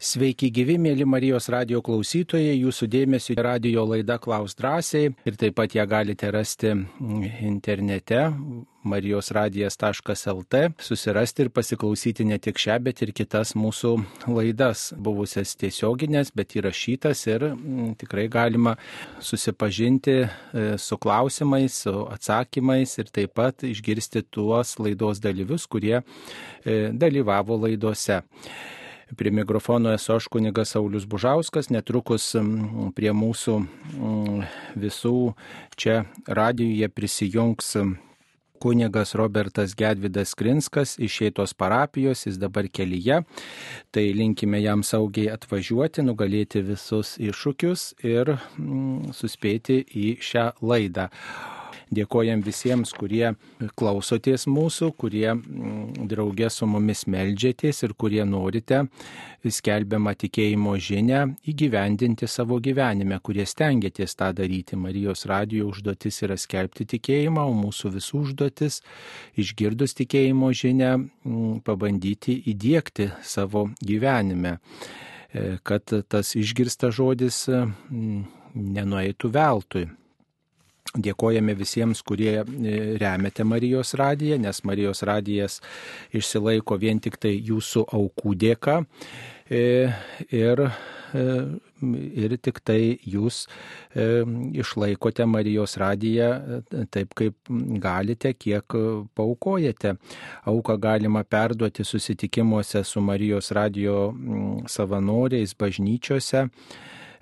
Sveiki 0.00 0.48
gyvi, 0.48 0.78
mėly 0.80 1.04
Marijos 1.04 1.50
radio 1.52 1.82
klausytojai, 1.84 2.54
jūsų 2.56 2.86
dėmesio 2.88 3.34
radio 3.36 3.82
laida 3.84 4.14
Klaus 4.16 4.54
drąsiai. 4.56 5.10
Ir 5.28 5.36
taip 5.36 5.58
pat 5.58 5.76
ją 5.76 5.84
galite 5.84 6.30
rasti 6.32 6.70
internete 7.44 8.22
marijosradijas.lt, 8.88 10.62
susirasti 10.80 11.44
ir 11.44 11.52
pasiklausyti 11.52 12.24
ne 12.24 12.40
tik 12.40 12.56
šią, 12.64 12.78
bet 12.88 13.04
ir 13.04 13.12
kitas 13.12 13.52
mūsų 13.52 13.92
laidas, 14.32 14.86
buvusias 14.96 15.52
tiesioginės, 15.60 16.32
bet 16.32 16.56
įrašytas 16.56 17.26
ir 17.28 17.50
mm, 17.50 17.92
tikrai 18.00 18.24
galima 18.32 18.78
susipažinti 19.20 20.16
e, 20.24 20.28
su 20.80 20.96
klausimais, 20.96 21.82
su 21.84 21.96
atsakymais 22.08 22.96
ir 23.04 23.12
taip 23.12 23.36
pat 23.36 23.68
išgirsti 23.68 24.24
tuos 24.32 24.78
laidos 24.80 25.20
dalyvius, 25.20 25.68
kurie 25.68 25.98
e, 26.00 26.86
dalyvavo 26.88 27.60
laidose. 27.68 28.22
Prie 29.16 29.30
mikrofono 29.30 29.92
esu 29.92 30.14
aš 30.14 30.28
kunigas 30.30 30.70
Saulis 30.76 31.06
Bužauskas, 31.06 31.70
netrukus 31.70 32.30
prie 32.94 33.10
mūsų 33.10 33.56
visų 34.78 35.16
čia 35.76 36.04
radijoje 36.26 36.88
prisijungs 36.94 37.74
kunigas 38.60 39.14
Robertas 39.14 39.74
Gedvidas 39.74 40.34
Krinskas 40.34 40.98
iš 40.98 41.16
Šeitos 41.16 41.54
parapijos, 41.54 42.26
jis 42.26 42.36
dabar 42.38 42.68
kelyje. 42.68 43.22
Tai 43.90 44.04
linkime 44.14 44.60
jam 44.62 44.84
saugiai 44.84 45.32
atvažiuoti, 45.32 46.04
nugalėti 46.04 46.62
visus 46.66 47.16
iššūkius 47.18 47.86
ir 48.04 48.36
mm, 48.36 49.14
suspėti 49.16 49.80
į 49.88 50.12
šią 50.20 50.50
laidą. 50.60 51.08
Dėkojam 51.90 52.44
visiems, 52.46 52.92
kurie 52.94 53.32
klausotės 53.74 54.44
mūsų, 54.46 54.92
kurie 54.94 55.26
mm, 55.32 56.06
draugė 56.10 56.46
su 56.54 56.68
mumis 56.70 57.02
melžiatės 57.10 57.82
ir 57.82 57.96
kurie 57.98 58.22
norite 58.22 58.84
skelbiamą 59.42 60.12
tikėjimo 60.20 60.76
žinę 60.78 61.24
įgyvendinti 61.50 62.28
savo 62.30 62.60
gyvenime, 62.62 63.18
kurie 63.26 63.42
stengiatės 63.48 64.14
tą 64.14 64.30
daryti. 64.38 64.78
Marijos 64.78 65.26
radijo 65.26 65.72
užduotis 65.72 66.22
yra 66.28 66.38
skelbti 66.38 66.86
tikėjimą, 66.94 67.48
o 67.50 67.58
mūsų 67.58 67.94
visų 67.98 68.22
užduotis 68.22 68.80
išgirdus 69.42 69.98
tikėjimo 69.98 70.54
žinę 70.54 70.92
mm, 70.94 71.62
pabandyti 71.66 72.38
įdėkti 72.54 73.10
savo 73.26 73.66
gyvenime 73.82 74.60
e, 74.60 75.56
kad 75.66 75.90
tas 76.06 76.36
išgirstas 76.38 76.94
žodis 77.02 77.48
mm, 77.50 78.28
nenueitų 78.78 79.34
veltui. 79.34 79.88
Dėkojame 80.90 81.54
visiems, 81.54 82.00
kurie 82.02 82.40
e, 82.42 82.44
remiate 82.98 83.44
Marijos 83.46 83.94
radiją, 83.94 84.40
nes 84.42 84.58
Marijos 84.66 85.04
radijas 85.06 85.60
išsilaiko 86.10 86.80
vien 86.82 86.98
tik 86.98 87.20
tai 87.22 87.36
jūsų 87.46 87.84
aukų 87.94 88.34
dėka. 88.34 88.80
E, 89.50 89.62
ir, 90.34 90.64
e, 91.14 91.22
ir 92.24 92.36
tik 92.42 92.58
tai 92.66 92.98
jūs 93.06 93.44
išlaikote 94.10 95.26
Marijos 95.30 95.76
radiją 95.78 96.60
taip, 96.90 97.14
kaip 97.14 97.50
galite, 97.82 98.34
kiek 98.34 98.78
paukojate. 99.14 99.94
Auką 100.50 100.78
galima 100.82 101.22
perduoti 101.22 101.86
susitikimuose 101.86 102.82
su 102.82 103.02
Marijos 103.02 103.54
radijo 103.54 104.08
savanoriais 104.66 105.54
bažnyčiose 105.54 106.48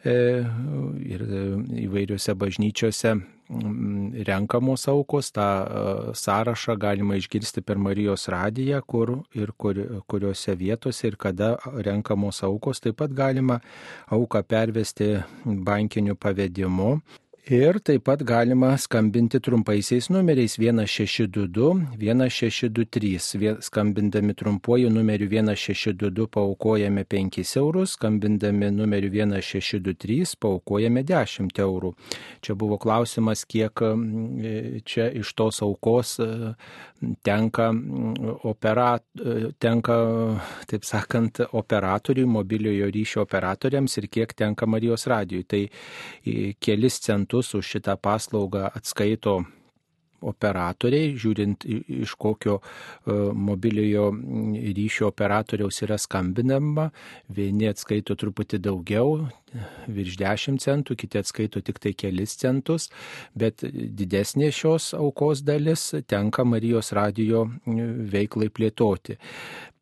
ir 0.06 1.24
įvairiuose 1.86 2.34
bažnyčiose 2.38 3.16
Mm, 3.48 4.12
renkamos 4.28 4.88
aukos, 4.88 5.32
tą 5.32 5.40
e, 5.40 6.14
sąrašą 6.14 6.74
galima 6.76 7.16
išgirsti 7.16 7.62
per 7.64 7.78
Marijos 7.80 8.28
radiją, 8.28 8.82
kur 8.84 9.12
ir 9.32 9.54
kur, 9.56 9.78
kuriuose 10.06 10.52
vietose 10.52 11.08
ir 11.08 11.16
kada 11.16 11.54
renkamos 11.86 12.42
aukos. 12.44 12.82
Taip 12.84 12.98
pat 13.00 13.14
galima 13.16 13.56
auką 14.12 14.42
pervesti 14.44 15.08
bankiniu 15.44 16.14
pavedimu 16.14 16.90
Ir 17.48 17.78
taip 17.80 18.02
pat 18.04 18.20
galima 18.28 18.74
skambinti 18.76 19.38
trumpaisiais 19.40 20.10
numeriais 20.12 20.58
1622, 20.60 21.96
1623. 21.96 23.56
Skambindami 23.64 24.34
trumpuoju 24.34 24.90
numeriu 24.92 25.30
1622 25.30 26.26
paukojame 26.26 27.04
5 27.04 27.56
eurus, 27.56 27.94
skambindami 27.96 28.68
numeriu 28.70 29.08
1623 29.10 30.36
paukojame 30.36 31.02
10 31.08 31.62
eurų. 31.64 31.94
Čia 32.44 32.54
buvo 32.54 32.76
klausimas, 32.76 33.46
kiek 33.48 33.80
čia 34.84 35.08
iš 35.16 35.32
tos 35.32 35.62
aukos 35.64 36.18
e, 36.20 36.52
tenka, 37.24 37.70
operat, 38.44 39.06
e, 39.24 39.54
tenka 39.58 39.96
taip 40.68 40.84
sakant, 40.84 41.40
operatoriui, 41.52 42.28
mobiliojo 42.28 42.92
ryšio 42.92 43.24
operatoriams 43.24 43.96
ir 43.96 44.10
kiek 44.12 44.36
tenka 44.36 44.68
Marijos 44.68 45.08
radijui. 45.08 45.48
Tai 45.48 45.64
kelis 46.60 47.00
centus 47.00 47.37
metus 47.38 47.54
už 47.54 47.66
šitą 47.66 47.96
paslaugą 47.96 48.70
atskaito 48.74 49.44
operatoriai, 50.20 51.14
žiūrint 51.14 51.62
iš 51.64 52.16
kokio 52.18 52.58
e, 52.58 53.12
mobiliojo 53.38 54.10
ryšio 54.74 55.06
operatoriaus 55.12 55.78
yra 55.86 55.94
skambinama, 55.96 56.90
vieni 57.30 57.68
atskaito 57.70 58.16
truputį 58.18 58.58
daugiau, 58.58 59.28
virš 59.86 60.18
10 60.18 60.58
centų, 60.58 60.96
kiti 60.98 61.20
atskaito 61.22 61.62
tik 61.62 61.78
tai 61.78 61.94
kelis 61.94 62.34
centus, 62.34 62.90
bet 63.38 63.62
didesnė 63.62 64.50
šios 64.50 64.90
aukos 64.98 65.44
dalis 65.46 65.94
tenka 66.10 66.42
Marijos 66.42 66.90
radijo 66.92 67.46
veiklai 67.64 68.50
plėtoti. 68.50 69.20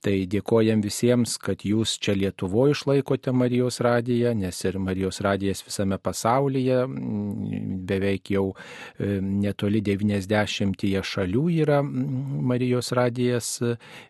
Tai 0.07 0.15
dėkojam 0.31 0.85
visiems, 0.85 1.33
kad 1.43 1.65
jūs 1.67 1.97
čia 1.99 2.13
Lietuvoje 2.15 2.77
išlaikote 2.77 3.33
Marijos 3.35 3.81
radiją, 3.83 4.37
nes 4.39 4.61
ir 4.63 4.77
Marijos 4.79 5.19
radijas 5.27 5.65
visame 5.67 5.99
pasaulyje, 5.99 6.77
beveik 7.91 8.31
jau 8.31 8.45
e, 8.53 9.17
netoli 9.19 9.81
90 9.83 11.03
šalių 11.11 11.43
yra 11.57 11.81
Marijos 11.83 12.93
radijas 12.95 13.51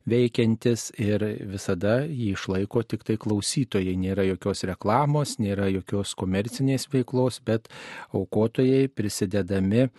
veikiantis 0.04 0.90
ir 1.00 1.24
visada 1.48 2.02
jį 2.04 2.34
išlaiko 2.34 2.84
tik 2.84 3.08
tai 3.08 3.16
klausytojai. 3.16 3.96
Nėra 3.96 4.28
jokios 4.34 4.66
reklamos, 4.68 5.38
nėra 5.40 5.70
jokios 5.72 6.12
komercinės 6.12 6.90
veiklos, 6.92 7.40
bet 7.48 7.72
aukotojai 8.12 8.90
prisidedami 8.92 9.86
e, 9.86 9.90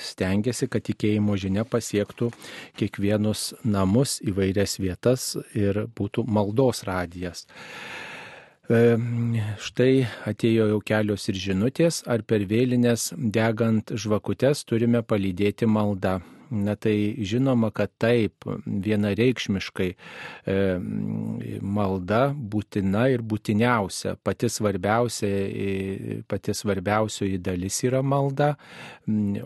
stengiasi, 0.00 0.68
kad 0.70 0.84
tikėjimo 0.86 1.36
žinia 1.40 1.66
pasiektų 1.68 2.30
kiekvienus 2.80 3.50
namus, 3.64 4.18
įvairias 4.24 4.78
vietas 4.80 5.34
ir 5.54 5.84
būtų 5.96 6.24
maldos 6.28 6.84
radijas. 6.88 7.46
E, 8.70 8.96
štai 9.58 10.06
atėjo 10.30 10.68
jau 10.72 10.82
kelios 10.86 11.28
ir 11.32 11.38
žinutės, 11.44 12.02
ar 12.06 12.22
per 12.22 12.46
vėlinės 12.48 13.10
degant 13.18 13.92
žvakutes 13.92 14.64
turime 14.64 15.02
palydėti 15.02 15.66
maldą. 15.66 16.20
Na 16.50 16.74
tai 16.74 17.14
žinoma, 17.22 17.70
kad 17.70 17.92
taip, 18.02 18.42
vienareikšmiškai 18.66 19.88
e, 19.94 20.56
malda 21.62 22.20
būtina 22.34 23.04
ir 23.14 23.22
būtiniausia, 23.22 24.16
pati 24.26 24.50
svarbiausia, 24.50 25.30
e, 25.30 26.16
pati 26.26 26.54
svarbiausioji 26.56 27.38
dalis 27.38 27.78
yra 27.86 28.02
malda, 28.02 28.56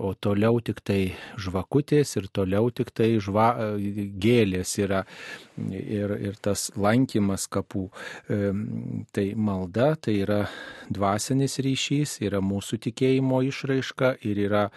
o 0.01 0.15
toliau 0.17 0.63
tik 0.65 0.81
tai 0.81 1.01
žvakutės 1.37 2.17
ir 2.17 2.31
toliau 2.33 2.73
tik 2.73 2.95
tai 2.97 3.11
žva, 3.21 3.51
gėlės 4.25 4.79
yra 4.81 5.05
ir, 5.61 6.17
ir 6.31 6.41
tas 6.41 6.71
lankymas 6.77 7.47
kapų. 7.53 7.87
E, 8.29 8.53
tai 9.13 9.27
malda 9.37 9.93
tai 10.01 10.19
yra 10.25 10.45
dvasinis 10.89 11.61
ryšys, 11.65 12.19
yra 12.25 12.41
mūsų 12.45 12.81
tikėjimo 12.89 13.45
išraiška 13.51 14.17
ir 14.25 14.47
yra 14.49 14.69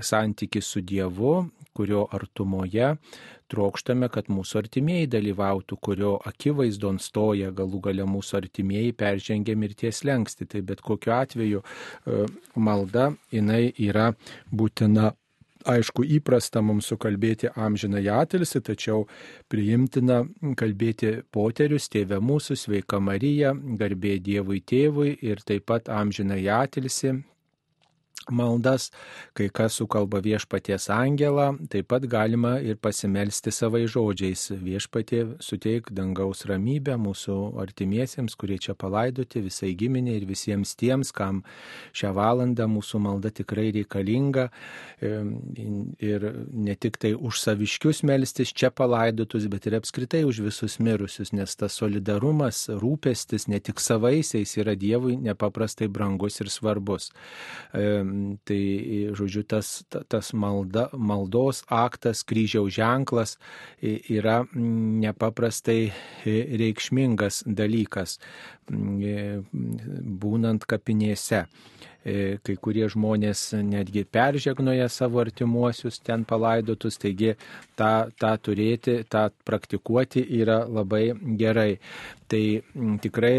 santykis 0.00 0.68
su 0.74 0.80
Dievu, 0.80 1.34
kurio 1.72 2.06
artumoje 2.12 2.94
trokštame, 3.52 4.08
kad 4.12 4.30
mūsų 4.32 4.62
artimieji 4.62 5.08
dalyvautų, 5.12 5.78
kurio 5.84 6.12
akivaizdon 6.28 7.00
stoja 7.02 7.52
galų 7.54 7.82
gale 7.88 8.06
mūsų 8.08 8.38
artimieji 8.42 8.94
peržengę 8.96 9.56
mirties 9.58 10.02
lengsti. 10.08 10.48
Tai 10.48 10.62
bet 10.68 10.80
kokiu 10.84 11.16
atveju 11.16 11.62
e, 11.62 12.22
malda 12.56 13.12
jinai 13.32 13.66
yra 13.76 14.12
būtina. 14.52 15.12
Aišku, 15.62 16.02
įprasta 16.16 16.58
mums 16.58 16.88
sukalbėti 16.90 17.52
amžiną 17.54 18.00
atilsi, 18.16 18.58
tačiau 18.66 19.04
priimtina 19.46 20.24
kalbėti 20.58 21.20
poterius, 21.30 21.86
tėvę 21.92 22.18
mūsų, 22.18 22.56
sveika 22.58 22.98
Marija, 22.98 23.52
garbė 23.54 24.16
Dievui 24.18 24.58
tėvui 24.58 25.12
ir 25.22 25.44
taip 25.46 25.68
pat 25.70 25.86
amžiną 25.86 26.40
atilsi, 26.56 27.14
maldas, 28.30 28.90
kai 29.36 29.48
kas 29.48 29.76
sukalba 29.80 30.20
viešpaties 30.22 30.88
angelą, 30.92 31.52
taip 31.72 31.88
pat 31.92 32.06
galima 32.10 32.58
ir 32.60 32.78
pasimelsti 32.82 33.52
savai 33.54 33.84
žodžiais. 33.90 34.50
Viešpatie 34.62 35.22
suteik 35.42 35.90
dangaus 35.94 36.44
ramybę 36.48 36.96
mūsų 37.00 37.36
artimiesiems, 37.62 38.36
kurie 38.38 38.58
čia 38.62 38.76
palaidoti, 38.78 39.42
visai 39.44 39.72
giminė 39.78 40.18
ir 40.20 40.26
visiems 40.28 40.74
tiems, 40.78 41.12
kam 41.16 41.42
šią 41.96 42.12
valandą 42.16 42.68
mūsų 42.70 43.00
malda 43.02 43.32
tikrai 43.34 43.70
reikalinga. 43.78 44.48
Ir 45.02 46.28
ne 46.52 46.76
tik 46.76 46.98
tai 47.02 47.14
už 47.14 47.40
saviškius 47.42 48.02
melstis 48.06 48.52
čia 48.52 48.70
palaidotus, 48.70 49.48
bet 49.50 49.66
ir 49.66 49.78
apskritai 49.80 50.22
už 50.28 50.42
visus 50.46 50.78
mirusius, 50.82 51.32
nes 51.32 51.56
tas 51.56 51.78
solidarumas, 51.80 52.68
rūpestis 52.82 53.48
ne 53.48 53.60
tik 53.60 53.80
savaisiais 53.82 54.56
yra 54.60 54.76
Dievui 54.78 55.16
nepaprastai 55.20 55.88
brangus 55.92 56.40
ir 56.42 56.50
svarbus 56.52 57.10
Tai, 58.48 58.62
žodžiu, 59.18 59.42
tas, 59.48 59.70
tas 60.08 60.32
malda, 60.32 60.88
maldos 60.96 61.62
aktas, 61.72 62.22
kryžiaus 62.26 62.72
ženklas 62.76 63.36
yra 63.82 64.42
nepaprastai 64.54 65.92
reikšmingas 66.24 67.42
dalykas 67.46 68.18
būnant 70.22 70.66
kapinėse 70.68 71.46
kai 72.02 72.54
kurie 72.58 72.88
žmonės 72.90 73.52
netgi 73.62 74.02
peržegnoja 74.10 74.88
savo 74.90 75.20
artimuosius 75.22 76.00
ten 76.02 76.24
palaidotus, 76.26 76.98
taigi 76.98 77.36
tą, 77.78 78.10
tą 78.18 78.32
turėti, 78.42 79.02
tą 79.06 79.28
praktikuoti 79.46 80.24
yra 80.40 80.62
labai 80.66 81.12
gerai. 81.38 81.78
Tai 82.26 82.42
tikrai 83.04 83.36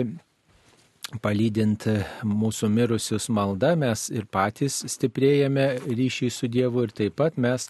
palydint 1.22 1.86
mūsų 2.26 2.70
mirusius 2.74 3.28
malda, 3.34 3.74
mes 3.80 4.08
ir 4.14 4.26
patys 4.32 4.80
stiprėjame 4.90 5.66
ryšį 5.86 6.30
su 6.32 6.50
Dievu 6.52 6.86
ir 6.88 6.94
taip 6.96 7.18
pat 7.20 7.38
mes 7.38 7.68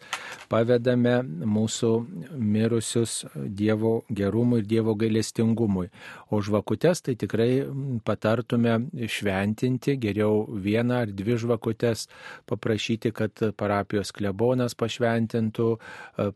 pavedame 0.52 1.18
mūsų 1.26 1.92
mirusius 2.38 3.24
Dievo 3.34 4.04
gerumui 4.10 4.62
ir 4.62 4.70
Dievo 4.70 4.96
gailestingumui. 5.00 5.90
O 6.32 6.40
žvakutes 6.46 7.04
tai 7.04 7.18
tikrai 7.20 7.66
patartume 8.06 8.78
šventinti, 9.10 9.98
geriau 10.02 10.46
vieną 10.48 11.04
ar 11.04 11.12
dvi 11.12 11.38
žvakutes 11.44 12.08
paprašyti, 12.50 13.12
kad 13.12 13.44
parapijos 13.58 14.14
klebonas 14.16 14.78
pašventintų, 14.78 15.70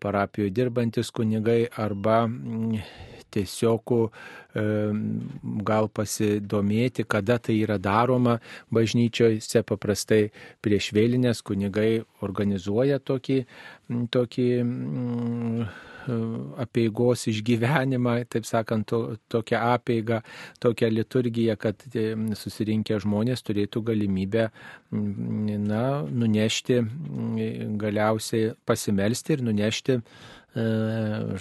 parapijoje 0.04 0.54
dirbantis 0.60 1.14
kunigai 1.14 1.64
arba 1.78 2.26
tiesiog 3.32 3.96
gal 5.68 5.90
pasidomėti, 5.94 7.06
kada 7.06 7.38
tai 7.38 7.60
yra 7.62 7.78
daroma 7.78 8.38
bažnyčiose, 8.74 9.62
paprastai 9.68 10.30
prieš 10.66 10.92
vėlinės 10.98 11.44
kunigai 11.46 12.02
organizuoja 12.26 13.00
tokį, 13.04 13.44
tokį 14.14 14.48
apieigos 16.64 17.26
išgyvenimą, 17.28 18.14
taip 18.32 18.48
sakant, 18.48 18.88
to, 18.88 19.18
tokią 19.32 19.60
apieigą, 19.74 20.22
tokią 20.64 20.90
liturgiją, 20.94 21.58
kad 21.60 21.84
susirinkę 22.40 23.00
žmonės 23.04 23.44
turėtų 23.44 23.84
galimybę 23.92 24.48
na, 24.92 25.84
nunešti, 26.08 26.80
galiausiai 27.84 28.56
pasimelsti 28.66 29.38
ir 29.38 29.46
nunešti 29.50 30.00
E, 30.47 30.47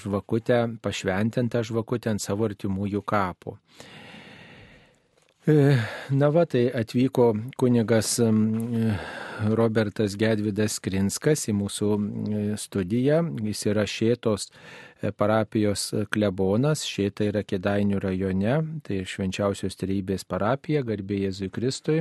žvakutę, 0.03 0.59
pašventintą 0.83 1.63
žvakutę 1.67 2.13
ant 2.13 2.23
savo 2.23 2.49
artimųjų 2.49 3.03
kapų. 3.07 3.57
E, 5.47 5.77
na 6.11 6.31
va, 6.35 6.43
tai 6.51 6.67
atvyko 6.75 7.29
kunigas 7.61 8.17
Robertas 9.59 10.17
Gedvidas 10.19 10.81
Krinskas 10.83 11.47
į 11.51 11.55
mūsų 11.61 11.91
studiją. 12.59 13.23
Jis 13.47 13.67
yra 13.71 13.85
šėtos 13.87 14.51
E, 15.03 15.11
parapijos 15.13 15.91
klebonas, 16.09 16.81
šitą 16.89 17.27
yra 17.29 17.43
Kedainių 17.45 17.99
rajone, 18.01 18.55
tai 18.87 19.03
švenčiausios 19.05 19.77
trejybės 19.77 20.25
parapija, 20.25 20.81
garbė 20.89 21.19
Jėzui 21.27 21.51
Kristui. 21.53 21.99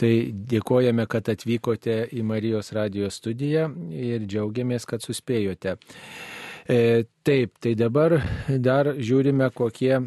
Tai 0.00 0.12
dėkojame, 0.50 1.06
kad 1.06 1.30
atvykote 1.30 2.00
į 2.10 2.24
Marijos 2.26 2.72
radijos 2.74 3.20
studiją 3.22 3.68
ir 3.94 4.26
džiaugiamės, 4.26 4.88
kad 4.90 5.06
suspėjote. 5.06 5.76
E, 6.68 7.04
taip, 7.22 7.58
tai 7.60 7.74
dabar 7.76 8.16
dar 8.48 8.94
žiūrime, 8.96 9.50
kokie 9.52 9.98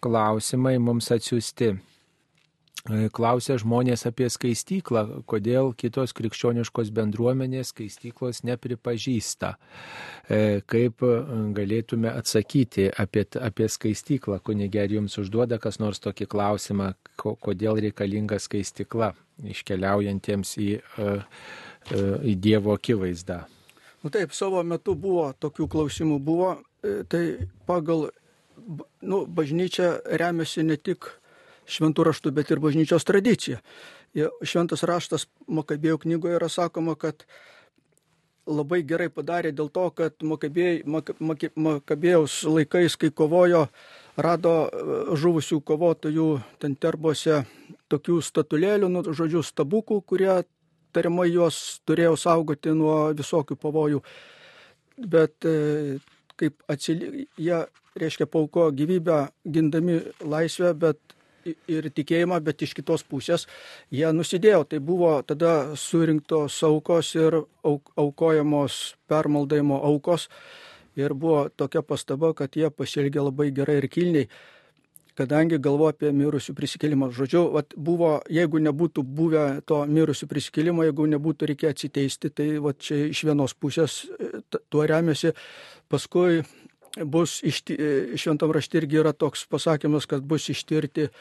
klausimai 0.00 0.78
mums 0.80 1.10
atsiųsti. 1.12 1.74
E, 2.88 3.08
Klausė 3.12 3.58
žmonės 3.60 4.06
apie 4.08 4.28
skaistyklą, 4.32 5.02
kodėl 5.28 5.74
kitos 5.76 6.14
krikščioniškos 6.16 6.92
bendruomenės 6.96 7.74
skaistyklos 7.74 8.40
nepripažįsta. 8.48 9.50
E, 10.30 10.62
kaip 10.64 11.04
e, 11.04 11.12
galėtume 11.58 12.08
atsakyti 12.14 12.88
apie, 12.88 13.26
apie 13.42 13.68
skaistyklą, 13.68 14.40
kunigė, 14.44 14.86
ar 14.86 14.96
jums 14.96 15.18
užduoda 15.20 15.60
kas 15.60 15.80
nors 15.82 16.00
tokį 16.04 16.30
klausimą, 16.32 16.94
kodėl 17.20 17.82
reikalinga 17.84 18.40
skaistykla 18.40 19.12
iškeliaujantiems 19.52 20.56
į, 20.58 20.72
į 22.26 22.34
Dievo 22.42 22.74
akivaizdą. 22.74 23.44
Nu 24.02 24.10
taip, 24.14 24.34
savo 24.36 24.62
metu 24.62 24.94
buvo 24.94 25.32
tokių 25.42 25.66
klausimų, 25.70 26.18
buvo, 26.22 26.52
tai 27.10 27.22
pagal, 27.66 28.08
nu, 29.02 29.24
bažnyčia 29.26 29.96
remiasi 30.22 30.62
ne 30.62 30.78
tik 30.78 31.10
šventų 31.68 32.06
raštų, 32.08 32.32
bet 32.34 32.52
ir 32.54 32.62
bažnyčios 32.62 33.06
tradicija. 33.08 33.58
Šventas 34.46 34.86
raštas 34.88 35.26
Makabėjų 35.50 35.98
knygoje 36.06 36.38
yra 36.38 36.48
sakoma, 36.48 36.94
kad 36.96 37.26
labai 38.48 38.80
gerai 38.86 39.08
padarė 39.12 39.52
dėl 39.52 39.68
to, 39.72 39.88
kad 39.92 40.14
Makabėjaus 40.24 42.38
laikais, 42.48 42.96
kai 42.96 43.10
kovojo, 43.12 43.66
rado 44.18 44.52
e, 44.66 44.68
žuvusių 45.20 45.60
kovotojų 45.62 46.28
ten 46.62 46.74
terbose 46.80 47.42
tokių 47.92 48.22
statulėlių, 48.24 48.88
nu, 48.90 49.02
žodžiu, 49.06 49.44
stabukų, 49.46 50.00
kurie 50.08 50.32
tariamai 50.92 51.28
juos 51.30 51.80
turėjo 51.88 52.16
saugoti 52.20 52.74
nuo 52.76 53.10
visokių 53.18 53.58
pavojų. 53.60 54.02
Bet 54.98 55.46
e, 55.46 55.98
kaip 56.38 56.56
atsilik, 56.70 57.28
jie, 57.38 57.60
reiškia, 57.98 58.26
pauko 58.30 58.70
gyvybę 58.74 59.28
gindami 59.46 60.00
laisvę, 60.22 60.72
bet 60.74 60.98
ir 61.70 61.88
tikėjimą, 61.94 62.40
bet 62.44 62.62
iš 62.62 62.74
kitos 62.76 63.04
pusės 63.06 63.46
jie 63.94 64.08
nusidėjo. 64.12 64.64
Tai 64.68 64.80
buvo 64.84 65.12
tada 65.26 65.76
surinktos 65.78 66.58
aukos 66.66 67.14
ir 67.16 67.40
aukojamos 67.64 68.78
permaldavimo 69.08 69.80
aukos. 69.90 70.28
Ir 70.98 71.14
buvo 71.14 71.46
tokia 71.48 71.84
pastaba, 71.86 72.32
kad 72.34 72.56
jie 72.58 72.70
pasielgė 72.74 73.22
labai 73.22 73.52
gerai 73.54 73.78
ir 73.78 73.86
kilniai, 73.92 74.28
kadangi 75.18 75.58
galvo 75.62 75.88
apie 75.90 76.12
mirusių 76.14 76.54
prisikelimą. 76.54 77.10
Žodžiu, 77.14 77.42
vat, 77.56 77.74
buvo, 77.74 78.18
jeigu 78.32 78.60
nebūtų 78.62 79.02
buvę 79.02 79.44
to 79.68 79.82
mirusių 79.90 80.28
prisikėlimo, 80.30 80.86
jeigu 80.86 81.08
nebūtų 81.16 81.50
reikėję 81.52 81.74
atsiteisti, 81.74 82.30
tai 82.30 82.48
vat, 82.62 82.78
čia 82.84 83.08
iš 83.08 83.24
vienos 83.26 83.56
pusės 83.58 84.04
tuo 84.70 84.86
remiasi. 84.86 85.34
Paskui 85.90 86.42
bus 87.04 87.40
išti, 87.46 87.76
šventam 88.18 88.52
rašte 88.54 88.80
irgi 88.80 89.00
yra 89.02 89.12
toks 89.12 89.46
pasakymas, 89.50 90.06
kad 90.10 90.24
bus 90.26 90.48
ištirti 90.52 91.08
e, 91.08 91.12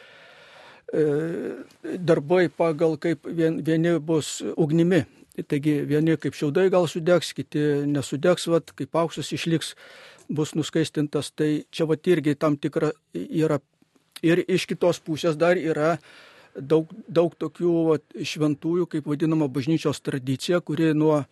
darbai 1.98 2.48
pagal 2.50 2.98
kaip 3.02 3.28
vien, 3.28 3.62
vieni 3.66 3.98
bus 4.00 4.40
ugnimi. 4.56 5.06
Taigi 5.38 5.84
vieni 5.86 6.16
kaip 6.18 6.34
šiaudai 6.34 6.70
gal 6.74 6.88
sudegs, 6.90 7.30
kiti 7.38 7.62
nesudegs, 7.86 8.48
vat, 8.50 8.72
kaip 8.78 8.96
auksas 8.98 9.30
išliks, 9.36 9.76
bus 10.34 10.56
nuskaistintas. 10.58 11.30
Tai 11.38 11.50
čia 11.70 11.86
vat 11.90 12.10
irgi 12.10 12.34
tam 12.36 12.58
tikra 12.58 12.90
yra. 13.14 13.60
Ir 14.26 14.42
iš 14.48 14.66
kitos 14.70 15.00
pusės 15.04 15.38
dar 15.38 15.60
yra 15.60 15.98
daug, 16.58 16.90
daug 17.08 17.36
tokių 17.38 17.74
vat, 17.92 18.04
šventųjų, 18.18 18.88
kaip 18.90 19.08
vadinama 19.10 19.50
bažnyčios 19.52 20.02
tradicija, 20.02 20.62
kuri 20.62 20.94
nuo 20.98 21.24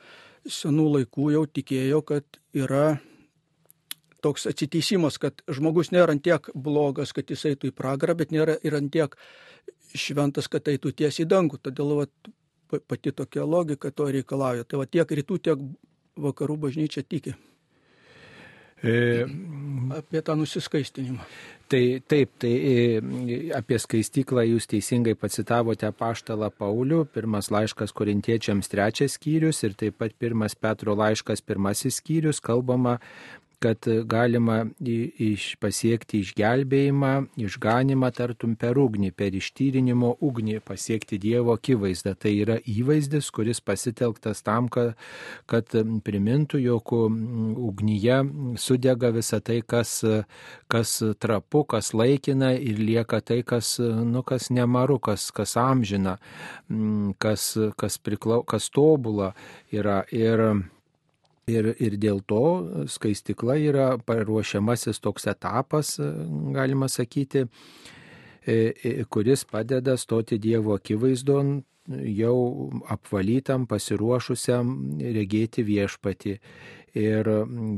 senų 0.46 0.88
laikų 1.00 1.32
jau 1.34 1.46
tikėjo, 1.50 2.02
kad 2.06 2.40
yra 2.54 2.98
toks 4.26 4.48
atsiteisimas, 4.50 5.20
kad 5.22 5.42
žmogus 5.50 5.92
nėra 5.94 6.16
tiek 6.22 6.50
blogas, 6.54 7.14
kad 7.14 7.30
jis 7.30 7.46
eitų 7.52 7.70
į 7.72 7.76
pragarą, 7.78 8.16
bet 8.18 8.34
nėra 8.34 8.58
ir 8.66 8.78
tiek 8.94 9.18
šventas, 9.96 10.50
kad 10.52 10.68
eitų 10.68 10.94
tiesiai 11.02 11.26
į 11.26 11.32
dangų. 11.34 11.62
Todėl 11.62 11.94
vat, 12.02 12.32
pati 12.90 13.14
tokia 13.14 13.46
logika 13.46 13.92
to 13.92 14.10
reikalauja. 14.12 14.66
Tai 14.66 14.82
va 14.82 14.88
tiek 14.90 15.12
rytų, 15.20 15.38
tiek 15.50 15.62
vakarų 16.18 16.58
bažnyčia 16.68 17.06
tiki. 17.06 17.36
E, 18.84 19.26
apie 19.98 20.22
tą 20.22 20.36
nusiskaistinimą. 20.36 21.24
Tai 21.68 22.02
taip, 22.08 22.30
tai 22.38 22.52
e, 22.54 23.38
apie 23.58 23.80
skaistyklą 23.82 24.44
jūs 24.46 24.68
teisingai 24.70 25.16
pacitavote 25.18 25.90
paštalą 25.98 26.52
Paulių, 26.54 27.06
pirmas 27.16 27.50
laiškas 27.54 27.96
korintiečiams 27.96 28.70
trečias 28.70 29.16
skyrius 29.18 29.64
ir 29.66 29.74
taip 29.80 29.98
pat 30.02 30.14
pirmas 30.20 30.54
Petro 30.60 30.94
laiškas 31.00 31.42
pirmasis 31.42 32.02
skyrius 32.04 32.44
kalbama 32.44 33.00
kad 33.66 33.88
galima 34.06 34.60
iš, 34.80 35.56
pasiekti 35.58 36.20
išgelbėjimą, 36.22 37.12
išganimą 37.42 38.12
tartum 38.14 38.54
per 38.60 38.78
ugnį, 38.78 39.10
per 39.18 39.34
ištyrinimo 39.34 40.12
ugnį 40.26 40.60
pasiekti 40.66 41.18
Dievo 41.22 41.56
akivaizdą. 41.58 42.14
Tai 42.20 42.34
yra 42.44 42.58
įvaizdis, 42.62 43.32
kuris 43.34 43.64
pasitelktas 43.66 44.44
tam, 44.46 44.70
kad, 44.70 44.94
kad 45.50 45.74
primintų, 46.06 46.62
jog 46.62 46.94
ugnyje 46.94 48.20
sudega 48.62 49.10
visa 49.16 49.42
tai, 49.42 49.62
kas, 49.66 49.98
kas 50.70 50.94
trapu, 51.22 51.64
kas 51.66 51.94
laikina 51.98 52.54
ir 52.54 52.84
lieka 52.84 53.24
tai, 53.26 53.42
kas, 53.48 53.80
nu, 53.82 54.22
kas 54.22 54.52
nemaru, 54.54 55.00
kas, 55.02 55.32
kas 55.34 55.58
amžina, 55.58 56.20
kas, 57.18 57.50
kas, 57.82 57.98
priklau, 57.98 58.44
kas 58.46 58.70
tobula 58.70 59.34
yra. 59.74 60.04
Ir, 60.14 60.50
Ir, 61.46 61.68
ir 61.78 61.94
dėl 62.02 62.24
to 62.26 62.42
skaistikla 62.90 63.60
yra 63.62 63.90
paruošiamasis 64.02 64.98
toks 64.98 65.28
etapas, 65.30 65.92
galima 66.56 66.88
sakyti, 66.90 67.44
e, 68.42 68.56
e, 68.74 68.94
kuris 69.06 69.44
padeda 69.46 69.94
stoti 70.02 70.40
Dievo 70.42 70.74
akivaizdon 70.74 71.60
jau 72.18 72.72
apvalytam, 72.90 73.68
pasiruošusiam 73.70 74.74
regėti 75.20 75.62
viešpati. 75.70 76.40
Ir 76.96 77.30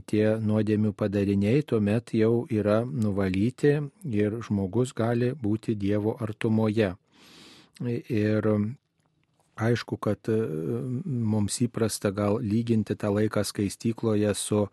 tie 0.07 0.25
nuodėmių 0.39 0.93
padariniai 0.95 1.63
tuomet 1.67 2.13
jau 2.15 2.45
yra 2.47 2.83
nuvalyti 2.85 3.73
ir 4.13 4.39
žmogus 4.47 4.93
gali 4.95 5.33
būti 5.33 5.75
Dievo 5.75 6.15
artumoje. 6.21 6.93
Ir 7.83 8.51
Aišku, 9.57 9.97
kad 9.97 10.29
e, 10.29 10.37
mums 11.05 11.57
įprasta 11.65 12.11
gal 12.13 12.37
lyginti 12.43 12.95
tą 12.95 13.09
laiką 13.15 13.43
skaistykloje 13.47 14.33
su 14.37 14.67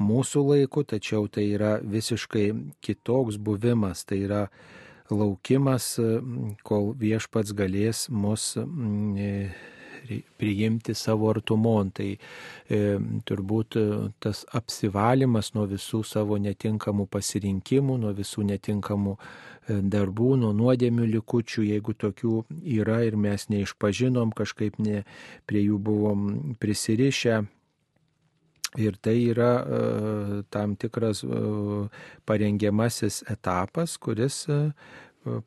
mūsų 0.00 0.44
laiku, 0.48 0.84
tačiau 0.84 1.28
tai 1.28 1.50
yra 1.54 1.78
visiškai 1.84 2.46
kitoks 2.80 3.36
buvimas, 3.36 4.06
tai 4.08 4.22
yra 4.24 4.46
laukimas, 5.10 5.96
kol 6.62 6.92
viešpats 6.96 7.52
galės 7.58 8.06
mus 8.08 8.54
priimti 10.40 10.94
savo 10.94 11.30
artumon. 11.30 11.92
Tai 11.96 12.08
e, 12.14 12.80
turbūt 13.28 13.78
tas 14.22 14.42
apsivalimas 14.56 15.52
nuo 15.56 15.66
visų 15.70 16.02
savo 16.06 16.38
netinkamų 16.40 17.06
pasirinkimų, 17.10 18.00
nuo 18.04 18.12
visų 18.16 18.46
netinkamų 18.50 19.16
darbų, 19.68 20.34
nuo 20.40 20.50
nuodėmių 20.56 21.06
likučių, 21.14 21.64
jeigu 21.68 21.94
tokių 21.94 22.34
yra 22.80 23.00
ir 23.06 23.16
mes 23.20 23.46
neišpažinom, 23.52 24.32
kažkaip 24.36 24.78
ne, 24.82 25.04
prie 25.46 25.64
jų 25.66 25.78
buvom 25.78 26.28
prisirišę. 26.60 27.42
Ir 28.78 28.94
tai 29.02 29.16
yra 29.32 29.50
uh, 29.58 30.34
tam 30.46 30.76
tikras 30.78 31.24
uh, 31.26 31.88
parengiamasis 32.22 33.24
etapas, 33.26 33.96
kuris 33.98 34.44
uh, 34.46 34.70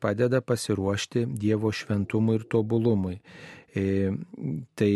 padeda 0.00 0.42
pasiruošti 0.44 1.24
Dievo 1.32 1.72
šventumui 1.72 2.36
ir 2.36 2.44
tobulumui. 2.52 3.16
E, 3.74 4.12
tai 4.78 4.90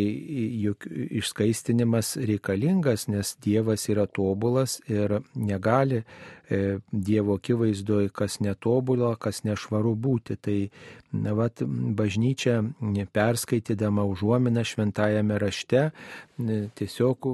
juk 0.62 0.84
išskaistinimas 1.18 2.12
reikalingas, 2.22 3.08
nes 3.10 3.32
Dievas 3.42 3.88
yra 3.90 4.04
tobulas 4.06 4.76
ir 4.86 5.16
negali 5.34 6.04
e, 6.04 6.78
Dievo 6.92 7.34
akivaizdoje, 7.40 8.12
kas 8.14 8.38
netobula, 8.38 9.16
kas 9.18 9.42
nešvaru 9.42 9.96
būti. 9.98 10.38
Tai 10.38 10.56
na, 11.10 11.34
vat, 11.34 11.64
bažnyčia 11.98 12.60
perskaitydama 13.10 14.06
užuominą 14.12 14.62
šventajame 14.62 15.42
rašte 15.42 15.88
tiesiog 16.78 17.32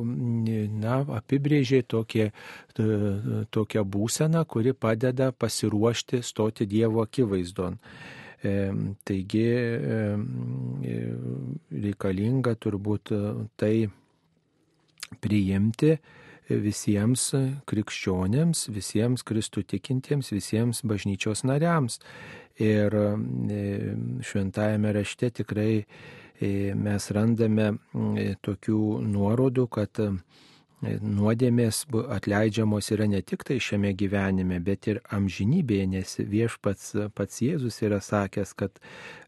na, 0.80 0.98
apibrėžė 1.20 1.84
tokie, 1.84 2.30
tokią 3.52 3.84
būseną, 3.84 4.48
kuri 4.48 4.72
padeda 4.72 5.28
pasiruošti 5.36 6.24
stoti 6.24 6.64
Dievo 6.64 7.04
akivaizdon. 7.04 7.82
Taigi 8.44 9.46
reikalinga 11.84 12.54
turbūt 12.60 13.12
e, 13.14 13.20
tai 13.56 13.74
priimti 15.24 15.94
visiems 16.48 17.30
krikščionėms, 17.70 18.66
visiems 18.74 19.24
kristų 19.24 19.64
tikintiems, 19.72 20.28
visiems 20.34 20.82
bažnyčios 20.84 21.44
nariams. 21.48 22.00
Ir 22.60 22.92
šventajame 24.22 24.92
rašte 24.94 25.30
tikrai 25.40 25.72
e, 25.80 25.86
mes 26.76 27.08
randame 27.16 27.72
tokių 28.44 28.82
nuorodų, 29.08 29.66
kad 29.72 30.04
nuodėmės 31.02 31.84
atleidžiamos 32.14 32.90
yra 32.94 33.06
ne 33.10 33.20
tik 33.22 33.44
tai 33.46 33.58
šiame 33.62 33.92
gyvenime, 33.98 34.60
bet 34.64 34.88
ir 34.90 35.00
amžinybėje, 35.14 35.86
nes 35.94 36.14
viešpats 36.30 36.94
pats 37.16 37.42
Jėzus 37.44 37.80
yra 37.86 38.00
sakęs, 38.04 38.54
kad 38.58 38.78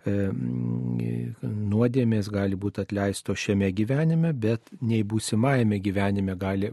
e, 0.07 0.29
nuodėmės 1.43 2.31
gali 2.33 2.59
būti 2.59 2.85
atleistos 2.85 3.41
šiame 3.43 3.71
gyvenime, 3.77 4.33
bet 4.33 4.71
nei 4.81 5.03
būsimajame 5.07 5.81
gyvenime 5.85 6.37
gali 6.41 6.71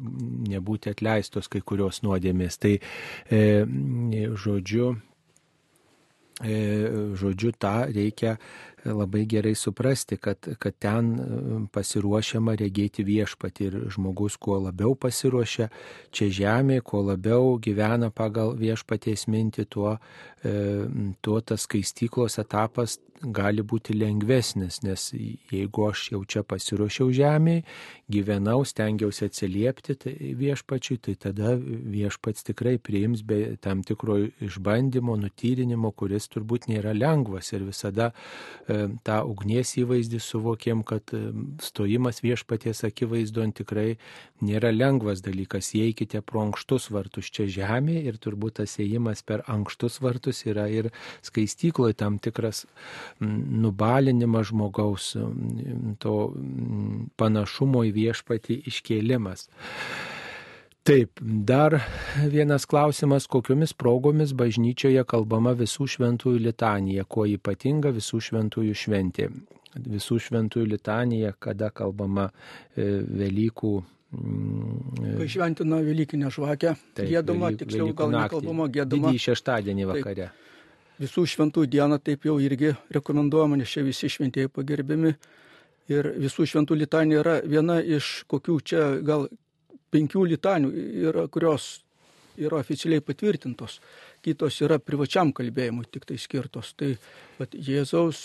nebūti 0.54 0.94
atleistos 0.94 1.50
kai 1.52 1.64
kurios 1.66 2.04
nuodėmės. 2.06 2.60
Tai 2.62 2.76
e, 2.78 3.42
žodžiu, 4.46 4.94
žodžiu, 6.42 7.52
tą 7.54 7.74
reikia 7.94 8.38
labai 8.86 9.26
gerai 9.26 9.56
suprasti, 9.56 10.18
kad, 10.18 10.38
kad 10.60 10.76
ten 10.80 11.14
e, 11.16 11.28
pasiruošiama 11.72 12.56
regėti 12.60 13.06
viešpatį 13.08 13.68
ir 13.68 13.78
žmogus 13.96 14.36
kuo 14.42 14.58
labiau 14.66 14.96
pasiruošia 15.00 15.70
čia 16.12 16.30
žemėje, 16.40 16.84
kuo 16.84 17.04
labiau 17.08 17.56
gyvena 17.64 18.12
pagal 18.12 18.56
viešpaties 18.60 19.28
mintį, 19.32 19.68
tuo, 19.72 19.96
e, 20.44 20.54
tuo 21.22 21.40
tas 21.42 21.64
skaistyklos 21.68 22.40
etapas 22.44 23.00
gali 23.24 23.64
būti 23.64 23.96
lengvesnis, 23.96 24.82
nes 24.84 25.10
jeigu 25.14 25.88
aš 25.90 26.10
jau 26.14 26.22
čia 26.28 26.44
pasiruošiau 26.48 27.12
žemėje, 27.16 27.64
gyvenau, 28.14 28.64
stengiausi 28.68 29.28
atsiliepti 29.30 29.96
tai 30.00 30.14
viešpačiui, 30.38 31.00
tai 31.02 31.16
tada 31.16 31.54
viešpats 31.58 32.46
tikrai 32.50 32.76
priims 32.78 33.24
be 33.26 33.56
tam 33.64 33.84
tikro 33.86 34.20
išbandymo, 34.44 35.16
nutyrinimo, 35.22 35.94
kuris 35.96 36.28
turbūt 36.34 36.68
nėra 36.72 36.94
lengvas 36.98 37.54
ir 37.56 37.64
visada 37.68 38.12
e, 38.12 38.90
tą 39.08 39.22
ugnies 39.30 39.76
įvaizdį 39.80 40.20
suvokėm, 40.24 40.84
kad 40.88 41.16
stojimas 41.64 42.22
viešpaties 42.26 42.84
akivaizdon 42.90 43.56
tikrai 43.56 43.96
nėra 44.44 44.74
lengvas 44.76 45.24
dalykas. 45.26 45.72
Įeikite 45.78 46.22
pro 46.26 46.44
ankštus 46.44 46.90
vartus 46.94 47.32
čia 47.34 47.48
žemėje 47.48 48.04
ir 48.12 48.20
turbūt 48.22 48.60
tas 48.62 48.78
įėjimas 48.82 49.24
per 49.26 49.46
ankštus 49.50 50.00
vartus 50.04 50.44
yra 50.50 50.68
ir 50.70 50.92
skaistykloje 51.26 51.98
tam 52.04 52.20
tikras 52.20 52.66
nubalinimas 53.20 54.50
žmogaus, 54.50 55.12
to 56.04 56.16
panašumo 57.20 57.84
į 57.90 57.94
viešpatį 58.00 58.60
iškėlimas. 58.72 59.48
Taip, 60.84 61.20
dar 61.24 61.78
vienas 62.28 62.66
klausimas, 62.68 63.28
kokiomis 63.32 63.72
progomis 63.80 64.34
bažnyčioje 64.36 65.06
kalbama 65.08 65.54
visų 65.56 65.88
šventųjų 65.94 66.42
litanija, 66.50 67.06
kuo 67.08 67.24
ypatinga 67.32 67.94
visų 67.96 68.20
šventųjų 68.28 68.76
šventė. 68.76 69.30
Visų 69.80 70.20
šventųjų 70.26 70.68
litanija, 70.74 71.32
kada 71.40 71.72
kalbama 71.74 72.28
e, 72.28 72.84
Velykų 73.24 73.72
mm, 73.80 75.16
Kai 75.22 75.30
šventina 75.32 75.80
Velykinę 75.88 76.30
žvakę, 76.36 76.76
gėdama, 77.00 77.54
tiksliau 77.58 77.96
gal 77.96 78.12
nekalbama, 78.14 78.68
gėdama. 78.76 79.14
Didį 79.14 79.24
šeštadienį 79.30 79.88
vakare. 79.94 80.28
Taip, 80.34 80.53
visų 81.04 81.26
šventų 81.30 81.66
dieną 81.72 82.00
taip 82.04 82.26
jau 82.28 82.36
irgi 82.42 82.74
rekomenduojama, 82.96 83.60
nes 83.60 83.72
čia 83.72 83.82
visi 83.86 84.10
šventieji 84.12 84.52
pagerbiami. 84.54 85.12
Ir 85.92 86.04
visų 86.24 86.46
šventų 86.48 86.78
litanija 86.80 87.20
yra 87.20 87.36
viena 87.44 87.82
iš 87.84 88.24
kokių 88.32 88.56
čia 88.64 88.84
gal 89.04 89.28
penkių 89.94 90.24
litanių, 90.32 90.70
yra, 91.10 91.24
kurios 91.32 91.64
yra 92.40 92.58
oficialiai 92.62 93.02
patvirtintos. 93.06 93.80
Kitos 94.24 94.62
yra 94.64 94.80
privačiam 94.80 95.34
kalbėjimui 95.36 95.86
tik 95.92 96.06
tai 96.10 96.18
skirtos. 96.22 96.74
Tai 96.80 96.92
vat, 97.40 97.50
Jėzaus, 97.54 98.18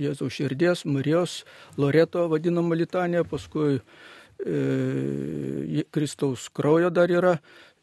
Jėzaus 0.00 0.32
širdies, 0.38 0.78
Marijos, 0.88 1.32
Loreto 1.80 2.28
vadinama 2.30 2.74
litanija, 2.78 3.22
paskui 3.28 3.80
e, 3.80 3.82
Kristaus 5.90 6.48
kraujo 6.54 6.90
dar 6.94 7.08
yra, 7.12 7.34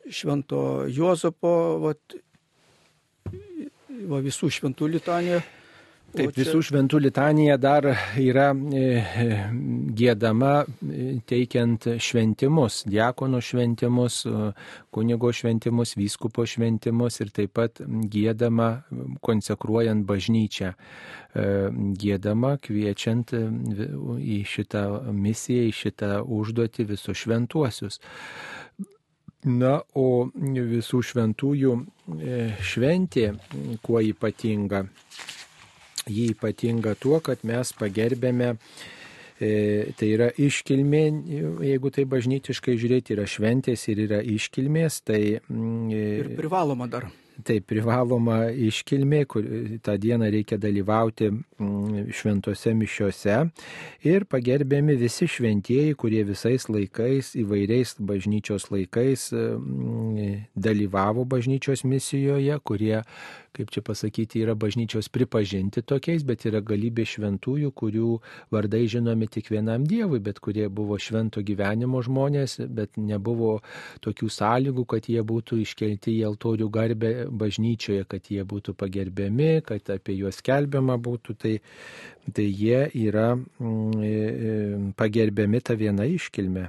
Švento 0.08 0.88
Juozapo, 0.88 1.54
vat, 1.84 2.00
va, 4.06 4.22
visų 4.24 4.52
šventų 4.60 4.92
litanija. 4.98 5.42
Taip, 6.16 6.32
čia... 6.32 6.40
visų 6.40 6.62
šventų 6.70 7.02
litanija 7.04 7.58
dar 7.60 7.86
yra 8.16 8.48
e, 8.56 8.86
gėdama 9.98 10.52
e, 10.64 11.18
teikiant 11.28 11.84
šventimus, 12.00 12.86
diakono 12.88 13.42
šventimus, 13.44 14.22
kunigo 14.96 15.34
šventimus, 15.36 15.98
vyskupo 16.00 16.46
šventimus 16.48 17.20
ir 17.20 17.34
taip 17.36 17.58
pat 17.60 17.82
gėdama 17.84 18.70
konsekruojant 19.26 20.08
bažnyčią, 20.08 20.72
e, 20.72 21.48
gėdama 22.00 22.56
kviečiant 22.64 23.36
į 23.36 24.40
šitą 24.48 24.86
misiją, 25.12 25.68
į 25.68 25.76
šitą 25.84 26.14
užduotį 26.24 26.88
visus 26.96 27.26
šventuosius. 27.26 28.00
Na, 29.48 29.78
o 29.96 30.28
visų 30.34 31.00
šventųjų 31.08 31.74
e, 32.20 32.40
šventė, 32.68 33.30
kuo 33.86 34.02
ypatinga? 34.04 34.84
Ji 36.08 36.32
ypatinga 36.34 36.96
tuo, 37.00 37.20
kad 37.24 37.44
mes 37.48 37.72
pagerbėme 37.78 38.50
e, 38.54 39.94
tai 40.00 40.10
yra 40.16 40.28
iškilmė, 40.32 41.04
jeigu 41.68 41.94
tai 41.96 42.08
bažnytiškai 42.12 42.76
žiūrėti, 42.80 43.16
yra 43.16 43.28
šventės 43.28 43.88
ir 43.92 44.04
yra 44.08 44.20
iškilmės, 44.36 45.02
tai... 45.08 45.22
Mm, 45.48 45.88
ir 45.96 46.36
privaloma 46.40 46.90
dar. 46.92 47.08
Tai 47.46 47.58
privaloma 47.62 48.48
iškilmė, 48.50 49.20
kur 49.30 49.46
tą 49.86 49.94
dieną 50.02 50.30
reikia 50.34 50.58
dalyvauti 50.58 51.28
mm, 51.30 52.08
šventose 52.16 52.74
mišiuose 52.74 53.36
ir 54.10 54.26
pagerbiami 54.26 54.96
visi 54.98 55.28
šventieji, 55.30 55.94
kurie 56.02 56.24
visais 56.26 56.66
laikais, 56.72 57.36
įvairiais 57.38 57.94
bažnyčios 58.10 58.70
laikais 58.74 59.30
mm, 59.36 60.48
dalyvavo 60.58 61.28
bažnyčios 61.30 61.86
misijoje, 61.86 62.58
kurie 62.66 63.04
kaip 63.56 63.72
čia 63.74 63.82
pasakyti, 63.86 64.42
yra 64.44 64.56
bažnyčios 64.60 65.10
pripažinti 65.14 65.84
tokiais, 65.86 66.26
bet 66.28 66.46
yra 66.50 66.62
galybė 66.66 67.06
šventųjų, 67.08 67.72
kurių 67.78 68.12
vardai 68.54 68.84
žinomi 68.92 69.30
tik 69.32 69.52
vienam 69.54 69.86
Dievui, 69.88 70.20
bet 70.24 70.42
kurie 70.44 70.68
buvo 70.70 70.98
švento 71.02 71.44
gyvenimo 71.46 72.02
žmonės, 72.06 72.60
bet 72.68 72.98
nebuvo 73.00 73.60
tokių 74.06 74.30
sąlygų, 74.38 74.86
kad 74.94 75.10
jie 75.12 75.24
būtų 75.26 75.62
iškelti 75.64 76.18
į 76.20 76.26
altorių 76.32 76.70
garbę 76.74 77.14
bažnyčioje, 77.32 78.08
kad 78.10 78.32
jie 78.32 78.46
būtų 78.48 78.76
pagerbiami, 78.78 79.52
kad 79.68 79.94
apie 79.94 80.18
juos 80.20 80.42
kelbiama 80.46 80.98
būtų. 81.02 81.38
Tai, 81.38 81.54
tai 82.34 82.48
jie 82.48 82.88
yra 83.08 83.34
mm, 83.36 84.02
e, 84.02 84.10
e, 84.12 84.82
pagerbiami 84.98 85.62
tą 85.62 85.78
vieną 85.80 86.08
iškilmę. 86.18 86.68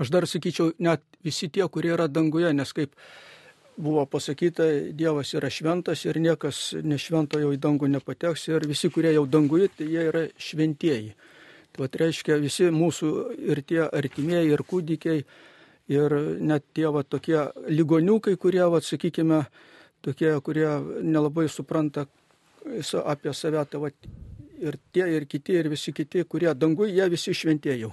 Aš 0.00 0.08
dar 0.12 0.24
sakyčiau, 0.26 0.72
net 0.80 1.02
visi 1.24 1.50
tie, 1.52 1.66
kurie 1.68 1.92
yra 1.94 2.08
danguje, 2.08 2.52
nes 2.56 2.72
kaip 2.72 2.94
buvo 3.76 4.04
pasakyta, 4.06 4.64
Dievas 4.92 5.32
yra 5.34 5.50
šventas 5.50 6.04
ir 6.04 6.18
niekas 6.20 6.72
nešventojo 6.82 7.52
į 7.54 7.60
dangų 7.62 7.88
nepateks 7.92 8.48
ir 8.50 8.66
visi, 8.68 8.90
kurie 8.92 9.14
jau 9.14 9.26
danguje, 9.26 9.70
tai 9.76 9.88
jie 9.90 10.08
yra 10.10 10.24
šventieji. 10.36 11.14
Tai 11.72 11.88
reiškia 11.88 12.36
visi 12.36 12.68
mūsų 12.68 13.10
ir 13.48 13.62
tie 13.64 13.80
artimieji, 13.86 14.52
ir 14.52 14.62
kūdikiai, 14.68 15.24
ir 15.88 16.16
net 16.40 16.66
tie 16.76 16.88
va, 16.92 17.02
tokie 17.02 17.38
ligoniukai, 17.72 18.36
kurie, 18.36 18.64
va, 18.68 18.82
sakykime, 18.84 19.40
tokie, 20.04 20.34
kurie 20.44 20.68
nelabai 21.00 21.48
supranta 21.48 22.06
apie 23.04 23.32
save, 23.34 23.64
tai 23.70 23.80
va, 23.80 23.92
ir 24.62 24.78
tie, 24.92 25.08
ir 25.16 25.26
kiti, 25.26 25.56
ir 25.58 25.70
visi 25.72 25.94
kiti, 25.96 26.26
kurie 26.28 26.52
danguje, 26.54 26.92
jie 26.92 27.08
visi 27.16 27.34
šventieji 27.34 27.86
jau. 27.86 27.92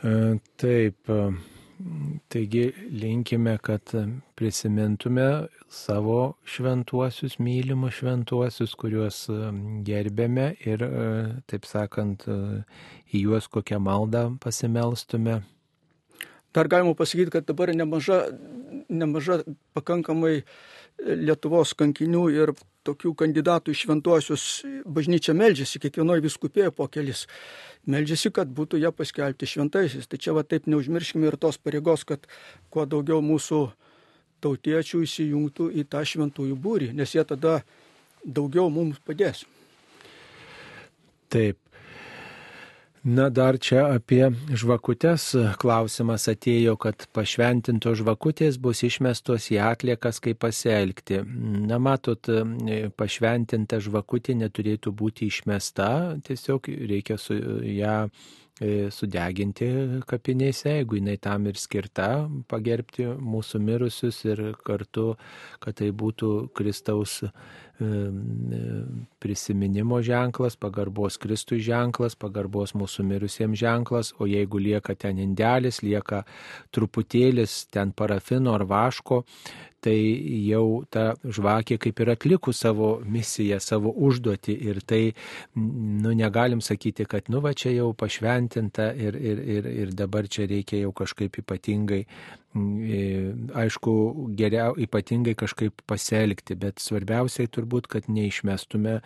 E, 0.00 0.38
taip, 0.56 1.10
Taigi 2.28 2.72
linkime, 2.92 3.54
kad 3.62 3.92
prisimintume 4.36 5.46
savo 5.68 6.34
šventuosius, 6.44 7.38
mylimus 7.40 7.94
šventuosius, 8.00 8.74
kuriuos 8.76 9.22
gerbėme 9.86 10.50
ir, 10.66 10.84
taip 11.48 11.68
sakant, 11.68 12.26
į 12.28 13.24
juos 13.24 13.48
kokią 13.48 13.80
maldą 13.80 14.26
pasimelstume. 14.44 15.40
Dar 16.52 16.68
galima 16.68 16.92
pasakyti, 16.98 17.30
kad 17.32 17.48
dabar 17.48 17.72
nemaža, 17.72 18.20
nemaža 18.90 19.40
pakankamai 19.72 20.42
Lietuvos 21.00 21.72
kankinių 21.78 22.24
ir 22.34 22.52
tokių 22.84 23.12
kandidatų 23.16 23.72
į 23.72 23.78
šventuosius 23.82 24.44
bažnyčia 24.88 25.34
meldžiasi, 25.36 25.80
kiekvienoje 25.82 26.24
viskupėje 26.24 26.72
po 26.76 26.86
kelis 26.92 27.26
meldžiasi, 27.88 28.32
kad 28.36 28.50
būtų 28.56 28.80
jie 28.80 28.90
paskelbti 28.92 29.48
šventaisiais. 29.48 30.08
Tai 30.08 30.20
čia 30.20 30.34
va 30.36 30.44
taip 30.44 30.68
neužmirškime 30.70 31.28
ir 31.28 31.38
tos 31.40 31.60
pareigos, 31.60 32.04
kad 32.08 32.28
kuo 32.72 32.86
daugiau 32.88 33.20
mūsų 33.24 33.62
tautiečių 34.44 35.04
įsijungtų 35.04 35.70
į 35.80 35.86
tą 35.92 36.04
šventųjų 36.08 36.56
būrį, 36.56 36.92
nes 36.96 37.16
jie 37.16 37.24
tada 37.28 37.60
daugiau 38.24 38.68
mums 38.72 39.00
padės. 39.04 39.44
Taip. 41.30 41.69
Na 43.00 43.30
dar 43.32 43.56
čia 43.56 43.86
apie 43.94 44.26
žvakutes 44.52 45.30
klausimas 45.56 46.26
atėjo, 46.28 46.74
kad 46.76 47.06
pašventintos 47.16 48.02
žvakutės 48.02 48.58
bus 48.60 48.82
išmestos 48.84 49.46
į 49.54 49.56
atliekas, 49.70 50.18
kaip 50.20 50.42
pasielgti. 50.44 51.22
Na 51.70 51.78
matot, 51.80 52.28
pašventinta 53.00 53.80
žvakutė 53.80 54.36
neturėtų 54.42 54.92
būti 54.92 55.30
išmesta, 55.32 56.20
tiesiog 56.28 56.68
reikia 56.92 57.16
su 57.16 57.38
ją 57.72 57.96
e, 58.04 58.90
sudeginti 58.92 59.70
kapinėse, 60.04 60.76
jeigu 60.82 61.00
jinai 61.00 61.16
tam 61.16 61.48
ir 61.48 61.56
skirta, 61.56 62.28
pagerbti 62.52 63.08
mūsų 63.16 63.62
mirusius 63.64 64.20
ir 64.28 64.44
kartu, 64.60 65.14
kad 65.64 65.80
tai 65.80 65.88
būtų 65.88 66.50
Kristaus 66.52 67.22
prisiminimo 69.18 70.02
ženklas, 70.02 70.56
pagarbos 70.56 71.16
Kristui 71.20 71.60
ženklas, 71.64 72.16
pagarbos 72.18 72.74
mūsų 72.76 73.04
mirusiems 73.08 73.58
ženklas, 73.60 74.12
o 74.20 74.28
jeigu 74.28 74.60
lieka 74.60 74.94
ten 74.94 75.18
indelis, 75.22 75.80
lieka 75.82 76.24
truputėlis 76.74 77.64
ten 77.72 77.92
parafino 77.96 78.54
ar 78.56 78.66
vaško, 78.68 79.22
tai 79.84 79.96
jau 80.46 80.82
ta 80.90 81.14
žvakė 81.24 81.78
kaip 81.80 82.02
ir 82.04 82.12
atlikus 82.14 82.60
savo 82.64 82.90
misiją, 83.04 83.60
savo 83.64 83.92
užduotį 84.08 84.56
ir 84.70 84.82
tai, 84.86 85.02
nu, 85.56 86.12
negalim 86.16 86.60
sakyti, 86.64 87.06
kad, 87.08 87.30
nu, 87.32 87.40
va 87.44 87.54
čia 87.56 87.72
jau 87.74 87.90
pašventinta 87.96 88.92
ir, 88.94 89.16
ir, 89.16 89.40
ir, 89.56 89.70
ir 89.84 89.96
dabar 89.96 90.28
čia 90.28 90.48
reikia 90.50 90.84
jau 90.84 90.92
kažkaip 91.02 91.40
ypatingai 91.44 92.04
aišku, 93.54 93.92
geriau 94.34 94.74
ypatingai 94.74 95.36
kažkaip 95.38 95.84
pasielgti, 95.86 96.56
bet 96.58 96.82
svarbiausiai 96.82 97.46
turbūt, 97.46 97.86
kad 97.86 98.08
neišmestume 98.10 98.98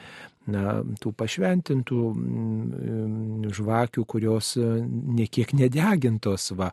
na, 0.51 0.79
tų 1.01 1.13
pašventintų 1.17 2.01
mm, 2.13 3.51
žvakių, 3.55 4.05
kurios 4.09 4.55
e, 4.61 4.67
niekiek 4.85 5.55
nedegintos. 5.57 6.51
Va. 6.59 6.71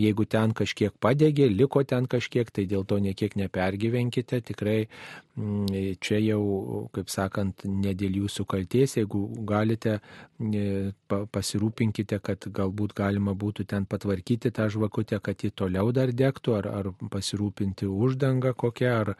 Jeigu 0.00 0.26
ten 0.30 0.52
kažkiek 0.56 0.94
padegė, 1.00 1.48
liko 1.52 1.84
ten 1.88 2.08
kažkiek, 2.10 2.50
tai 2.54 2.66
dėl 2.70 2.84
to 2.88 2.98
niekiek 3.02 3.36
nepergyvenkite. 3.40 4.42
Tikrai 4.50 4.78
mm, 4.84 5.96
čia 6.04 6.20
jau, 6.20 6.42
kaip 6.94 7.12
sakant, 7.12 7.64
ne 7.68 7.94
dėl 7.96 8.20
jūsų 8.24 8.46
kalties, 8.50 8.98
jeigu 9.00 9.24
galite, 9.48 9.98
e, 10.40 10.92
pasirūpinkite, 11.08 12.20
kad 12.24 12.48
galbūt 12.52 12.96
galima 12.98 13.36
būtų 13.36 13.68
ten 13.72 13.88
patvarkyti 13.88 14.52
tą 14.54 14.68
žvakutę, 14.72 15.20
kad 15.24 15.40
ji 15.40 15.54
toliau 15.54 15.92
dar 15.96 16.12
degtų, 16.12 16.58
ar, 16.60 16.72
ar 16.82 16.92
pasirūpinti 17.12 17.88
uždangą 17.88 18.52
kokią, 18.58 18.92
ar 19.04 19.16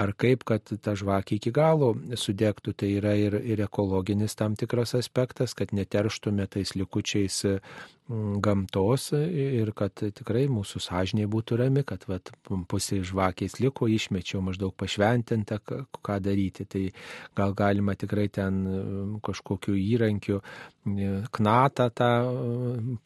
ar 0.00 0.12
kaip, 0.16 0.44
kad 0.48 0.72
ta 0.82 0.94
žvakė 0.98 1.38
iki 1.38 1.52
galo 1.54 1.92
sudegtų. 2.16 2.74
Tai 2.78 2.90
yra 3.00 3.14
ir, 3.18 3.36
ir 3.42 3.64
ekologinis 3.66 4.36
tam 4.38 4.56
tikras 4.58 4.94
aspektas, 4.98 5.56
kad 5.58 5.74
neterštume 5.76 6.46
tais 6.50 6.74
likučiais 6.78 7.42
gamtos 8.10 9.12
ir 9.14 9.70
kad 9.78 9.94
tikrai 9.94 10.44
mūsų 10.50 10.80
sąžiniai 10.82 11.28
būtų 11.30 11.58
rami, 11.60 11.84
kad 11.86 12.02
vat, 12.10 12.32
pusė 12.68 12.98
žvakės 13.06 13.60
liko, 13.62 13.86
išmečiau 13.88 14.42
maždaug 14.42 14.74
pašventinta, 14.76 15.60
ką 15.62 16.18
daryti. 16.20 16.66
Tai 16.66 16.82
gal 17.38 17.54
galima 17.54 17.94
tikrai 17.94 18.28
ten 18.28 18.58
mm, 18.66 19.20
kažkokiu 19.24 19.76
įrankiu 19.78 20.40
mm, 20.42 21.30
knatą 21.32 21.88
tą 21.94 22.10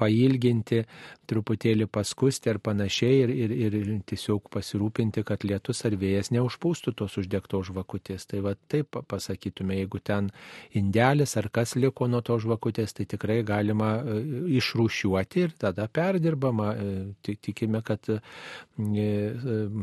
pailginti, 0.00 0.82
truputėlį 1.28 1.88
paskusti 1.92 2.50
ar 2.50 2.58
panašiai 2.62 3.20
ir, 3.26 3.34
ir, 3.36 3.54
ir 3.76 3.92
tiesiog 4.06 4.48
pasirūpinti, 4.52 5.26
kad 5.26 5.44
lietus 5.44 5.84
ar 5.86 5.96
vėjas 5.98 6.32
neužpūstų 6.34 6.96
tos 6.96 7.18
uždegtos 7.20 7.68
žvakutės. 7.68 8.26
Tai 8.30 8.42
va 8.46 8.56
taip 8.70 8.96
pasakytume, 9.10 9.76
jeigu 9.82 10.00
ten 10.00 10.32
indelis 10.78 11.36
ar 11.36 11.50
kas 11.52 11.76
liko 11.76 12.08
nuo 12.10 12.22
tos 12.26 12.46
žvakutės, 12.46 12.96
tai 12.96 13.06
tikrai 13.10 13.42
galima 13.46 13.96
e, 14.00 14.20
išrūšiuoti 14.86 15.42
ir 15.42 15.52
tada 15.58 15.86
perdirbama. 15.88 16.74
E, 16.74 17.34
tikime, 17.42 17.82
kad 17.82 18.00
e, 18.08 18.20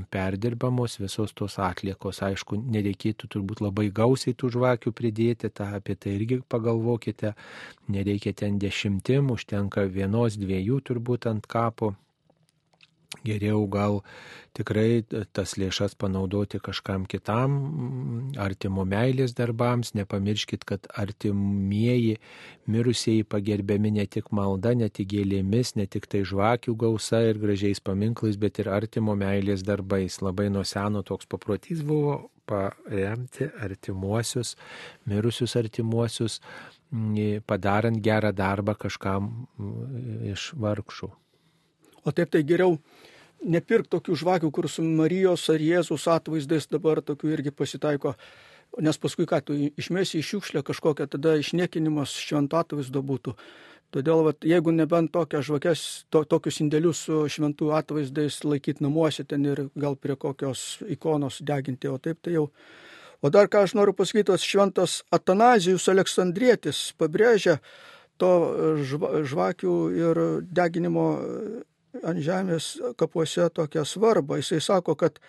perdirbamos 0.09 0.99
visos 0.99 1.33
tos 1.33 1.59
atliekos. 1.59 2.21
Aišku, 2.23 2.57
nereikėtų 2.57 3.27
turbūt 3.27 3.61
labai 3.61 3.89
gausiai 3.91 4.33
tų 4.33 4.51
žvakių 4.57 4.91
pridėti, 4.91 5.49
tą 5.49 5.73
apie 5.77 5.95
tai 5.95 6.15
irgi 6.17 6.41
pagalvokite. 6.49 7.33
Nereikia 7.89 8.33
ten 8.33 8.59
dešimtim, 8.59 9.31
užtenka 9.31 9.85
vienos, 9.85 10.37
dviejų 10.37 10.81
turbūt 10.81 11.27
ant 11.27 11.47
kapo. 11.47 11.95
Geriau 13.21 13.67
gal 13.69 13.99
tikrai 14.58 15.04
tas 15.36 15.54
lėšas 15.60 15.93
panaudoti 16.02 16.60
kažkam 16.63 17.06
kitam, 17.10 17.54
artimo 18.41 18.86
meilės 18.89 19.36
darbams. 19.38 19.93
Nepamirškit, 19.97 20.65
kad 20.65 20.89
artimieji 20.97 22.17
mirusieji 22.65 23.23
pagerbiami 23.30 23.93
ne 23.99 24.08
tik 24.10 24.34
malda, 24.34 24.73
ne 24.73 24.89
tik 24.89 25.12
gėlėmis, 25.13 25.76
ne 25.78 25.86
tik 25.86 26.10
tai 26.10 26.26
žvakių 26.28 26.76
gausa 26.86 27.23
ir 27.30 27.39
gražiais 27.41 27.84
paminklais, 27.84 28.39
bet 28.41 28.60
ir 28.63 28.73
artimo 28.73 29.15
meilės 29.19 29.65
darbais. 29.65 30.19
Labai 30.26 30.49
nuo 30.49 30.65
seno 30.67 31.06
toks 31.06 31.30
paprotys 31.30 31.86
buvo 31.86 32.32
paremti 32.49 33.47
artimuosius, 33.63 34.58
mirusius 35.08 35.56
artimuosius, 35.56 36.41
padarant 37.47 38.02
gerą 38.04 38.34
darbą 38.36 38.76
kažkam 38.76 39.47
iš 40.34 40.52
vargšų. 40.60 41.13
O 42.03 42.11
taip 42.11 42.31
tai 42.33 42.43
geriau 42.43 42.77
nepirk 43.43 43.89
tokių 43.91 44.15
žvakių, 44.19 44.51
kur 44.51 44.69
su 44.71 44.83
Marijos 44.83 45.45
ar 45.51 45.61
Jėzus 45.63 46.07
atvaizdais 46.11 46.67
dabar 46.71 47.01
tokių 47.03 47.35
irgi 47.37 47.51
pasitaiko. 47.51 48.15
Nes 48.81 48.97
paskui, 48.97 49.27
ką 49.29 49.39
tu 49.45 49.53
išmesi 49.77 50.17
į 50.17 50.25
šiukšlę 50.25 50.63
kažkokią, 50.65 51.05
tada 51.15 51.35
išniekinimas 51.37 52.15
švento 52.17 52.57
atvaizdo 52.57 53.03
būtų. 53.05 53.35
Todėl, 53.93 54.23
vat, 54.25 54.41
jeigu 54.41 54.71
nebent 54.73 55.11
tokias 55.13 55.45
žvakes, 55.45 55.81
to, 56.09 56.23
tokius 56.25 56.57
indėlius 56.63 57.03
su 57.05 57.19
šventų 57.29 57.69
atvaizdais 57.77 58.39
laikyti 58.41 58.81
namuose 58.81 59.21
ten 59.29 59.45
ir 59.45 59.67
gal 59.77 59.93
prie 59.93 60.15
kokios 60.17 60.81
ikonos 60.89 61.37
deginti, 61.45 61.91
o 61.91 61.99
taip 62.01 62.23
tai 62.25 62.33
jau. 62.39 62.47
O 63.21 63.29
dar 63.29 63.47
ką 63.47 63.61
aš 63.67 63.75
noriu 63.77 63.93
pasakyti, 63.93 64.31
tas 64.31 64.41
šventas 64.41 65.03
Atanazijus 65.13 65.85
Aleksandrietis 65.93 66.79
pabrėžia 66.97 67.59
to 68.17 68.31
žvakių 69.29 69.75
ir 69.99 70.23
deginimo 70.49 71.05
ant 72.01 72.21
žemės 72.23 72.75
kapuose 72.97 73.49
tokią 73.53 73.86
svarbą. 73.86 74.39
Jisai 74.41 74.62
sako, 74.62 74.95
kad 74.95 75.19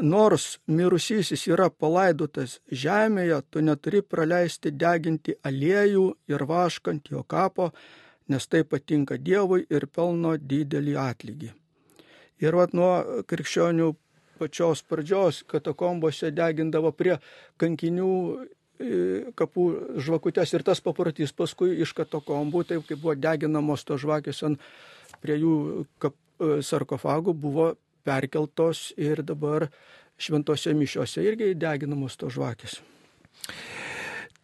nors 0.00 0.58
mirusysis 0.66 1.46
yra 1.50 1.68
palaidotas 1.70 2.60
žemėje, 2.70 3.40
tu 3.50 3.64
neturi 3.64 4.02
praleisti 4.02 4.72
deginti 4.72 5.34
aliejų 5.44 6.06
ir 6.30 6.46
vaškant 6.48 7.10
jo 7.12 7.24
kapo, 7.24 7.72
nes 8.28 8.46
tai 8.46 8.62
patinka 8.64 9.18
Dievui 9.18 9.66
ir 9.70 9.86
pelno 9.86 10.36
didelį 10.38 10.96
atlygį. 10.96 11.50
Ir 12.42 12.56
vat 12.58 12.72
nuo 12.74 13.22
krikščionių 13.28 13.92
pačios 14.42 14.82
pradžios 14.82 15.42
katakombose 15.46 16.32
degindavo 16.34 16.90
prie 16.96 17.18
kankinių 17.62 18.08
e, 18.32 18.96
kapų 19.38 19.66
žvakutės 20.02 20.54
ir 20.56 20.64
tas 20.66 20.82
paprotys 20.82 21.34
paskui 21.36 21.76
iš 21.84 21.92
katakombų, 21.98 22.64
taip 22.70 22.88
kaip 22.88 23.02
buvo 23.04 23.14
deginamos 23.14 23.86
tos 23.86 24.02
žvakės 24.02 24.42
ant 24.48 24.64
prie 25.22 25.38
jų 25.40 25.54
kap, 26.02 26.16
e, 26.38 26.60
sarkofagų 26.66 27.34
buvo 27.38 27.72
perkeltos 28.06 28.90
ir 28.98 29.22
dabar 29.22 29.68
šventose 30.18 30.74
mišiose 30.76 31.22
irgi 31.24 31.54
deginamos 31.58 32.18
tos 32.18 32.36
žvakės. 32.36 32.80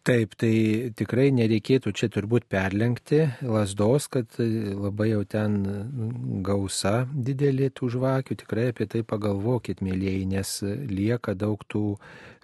Taip, 0.07 0.31
tai 0.39 0.89
tikrai 0.97 1.27
nereikėtų 1.35 1.91
čia 1.93 2.07
turbūt 2.09 2.47
perlenkti 2.49 3.19
lasdos, 3.43 4.07
kad 4.09 4.31
labai 4.39 5.09
jau 5.11 5.25
ten 5.27 5.59
gausa 6.45 7.03
didelė 7.13 7.67
tų 7.75 7.91
žvakių. 7.97 8.39
Tikrai 8.39 8.69
apie 8.71 8.87
tai 8.89 9.03
pagalvokit, 9.05 9.83
mėlyjei, 9.85 10.23
nes 10.31 10.55
lieka 10.89 11.35
daug 11.37 11.61
tų 11.69 11.83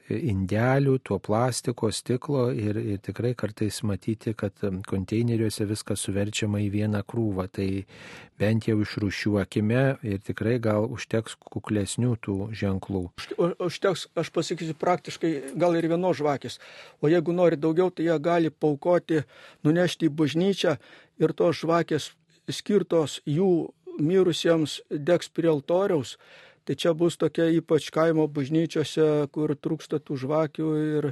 indelių, 0.09 0.99
tuo 1.05 1.17
plastiko, 1.23 1.89
stiklo 1.93 2.47
ir, 2.53 2.77
ir 2.77 2.99
tikrai 3.03 3.33
kartais 3.37 3.81
matyti, 3.87 4.35
kad 4.37 4.61
konteineriuose 4.89 5.65
viskas 5.69 6.03
suverčiama 6.05 6.61
į 6.61 6.69
vieną 6.73 7.01
krūvą. 7.09 7.47
Tai 7.55 7.67
bent 8.39 8.67
jau 8.69 8.77
išrušiuokime 8.83 9.83
ir 10.05 10.21
tikrai 10.25 10.57
gal 10.61 10.85
užteks 10.91 11.37
kuklesnių 11.41 12.13
tų 12.21 12.37
ženklų. 12.53 13.05
Užteks, 13.37 14.07
aš 14.13 14.33
pasakysiu 14.35 14.75
praktiškai, 14.77 15.33
gal 15.57 15.77
ir 15.79 15.89
vienos 15.89 16.19
žvakės. 16.21 16.59
O 17.01 17.09
jeigu 17.09 17.33
nori 17.33 17.57
daugiau, 17.57 17.89
tai 17.89 18.09
jie 18.09 18.19
gali 18.21 18.53
paukoti, 18.53 19.23
nunešti 19.65 20.11
į 20.11 20.15
bažnyčią 20.21 20.77
ir 21.21 21.33
tos 21.33 21.63
žvakės 21.63 22.11
skirtos 22.51 23.21
jų 23.25 23.71
mirusiems 23.99 24.81
degs 24.91 25.29
prie 25.31 25.49
altoriaus 25.49 26.17
Tai 26.65 26.75
čia 26.75 26.93
bus 26.97 27.17
tokia 27.21 27.45
ypač 27.53 27.91
kaimo 27.93 28.25
bažnyčiose, 28.27 29.27
kur 29.33 29.53
trūksta 29.53 29.99
tų 30.01 30.17
žvakių 30.23 30.69
ir, 30.81 31.07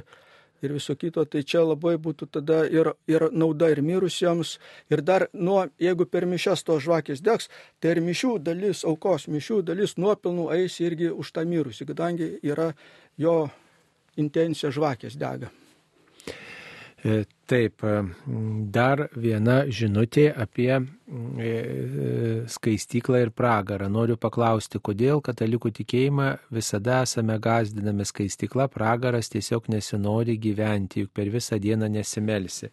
ir 0.66 0.74
viso 0.74 0.96
kito. 0.98 1.22
Tai 1.30 1.44
čia 1.46 1.62
labai 1.62 1.94
būtų 2.02 2.28
tada 2.38 2.64
ir, 2.66 2.90
ir 3.06 3.28
nauda 3.30 3.70
ir 3.70 3.82
mirusiems. 3.86 4.56
Ir 4.90 5.04
dar, 5.06 5.28
nuo, 5.32 5.62
jeigu 5.78 6.08
per 6.10 6.26
mišęs 6.26 6.66
tos 6.66 6.82
žvakės 6.88 7.22
degs, 7.22 7.50
tai 7.78 7.94
ir 7.94 8.02
mišių 8.02 8.36
dalis, 8.42 8.82
aukos 8.82 9.28
mišių 9.30 9.62
dalis 9.70 9.94
nuopilnų 9.94 10.50
eis 10.58 10.80
irgi 10.82 11.12
už 11.14 11.34
tą 11.36 11.46
mirusį, 11.46 11.86
kadangi 11.94 12.32
yra 12.42 12.72
jo 13.16 13.44
intencija 14.18 14.74
žvakės 14.74 15.14
dega. 15.18 15.54
E, 17.04 17.24
taip, 17.44 17.82
e, 17.84 17.96
dar 18.72 19.02
viena 19.20 19.58
žinutė 19.68 20.30
apie 20.40 20.70
e, 20.72 21.50
skaistyklą 22.48 23.20
ir 23.26 23.32
pragarą. 23.36 23.90
Noriu 23.92 24.16
paklausti, 24.16 24.80
kodėl 24.80 25.20
katalikų 25.26 25.74
tikėjimą 25.82 26.30
visada 26.56 27.02
esame 27.04 27.36
gazdinami 27.44 28.06
skaistykla, 28.08 28.70
pragaras 28.72 29.28
tiesiog 29.34 29.68
nesinori 29.74 30.38
gyventi, 30.40 31.04
juk 31.04 31.12
per 31.12 31.28
visą 31.34 31.60
dieną 31.60 31.92
nesimelsi. 31.92 32.72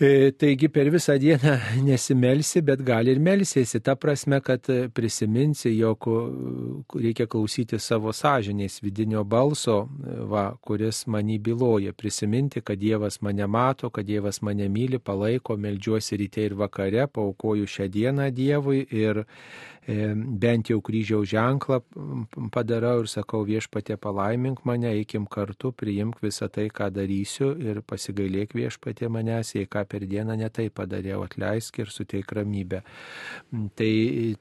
E, 0.00 0.30
taigi 0.30 0.68
per 0.70 0.92
visą 0.94 1.16
dieną 1.18 1.56
nesimelsi, 1.88 2.60
bet 2.62 2.84
gali 2.86 3.10
ir 3.10 3.18
melsiesi. 3.18 3.80
Ta 3.82 3.96
prasme, 3.98 4.38
kad 4.46 4.68
prisiminsi, 4.94 5.72
jog 5.74 6.06
reikia 6.94 7.26
klausyti 7.26 7.80
savo 7.82 8.12
sąžinės 8.14 8.78
vidinio 8.84 9.24
balso, 9.26 9.88
va, 10.30 10.52
kuris 10.62 11.02
manį 11.10 11.40
byloja. 11.50 11.96
Prisiminti, 11.98 12.62
kad 12.62 12.78
Dievas 12.78 13.18
mane 13.26 13.50
mato, 13.50 13.90
kad 13.90 14.06
Dievas 14.06 14.38
mane 14.46 14.70
myli, 14.70 15.02
palaiko, 15.02 15.58
melžiuosi 15.58 16.20
ryte 16.22 16.46
ir 16.46 16.54
vakare, 16.54 17.08
paukoju 17.10 17.66
šią 17.66 17.90
dieną 17.98 18.30
Dievui 18.38 18.84
ir 18.94 19.24
E, 19.26 19.77
bent 19.88 20.68
jau 20.68 20.82
kryžiaus 20.84 21.30
ženklą 21.30 21.78
padarau 22.52 23.00
ir 23.02 23.08
sakau 23.08 23.40
viešpatė 23.48 23.96
palaimink 23.96 24.60
mane, 24.68 24.90
eikim 24.92 25.24
kartu, 25.26 25.70
priimk 25.72 26.20
visą 26.20 26.50
tai, 26.52 26.66
ką 26.68 26.90
darysiu 26.92 27.54
ir 27.56 27.80
pasigailėk 27.88 28.52
viešpatė 28.58 29.08
manęs, 29.08 29.54
jei 29.56 29.68
ką 29.70 29.86
per 29.88 30.04
dieną 30.04 30.36
netai 30.36 30.68
padariau, 30.68 31.22
atleisk 31.24 31.80
ir 31.80 31.92
suteik 31.92 32.34
ramybę. 32.36 32.82
Tai, 33.78 33.92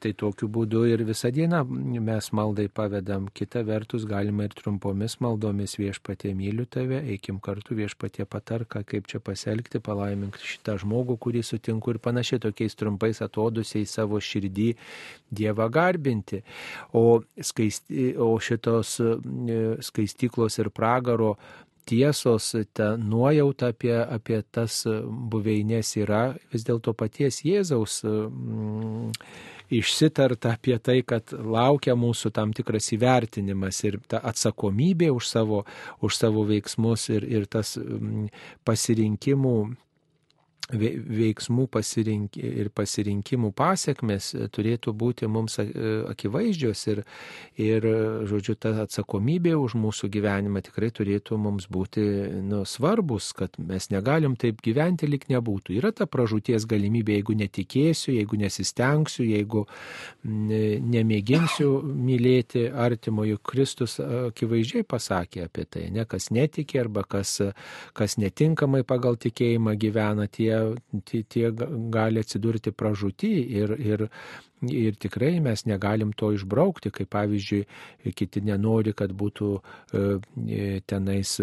tai 0.04 0.12
tokiu 0.20 0.50
būdu 0.52 0.84
ir 0.92 1.06
visą 1.08 1.32
dieną 1.32 1.64
mes 2.10 2.32
maldai 2.36 2.68
pavedam. 2.68 3.30
Kita 3.32 3.64
vertus, 3.64 4.04
galima 4.10 4.50
ir 4.50 4.56
trumpomis 4.58 5.20
maldomis 5.24 5.78
viešpatė 5.80 6.34
myliu 6.36 6.68
tave, 6.68 7.00
eikim 7.16 7.40
kartu 7.40 7.78
viešpatė 7.80 8.28
patarka, 8.28 8.84
kaip 8.84 9.08
čia 9.08 9.24
pasielgti, 9.24 9.80
palaimink 9.80 10.36
šitą 10.44 10.76
žmogų, 10.84 11.16
kurį 11.24 11.46
sutinku 11.48 11.96
ir 11.96 12.04
panašiai 12.04 12.44
tokiais 12.44 12.76
trumpais 12.76 13.24
atodusiais 13.24 13.96
savo 13.96 14.20
širdį 14.20 14.74
Dievą 15.38 15.70
garbinti. 15.74 16.42
O, 16.98 17.22
skaisti, 17.42 18.12
o 18.18 18.34
šitos 18.42 18.98
e, 19.04 19.14
skaistyklos 19.86 20.60
ir 20.62 20.72
pragaro 20.76 21.36
tiesos, 21.88 22.52
ta 22.74 22.96
nuojauta 23.00 23.72
apie, 23.72 23.96
apie 23.96 24.42
tas 24.52 24.82
buveinės 25.32 25.94
yra 26.02 26.24
vis 26.52 26.66
dėlto 26.68 26.94
paties 26.98 27.40
Jėzaus 27.48 28.02
mm, 28.04 29.14
išsitarta 29.78 30.56
apie 30.56 30.78
tai, 30.84 31.00
kad 31.08 31.32
laukia 31.32 31.96
mūsų 32.00 32.32
tam 32.36 32.54
tikras 32.56 32.92
įvertinimas 32.96 33.82
ir 33.88 34.00
ta 34.08 34.22
atsakomybė 34.32 35.12
už 35.16 35.32
savo, 35.32 35.64
už 36.04 36.20
savo 36.20 36.46
veiksmus 36.48 37.10
ir, 37.16 37.28
ir 37.28 37.48
tas 37.52 37.76
mm, 37.80 38.30
pasirinkimų 38.68 39.58
veiksmų 40.68 41.68
pasirink, 41.72 42.36
ir 42.38 42.70
pasirinkimų 42.76 43.54
pasiekmes 43.56 44.34
turėtų 44.52 44.92
būti 44.98 45.30
mums 45.32 45.56
akivaizdžios 45.62 46.82
ir, 46.92 47.04
ir, 47.56 47.88
žodžiu, 48.28 48.58
ta 48.60 48.74
atsakomybė 48.84 49.56
už 49.56 49.78
mūsų 49.80 50.10
gyvenimą 50.12 50.62
tikrai 50.66 50.90
turėtų 50.92 51.38
mums 51.40 51.70
būti 51.72 52.04
nu, 52.44 52.64
svarbus, 52.68 53.32
kad 53.38 53.56
mes 53.60 53.90
negalim 53.94 54.36
taip 54.36 54.60
gyventi, 54.66 55.08
lik 55.08 55.30
nebūtų. 55.32 55.78
Yra 55.80 55.94
ta 55.96 56.08
pražūties 56.10 56.68
galimybė, 56.68 57.16
jeigu 57.22 57.38
netikėsiu, 57.40 58.18
jeigu 58.18 58.42
nesistengsiu, 58.42 59.24
jeigu 59.28 59.64
nemėginsiu 60.28 61.72
mylėti 61.86 62.68
artimojo. 62.68 63.40
Kristus 63.48 63.98
akivaizdžiai 64.04 64.84
pasakė 64.84 65.46
apie 65.48 65.68
tai, 65.70 65.88
ne 65.96 66.04
kas 66.10 66.30
netikė 66.36 66.84
arba 66.84 67.06
kas, 67.08 67.38
kas 67.96 68.18
netinkamai 68.20 68.84
pagal 68.88 69.16
tikėjimą 69.22 69.78
gyvena, 69.80 70.28
tie 70.28 70.57
tie, 71.06 71.24
tie 71.24 71.52
gali 71.94 72.22
atsidurti 72.24 72.72
pražūti 72.76 73.32
ir, 73.60 73.74
ir, 73.80 74.04
ir 74.68 74.98
tikrai 75.00 75.38
mes 75.44 75.66
negalim 75.70 76.14
to 76.18 76.32
išbraukti, 76.36 76.92
kaip 76.94 77.10
pavyzdžiui, 77.14 77.62
kiti 78.18 78.42
nenori, 78.46 78.94
kad 78.98 79.14
būtų 79.18 79.50
e, 79.58 80.04
tenais 80.90 81.34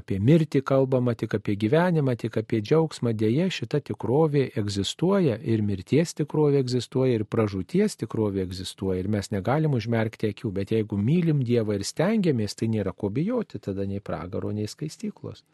apie 0.00 0.20
mirtį 0.20 0.64
kalbama, 0.66 1.16
tik 1.18 1.36
apie 1.38 1.56
gyvenimą, 1.60 2.16
tik 2.20 2.38
apie 2.42 2.62
džiaugsmą. 2.64 3.14
Deja, 3.18 3.48
šita 3.52 3.82
tikrovė 3.90 4.46
egzistuoja 4.60 5.38
ir 5.40 5.64
mirties 5.66 6.16
tikrovė 6.20 6.62
egzistuoja 6.64 7.18
ir 7.20 7.26
pražūties 7.28 7.98
tikrovė 8.04 8.44
egzistuoja 8.46 9.02
ir 9.02 9.10
mes 9.12 9.30
negalim 9.34 9.76
užmerkti 9.76 10.32
akių, 10.34 10.54
bet 10.60 10.74
jeigu 10.76 11.00
mylim 11.00 11.42
Dievą 11.44 11.76
ir 11.76 11.84
stengiamės, 11.84 12.56
tai 12.56 12.70
nėra 12.72 12.94
ko 12.96 13.10
bijoti 13.12 13.60
tada 13.60 13.84
nei 13.88 14.00
pragaro, 14.00 14.52
nei 14.54 14.70
skaistyklos. 14.70 15.44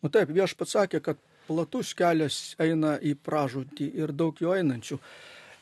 Nu 0.00 0.08
taip, 0.12 0.32
viešpats 0.32 0.76
sakė, 0.76 1.00
kad 1.04 1.20
platus 1.50 1.92
kelias 1.98 2.38
eina 2.62 2.96
į 3.02 3.16
pražūtį 3.26 3.90
ir 4.00 4.14
daug 4.16 4.38
jo 4.40 4.54
einančių. 4.54 4.98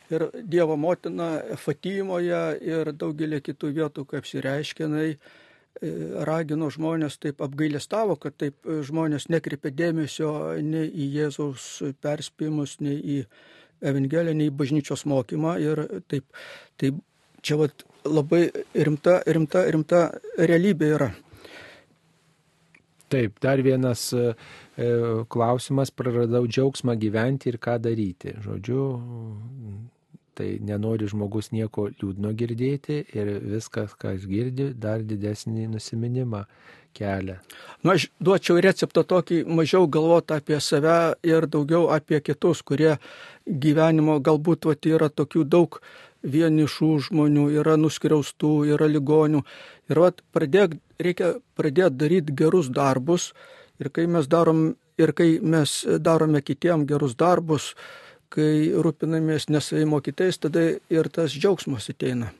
Ir 0.09 0.24
Dievo 0.44 0.77
motina 0.81 1.35
Fatimoje 1.61 2.44
ir 2.64 2.92
daugelį 2.96 3.42
kitų 3.51 3.72
vietų, 3.77 4.07
kaip 4.09 4.22
apsireiškinai, 4.22 5.09
e, 5.11 5.18
ragino 6.29 6.70
žmonės 6.72 7.18
taip 7.20 7.42
apgailestavo, 7.44 8.16
kad 8.20 8.37
taip 8.40 8.64
žmonės 8.64 9.29
nekreipė 9.33 9.74
dėmesio 9.77 10.33
nei 10.64 10.88
į 10.88 11.11
Jėzaus 11.18 11.68
perspėjimus, 12.05 12.79
nei 12.81 12.96
į 12.96 13.18
evangelinį 13.85 14.48
bažnyčios 14.59 15.05
mokymą 15.07 15.59
ir 15.62 15.85
taip, 16.11 16.24
taip 16.81 16.98
čia 17.42 17.59
vat, 17.61 17.85
labai 18.09 18.48
rimta, 18.74 19.20
rimta, 19.27 19.64
rimta 19.70 20.03
realybė 20.38 20.92
yra. 20.96 21.11
Taip, 23.09 23.38
dar 23.40 23.61
vienas 23.64 24.11
e, 24.12 24.20
e, 24.20 24.35
klausimas, 25.28 25.90
praradau 25.90 26.46
džiaugsmą 26.46 26.94
gyventi 27.02 27.50
ir 27.50 27.58
ką 27.58 27.78
daryti. 27.82 28.36
Žodžiu, 28.44 28.82
tai 30.38 30.58
nenori 30.62 31.08
žmogus 31.10 31.50
nieko 31.50 31.88
liūdno 31.98 32.30
girdėti 32.38 33.00
ir 33.16 33.30
viskas, 33.42 33.96
kas 33.98 34.26
girdi, 34.30 34.70
dar 34.74 35.02
didesnį 35.02 35.66
nusiminimą 35.72 36.44
kelia. 36.94 37.40
Na, 37.82 37.90
nu, 37.90 37.94
aš 37.96 38.08
duočiau 38.22 38.60
receptą 38.62 39.02
tokį 39.12 39.42
mažiau 39.58 39.88
galvoti 39.90 40.36
apie 40.38 40.60
save 40.62 40.98
ir 41.26 41.48
daugiau 41.50 41.88
apie 41.94 42.20
kitus, 42.22 42.62
kurie 42.62 42.96
gyvenimo 43.46 44.18
galbūt 44.22 44.70
vat, 44.70 44.86
yra 44.86 45.10
tokių 45.10 45.44
daug 45.56 45.80
vienišų 46.22 46.90
žmonių, 47.08 47.50
yra 47.60 47.76
nuskriaustų, 47.78 48.54
yra 48.74 48.88
ligonių. 48.90 49.44
Ir 49.90 50.02
vat, 50.02 50.22
pradėk, 50.34 50.78
reikia 51.02 51.36
pradėti 51.58 52.02
daryti 52.02 52.34
gerus 52.42 52.70
darbus. 52.74 53.32
Ir 53.78 53.90
kai 53.94 54.06
mes 54.10 54.28
darom, 54.30 54.72
ir 54.98 55.12
kai 55.14 55.38
mes 55.42 55.74
darome 56.02 56.42
kitiem 56.42 56.86
gerus 56.86 57.14
darbus, 57.18 57.74
kai 58.32 58.72
rūpinamės 58.74 59.48
nesavimo 59.48 60.00
kitais, 60.04 60.38
tada 60.38 60.64
ir 60.92 61.08
tas 61.14 61.32
džiaugsmas 61.32 61.88
ateina. 61.92 62.32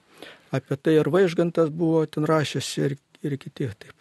Apie 0.53 0.77
tai 0.81 0.99
ir 0.99 1.11
vaižgantas 1.13 1.71
buvo 1.71 2.05
ten 2.07 2.27
rašęs 2.29 2.73
ir, 2.85 2.97
ir 3.23 3.39
kiti 3.41 3.69
taip. 3.69 3.98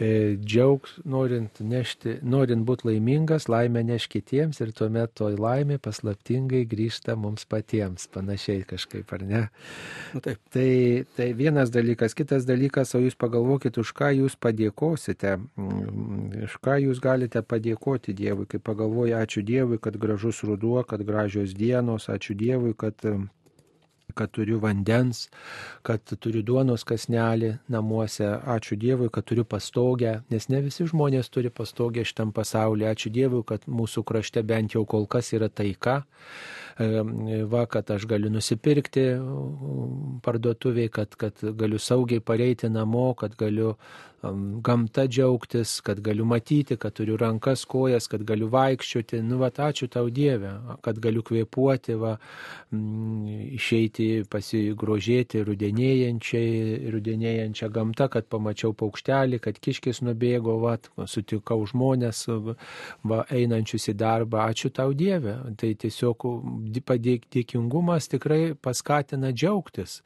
E, 0.00 0.36
džiaugs, 0.40 0.94
norint, 1.04 1.58
nešti, 1.60 2.14
norint 2.24 2.64
būti 2.64 2.86
laimingas, 2.88 3.50
laimę 3.52 3.82
neš 3.84 4.06
kitiems 4.08 4.62
ir 4.64 4.70
tuomet 4.72 5.12
toj 5.20 5.34
laimė 5.36 5.76
paslaptingai 5.84 6.62
grįžta 6.70 7.18
mums 7.20 7.44
patiems, 7.44 8.06
panašiai 8.14 8.62
kažkaip, 8.70 9.12
ar 9.12 9.24
ne? 9.28 9.42
Nu, 10.14 10.22
taip. 10.24 10.40
Tai, 10.50 10.70
tai 11.18 11.26
vienas 11.36 11.68
dalykas, 11.74 12.16
kitas 12.16 12.48
dalykas, 12.48 12.94
o 12.96 13.02
jūs 13.04 13.18
pagalvokit, 13.20 13.76
už 13.82 13.92
ką 13.98 14.08
jūs 14.22 14.38
padėkosite, 14.40 15.34
mm, 15.36 16.46
už 16.48 16.56
ką 16.64 16.78
jūs 16.86 17.02
galite 17.04 17.44
padėkoti 17.44 18.16
Dievui, 18.16 18.48
kai 18.48 18.62
pagalvoja, 18.70 19.20
ačiū 19.20 19.44
Dievui, 19.44 19.76
kad 19.84 20.00
gražus 20.00 20.40
ruduo, 20.48 20.80
kad 20.88 21.04
gražios 21.04 21.52
dienos, 21.52 22.08
ačiū 22.08 22.38
Dievui, 22.40 22.72
kad 22.72 23.04
kad 24.16 24.32
turiu 24.34 24.60
vandens, 24.62 25.28
kad 25.86 26.04
turiu 26.20 26.42
duonos 26.46 26.84
kasnelį 26.88 27.52
namuose, 27.72 28.26
ačiū 28.54 28.78
Dievui, 28.80 29.10
kad 29.12 29.26
turiu 29.28 29.44
pastogę, 29.44 30.20
nes 30.30 30.48
ne 30.52 30.62
visi 30.64 30.86
žmonės 30.88 31.30
turi 31.32 31.50
pastogę 31.50 32.04
šitam 32.06 32.32
pasaulyje, 32.36 32.90
ačiū 32.94 33.12
Dievui, 33.14 33.44
kad 33.46 33.66
mūsų 33.68 34.04
krašte 34.06 34.42
bent 34.46 34.76
jau 34.76 34.86
kol 34.88 35.06
kas 35.10 35.32
yra 35.36 35.48
taika, 35.48 36.02
va, 36.78 37.66
kad 37.66 37.90
aš 37.90 38.06
galiu 38.06 38.30
nusipirkti 38.30 39.06
parduotuviai, 40.22 40.88
kad, 40.88 41.16
kad 41.16 41.34
galiu 41.42 41.78
saugiai 41.78 42.20
pareiti 42.20 42.68
namo, 42.68 43.14
kad 43.14 43.36
galiu 43.36 43.74
gamta 44.60 45.06
džiaugtis, 45.06 45.80
kad 45.80 46.00
galiu 46.00 46.24
matyti, 46.24 46.76
kad 46.76 46.92
turiu 46.92 47.16
rankas, 47.16 47.64
kojas, 47.64 48.06
kad 48.06 48.22
galiu 48.24 48.48
vaikščioti. 48.52 49.22
Nu, 49.24 49.38
va, 49.40 49.48
ačiū 49.50 49.88
tau 49.88 50.10
Dieve, 50.10 50.50
kad 50.84 50.98
galiu 51.00 51.22
kvėpuoti, 51.24 51.96
va, 51.96 52.18
išeiti 53.56 54.24
pasigrožėti 54.30 55.40
rudenėjančią 55.46 57.70
gamtą, 57.72 58.08
kad 58.12 58.28
pamačiau 58.28 58.74
paukštelį, 58.76 59.40
kad 59.40 59.58
kiškis 59.58 60.02
nubėgo, 60.04 60.58
va, 60.60 60.76
sutikau 61.08 61.64
žmonės, 61.66 62.26
va, 62.28 63.24
einančius 63.30 63.88
į 63.88 63.96
darbą. 64.04 64.44
Ačiū 64.50 64.70
tau 64.74 64.92
Dieve. 64.92 65.38
Tai 65.56 65.72
tiesiog 65.80 66.28
padėkingumas 66.86 68.08
tikrai 68.10 68.54
paskatina 68.54 69.32
džiaugtis. 69.32 70.00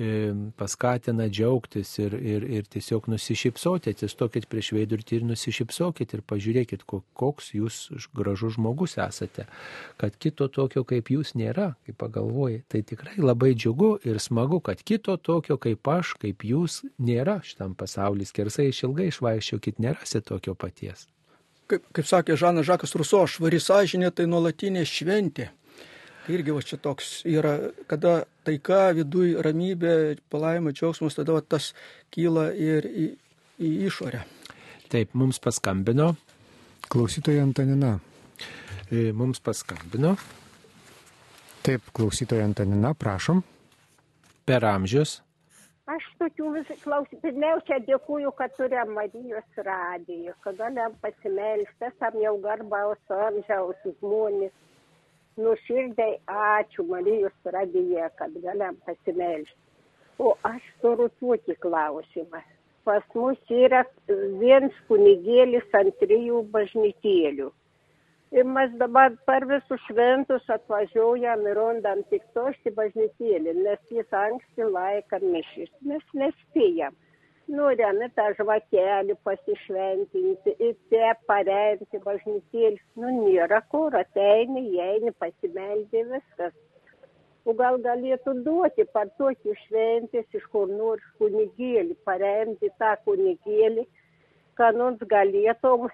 E, 0.00 0.32
paskatina 0.58 1.28
džiaugtis 1.28 1.92
ir, 2.02 2.16
ir, 2.16 2.46
ir 2.58 2.68
tiesiog 2.72 3.08
nusišypsoti 3.12 3.92
atsistokit 3.92 4.48
prieš 4.50 4.72
veidurtį 4.76 5.20
ir 5.20 5.26
nusišypsokit 5.30 6.14
ir 6.16 6.24
pažiūrėkit, 6.26 6.84
koks 6.88 7.52
jūs 7.54 7.78
gražus 8.16 8.56
žmogus 8.56 8.98
esate. 9.02 9.46
Kad 10.00 10.18
kito 10.18 10.48
tokio 10.52 10.84
kaip 10.88 11.12
jūs 11.12 11.34
nėra, 11.38 11.72
kaip 11.86 12.00
pagalvoji. 12.02 12.62
Tai 12.72 12.82
tikrai 12.88 13.16
labai 13.20 13.54
džiugu 13.54 13.94
ir 14.08 14.20
smagu, 14.22 14.60
kad 14.64 14.82
kito 14.82 15.16
tokio 15.16 15.58
kaip 15.62 15.88
aš, 15.88 16.16
kaip 16.22 16.44
jūs 16.46 16.82
nėra 16.98 17.40
šitam 17.46 17.76
pasaulis. 17.78 18.34
Kersai 18.34 18.70
išilgai 18.72 19.10
išvaikščiokit, 19.12 19.82
nerasi 19.82 20.22
tokio 20.24 20.56
paties. 20.58 21.06
Kaip, 21.70 21.84
kaip 21.96 22.08
sakė 22.08 22.36
Žanas 22.36 22.66
Žakas 22.68 22.96
Ruso, 22.98 23.22
švari 23.30 23.60
sąžinė 23.62 24.10
tai 24.12 24.26
nuolatinė 24.28 24.82
šventė. 24.88 25.52
Tai 26.22 26.34
irgi 26.36 26.54
va 26.54 26.62
čia 26.62 26.78
toks 26.78 27.24
yra, 27.26 27.56
kada 27.90 28.22
taika, 28.46 28.92
viduj 28.94 29.34
ramybė, 29.42 29.94
palaima, 30.30 30.70
džiaugsmas, 30.70 31.16
tada 31.18 31.34
va, 31.34 31.42
tas 31.42 31.72
kyla 32.14 32.52
ir 32.54 32.86
į, 32.86 33.08
į 33.58 33.72
išorę. 33.88 34.22
Taip, 34.92 35.16
mums 35.18 35.42
paskambino. 35.42 36.12
Klausytoja 36.92 37.42
Antanina. 37.42 37.96
E, 38.92 39.10
mums 39.16 39.42
paskambino. 39.42 40.14
Taip, 41.66 41.90
klausytoja 41.96 42.46
Antanina, 42.46 42.94
prašom. 42.94 43.42
Per 44.46 44.66
amžius. 44.68 45.18
Aš 45.90 46.04
tokių 46.22 46.50
vis 46.54 46.68
klausiu. 46.84 47.18
Pirmiausia, 47.24 47.80
dėkuoju, 47.88 48.30
kad 48.38 48.52
turėjom 48.54 48.92
Marijos 48.94 49.62
radiją, 49.66 50.36
kad 50.44 50.60
galim 50.60 50.94
pasimelsti, 51.02 51.88
esam 51.88 52.18
jau 52.22 52.36
garbaus 52.44 53.16
amžiaus 53.16 53.80
žmonės. 53.98 54.54
Nuširdai 55.40 56.12
ačiū 56.28 56.84
Marijos 56.88 57.52
radiją, 57.56 58.08
kad 58.18 58.34
galim 58.44 58.76
pasimelsti. 58.86 59.60
O 60.18 60.34
aš 60.44 60.66
turiu 60.82 61.08
tokį 61.20 61.56
klausimą 61.62 62.42
pas 62.84 63.02
mus 63.14 63.38
yra 63.54 63.82
viens 64.40 64.78
kunigėlis 64.88 65.76
ant 65.78 65.94
trijų 66.02 66.42
bažnytėlių. 66.54 67.50
Ir 68.32 68.48
mes 68.48 68.72
dabar 68.80 69.12
per 69.28 69.44
visus 69.48 69.82
šventus 69.86 70.46
atvažiuojam 70.54 71.44
ir 71.50 71.58
randam 71.58 72.00
tik 72.10 72.24
tošti 72.36 72.72
bažnytėlį, 72.78 73.54
nes 73.66 73.80
jis 73.92 74.16
anksti 74.22 74.68
laiką 74.76 75.20
mišis. 75.22 75.70
Mes 75.90 76.04
nespėjam. 76.16 76.96
Norėjome 77.50 78.08
tą 78.16 78.28
žvakelį 78.38 79.16
pasišventinti 79.26 80.54
ir 80.68 80.76
te 80.92 81.08
paremti 81.26 82.02
bažnytėlį. 82.04 82.78
Nu, 83.02 83.10
nėra 83.24 83.60
kur, 83.72 83.96
ateini, 83.98 84.68
eini, 84.80 85.10
pasimeldė 85.18 86.04
viskas 86.12 86.54
o 87.44 87.54
gal 87.58 87.78
galėtų 87.82 88.34
duoti 88.46 88.84
per 88.94 89.10
tokį 89.18 89.56
šventės 89.64 90.38
iš 90.38 90.44
kur 90.54 90.70
nors 90.70 91.04
kunigėlį, 91.18 91.96
paremti 92.06 92.70
tą 92.78 92.94
kunigėlį, 93.06 93.86
kad 94.58 94.78
nors 94.78 95.02
galėtum 95.10 95.88
e, 95.88 95.92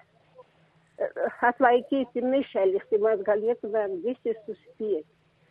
atlaikyti 1.49 2.25
mišelis, 2.25 2.85
tai 2.91 3.01
mes 3.05 3.23
galėtume 3.31 3.87
visi 4.05 4.35
suspėti. 4.45 5.07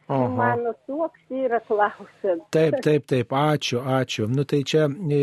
Aha. 0.08 0.28
Mano 0.28 0.72
toks 0.86 1.20
yra 1.28 1.58
klausimas. 1.68 2.46
Taip, 2.54 2.78
taip, 2.80 3.04
taip, 3.10 3.32
ačiū, 3.36 3.82
ačiū. 3.84 4.24
Nu 4.32 4.46
tai 4.48 4.62
čia 4.64 4.86
e, 4.88 5.18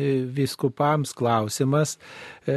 e, 0.00 0.06
viskupams 0.32 1.12
klausimas, 1.12 1.98
e, 2.48 2.56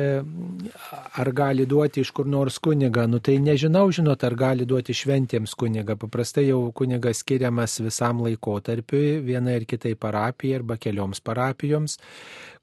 ar 1.19 1.31
gali 1.35 1.65
duoti 1.67 2.05
iš 2.05 2.13
kur 2.15 2.29
nors 2.31 2.61
kunigą. 2.63 3.03
Nu 3.11 3.19
tai 3.19 3.35
nežinau, 3.43 3.89
žinot, 3.91 4.23
ar 4.23 4.37
gali 4.39 4.63
duoti 4.69 4.95
šventėms 4.95 5.57
kunigą. 5.59 5.97
Paprastai 5.99 6.47
jau 6.47 6.61
kunigas 6.71 7.19
skiriamas 7.19 7.75
visam 7.83 8.23
laikotarpiui, 8.23 9.19
vienai 9.27 9.59
ir 9.59 9.67
kitai 9.67 9.97
parapijai 9.99 10.61
arba 10.61 10.79
kelioms 10.79 11.19
parapijoms 11.19 11.99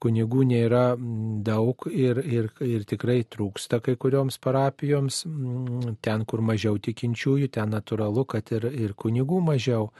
kunigų 0.00 0.44
nėra 0.48 0.84
mm, 0.94 1.42
daug 1.46 1.84
ir, 1.92 2.20
ir, 2.24 2.48
ir 2.64 2.86
tikrai 2.88 3.20
trūksta 3.28 3.80
kai 3.84 3.96
kurioms 4.00 4.38
parapijoms. 4.42 5.22
Mm, 5.28 5.96
ten, 6.04 6.24
kur 6.28 6.42
mažiau 6.44 6.80
tikinčiųjų, 6.80 7.50
ten 7.56 7.74
natūralu, 7.74 8.24
kad 8.30 8.50
ir, 8.56 8.66
ir 8.70 8.94
kunigų 8.98 9.40
mažiau. 9.44 9.90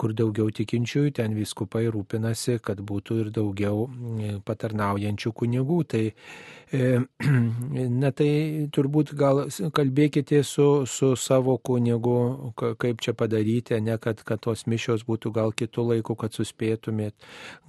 Kur 0.00 0.14
daugiau 0.16 0.50
tikinčiųjų, 0.54 1.14
ten 1.20 1.36
viskupai 1.38 1.86
rūpinasi, 1.94 2.58
kad 2.64 2.82
būtų 2.82 3.20
ir 3.22 3.32
daugiau 3.34 3.86
mm, 3.86 4.42
patarnaujančių 4.46 5.32
kunigų. 5.42 5.78
Tai, 5.94 6.04
e, 6.74 6.90
na 8.02 8.12
tai 8.16 8.30
turbūt 8.74 9.14
gal 9.18 9.44
kalbėkite 9.76 10.42
su, 10.46 10.68
su 10.90 11.12
savo 11.20 11.56
kunigu, 11.62 12.16
kaip 12.58 13.04
čia 13.04 13.14
padaryti, 13.14 13.78
ne 13.84 13.98
kad, 14.02 14.24
kad 14.26 14.42
tos 14.42 14.66
mišios 14.66 15.06
būtų 15.06 15.34
gal 15.38 15.54
kitų 15.54 15.88
laikų, 15.92 16.18
kad 16.18 16.34
suspėtumėt. 16.34 17.14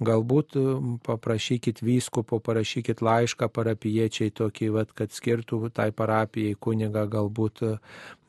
Galbūt 0.02 0.58
paprašykite 1.06 1.67
parašykit 1.68 1.82
vyskupo, 1.82 2.40
parašykit 2.40 3.02
laišką 3.02 3.48
parapiečiai 3.48 4.30
tokį, 4.30 4.70
vat, 4.72 4.92
kad 4.94 5.10
skirtų 5.12 5.70
tai 5.74 5.90
parapijai 5.92 6.56
kunigą 6.58 7.06
galbūt 7.08 7.62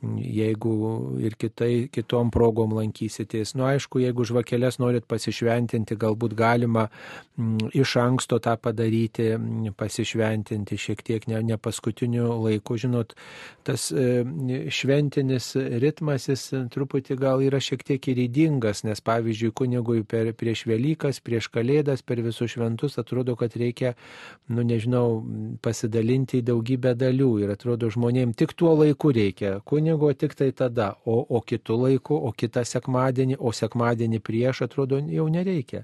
jeigu 0.01 0.73
ir 1.19 1.35
kitai, 1.39 1.89
kitom 1.91 2.29
progom 2.31 2.71
lankysitės. 2.77 3.51
Nu, 3.59 3.65
aišku, 3.67 3.99
jeigu 3.99 4.23
žvakelės 4.27 4.79
norit 4.79 5.03
pasišventinti, 5.09 5.97
galbūt 5.99 6.35
galima 6.39 6.85
m, 7.35 7.57
iš 7.75 7.97
anksto 7.99 8.39
tą 8.43 8.55
padaryti, 8.61 9.33
m, 9.35 9.67
pasišventinti 9.75 10.77
šiek 10.79 11.03
tiek 11.03 11.27
ne, 11.27 11.41
ne 11.43 11.57
paskutiniu 11.59 12.31
laiku. 12.45 12.77
Žinot, 12.79 13.15
tas 13.67 13.89
e, 13.91 14.23
šventinis 14.71 15.51
ritmas 15.83 16.29
jis 16.31 16.47
truputį 16.71 17.19
gal 17.19 17.43
yra 17.43 17.59
šiek 17.63 17.83
tiek 17.83 18.11
ir 18.11 18.23
įdingas, 18.23 18.85
nes 18.87 19.03
pavyzdžiui, 19.03 19.51
kunigui 19.51 20.05
per, 20.07 20.31
prieš 20.37 20.63
Velykas, 20.69 21.19
prieš 21.19 21.51
Kalėdas, 21.51 22.05
per 22.07 22.23
visus 22.23 22.55
šventus 22.55 22.95
atrodo, 23.01 23.35
kad 23.39 23.55
reikia, 23.59 23.95
nu 24.47 24.63
nežinau, 24.63 25.19
pasidalinti 25.65 26.39
į 26.39 26.47
daugybę 26.53 26.95
dalių 26.95 27.31
ir 27.43 27.53
atrodo 27.57 27.91
žmonėms 27.91 28.39
tik 28.39 28.55
tuo 28.55 28.71
laiku 28.79 29.11
reikia. 29.15 29.57
Kunigui 29.67 29.88
kunigo 29.89 30.13
tik 30.13 30.35
tai 30.35 30.51
tada, 30.51 30.95
o, 31.05 31.25
o 31.29 31.41
kitų 31.41 31.77
laikų, 31.83 32.15
o 32.15 32.31
kitą 32.31 32.63
sekmadienį, 32.65 33.37
o 33.39 33.51
sekmadienį 33.51 34.19
prieš 34.19 34.63
atrodo 34.67 34.99
jau 34.99 35.27
nereikia. 35.27 35.83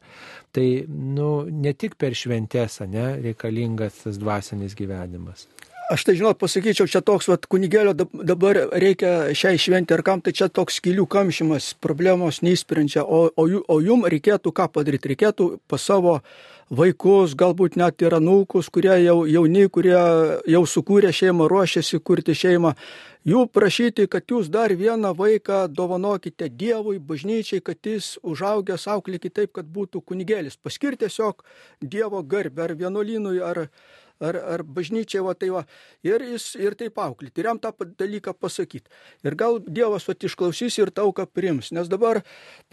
Tai 0.51 0.85
nu, 0.87 1.45
ne 1.49 1.73
tik 1.73 1.95
per 1.97 2.13
šventęs, 2.13 2.81
ne, 2.87 3.21
reikalingas 3.21 4.03
tas 4.03 4.17
dvasinis 4.17 4.75
gyvenimas. 4.75 5.47
Aš 5.85 6.03
tai 6.03 6.15
žinot, 6.17 6.39
pasakyčiau, 6.41 6.87
čia 6.89 7.01
toks 7.05 7.27
vat, 7.29 7.45
kunigėlio 7.45 7.93
dabar 7.93 8.57
reikia 8.73 9.29
šiai 9.37 9.59
šventi 9.61 9.93
ar 9.93 10.01
kam, 10.01 10.21
tai 10.21 10.33
čia 10.33 10.47
toks 10.49 10.79
skilių 10.79 11.05
kamšymas, 11.05 11.75
problemos 11.77 12.41
neįsprendžia, 12.41 13.03
o, 13.05 13.29
o, 13.29 13.45
o 13.45 13.77
jum 13.85 14.07
reikėtų 14.09 14.49
ką 14.49 14.65
padaryti, 14.73 15.13
reikėtų 15.13 15.59
pas 15.69 15.85
savo 15.85 16.17
vaikus, 16.69 17.35
galbūt 17.37 17.75
net 17.77 18.01
ir 18.01 18.15
anūkus, 18.17 18.69
kurie 18.73 18.95
jau 19.03 19.25
jauni, 19.29 19.67
kurie 19.69 19.97
jau 20.49 20.63
sukūrė 20.65 21.11
šeimą, 21.13 21.47
ruošiasi 21.51 21.99
kurti 22.01 22.33
šeimą, 22.33 22.73
jų 23.25 23.45
prašyti, 23.53 24.07
kad 24.09 24.25
jūs 24.29 24.49
dar 24.49 24.73
vieną 24.73 25.13
vaiką 25.17 25.65
dovanokite 25.69 26.49
Dievui, 26.49 26.97
bažnyčiai, 26.99 27.61
kad 27.61 27.77
jis 27.85 28.15
užaugęs 28.23 28.87
auklėkite 28.87 29.41
taip, 29.41 29.53
kad 29.53 29.65
būtų 29.65 30.01
kunigėlis. 30.01 30.57
Paskirti 30.57 31.05
tiesiog 31.05 31.43
Dievo 31.81 32.23
garbę 32.23 32.65
ar 32.65 32.75
vienuolynui, 32.75 33.41
ar, 33.43 33.67
ar, 34.19 34.37
ar 34.37 34.63
bažnyčiai, 34.63 35.23
va 35.25 35.33
tai 35.37 35.49
va, 35.53 35.63
ir, 36.05 36.23
jis, 36.33 36.47
ir 36.61 36.75
taip 36.79 36.99
auklyti, 37.01 37.41
ir 37.41 37.49
jam 37.49 37.59
tą 37.61 37.71
dalyką 37.99 38.35
pasakyti. 38.39 38.89
Ir 39.25 39.35
gal 39.39 39.59
Dievas 39.65 40.07
va 40.07 40.15
išklausys 40.15 40.77
ir 40.79 40.91
tauką 40.95 41.27
prims, 41.27 41.71
nes 41.75 41.89
dabar 41.91 42.21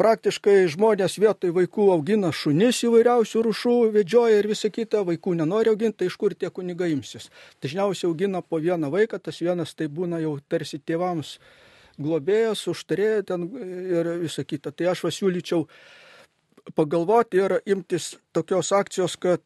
praktiškai 0.01 0.69
žmonės 0.73 1.19
vietoj 1.23 1.55
vaikų 1.59 1.89
augina 1.97 2.33
šunis 2.33 2.83
įvairiausių 2.87 3.45
rušų, 3.49 3.77
vedžioja 3.97 4.39
ir 4.43 4.51
visą 4.53 4.71
kitą, 4.71 5.03
vaikų 5.09 5.37
nenori 5.41 5.73
auginti, 5.73 6.03
tai 6.03 6.11
iš 6.13 6.19
kur 6.21 6.35
tie 6.35 6.51
kunigai 6.51 6.93
imsis. 6.95 7.31
Dažniausiai 7.63 8.11
augina 8.11 8.43
po 8.43 8.63
vieną 8.63 8.93
vaiką, 8.93 9.21
tas 9.23 9.43
vienas 9.43 9.75
tai 9.75 9.91
būna 9.91 10.23
jau 10.23 10.39
tarsi 10.49 10.79
tėvams 10.79 11.39
globėjas, 12.03 12.65
užtarė 12.71 13.23
ten 13.27 13.49
ir 13.93 14.15
visą 14.23 14.45
kitą. 14.49 14.73
Tai 14.73 14.93
aš 14.95 15.05
pasiūlyčiau 15.09 15.67
pagalvoti 16.75 17.41
ir 17.43 17.55
imtis 17.67 18.17
tokios 18.35 18.71
akcijos, 18.75 19.17
kad 19.21 19.43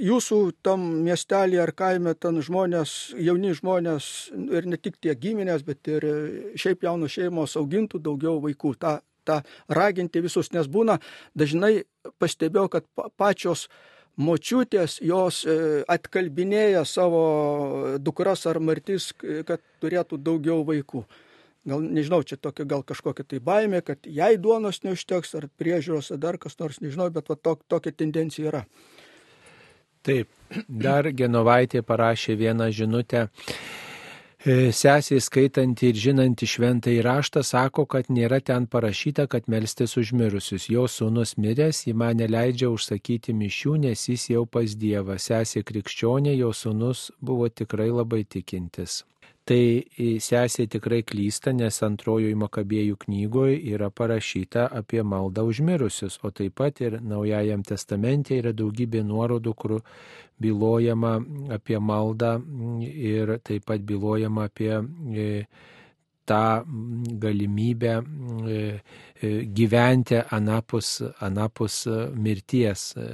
jūsų 0.00 0.38
tam 0.64 0.84
miestelį 1.04 1.60
ar 1.62 1.72
kaime 1.76 2.14
ten 2.16 2.40
žmonės, 2.42 3.14
jauni 3.20 3.52
žmonės 3.56 4.10
ir 4.32 4.68
ne 4.70 4.78
tik 4.80 4.96
tie 5.02 5.14
giminės, 5.14 5.64
bet 5.66 5.88
ir 5.92 6.06
šiaip 6.58 6.86
jaunos 6.86 7.14
šeimos 7.14 7.56
augintų 7.60 8.00
daugiau 8.02 8.40
vaikų. 8.44 8.74
Ta, 8.80 9.00
ta 9.24 9.42
raginti 9.68 10.22
visus, 10.24 10.52
nes 10.52 10.68
būna 10.68 10.98
dažnai 11.36 11.84
pastebėjau, 12.20 12.68
kad 12.72 12.88
pačios 13.16 13.68
močiutės 14.16 15.00
jos 15.02 15.42
e, 15.44 15.82
atkalbinėja 15.90 16.84
savo 16.86 17.96
dukras 17.98 18.46
ar 18.46 18.60
martis, 18.62 19.10
kad 19.18 19.62
turėtų 19.82 20.20
daugiau 20.22 20.62
vaikų 20.66 21.04
gal 21.68 21.84
nežinau, 21.84 22.22
čia 22.22 22.36
tokia 22.40 22.66
gal 22.68 22.84
kažkokia 22.86 23.26
tai 23.28 23.40
baimė, 23.44 23.80
kad 23.84 24.04
jai 24.04 24.34
duonos 24.40 24.82
neužteks 24.84 25.34
ar 25.38 25.48
priežiūros 25.60 26.12
ar 26.14 26.20
dar 26.20 26.38
kas 26.40 26.58
nors, 26.60 26.80
nežinau, 26.84 27.08
bet 27.14 27.30
va, 27.32 27.36
tok, 27.36 27.64
tokia 27.68 27.94
tendencija 27.96 28.50
yra. 28.52 28.64
Taip, 30.04 30.28
dar 30.68 31.08
Genovaitė 31.16 31.80
parašė 31.82 32.36
vieną 32.36 32.68
žinutę. 32.76 33.30
E, 34.44 34.68
Sesiai 34.76 35.22
skaitanti 35.24 35.88
ir 35.88 35.96
žinanti 35.96 36.44
šventą 36.44 36.92
įraštą 36.92 37.40
sako, 37.40 37.86
kad 37.88 38.10
nėra 38.12 38.42
ten 38.44 38.66
parašyta, 38.68 39.24
kad 39.32 39.48
melstis 39.48 39.96
užmirusius. 39.96 40.68
Jo 40.68 40.84
sūnus 40.84 41.38
miręs, 41.40 41.86
jį 41.88 41.96
mane 41.96 42.28
leidžia 42.28 42.68
užsakyti 42.68 43.32
mišių, 43.32 43.78
nes 43.86 44.04
jis 44.10 44.28
jau 44.34 44.44
pas 44.44 44.76
Dievą. 44.76 45.16
Sesė 45.16 45.64
krikščionė, 45.64 46.36
jo 46.36 46.52
sūnus 46.52 47.08
buvo 47.24 47.48
tikrai 47.48 47.88
labai 47.88 48.26
tikintis 48.28 49.00
tai 49.48 50.16
sesė 50.24 50.66
tikrai 50.72 51.02
klysta, 51.06 51.52
nes 51.52 51.80
antrojoje 51.84 52.36
Makabėjų 52.40 52.96
knygoje 53.04 53.58
yra 53.74 53.90
parašyta 53.90 54.66
apie 54.80 55.02
maldą 55.04 55.44
užmirusius, 55.50 56.18
o 56.24 56.32
taip 56.32 56.56
pat 56.60 56.80
ir 56.80 56.98
Naujajam 57.02 57.62
testamente 57.66 58.38
yra 58.40 58.54
daugybė 58.56 59.04
nuorodų, 59.04 59.54
kur 59.54 59.76
bylojama 60.40 61.18
apie 61.54 61.78
maldą 61.78 62.38
ir 62.82 63.36
taip 63.44 63.68
pat 63.68 63.84
bylojama 63.84 64.48
apie 64.48 64.72
e, 64.80 65.28
tą 66.24 66.44
galimybę 67.20 68.00
E, 68.44 68.80
gyventi 69.56 70.18
anapus, 70.30 71.02
anapus 71.18 71.86
mirties, 72.14 72.94
e, 72.96 73.06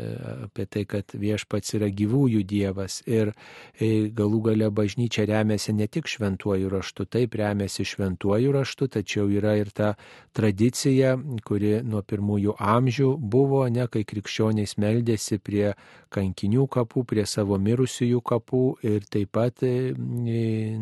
apie 0.45 0.67
tai, 0.67 0.85
kad 0.89 1.15
viešpats 1.15 1.75
yra 1.79 1.91
gyvųjų 1.93 2.43
dievas 2.49 3.01
ir 3.07 3.33
e, 3.79 4.09
galų 4.17 4.41
gale 4.49 4.71
bažnyčia 4.75 5.27
remiasi 5.29 5.75
ne 5.77 5.87
tik 5.87 6.09
šventuoju 6.11 6.71
raštu, 6.73 7.07
taip 7.07 7.37
remiasi 7.41 7.87
šventuoju 7.89 8.53
raštu, 8.57 8.91
tačiau 8.97 9.29
yra 9.31 9.57
ir 9.61 9.71
ta 9.75 9.95
tradicija, 10.37 11.17
kuri 11.47 11.81
nuo 11.87 12.03
pirmųjų 12.03 12.57
amžių 12.59 13.15
buvo, 13.21 13.65
ne 13.69 13.87
kai 13.91 14.05
krikščionys 14.09 14.77
meldėsi 14.81 15.39
prie 15.39 15.75
kankinių 16.11 16.67
kapų, 16.71 17.05
prie 17.07 17.27
savo 17.29 17.59
mirusiųjų 17.61 18.21
kapų 18.27 18.65
ir 18.89 19.07
taip 19.11 19.31
pat 19.37 19.63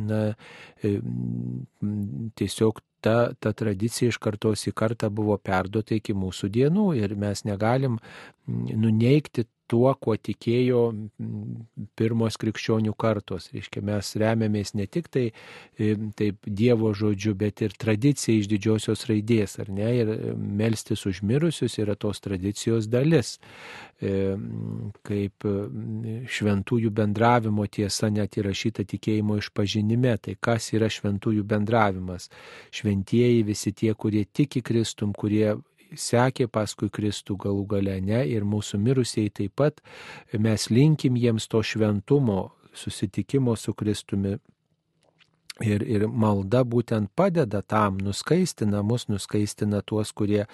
na, 0.09 0.21
tiesiog 2.39 2.81
ta, 3.01 3.33
ta 3.41 3.53
tradicija 3.53 4.13
iš 4.13 4.19
kartos 4.23 4.67
į 4.69 4.75
kartą 4.77 5.11
buvo 5.11 5.37
perduota 5.39 5.97
iki 5.97 6.17
mūsų 6.17 6.51
dienų 6.55 6.89
ir 6.99 7.15
mes 7.19 7.45
negalim 7.49 7.99
nuneikti 8.47 9.47
tuo, 9.69 9.93
kuo 10.01 10.17
tikėjo 10.17 10.83
pirmos 11.99 12.39
krikščionių 12.41 12.95
kartos. 12.99 13.51
Reiškia, 13.55 13.83
mes 13.85 14.11
remiamės 14.19 14.75
ne 14.79 14.89
tik 14.91 15.11
tai 15.13 15.27
taip 16.19 16.49
Dievo 16.49 16.91
žodžiu, 16.97 17.35
bet 17.39 17.63
ir 17.63 17.77
tradicija 17.79 18.41
iš 18.41 18.49
didžiosios 18.51 19.07
raidės, 19.11 19.59
ar 19.63 19.71
ne? 19.75 19.91
Ir 20.01 20.13
melstis 20.37 21.05
užmirusius 21.09 21.79
yra 21.83 21.95
tos 22.01 22.23
tradicijos 22.25 22.89
dalis. 22.91 23.37
Kaip 23.99 25.49
šventųjų 26.39 26.93
bendravimo 26.95 27.67
tiesa 27.67 28.11
net 28.15 28.39
įrašyta 28.41 28.87
tikėjimo 28.89 29.39
išpažinime. 29.43 30.17
Tai 30.23 30.37
kas 30.41 30.73
yra 30.77 30.91
šventųjų 30.93 31.45
bendravimas? 31.49 32.31
Šventieji 32.75 33.45
visi 33.47 33.75
tie, 33.77 33.93
kurie 33.95 34.25
tiki 34.25 34.63
Kristum, 34.65 35.13
kurie 35.13 35.57
sekė 35.97 36.49
paskui 36.53 36.91
Kristų 36.91 37.39
galų 37.45 37.65
gale, 37.75 37.97
ne, 38.05 38.23
ir 38.29 38.45
mūsų 38.45 38.81
mirusieji 38.83 39.35
taip 39.43 39.57
pat, 39.57 39.81
mes 40.33 40.69
linkim 40.71 41.17
jiems 41.17 41.49
to 41.49 41.63
šventumo, 41.63 42.53
susitikimo 42.75 43.57
su 43.57 43.75
Kristumi. 43.75 44.39
Ir, 45.59 45.83
ir 45.83 46.05
malda 46.07 46.61
būtent 46.63 47.11
padeda 47.19 47.65
tam, 47.67 47.97
nuskaistina 47.99 48.79
mus, 48.87 49.09
nuskaistina 49.11 49.81
tuos, 49.83 50.13
kurie 50.15 50.45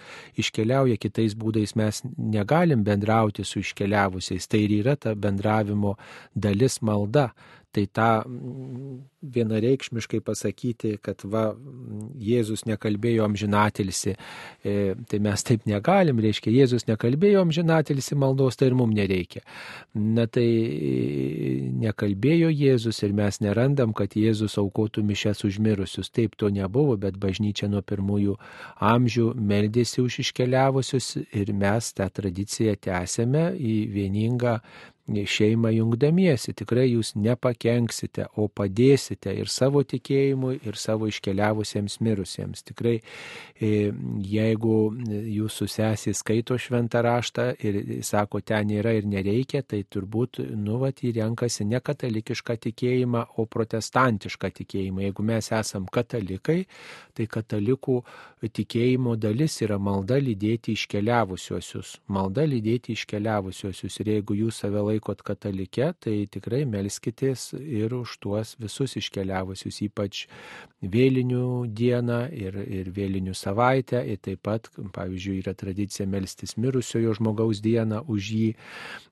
iškeliauja 0.40 0.96
kitais 0.96 1.34
būdais, 1.36 1.74
mes 1.76 2.00
negalim 2.16 2.80
bendrauti 2.86 3.44
su 3.44 3.60
iškeliavusiais. 3.60 4.48
Tai 4.48 4.62
ir 4.64 4.72
yra 4.78 4.96
ta 4.96 5.12
bendravimo 5.12 5.98
dalis 6.32 6.80
malda 6.80 7.34
tai 7.74 7.86
tą 7.90 8.08
mm, 8.22 8.94
vienareikšmiškai 9.34 10.20
pasakyti, 10.24 10.96
kad 11.04 11.24
va, 11.28 11.46
Jėzus 12.24 12.64
nekalbėjo 12.68 13.24
amžinatilsi, 13.26 14.14
e, 14.64 14.74
tai 15.10 15.20
mes 15.24 15.44
taip 15.46 15.64
negalim, 15.68 16.20
reiškia, 16.22 16.52
Jėzus 16.54 16.86
nekalbėjo 16.88 17.42
amžinatilsi 17.44 18.18
maldos, 18.20 18.58
tai 18.60 18.70
ir 18.70 18.78
mums 18.78 18.96
nereikia. 18.96 19.42
Na 19.94 20.26
tai 20.30 20.46
nekalbėjo 21.80 22.50
Jėzus 22.52 23.02
ir 23.06 23.14
mes 23.16 23.40
nerandam, 23.44 23.94
kad 23.96 24.14
Jėzus 24.18 24.58
aukotų 24.60 25.04
mišes 25.06 25.44
užmirusius. 25.48 26.12
Taip 26.14 26.36
to 26.40 26.50
nebuvo, 26.54 26.96
bet 27.00 27.18
bažnyčia 27.20 27.68
nuo 27.72 27.82
pirmųjų 27.82 28.36
amžių 28.84 29.30
meldėsi 29.34 30.02
už 30.04 30.20
iškeliavusius 30.24 31.14
ir 31.32 31.52
mes 31.56 31.92
tą 31.96 32.08
tradiciją 32.12 32.76
tęsėme 32.86 33.50
į 33.58 33.76
vieningą 33.94 34.58
šeimą 35.08 35.68
jungdamiesi. 35.74 36.54
Tikrai 36.56 36.86
jūs 36.88 37.12
nepakenksite, 37.20 38.28
o 38.40 38.48
padėsite 38.48 39.34
ir 39.36 39.50
savo 39.52 39.82
tikėjimui, 39.84 40.58
ir 40.64 40.78
savo 40.80 41.08
iškeliavusiems 41.10 41.98
mirusiems. 42.00 42.64
Tikrai, 42.64 42.96
e, 43.60 43.92
jeigu 44.24 44.76
jūsų 45.10 45.68
sesė 45.68 46.14
skaito 46.16 46.56
šventą 46.56 47.02
raštą 47.04 47.50
ir 47.60 47.80
sako, 48.02 48.40
ten 48.40 48.70
yra 48.70 48.94
ir 48.96 49.04
nereikia, 49.04 49.62
tai 49.62 49.84
turbūt, 49.84 50.40
nu, 50.56 50.78
vat, 50.80 51.04
jį 51.04 51.12
renkasi 51.20 51.68
ne 51.68 51.80
katalikišką 51.80 52.56
tikėjimą, 52.68 53.26
o 53.36 53.46
protestantišką 53.46 54.50
tikėjimą. 54.60 55.04
Jeigu 55.04 55.22
mes 55.22 55.52
esam 55.52 55.86
katalikai, 55.86 56.64
tai 57.14 57.28
katalikų 57.28 58.00
tikėjimo 58.54 59.16
dalis 59.20 59.60
yra 59.64 59.78
malda 59.78 60.16
lydėti 60.20 60.74
iškeliavusiuosius. 60.74 61.98
Malda 62.08 62.44
lydėti 62.48 62.96
iškeliavusiuosius. 62.96 64.00
Ir 64.00 64.10
jeigu 64.16 64.36
jūs 64.44 64.62
save 64.64 64.80
laikote, 64.80 64.93
laikot 64.94 65.22
katalike, 65.26 65.90
tai 66.00 66.16
tikrai 66.30 66.64
melskitės 66.68 67.52
ir 67.58 67.94
už 67.94 68.16
tuos 68.24 68.54
visus 68.62 68.96
iškeliavusius, 69.00 69.82
ypač 69.88 70.24
vėlinių 70.80 71.68
dieną 71.68 72.20
ir, 72.32 72.58
ir 72.64 72.90
vėlinių 72.94 73.34
savaitę. 73.36 74.00
Ir 74.08 74.20
taip 74.24 74.42
pat, 74.46 74.70
pavyzdžiui, 74.94 75.40
yra 75.42 75.54
tradicija 75.58 76.08
melstis 76.10 76.56
mirusiojo 76.56 77.14
žmogaus 77.18 77.62
dieną 77.64 78.04
už 78.08 78.32
jį. 78.38 78.50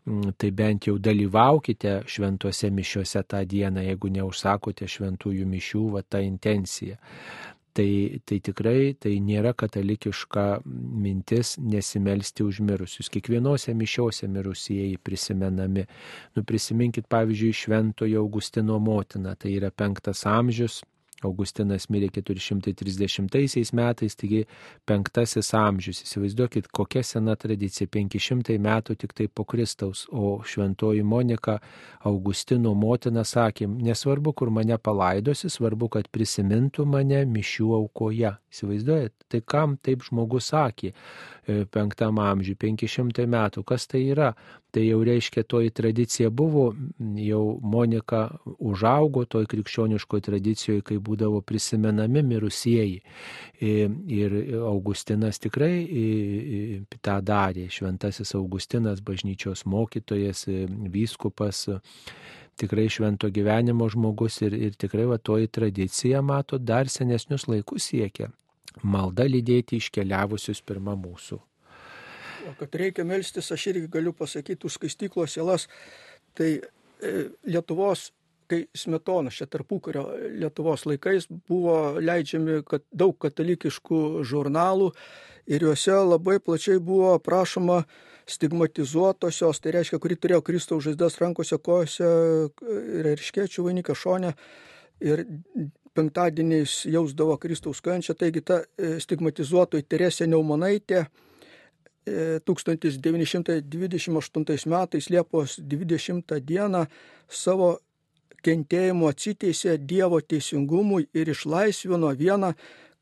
Mm, 0.09 0.35
tai 0.35 0.51
bent 0.51 0.89
jau 0.89 0.97
dalyvaukite 0.99 2.01
šventuose 2.11 2.73
mišiuose 2.75 3.23
tą 3.29 3.45
dieną, 3.47 3.85
jeigu 3.87 4.11
neužsakote 4.17 4.89
šventųjų 4.91 5.47
mišių, 5.47 5.85
va 5.97 6.03
tą 6.03 6.23
intenciją 6.27 6.99
tai, 7.73 8.21
tai 8.29 8.39
tikrai 8.45 8.93
tai 9.01 9.17
nėra 9.25 9.55
katalikiška 9.57 10.47
mintis 10.67 11.57
nesimelsti 11.59 12.45
už 12.45 12.61
mirusius. 12.67 13.11
Kiekvienose 13.13 13.75
mišiose 13.77 14.29
mirusieji 14.29 15.01
prisimenami. 15.03 15.87
Nu, 16.37 16.45
prisiminkit 16.45 17.09
pavyzdžiui 17.13 17.59
Šventojo 17.63 18.23
Augustino 18.23 18.79
motiną, 18.83 19.35
tai 19.39 19.57
yra 19.59 19.73
penktas 19.75 20.27
amžius, 20.29 20.83
Augustinas 21.29 21.89
mirė 21.93 22.09
430 22.13 23.73
metais, 23.77 24.17
taigi 24.17 24.45
penktasis 24.89 25.53
amžius. 25.55 26.03
Įsivaizduokit, 26.07 26.69
kokia 26.75 27.03
sena 27.07 27.37
tradicija- 27.37 27.87
500 27.97 28.59
metų 28.59 28.97
tik 28.99 29.13
tai 29.15 29.29
po 29.29 29.45
Kristaus, 29.45 30.07
o 30.13 30.43
šventoji 30.45 31.03
Monika 31.03 31.61
Augustino 32.05 32.75
motina 32.75 33.21
sakė, 33.21 33.67
nesvarbu, 33.67 34.35
kur 34.35 34.51
mane 34.51 34.79
palaidosi, 34.79 35.51
svarbu, 35.51 35.91
kad 35.91 36.09
prisimintų 36.11 36.87
mane 36.87 37.25
mišių 37.27 37.75
aukoje. 37.81 38.37
Įsivaizduojat, 38.53 39.13
tai 39.29 39.41
kam 39.41 39.77
taip 39.77 40.03
žmogus 40.03 40.53
sakė 40.53 40.93
penktam 41.47 42.21
amžiui, 42.23 42.57
500 42.61 43.27
metų, 43.27 43.65
kas 43.67 43.89
tai 43.91 44.05
yra? 44.15 44.33
tai 44.73 44.87
jau 44.87 45.03
reiškia 45.05 45.43
toji 45.43 45.71
tradicija 45.71 46.31
buvo, 46.31 46.75
jau 47.17 47.59
Monika 47.63 48.23
užaugo 48.59 49.25
toj 49.25 49.47
krikščioniškoje 49.53 50.25
tradicijoje, 50.29 50.85
kai 50.89 50.97
būdavo 50.97 51.43
prisimenami 51.45 52.23
mirusieji. 52.25 53.03
Ir 53.61 54.37
Augustinas 54.65 55.43
tikrai 55.45 55.75
tą 57.05 57.19
darė, 57.21 57.69
šventasis 57.69 58.33
Augustinas, 58.39 59.05
bažnyčios 59.05 59.67
mokytojas, 59.69 60.47
vyskupas 60.97 61.67
tikrai 62.57 62.89
švento 62.89 63.29
gyvenimo 63.33 63.89
žmogus 63.93 64.41
ir, 64.47 64.57
ir 64.57 64.77
tikrai 64.77 65.05
va 65.11 65.19
toji 65.19 65.53
tradicija, 65.53 66.25
mato, 66.25 66.57
dar 66.59 66.89
senesnius 66.89 67.45
laikus 67.49 67.93
siekia. 67.93 68.33
Malda 68.83 69.27
lydėti 69.29 69.79
iškeliavusius 69.81 70.63
pirmą 70.67 70.97
mūsų. 71.01 71.39
O 72.49 72.55
kad 72.59 72.75
reikia 72.75 73.05
melstis, 73.07 73.53
aš 73.55 73.69
irgi 73.71 73.87
galiu 73.91 74.13
pasakyti 74.17 74.67
už 74.67 74.79
skaistyklos 74.79 75.37
sielas, 75.37 75.69
tai 76.35 76.57
e, 76.59 77.29
Lietuvos, 77.47 78.09
kai 78.51 78.65
smetonas 78.77 79.39
čia 79.39 79.47
tarpukario 79.51 80.09
Lietuvos 80.41 80.87
laikais 80.89 81.29
buvo 81.31 82.01
leidžiami 82.03 82.63
kad 82.69 82.85
daug 82.91 83.15
katalikiškų 83.23 84.25
žurnalų 84.27 84.91
ir 85.47 85.69
juose 85.69 85.95
labai 86.03 86.41
plačiai 86.43 86.83
buvo 86.83 87.15
prašoma 87.23 87.83
stigmatizuotosios, 88.33 89.61
tai 89.61 89.77
reiškia, 89.77 89.99
kuri 90.03 90.17
turėjo 90.19 90.43
Kristaus 90.47 90.87
žaizdas 90.87 91.19
rankose, 91.23 91.59
kojose 91.59 92.11
ir 92.99 93.09
erškėčių 93.15 93.67
vainiką 93.67 93.97
šonę. 93.99 94.35
Ir 95.03 95.25
penktadieniais 95.95 96.87
jausdavo 96.89 97.37
Kristaus 97.39 97.81
kančią, 97.85 98.15
taigi 98.19 98.41
ta 98.41 98.63
e, 98.63 98.65
stigmatizuotoji 99.01 99.83
Teresė 99.89 100.27
Neumonaitė 100.31 101.07
1928 102.03 104.67
metais 104.67 105.11
Liepos 105.11 105.61
20 105.63 106.41
dieną 106.43 106.87
savo 107.31 107.79
kentėjimu 108.43 109.07
atsiteisė 109.07 109.79
Dievo 109.79 110.19
teisingumui 110.21 111.07
ir 111.15 111.29
išlaisvino 111.31 112.11
vieną 112.19 112.55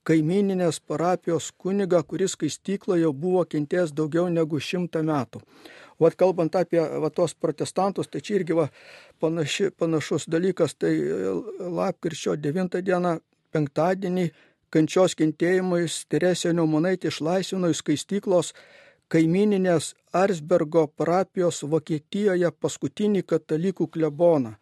kaimininės 0.09 0.81
parapijos 0.81 1.51
kunigą, 1.61 2.03
kuris 2.07 2.35
skaistykloje 2.37 3.13
buvo 3.13 3.45
kentėjęs 3.45 3.93
daugiau 3.97 4.29
negu 4.33 4.61
šimtą 4.61 5.03
metų. 5.07 5.43
O 6.01 6.09
kalbant 6.17 6.55
apie 6.57 6.81
va, 6.81 7.11
tos 7.13 7.35
protestantus, 7.37 8.09
tai 8.09 8.23
čia 8.25 8.39
irgi 8.39 8.57
va, 8.57 8.71
panaši, 9.21 9.69
panašus 9.77 10.25
dalykas, 10.33 10.75
tai 10.81 10.95
lapkričio 11.61 12.39
9 12.41 12.81
dieną, 12.81 13.19
penktadienį, 13.53 14.31
kančios 14.73 15.17
kentėjimais 15.19 16.05
Teresė 16.09 16.55
Neumonaitė 16.57 17.11
išlaisvino 17.11 17.69
iš 17.69 17.83
skaistyklos 17.83 18.55
kaimininės 19.13 19.93
Arsbergo 20.17 20.87
parapijos 20.97 21.61
Vokietijoje 21.67 22.49
paskutinį 22.63 23.27
katalikų 23.27 23.91
kleboną. 23.93 24.55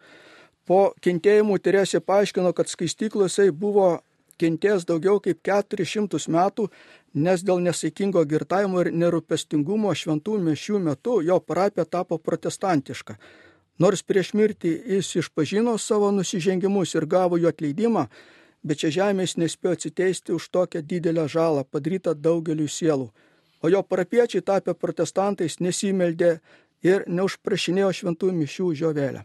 Po 0.67 0.93
kentėjimų 1.05 1.61
Teresė 1.63 2.01
paaiškino, 2.05 2.51
kad 2.57 2.69
skaistyklose 2.73 3.51
buvo 3.53 4.01
kentėjęs 4.41 4.87
daugiau 4.89 5.21
kaip 5.25 5.43
400 5.47 6.31
metų, 6.35 6.69
nes 7.27 7.45
dėl 7.45 7.63
nesaikingo 7.65 8.25
girtavimo 8.31 8.83
ir 8.85 8.93
nerūpestingumo 9.03 9.95
šventų 9.95 10.39
mešių 10.49 10.81
metu 10.89 11.21
jo 11.27 11.39
parapija 11.41 11.85
tapo 11.85 12.19
protestantiška. 12.19 13.19
Nors 13.79 14.03
prieš 14.03 14.35
mirtį 14.35 14.75
jis 14.97 15.15
išpažino 15.23 15.77
savo 15.79 16.11
nusižengimus 16.11 16.95
ir 16.95 17.07
gavo 17.07 17.39
jų 17.39 17.53
atleidimą, 17.53 18.09
bet 18.63 18.83
čia 18.83 18.91
žemės 18.91 19.37
nespėjo 19.39 19.77
atsiteisti 19.77 20.35
už 20.35 20.51
tokią 20.51 20.83
didelę 20.83 21.29
žalą 21.31 21.65
padarytą 21.65 22.15
daugeliu 22.15 22.67
sielų 22.67 23.13
o 23.63 23.69
jo 23.69 23.83
parapiečiai 23.83 24.45
tapę 24.45 24.75
protestantais 24.75 25.59
nesimeldė 25.61 26.39
ir 26.87 27.07
neužprašinėjo 27.11 27.91
šventųjų 28.01 28.37
mišių 28.39 28.69
žiovelę. 28.83 29.25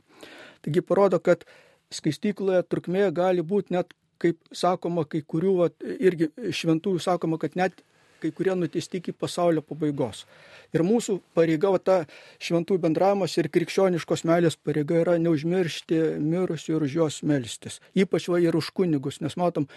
Taigi 0.65 0.81
parodo, 0.81 1.19
kad 1.19 1.45
skaistykloje 1.93 2.63
trukmė 2.69 3.11
gali 3.13 3.43
būti 3.45 3.75
net, 3.75 3.93
kaip 4.23 4.39
sakoma, 4.55 5.05
kai 5.09 5.21
kurių, 5.21 5.55
vat, 5.65 5.75
irgi 5.99 6.31
šventųjų 6.55 7.03
sakoma, 7.03 7.41
kad 7.41 7.59
net 7.59 7.83
kai 8.23 8.31
kurie 8.31 8.53
nuteisti 8.55 9.01
iki 9.01 9.11
pasaulio 9.11 9.59
pabaigos. 9.67 10.23
Ir 10.71 10.85
mūsų 10.87 11.17
pareiga, 11.35 11.73
va, 11.73 11.79
ta 11.83 11.97
šventų 12.39 12.77
bendravimas 12.85 13.35
ir 13.35 13.49
krikščioniškos 13.51 14.23
meilės 14.29 14.55
pareiga 14.55 15.01
yra 15.01 15.17
neužmiršti 15.19 15.99
mirusių 16.23 16.77
ir 16.77 16.87
už 16.87 16.95
juos 17.01 17.19
melstis. 17.27 17.81
Ypač 17.99 18.29
va 18.31 18.39
ir 18.39 18.55
už 18.55 18.71
kunigus, 18.79 19.19
nes 19.19 19.35
matom, 19.39 19.67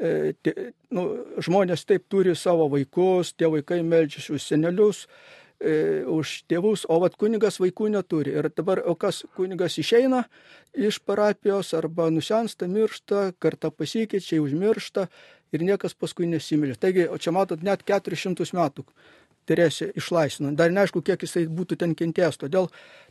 E, 0.00 0.32
nu, 0.96 1.02
žmonės 1.44 1.84
taip 1.84 2.06
turi 2.08 2.32
savo 2.38 2.70
vaikus, 2.72 3.34
tie 3.36 3.50
vaikai 3.52 3.82
melčiasi 3.84 4.32
už 4.32 4.46
senelius, 4.46 5.04
e, 5.60 6.02
už 6.08 6.44
tėvus, 6.50 6.86
o 6.88 6.98
vat 7.02 7.16
kunigas 7.20 7.60
vaikų 7.62 7.90
neturi. 7.94 8.34
Ir 8.36 8.50
dabar, 8.56 8.82
o 8.86 8.96
kas 8.98 9.22
kunigas 9.36 9.78
išeina 9.80 10.24
iš 10.74 11.00
parapijos 11.04 11.74
arba 11.78 12.08
nusensta, 12.10 12.68
miršta, 12.70 13.30
kartą 13.38 13.70
pasikeičia, 13.70 14.40
užmiršta 14.42 15.08
ir 15.52 15.64
niekas 15.66 15.94
paskui 15.98 16.28
nesimylė. 16.30 16.78
Taigi, 16.80 17.06
o 17.10 17.18
čia 17.18 17.34
matot, 17.34 17.62
net 17.66 17.84
400 17.88 18.50
metų 18.56 18.86
Teresė 19.50 19.90
išlaisvino. 19.98 20.52
Dar 20.54 20.70
neaišku, 20.70 21.02
kiek 21.06 21.24
jisai 21.26 21.46
būtų 21.50 21.80
ten 21.80 21.96
kentėjęs. 21.98 22.38
Todėl, 22.38 22.68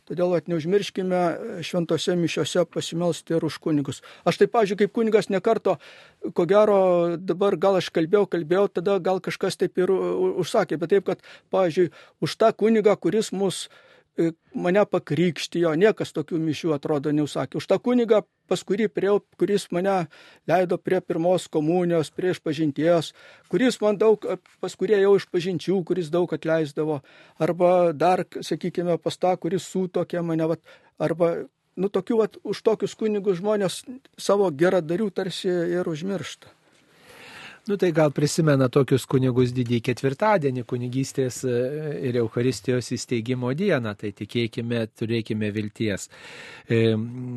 todėl 0.08 0.32
at 0.38 0.48
neužmirškime 0.48 1.20
šventose 1.66 2.16
mišiose 2.16 2.64
pasimelsti 2.72 3.36
ir 3.36 3.44
už 3.44 3.58
kunigus. 3.60 4.00
Aš 4.24 4.40
taip, 4.40 4.54
pažiūrėjau, 4.54 4.86
kaip 4.86 4.96
kunigas 4.96 5.28
nekarto, 5.32 5.76
ko 6.36 6.48
gero, 6.48 6.80
dabar 7.20 7.58
gal 7.60 7.76
aš 7.82 7.92
kalbėjau, 7.92 8.24
kalbėjau, 8.32 8.64
tada 8.80 8.96
gal 9.04 9.20
kažkas 9.20 9.60
taip 9.60 9.78
ir 9.82 9.92
užsakė, 9.92 10.80
bet 10.80 10.94
taip, 10.96 11.12
kad, 11.12 11.30
pažiūrėjau, 11.52 11.92
už 12.24 12.40
tą 12.40 12.52
kunigą, 12.56 12.96
kuris 12.96 13.32
mus 13.36 13.66
e, 13.66 13.89
mane 14.54 14.82
pakrikštijo, 14.86 15.72
niekas 15.78 16.12
tokių 16.16 16.38
mišių 16.42 16.74
atrodo 16.76 17.12
neusakė. 17.14 17.60
Už 17.60 17.68
tą 17.70 17.78
kunigą 17.82 18.22
pas 18.50 18.62
kurį 18.66 18.88
priejau, 18.90 19.20
kuris 19.38 19.68
mane 19.74 20.08
leido 20.50 20.78
prie 20.78 21.00
pirmos 21.00 21.46
komunijos, 21.52 22.10
prie 22.10 22.34
išpažinties, 22.34 23.12
kuris 23.52 23.80
man 23.82 24.00
daug, 24.00 24.26
pas 24.60 24.76
kurie 24.76 24.98
jau 24.98 25.14
išpažinčių, 25.18 25.80
kuris 25.86 26.10
daug 26.12 26.32
atleisdavo, 26.34 27.00
arba 27.38 27.72
dar, 27.94 28.26
sakykime, 28.26 28.98
pas 28.98 29.16
tą, 29.16 29.36
kuris 29.40 29.68
sutokė 29.70 30.24
mane, 30.26 30.50
vat, 30.50 30.62
arba, 30.98 31.32
nu, 31.76 31.88
tokių, 31.88 32.22
vat, 32.24 32.40
už 32.42 32.64
tokius 32.66 32.96
kunigus 32.98 33.38
žmonės 33.40 33.84
savo 34.18 34.50
geradarių 34.50 35.10
tarsi 35.14 35.52
ir 35.78 35.88
užmiršta. 35.88 36.59
Nu 37.70 37.76
tai 37.76 37.92
gal 37.92 38.10
prisimena 38.10 38.66
tokius 38.66 39.04
kunigus 39.06 39.52
didį 39.54 39.76
ketvirtadienį, 39.86 40.64
kunigystės 40.66 41.36
e, 41.46 41.52
ir 42.08 42.16
Euharistijos 42.18 42.88
įsteigimo 42.96 43.52
dieną, 43.54 43.92
tai 44.00 44.10
tikėkime, 44.18 44.80
turėkime 44.98 45.52
vilties. 45.54 46.08
E, 46.66 46.80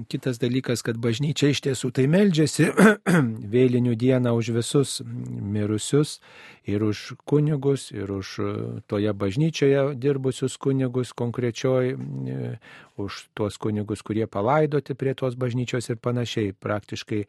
kitas 0.09 0.41
dalykas, 0.41 0.81
kad 0.81 0.97
bažnyčia 0.97 1.51
iš 1.53 1.61
tiesų 1.67 1.91
tai 1.99 2.07
meldžiasi 2.09 2.65
vėlinių 3.53 3.93
dieną 3.93 4.33
už 4.39 4.49
visus 4.57 4.95
mirusius 5.05 6.17
ir 6.65 6.81
už 6.81 7.13
kunigus, 7.29 7.91
ir 7.91 8.09
už 8.09 8.39
toje 8.87 9.13
bažnyčioje 9.13 9.93
dirbusius 9.99 10.57
kunigus 10.57 11.13
konkrečioj, 11.13 11.93
e, 11.93 12.55
už 12.97 13.27
tuos 13.33 13.57
kunigus, 13.57 14.01
kurie 14.05 14.27
palaidoti 14.27 14.93
prie 14.93 15.13
tos 15.17 15.35
bažnyčios 15.35 15.89
ir 15.89 15.97
panašiai. 15.97 16.53
Praktiškai 16.53 17.23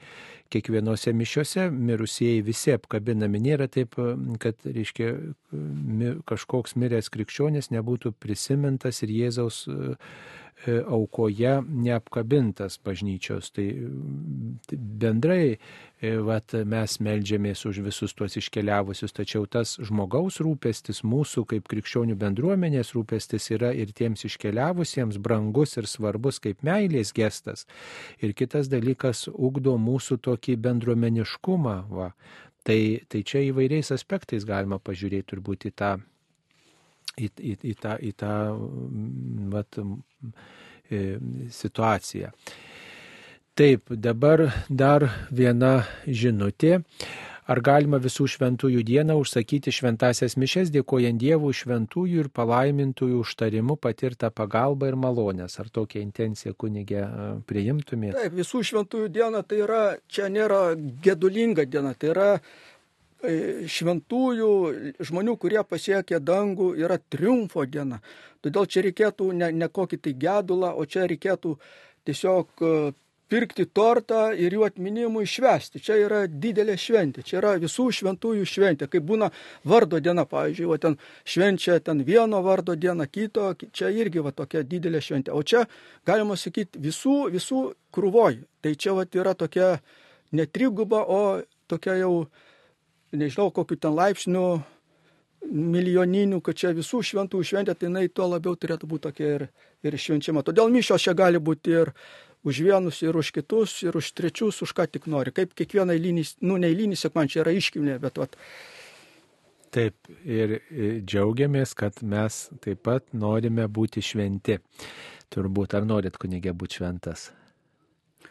kiekvienose 0.52 1.12
mišiuose 1.12 1.70
mirusieji 1.70 2.42
visi 2.44 2.70
apkabinami. 2.94 3.40
Nėra 3.42 3.68
taip, 3.68 3.98
kad, 4.42 4.62
reiškia, 4.64 5.10
kažkoks 6.28 6.76
miręs 6.78 7.10
krikščionis 7.10 7.70
nebūtų 7.74 8.14
prisimintas 8.22 9.02
ir 9.02 9.10
Jėzaus 9.10 9.64
E, 10.66 10.82
aukoje 10.86 11.62
neapkabintas 11.68 12.78
bažnyčios. 12.84 13.50
Tai, 13.52 13.66
tai 14.66 14.78
bendrai 14.78 15.58
e, 16.00 16.12
vat, 16.24 16.54
mes 16.64 16.94
melžiamės 17.04 17.66
už 17.68 17.82
visus 17.84 18.14
tuos 18.16 18.38
iškeliavusius, 18.40 19.12
tačiau 19.12 19.44
tas 19.50 19.74
žmogaus 19.82 20.38
rūpestis, 20.40 21.02
mūsų 21.04 21.44
kaip 21.50 21.68
krikščionių 21.68 22.16
bendruomenės 22.16 22.94
rūpestis 22.96 23.50
yra 23.52 23.74
ir 23.76 23.92
tiems 23.92 24.24
iškeliavusiems 24.30 25.18
brangus 25.20 25.76
ir 25.76 25.90
svarbus 25.90 26.40
kaip 26.40 26.64
meilės 26.64 27.12
gestas. 27.12 27.66
Ir 28.24 28.32
kitas 28.32 28.70
dalykas 28.72 29.26
ugdo 29.34 29.76
mūsų 29.76 30.22
tokį 30.24 30.56
bendruomeniškumą. 30.64 31.76
Va. 31.92 32.12
Tai, 32.64 32.80
tai 33.12 33.20
čia 33.28 33.42
įvairiais 33.50 33.92
aspektais 33.92 34.46
galima 34.48 34.78
pažiūrėti 34.80 35.34
turbūt 35.34 35.68
į 35.68 35.72
tą 35.76 35.90
į, 37.20 37.28
į, 37.38 37.52
į 37.70 37.74
tą, 37.80 37.96
į 38.00 38.12
tą 38.18 38.32
vat, 39.52 39.78
e, 40.90 41.02
situaciją. 41.54 42.32
Taip, 43.54 43.92
dabar 44.02 44.48
dar 44.68 45.06
viena 45.30 45.84
žinutė. 46.06 46.80
Ar 47.44 47.60
galima 47.60 47.98
visų 48.00 48.24
šventųjų 48.34 48.82
dieną 48.88 49.18
užsakyti 49.20 49.72
šventasias 49.74 50.38
mišes, 50.40 50.70
dėkojant 50.72 51.20
Dievų 51.20 51.52
šventųjų 51.52 52.24
ir 52.24 52.30
palaimintųjų 52.32 53.20
užtarimu 53.20 53.76
patirtą 53.76 54.30
pagalbą 54.32 54.88
ir 54.88 54.96
malonės? 54.96 55.58
Ar 55.60 55.68
tokią 55.68 56.00
intenciją 56.00 56.54
kunigė 56.56 57.02
e, 57.04 57.26
priimtumėte? 57.44 58.16
Taip, 58.16 58.38
visų 58.40 58.64
šventųjų 58.70 59.10
diena 59.12 59.44
tai 59.44 59.60
yra, 59.66 59.82
čia 60.08 60.30
nėra 60.32 60.70
gedulinga 61.04 61.68
diena, 61.68 61.92
tai 61.92 62.14
yra 62.14 62.30
E, 63.24 63.64
šventųjų 63.70 64.48
žmonių, 65.08 65.36
kurie 65.40 65.62
pasiekė 65.64 66.20
dangų, 66.20 66.74
yra 66.80 66.98
triumfo 66.98 67.64
diena. 67.64 68.00
Todėl 68.44 68.68
čia 68.68 68.84
reikėtų 68.84 69.30
ne, 69.38 69.48
ne 69.54 69.68
kokį 69.72 70.00
tai 70.04 70.12
gedulą, 70.20 70.74
o 70.76 70.84
čia 70.84 71.06
reikėtų 71.08 71.54
tiesiog 72.04 72.64
e, 72.68 72.74
pirkti 73.34 73.66
tortą 73.66 74.28
ir 74.38 74.54
jų 74.54 74.62
atminimui 74.68 75.26
švesti. 75.26 75.80
Čia 75.82 75.96
yra 76.04 76.20
didelė 76.30 76.76
šventė, 76.78 77.24
čia 77.26 77.40
yra 77.40 77.54
visų 77.62 77.88
šventųjų 77.98 78.46
šventė. 78.46 78.86
Kaip 78.92 79.06
būna 79.08 79.30
vardo 79.66 79.98
diena, 80.02 80.22
pavyzdžiui, 80.30 80.68
o 80.70 80.78
ten 80.78 80.94
švenčia 81.26 81.80
ten 81.82 82.04
vieno 82.06 82.42
vardo 82.46 82.76
dieną, 82.78 83.08
kito, 83.10 83.50
čia 83.74 83.90
irgi 83.90 84.22
va 84.22 84.30
tokia 84.36 84.62
didelė 84.62 85.02
šventė. 85.02 85.34
O 85.34 85.42
čia, 85.42 85.64
galima 86.06 86.38
sakyti, 86.38 86.78
visų, 86.84 87.16
visų 87.34 87.64
krūvoj. 87.94 88.38
Tai 88.62 88.74
čia 88.78 88.94
va 88.94 89.08
yra 89.10 89.34
tokia 89.34 89.72
ne 90.34 90.46
triguba, 90.46 91.02
o 91.02 91.42
tokia 91.66 91.98
jau 92.04 92.28
nežinau, 93.14 93.50
kokiu 93.54 93.80
ten 93.80 93.98
laipsniu 93.98 94.46
milijoninių, 95.50 96.40
kad 96.44 96.56
čia 96.56 96.72
visų 96.76 97.02
šventų 97.04 97.42
šventė, 97.44 97.74
tai 97.76 97.88
jinai 97.90 98.06
tuo 98.08 98.28
labiau 98.30 98.56
turėtų 98.56 98.88
būti 98.88 99.08
tokia 99.08 99.30
ir, 99.36 99.46
ir 99.84 99.96
švenčiama. 100.00 100.44
Todėl 100.46 100.72
mišios 100.72 101.04
čia 101.04 101.14
gali 101.16 101.40
būti 101.42 101.74
ir 101.74 101.92
už 102.44 102.60
vienus, 102.66 103.00
ir 103.02 103.16
už 103.16 103.32
kitus, 103.34 103.82
ir 103.82 103.96
už 103.96 104.12
trečius, 104.12 104.60
už 104.62 104.74
ką 104.76 104.86
tik 104.86 105.08
nori. 105.10 105.32
Kaip 105.34 105.54
kiekviena 105.56 105.96
eilinį, 105.96 106.24
nu 106.44 106.58
ne 106.60 106.68
eilinį 106.70 106.98
sekman 107.00 107.30
čia 107.32 107.42
yra 107.42 107.54
iškilmė, 107.56 107.98
bet 108.02 108.20
vat. 108.20 108.36
Taip, 109.74 109.96
ir 110.22 110.60
džiaugiamės, 111.02 111.74
kad 111.74 111.98
mes 112.06 112.44
taip 112.62 112.84
pat 112.86 113.08
norime 113.16 113.66
būti 113.66 114.04
šventi. 114.04 114.60
Turbūt, 115.34 115.74
ar 115.74 115.88
norit 115.88 116.20
kunigė 116.20 116.52
būti 116.54 116.78
šventas? 116.78 117.32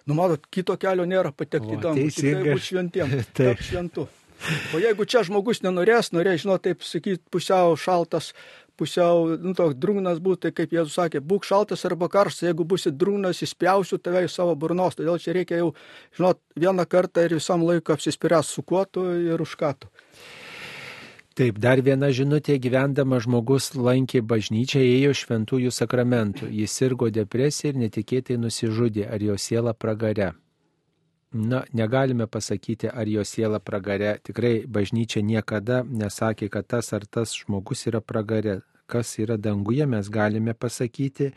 Nu, 0.08 0.16
matot, 0.16 0.46
kito 0.52 0.76
kelio 0.80 1.04
nėra 1.08 1.34
patekti 1.36 1.76
į 1.76 1.82
dangų. 1.84 2.10
Tik 2.16 2.44
būti 2.46 2.68
šventiem. 2.70 3.18
Taip, 3.38 3.64
šventu. 3.64 4.08
O 4.76 4.80
jeigu 4.82 5.06
čia 5.08 5.22
žmogus 5.24 5.62
nenorės, 5.64 6.12
norės, 6.12 6.42
žinot, 6.44 6.64
taip 6.66 6.84
sakyti, 6.84 7.22
pusiau 7.32 7.78
šaltas, 7.80 8.34
pusiau, 8.80 9.34
nu, 9.40 9.54
toks 9.58 9.78
drungnas 9.80 10.22
būtų, 10.24 10.42
tai 10.46 10.52
kaip 10.58 10.76
Jėzus 10.76 10.98
sakė, 10.98 11.22
būk 11.24 11.48
šaltas 11.48 11.86
arba 11.90 12.10
karštas, 12.12 12.50
jeigu 12.50 12.66
būsi 12.68 12.94
drungnas, 12.94 13.44
įspjausiu 13.46 14.00
tave 14.02 14.26
iš 14.28 14.38
savo 14.38 14.56
burnos, 14.60 14.98
todėl 15.00 15.20
čia 15.22 15.36
reikia 15.38 15.62
jau, 15.62 15.74
žinot, 16.18 16.42
vieną 16.60 16.88
kartą 16.90 17.28
ir 17.28 17.38
visam 17.40 17.66
laiką 17.66 17.98
apsispręs 17.98 18.54
su 18.56 18.64
kuo 18.66 18.86
tu 18.86 19.06
ir 19.34 19.42
už 19.42 19.58
ką 19.60 19.74
tu. 19.80 19.92
Taip, 21.34 21.58
dar 21.58 21.82
viena 21.82 22.12
žinutė, 22.14 22.60
gyvendama 22.62 23.18
žmogus 23.18 23.72
lankė 23.74 24.22
bažnyčią, 24.22 24.84
ėjo 24.86 25.16
šventųjų 25.18 25.74
sakramentų, 25.74 26.52
jis 26.62 26.78
sirgo 26.78 27.10
depresiją 27.10 27.74
ir 27.74 27.82
netikėtai 27.88 28.38
nusižudė, 28.38 29.08
ar 29.10 29.26
jo 29.26 29.40
siela 29.42 29.74
pragare. 29.74 30.36
Na, 31.34 31.64
negalime 31.74 32.28
pasakyti, 32.28 32.88
ar 32.94 33.08
jo 33.10 33.24
siela 33.26 33.60
pragare. 33.60 34.20
Tikrai 34.22 34.68
bažnyčia 34.70 35.24
niekada 35.26 35.82
nesakė, 35.82 36.50
kad 36.54 36.68
tas 36.70 36.94
ar 36.94 37.08
tas 37.10 37.34
žmogus 37.34 37.88
yra 37.90 38.02
pragare. 38.06 38.62
Kas 38.86 39.16
yra 39.18 39.38
danguje, 39.40 39.86
mes 39.88 40.10
galime 40.12 40.54
pasakyti, 40.54 41.32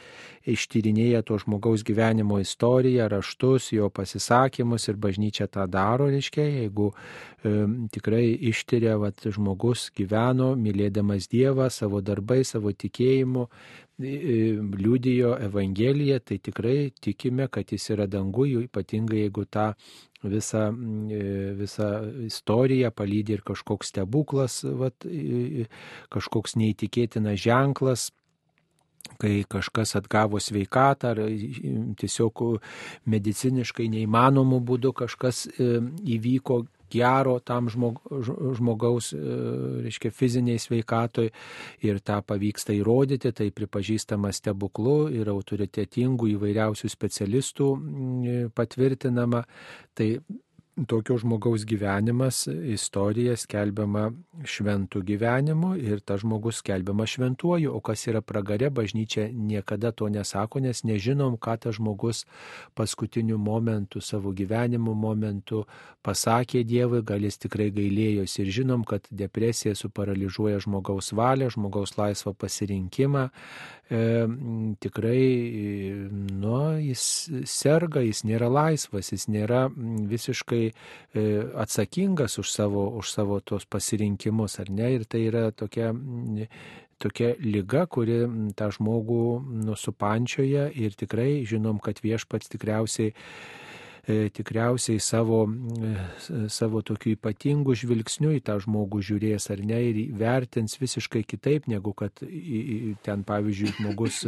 ištyrinėję 0.50 1.22
to 1.24 1.38
žmogaus 1.38 1.84
gyvenimo 1.86 2.40
istoriją, 2.42 3.06
raštus, 3.08 3.70
jo 3.72 3.86
pasisakymus 3.88 4.88
ir 4.90 4.98
bažnyčia 5.00 5.46
tą 5.46 5.64
daro, 5.70 6.10
reiškia, 6.10 6.42
jeigu 6.42 6.90
e, 6.90 7.54
tikrai 7.94 8.34
ištyrė, 8.50 8.98
kad 9.06 9.30
žmogus 9.38 9.86
gyveno, 9.96 10.50
mylėdamas 10.58 11.30
Dievą 11.30 11.70
savo 11.70 12.02
darbai, 12.02 12.42
savo 12.44 12.74
tikėjimu, 12.74 13.46
liudijo 13.98 15.36
Evangeliją, 15.40 16.18
tai 16.20 16.38
tikrai 16.38 16.90
tikime, 17.00 17.48
kad 17.48 17.72
jis 17.72 17.90
yra 17.94 18.06
danguje, 18.06 18.66
ypatingai 18.66 19.22
jeigu 19.24 19.46
tą 19.48 19.70
visą, 20.26 20.68
e, 21.12 21.22
visą 21.56 21.88
istoriją 22.26 22.90
palydė 22.92 23.38
ir 23.38 23.46
kažkoks 23.46 23.94
stebuklas, 23.94 24.60
vat, 24.64 25.08
kažkoks 26.12 26.56
neįtikėtinas 26.60 27.40
ženklas 27.40 28.10
kai 29.22 29.44
kažkas 29.48 29.94
atgavo 29.98 30.40
sveikatą 30.42 31.12
ar 31.14 31.20
tiesiog 32.00 32.42
mediciniškai 33.06 33.86
neįmanomų 33.92 34.60
būdų 34.66 34.92
kažkas 35.04 35.46
e, 35.46 35.78
įvyko 36.16 36.64
gero 36.92 37.38
tam 37.40 37.70
žmog, 37.72 38.00
žmogaus, 38.58 39.12
e, 39.16 39.20
reiškia, 39.86 40.12
fiziniai 40.14 40.60
sveikatoj 40.62 41.30
ir 41.86 42.00
tą 42.04 42.20
pavyksta 42.26 42.74
įrodyti, 42.76 43.32
tai 43.36 43.50
pripažįstama 43.54 44.32
stebuklu 44.34 44.96
ir 45.14 45.30
autoritetingų 45.32 46.32
įvairiausių 46.36 46.90
specialistų 46.92 47.70
patvirtinama. 48.56 49.44
Tai 49.96 50.10
tokio 50.84 51.16
žmogaus 51.18 51.64
gyvenimas, 51.64 52.42
istorija 52.68 53.32
skelbiama 53.40 54.10
šventų 54.44 55.00
gyvenimu 55.08 55.70
ir 55.80 56.02
tas 56.04 56.20
žmogus 56.20 56.60
skelbiama 56.60 57.06
šventuoju, 57.08 57.72
o 57.72 57.80
kas 57.80 58.04
yra 58.10 58.20
pragare, 58.20 58.68
bažnyčia 58.70 59.30
niekada 59.32 59.92
to 59.96 60.08
nesako, 60.12 60.60
nes 60.60 60.84
nežinom, 60.84 61.38
ką 61.40 61.56
tas 61.64 61.78
žmogus 61.78 62.26
paskutiniu 62.76 63.38
momentu, 63.38 64.00
savo 64.04 64.34
gyvenimo 64.36 64.92
momentu 64.94 65.64
pasakė 66.04 66.60
Dievui, 66.68 67.00
gal 67.02 67.24
jis 67.24 67.40
tikrai 67.46 67.70
gailėjosi 67.72 68.42
ir 68.44 68.52
žinom, 68.60 68.84
kad 68.84 69.08
depresija 69.10 69.74
suparaližuoja 69.74 70.60
žmogaus 70.60 71.14
valią, 71.16 71.48
žmogaus 71.56 71.96
laisvą 71.96 72.34
pasirinkimą, 72.36 73.30
e, 73.90 74.00
tikrai, 74.80 75.26
nu, 76.10 76.56
jis 76.82 77.04
serga, 77.48 78.02
jis 78.06 78.24
nėra 78.28 78.48
laisvas, 78.52 79.12
jis 79.12 79.28
nėra 79.32 79.66
visiškai 80.12 80.64
e, 80.66 80.72
atsakingas 81.64 82.38
už 82.42 82.50
savo, 82.52 82.88
už 83.00 83.12
savo 83.18 83.40
tos 83.40 83.68
pasirinkimus, 83.68 84.58
ar 84.62 84.72
ne? 84.72 84.94
Ir 84.98 85.06
tai 85.10 85.26
yra 85.30 85.50
tokia 85.52 85.92
tokia 86.98 87.34
lyga, 87.44 87.84
kuri 87.92 88.22
tą 88.56 88.70
žmogų 88.72 89.24
nusupančioje 89.66 90.70
ir 90.80 90.96
tikrai 90.96 91.44
žinom, 91.44 91.76
kad 91.84 92.00
viešpats 92.00 92.48
tikriausiai 92.54 93.12
e, 93.12 93.65
tikriausiai 94.06 95.00
savo, 95.00 95.40
e, 95.50 96.48
savo 96.48 96.82
tokiu 96.86 97.16
ypatingu 97.16 97.74
žvilgsniu 97.74 98.30
į 98.36 98.42
tą 98.46 98.58
žmogų 98.62 99.00
žiūrės 99.02 99.50
ar 99.50 99.62
ne 99.66 99.80
ir 99.88 99.98
vertins 100.14 100.78
visiškai 100.78 101.24
kitaip, 101.26 101.66
negu 101.66 101.90
kad 101.96 102.22
ten, 103.02 103.24
pavyzdžiui, 103.26 103.72
žmogus 103.80 104.20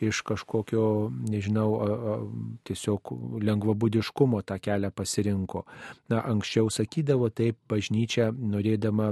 iš 0.00 0.22
kažkokio, 0.24 1.10
nežinau, 1.28 1.68
tiesiog 2.64 3.12
lengvabudiškumo 3.44 4.40
tą 4.48 4.56
kelią 4.62 4.90
pasirinko. 4.96 5.64
Na, 6.08 6.22
anksčiau 6.24 6.70
sakydavo 6.72 7.28
taip, 7.28 7.58
bažnyčia 7.68 8.30
norėdama 8.32 9.10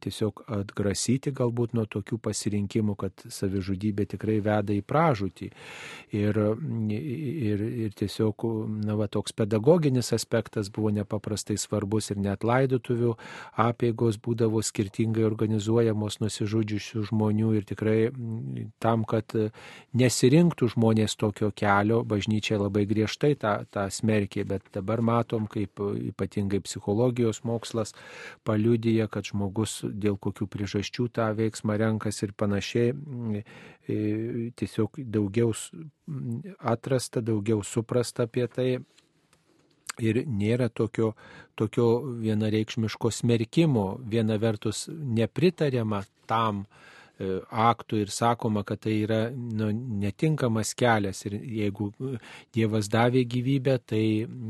tiesiog 0.00 0.44
atgrasyti 0.60 1.34
galbūt 1.36 1.76
nuo 1.76 1.84
tokių 1.90 2.20
pasirinkimų, 2.22 2.96
kad 2.96 3.26
savižudybė 3.28 4.08
tikrai 4.14 4.38
veda 4.44 4.72
į 4.72 4.80
pražūtį. 4.86 5.50
Ir, 6.16 6.40
ir, 6.96 7.64
ir 7.84 7.94
tiesiog, 7.98 8.48
na, 8.86 8.96
va, 8.96 9.10
toks 9.10 9.36
pedagoginis 9.50 10.12
aspektas 10.12 10.70
buvo 10.70 10.90
nepaprastai 10.90 11.56
svarbus 11.58 12.10
ir 12.10 12.18
net 12.22 12.44
laidotuvių 12.46 13.16
apėgos 13.58 14.18
būdavo 14.22 14.62
skirtingai 14.62 15.24
organizuojamos 15.26 16.20
nusižudžiusių 16.22 17.02
žmonių 17.10 17.50
ir 17.58 17.66
tikrai 17.66 17.96
tam, 18.78 19.02
kad 19.04 19.34
nesirinktų 19.92 20.70
žmonės 20.76 21.16
tokio 21.18 21.50
kelio, 21.50 22.04
bažnyčia 22.04 22.60
labai 22.60 22.84
griežtai 22.86 23.34
tą, 23.34 23.64
tą 23.74 23.88
smerkė, 23.90 24.44
bet 24.46 24.70
dabar 24.74 25.02
matom, 25.02 25.48
kaip 25.50 25.82
ypatingai 26.12 26.62
psichologijos 26.62 27.42
mokslas 27.42 27.96
paliudyja, 28.46 29.08
kad 29.10 29.26
žmogus 29.26 29.80
dėl 29.82 30.14
kokių 30.14 30.46
priežasčių 30.46 31.08
tą 31.10 31.32
veiksmą 31.34 31.78
renkas 31.80 32.22
ir 32.22 32.36
panašiai, 32.38 32.94
tiesiog 33.90 35.02
daugiau 35.10 35.50
atrasta, 36.62 37.18
daugiau 37.20 37.64
suprasta 37.66 38.30
apie 38.30 38.46
tai. 38.46 38.70
Ir 39.98 40.22
nėra 40.26 40.68
tokio, 40.68 41.14
tokio 41.58 41.88
vienareikšmiško 42.22 43.10
smerkimo, 43.12 43.98
viena 44.06 44.38
vertus 44.40 44.86
nepritariama 44.88 46.04
tam, 46.30 46.64
aktų 47.20 48.00
ir 48.04 48.12
sakoma, 48.12 48.62
kad 48.64 48.80
tai 48.86 48.94
yra 49.04 49.20
nu, 49.30 49.68
netinkamas 50.00 50.72
kelias 50.78 51.24
ir 51.28 51.36
jeigu 51.36 51.90
Dievas 52.54 52.88
davė 52.90 53.26
gyvybę, 53.28 53.76
tai 53.92 54.02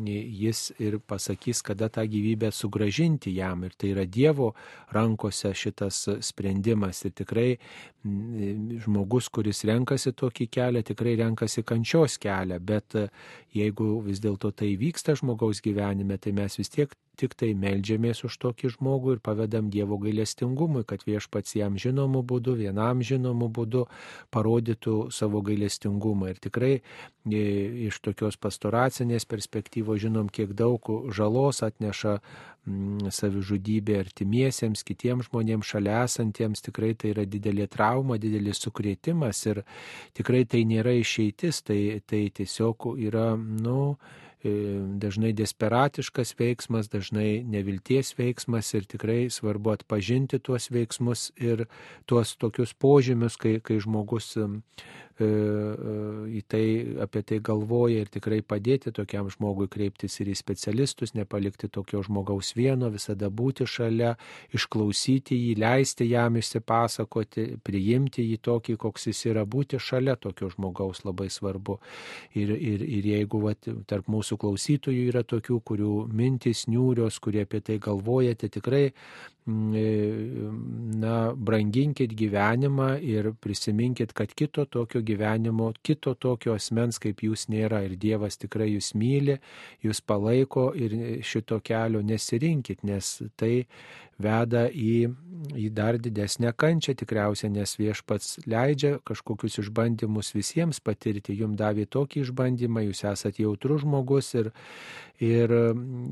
jis 0.07 0.71
ir 0.79 1.01
pasakys, 1.03 1.65
kada 1.67 1.91
tą 1.91 2.05
gyvybę 2.11 2.53
sugražinti 2.55 3.35
jam. 3.35 3.65
Ir 3.67 3.75
tai 3.77 3.93
yra 3.95 4.07
Dievo 4.07 4.53
rankose 4.95 5.53
šitas 5.57 6.05
sprendimas. 6.27 7.03
Ir 7.09 7.15
tikrai 7.19 7.49
žmogus, 8.85 9.29
kuris 9.29 9.65
renkasi 9.69 10.15
tokį 10.17 10.47
kelią, 10.55 10.85
tikrai 10.87 11.17
renkasi 11.21 11.65
kančios 11.67 12.17
kelią, 12.23 12.61
bet 12.63 12.97
jeigu 13.57 13.99
vis 14.07 14.23
dėlto 14.23 14.55
tai 14.57 14.73
vyksta 14.81 15.17
žmogaus 15.19 15.61
gyvenime, 15.65 16.19
tai 16.19 16.33
mes 16.37 16.57
vis 16.61 16.71
tiek 16.73 16.95
tik 17.21 17.37
tai 17.39 17.51
melžiamės 17.59 18.25
už 18.25 18.37
tokį 18.41 18.73
žmogų 18.77 19.17
ir 19.17 19.23
pavedam 19.25 19.69
Dievo 19.73 19.99
gailestingumui, 20.01 20.87
kad 20.89 21.05
viešpats 21.07 21.57
jam 21.59 21.77
žinomu 21.81 22.23
būdu, 22.27 22.57
vienam 22.59 23.03
žinomu 23.05 23.51
būdu 23.53 23.87
parodytų 24.33 24.97
savo 25.15 25.43
gailestingumą. 25.45 26.33
Ir 26.33 26.41
tikrai 26.41 26.73
e, 26.79 27.43
iš 27.89 28.01
tokios 28.05 28.41
pastoracinės 28.41 29.29
perspektyvos 29.29 30.01
žinom, 30.07 30.31
kiek 30.33 30.55
daug 30.57 30.89
žalos 31.13 31.61
atneša 31.67 32.17
mm, 32.21 33.13
savižudybė 33.13 33.99
artimiesiems, 34.07 34.85
kitiems 34.87 35.29
žmonėms 35.29 35.75
šalia 35.75 36.01
esantiems, 36.07 36.65
tikrai 36.65 36.95
tai 36.97 37.13
yra 37.15 37.27
didelė 37.29 37.69
trauma, 37.69 38.17
didelis 38.23 38.63
sukrėtimas 38.65 39.45
ir 39.51 39.63
tikrai 40.17 40.47
tai 40.49 40.65
nėra 40.69 40.97
išeitis, 41.03 41.63
tai, 41.69 42.01
tai 42.07 42.25
tiesiog 42.41 42.95
yra, 42.97 43.35
nu, 43.37 43.81
dažnai 44.43 45.33
desperatiškas 45.37 46.35
veiksmas, 46.39 46.89
dažnai 46.89 47.43
nevilties 47.45 48.15
veiksmas 48.19 48.73
ir 48.75 48.87
tikrai 48.89 49.29
svarbu 49.31 49.75
atpažinti 49.75 50.41
tuos 50.41 50.71
veiksmus 50.73 51.31
ir 51.37 51.67
tuos 52.07 52.37
tokius 52.41 52.73
požymius, 52.73 53.37
kai, 53.37 53.59
kai 53.61 53.81
žmogus 53.85 54.37
E, 54.37 54.43
e, 54.43 55.10
į 55.21 56.41
tai, 56.49 56.65
apie 57.05 57.23
tai 57.27 57.39
galvoja 57.45 58.03
ir 58.05 58.11
tikrai 58.13 58.41
padėti 58.47 58.93
tokiam 58.95 59.29
žmogui 59.33 59.69
kreiptis 59.71 60.21
ir 60.23 60.31
į 60.33 60.37
specialistus, 60.39 61.15
nepalikti 61.17 61.69
tokio 61.73 62.03
žmogaus 62.07 62.53
vieno, 62.57 62.91
visada 62.93 63.31
būti 63.31 63.67
šalia, 63.69 64.15
išklausyti 64.57 65.39
jį, 65.39 65.57
leisti 65.61 66.09
jam 66.11 66.39
išsipasakoti, 66.41 67.47
priimti 67.67 68.25
jį 68.27 68.39
tokį, 68.51 68.77
koks 68.81 69.11
jis 69.11 69.25
yra, 69.33 69.45
būti 69.45 69.81
šalia 69.81 70.17
tokio 70.21 70.51
žmogaus 70.55 71.05
labai 71.05 71.31
svarbu. 71.31 71.81
Ir, 72.35 72.55
ir, 72.55 72.87
ir 72.87 73.11
jeigu 73.15 73.43
vat, 73.45 73.69
tarp 73.91 74.09
mūsų 74.11 74.41
klausytojų 74.41 75.11
yra 75.11 75.25
tokių, 75.25 75.61
kurių 75.67 75.97
mintis 76.13 76.67
niūrios, 76.71 77.21
kurie 77.21 77.45
apie 77.45 77.63
tai 77.65 77.81
galvojate, 77.83 78.49
tikrai 78.53 78.89
Mm, 79.51 79.75
e, 79.75 80.99
na, 81.01 81.33
branginkit 81.35 82.13
gyvenimą 82.13 82.99
ir 83.01 83.33
prisiminkit, 83.41 84.13
kad 84.13 84.35
kito 84.37 84.67
tokio 84.69 85.01
gyvenimo, 85.01 85.10
kito 85.83 86.15
tokio 86.15 86.55
asmens 86.59 87.01
kaip 87.03 87.23
jūs 87.25 87.49
nėra 87.53 87.83
ir 87.87 87.97
Dievas 88.01 88.39
tikrai 88.41 88.71
jūs 88.73 88.93
myli, 88.99 89.39
jūs 89.85 90.01
palaiko 90.01 90.71
ir 90.75 90.95
šito 91.27 91.61
kelio 91.65 92.03
nesirinkit, 92.03 92.85
nes 92.85 93.17
tai 93.37 93.67
veda 94.21 94.67
į, 94.69 95.11
į 95.57 95.69
dar 95.75 95.99
didesnę 96.01 96.53
kančią 96.57 96.95
tikriausiai, 97.01 97.51
nes 97.55 97.75
viešpats 97.81 98.41
leidžia 98.51 98.99
kažkokius 99.09 99.61
išbandymus 99.65 100.35
visiems 100.37 100.81
patirti, 100.85 101.37
jums 101.39 101.59
davė 101.61 101.87
tokį 101.91 102.25
išbandymą, 102.27 102.85
jūs 102.89 103.05
esate 103.09 103.45
jautrus 103.45 103.85
žmogus 103.85 104.35
ir, 104.37 104.51
ir 105.21 105.53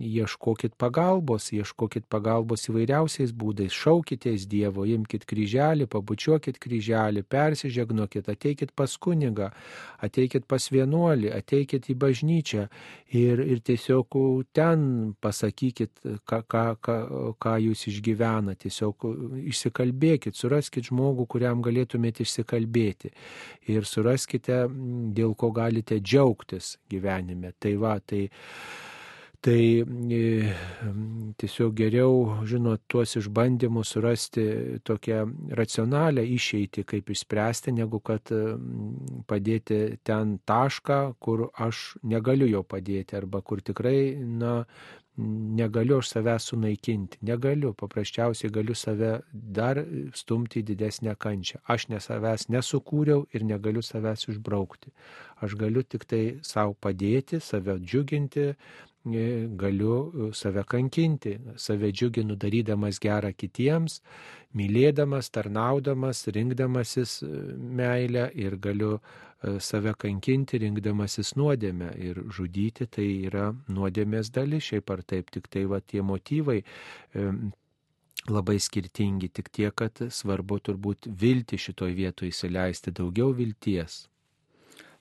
ieškokit 0.05 0.77
pagalbos, 0.81 1.51
ieškokit 1.57 2.09
pagalbos 2.13 2.69
įvairiausiais 2.69 3.33
būdais, 3.37 3.73
šaukitės 3.73 4.47
Dievo, 4.49 4.85
imkite 4.89 5.29
kryželį, 5.29 5.89
pabučiuokit 5.93 6.61
kryželį, 6.63 7.25
persižegnokit, 7.29 8.29
ateikit 8.33 8.73
pas 8.77 8.97
kunigą, 8.97 9.51
ateikit 10.05 10.49
pas 10.49 10.71
vienuolį, 10.73 11.33
ateikit 11.37 11.89
į 11.93 11.99
bažnyčią 12.01 12.69
ir, 13.17 13.45
ir 13.45 13.63
tiesiog 13.65 14.19
ten 14.57 15.15
pasakykit, 15.21 15.93
ką, 16.29 16.43
ką, 16.49 16.65
ką, 16.85 16.99
ką 17.41 17.57
jūs 17.65 17.89
išgyvenate 17.89 17.98
išgyvena, 17.99 18.57
tiesiog 18.59 19.09
išsikalbėkit, 19.53 20.39
suraskit 20.39 20.89
žmogų, 20.89 21.29
kuriam 21.37 21.63
galėtumėte 21.65 22.25
išsikalbėti 22.25 23.13
ir 23.75 23.89
suraskite, 23.89 24.65
dėl 25.15 25.35
ko 25.39 25.53
galite 25.53 26.01
džiaugtis 26.01 26.77
gyvenime. 26.91 27.53
Tai 27.59 27.75
va, 27.83 27.99
tai 28.01 28.29
Tai 29.39 29.85
e, 30.11 30.53
tiesiog 31.39 31.75
geriau, 31.79 32.15
žinot, 32.51 32.81
tuos 32.91 33.13
išbandymus 33.21 33.93
surasti 33.95 34.47
tokią 34.83 35.21
racionalią 35.55 36.25
išeitį, 36.35 36.83
kaip 36.83 37.13
išspręsti, 37.15 37.71
negu 37.77 38.01
kad 38.03 38.33
padėti 39.31 39.79
ten 40.03 40.35
tašką, 40.43 40.99
kur 41.23 41.45
aš 41.55 41.85
negaliu 42.03 42.49
jo 42.51 42.65
padėti, 42.67 43.15
arba 43.21 43.39
kur 43.47 43.63
tikrai, 43.63 44.17
na, 44.19 44.65
negaliu 45.19 45.99
aš 45.99 46.13
savęs 46.13 46.49
sunaikinti, 46.53 47.19
negaliu, 47.27 47.73
paprasčiausiai 47.75 48.53
galiu 48.55 48.75
save 48.79 49.19
dar 49.33 49.81
stumti 50.15 50.63
į 50.63 50.67
didesnę 50.71 51.17
kančią. 51.19 51.59
Aš 51.67 51.89
ne 51.93 51.99
savęs 52.03 52.47
nesukūriau 52.55 53.27
ir 53.35 53.47
negaliu 53.47 53.83
savęs 53.83 54.29
išbraukti. 54.31 54.95
Aš 55.43 55.57
galiu 55.59 55.83
tik 55.83 56.07
tai 56.07 56.23
savo 56.43 56.77
padėti, 56.79 57.43
save 57.43 57.81
džiuginti, 57.83 58.53
galiu 59.05 60.29
e, 60.29 60.33
save 60.35 60.65
kankinti, 60.65 61.39
save 61.57 61.93
džiuginu 61.93 62.37
darydamas 62.37 62.99
gerą 63.01 63.33
kitiems, 63.33 64.01
mylėdamas, 64.55 65.31
tarnaudamas, 65.31 66.27
rinkdamasis 66.35 67.23
e, 67.23 67.29
meilę 67.59 68.31
ir 68.35 68.57
galiu 68.57 68.99
e, 68.99 69.28
save 69.63 69.95
kankinti, 69.99 70.59
rinkdamasis 70.59 71.37
nuodėmę 71.39 71.93
ir 72.03 72.21
žudyti, 72.35 72.89
tai 72.91 73.07
yra 73.29 73.53
nuodėmės 73.71 74.33
dalis, 74.35 74.67
šiaip 74.67 74.91
ar 74.91 75.05
taip, 75.07 75.31
tik 75.35 75.47
tai 75.53 75.65
va 75.71 75.79
tie 75.81 76.03
motyvai 76.03 76.61
labai 78.29 78.59
skirtingi, 78.61 79.31
tik 79.31 79.51
tiek, 79.55 79.75
kad 79.75 80.03
svarbu 80.13 80.59
turbūt 80.67 81.09
vilti 81.21 81.59
šitoj 81.61 81.95
vietoje 81.97 82.33
įsileisti 82.33 82.93
daugiau 82.95 83.31
vilties. 83.37 84.07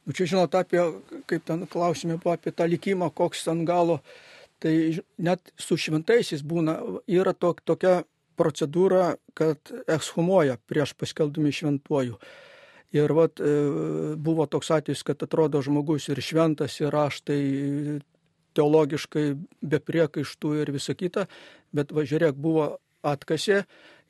Nu, 0.06 0.14
čia 0.16 0.28
žinot 0.30 0.54
apie, 0.56 0.80
kaip 1.28 1.44
ten 1.48 1.66
klausime 1.68 2.16
buvo 2.16 2.38
apie 2.38 2.54
tą 2.56 2.68
likimą, 2.70 3.10
koks 3.16 3.48
ant 3.52 3.66
galo, 3.68 4.00
tai 4.64 5.02
net 5.20 5.52
su 5.60 5.76
šventaisiais 5.76 6.46
būna, 6.48 6.78
yra 7.12 7.34
tok, 7.36 7.60
tokia 7.68 8.06
procedūra, 8.40 9.18
kad 9.36 9.74
ekshumuoja 9.90 10.60
prieš 10.70 10.94
paskeldami 10.96 11.52
šventuoju. 11.52 12.16
Ir 12.96 13.12
vat, 13.12 13.42
e, 13.44 13.56
buvo 14.16 14.46
toks 14.48 14.72
atvejis, 14.72 15.04
kad 15.04 15.24
atrodo 15.24 15.60
žmogus 15.62 16.08
ir 16.08 16.22
šventas, 16.24 16.78
ir 16.80 16.94
raštai 16.94 17.42
teologiškai 18.58 19.26
be 19.62 19.80
priekaištų 19.84 20.54
ir 20.62 20.72
visa 20.76 20.96
kita, 20.98 21.28
bet 21.76 21.92
važiuok 21.94 22.40
buvo 22.40 22.70
atkasė 23.06 23.66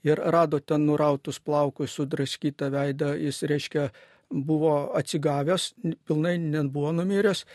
ir 0.07 0.21
rado 0.35 0.59
ten 0.59 0.85
nurautus 0.87 1.39
plaukus, 1.43 1.95
sudraskytą 1.97 2.69
veidą, 2.73 3.15
jis 3.17 3.41
reiškia 3.49 3.89
buvo 4.29 4.91
atsigavęs, 4.99 5.69
pilnai 6.07 6.35
nebuvo 6.37 6.91
numiręs. 6.91 7.45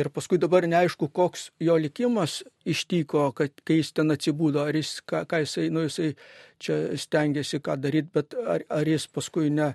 Ir 0.00 0.08
paskui 0.08 0.38
dabar 0.40 0.64
neaišku, 0.68 1.10
koks 1.12 1.50
jo 1.60 1.76
likimas 1.76 2.40
ištyko, 2.64 3.26
kad 3.36 3.60
kai 3.68 3.82
jis 3.82 3.92
ten 3.92 4.14
atsibūdo, 4.14 4.64
ar 4.64 4.76
jis, 4.76 4.94
ką, 5.04 5.26
ką 5.28 5.42
jisai, 5.44 5.68
nu 5.74 5.84
jisai 5.84 6.14
čia 6.62 6.78
stengiasi 6.96 7.60
ką 7.60 7.76
daryti, 7.80 8.12
bet 8.16 8.36
ar, 8.46 8.64
ar 8.72 8.88
jis 8.88 9.06
paskui 9.12 9.52
ne 9.52 9.74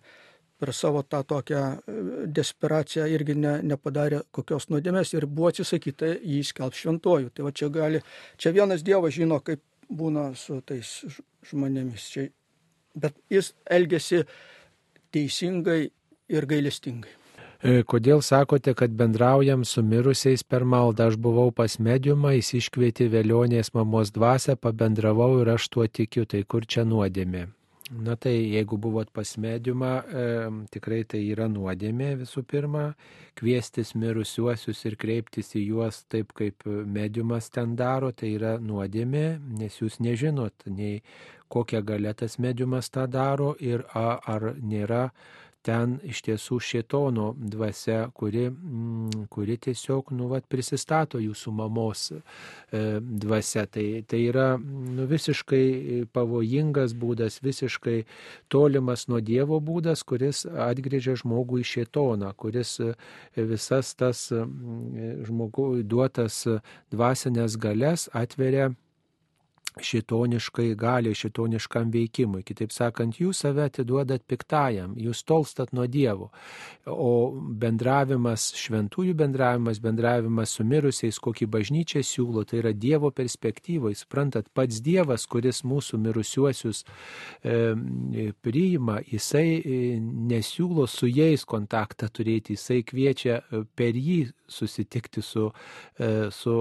per 0.59 0.73
savo 0.73 1.03
tą 1.03 1.21
tokią 1.27 1.61
e, 1.61 1.95
desperaciją 2.39 3.07
irgi 3.13 3.35
ne, 3.37 3.57
nepadarė 3.73 4.23
kokios 4.35 4.69
nuodėmės 4.73 5.13
ir 5.13 5.27
buvo 5.29 5.51
atsisakyta 5.53 6.15
jį 6.17 6.41
skelb 6.49 6.77
šventojų. 6.77 7.31
Tai 7.33 7.47
va 7.47 7.53
čia 7.53 7.69
gali, 7.73 8.01
čia 8.37 8.53
vienas 8.55 8.85
Dievas 8.85 9.15
žino, 9.17 9.39
kaip 9.39 9.61
būna 9.89 10.31
su 10.35 10.59
tais 10.65 10.97
žmonėmis. 11.49 12.09
Čia, 12.13 12.27
bet 12.97 13.15
jis 13.31 13.53
elgesi 13.69 14.23
teisingai 15.13 15.81
ir 16.33 16.49
gailestingai. 16.49 17.13
E, 17.57 17.81
kodėl 17.81 18.21
sakote, 18.21 18.75
kad 18.77 18.93
bendraujam 18.93 19.63
su 19.65 19.81
mirusiais 19.81 20.43
per 20.45 20.65
maldą? 20.65 21.07
Aš 21.09 21.17
buvau 21.17 21.49
pas 21.49 21.79
mediumą, 21.81 22.35
jis 22.37 22.53
iškvietė 22.59 23.07
vėlionės 23.13 23.73
mamos 23.73 24.13
dvasę, 24.13 24.57
pabendravau 24.61 25.39
ir 25.41 25.55
aš 25.55 25.69
tuo 25.73 25.87
tikiu, 25.89 26.27
tai 26.29 26.43
kur 26.45 26.69
čia 26.69 26.85
nuodėmė? 26.85 27.47
Na 27.89 28.17
tai 28.19 28.35
jeigu 28.51 28.75
buvot 28.77 29.07
pas 29.15 29.29
mediumą, 29.39 29.91
e, 30.03 30.23
tikrai 30.73 31.05
tai 31.07 31.21
yra 31.31 31.45
nuodėmė 31.47 32.09
visų 32.19 32.43
pirma, 32.43 32.81
kviestis 33.39 33.93
mirusiuosius 33.95 34.83
ir 34.89 34.97
kreiptis 34.99 35.53
į 35.55 35.63
juos 35.69 36.01
taip, 36.11 36.33
kaip 36.35 36.67
mediumas 36.67 37.47
ten 37.49 37.77
daro, 37.79 38.11
tai 38.11 38.33
yra 38.35 38.57
nuodėmė, 38.59 39.39
nes 39.61 39.79
jūs 39.79 40.01
nežinot 40.03 40.67
nei 40.67 40.99
kokią 41.47 41.81
galę 41.87 42.11
tas 42.13 42.35
mediumas 42.43 42.91
tą 42.91 43.07
daro 43.07 43.53
ir 43.59 43.85
a, 43.95 44.19
ar 44.19 44.51
nėra 44.59 45.07
ten 45.67 45.97
iš 46.07 46.21
tiesų 46.25 46.59
šėtono 46.63 47.27
dvasia, 47.37 48.07
kuri, 48.15 48.47
mm, 48.49 49.27
kuri 49.33 49.57
tiesiog 49.67 50.13
nu, 50.15 50.29
vat, 50.31 50.47
prisistato 50.47 51.19
jūsų 51.19 51.53
mamos 51.59 52.07
e, 52.13 52.21
dvasia. 53.01 53.65
Tai, 53.67 53.85
tai 54.07 54.21
yra 54.29 54.47
nu, 54.61 55.07
visiškai 55.09 56.07
pavojingas 56.15 56.95
būdas, 56.97 57.41
visiškai 57.43 57.99
tolimas 58.51 59.07
nuo 59.11 59.19
Dievo 59.19 59.59
būdas, 59.63 60.05
kuris 60.07 60.45
atgrėžia 60.47 61.17
žmogų 61.19 61.61
į 61.63 61.69
šėtoną, 61.73 62.31
kuris 62.39 62.77
e, 62.83 62.93
visas 63.35 63.93
tas 63.99 64.27
žmogui 65.27 65.83
duotas 65.83 66.45
dvasinės 66.93 67.59
galės 67.59 68.07
atveria 68.15 68.71
šitoniškai 69.83 70.71
gali, 70.79 71.13
šitoniškam 71.15 71.91
veikimui. 71.93 72.43
Kitaip 72.47 72.73
sakant, 72.75 73.19
jūs 73.21 73.43
save 73.43 73.65
atiduodat 73.67 74.23
piktajam, 74.27 74.95
jūs 74.99 75.23
tolstat 75.27 75.73
nuo 75.75 75.87
Dievo. 75.87 76.29
O 76.87 77.31
bendravimas, 77.33 78.49
šventųjų 78.57 79.15
bendravimas, 79.17 79.81
bendravimas 79.83 80.55
su 80.57 80.65
mirusiais, 80.67 81.19
kokį 81.23 81.49
bažnyčia 81.51 82.03
siūlo, 82.05 82.45
tai 82.47 82.61
yra 82.61 82.73
Dievo 82.73 83.11
perspektyvai. 83.15 83.93
Suprantat, 83.97 84.49
pats 84.55 84.81
Dievas, 84.85 85.27
kuris 85.29 85.63
mūsų 85.67 85.99
mirusiuosius 86.05 86.83
e, 87.43 88.31
priima, 88.41 89.01
jisai 89.11 89.47
e, 89.59 89.77
nesiūlo 90.01 90.87
su 90.87 91.09
jais 91.11 91.45
kontaktą 91.47 92.09
turėti, 92.13 92.55
jisai 92.57 92.83
kviečia 92.87 93.41
e, 93.41 93.63
per 93.75 93.97
jį 93.97 94.21
susitikti 94.47 95.21
su, 95.21 95.51
e, 95.99 96.29
su 96.31 96.55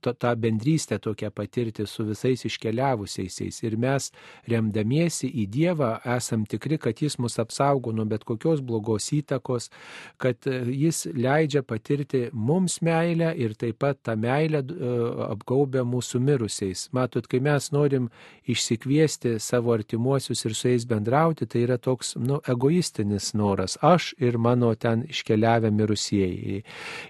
to, 0.00 0.12
tą 0.14 0.34
bendrystę 0.36 0.98
tokią 0.98 1.30
patirti 1.30 1.86
su 1.86 2.04
visais 2.04 2.33
iškeliavusiais. 2.42 3.62
Ir 3.62 3.76
mes, 3.80 4.10
remdamiesi 4.50 5.30
į 5.30 5.46
Dievą, 5.54 5.92
esam 6.16 6.44
tikri, 6.50 6.78
kad 6.82 6.98
Jis 7.00 7.18
mus 7.22 7.38
apsaugo 7.38 7.92
nuo 7.94 8.06
bet 8.08 8.24
kokios 8.26 8.62
blogos 8.64 9.10
įtakos, 9.14 9.70
kad 10.18 10.48
e, 10.50 10.60
Jis 10.74 11.04
leidžia 11.14 11.62
patirti 11.62 12.26
mums 12.32 12.80
meilę 12.84 13.30
ir 13.38 13.54
taip 13.58 13.78
pat 13.84 14.00
tą 14.06 14.16
meilę 14.20 14.64
e, 14.64 14.92
apgaubia 15.28 15.84
mūsų 15.86 16.20
mirusiais. 16.24 16.88
Matot, 16.96 17.28
kai 17.30 17.40
mes 17.44 17.70
norim 17.74 18.10
išsikviesti 18.50 19.36
savo 19.40 19.74
artimuosius 19.74 20.44
ir 20.44 20.56
su 20.56 20.68
jais 20.72 20.86
bendrauti, 20.88 21.46
tai 21.46 21.64
yra 21.66 21.78
toks 21.78 22.14
nu, 22.20 22.40
egoistinis 22.48 23.32
noras. 23.38 23.78
Aš 23.82 24.12
ir 24.18 24.38
mano 24.38 24.72
ten 24.74 25.04
iškeliavę 25.08 25.70
mirusieji. 25.74 26.62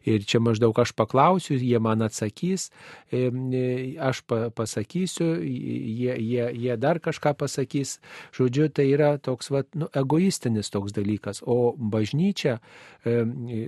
Ir 0.05 0.27
čia 0.29 0.41
maždaug 0.43 0.79
aš 0.81 0.95
paklausiu, 0.97 1.57
jie 1.59 1.79
man 1.83 2.03
atsakys, 2.07 2.71
e, 3.13 3.29
aš 4.01 4.23
pasakysiu, 4.55 5.05
jie, 5.23 6.15
jie, 6.19 6.49
jie 6.53 6.77
dar 6.81 6.99
kažką 7.03 7.35
pasakys. 7.39 7.99
Žodžiu, 8.35 8.69
tai 8.75 8.89
yra 8.93 9.15
toks 9.23 9.51
vat, 9.55 9.69
nu, 9.79 9.89
egoistinis 9.95 10.73
toks 10.75 10.95
dalykas. 10.97 11.43
O 11.47 11.75
bažnyčia, 11.79 12.59
e, 13.05 13.17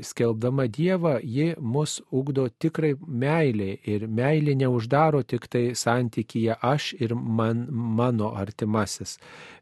skelbdama 0.03 0.67
Dievą, 0.73 1.17
ji 1.23 1.55
mus 1.61 2.01
ugdo 2.11 2.49
tikrai 2.49 2.95
meiliai. 3.07 3.79
Ir 3.85 4.07
meilė 4.09 4.57
neuždaro 4.59 5.23
tik 5.23 5.49
tai 5.53 5.75
santykyje 5.75 6.59
aš 6.63 6.95
ir 7.01 7.15
man, 7.15 7.67
mano 7.71 8.33
artimasis. 8.37 9.19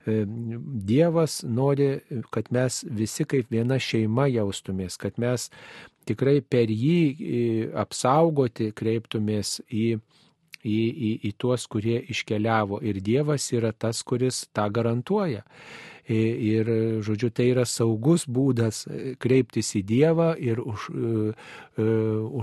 E, 0.06 0.24
Dievas 0.26 1.42
nori, 1.44 1.98
kad 2.30 2.50
mes 2.50 2.84
visi 2.88 3.26
kaip 3.28 3.50
viena 3.50 3.78
šeima 3.80 4.28
jaustumės, 4.32 4.96
kad 5.00 5.18
mes 5.18 5.50
tikrai 6.08 6.40
per 6.40 6.72
jį 6.72 7.70
apsaugoti 7.84 8.70
kreiptumės 8.76 9.58
į, 9.72 9.98
į, 10.64 10.78
į, 11.08 11.10
į 11.28 11.32
tuos, 11.38 11.66
kurie 11.70 12.00
iškeliavo. 12.12 12.80
Ir 12.82 13.00
Dievas 13.04 13.50
yra 13.54 13.72
tas, 13.72 14.02
kuris 14.02 14.44
tą 14.56 14.66
garantuoja. 14.72 15.44
Ir, 16.04 16.68
žodžiu, 17.00 17.30
tai 17.32 17.46
yra 17.54 17.64
saugus 17.64 18.26
būdas 18.28 18.82
kreiptis 19.22 19.70
į 19.78 19.80
Dievą 19.88 20.34
ir 20.36 20.58
už, 20.60 20.90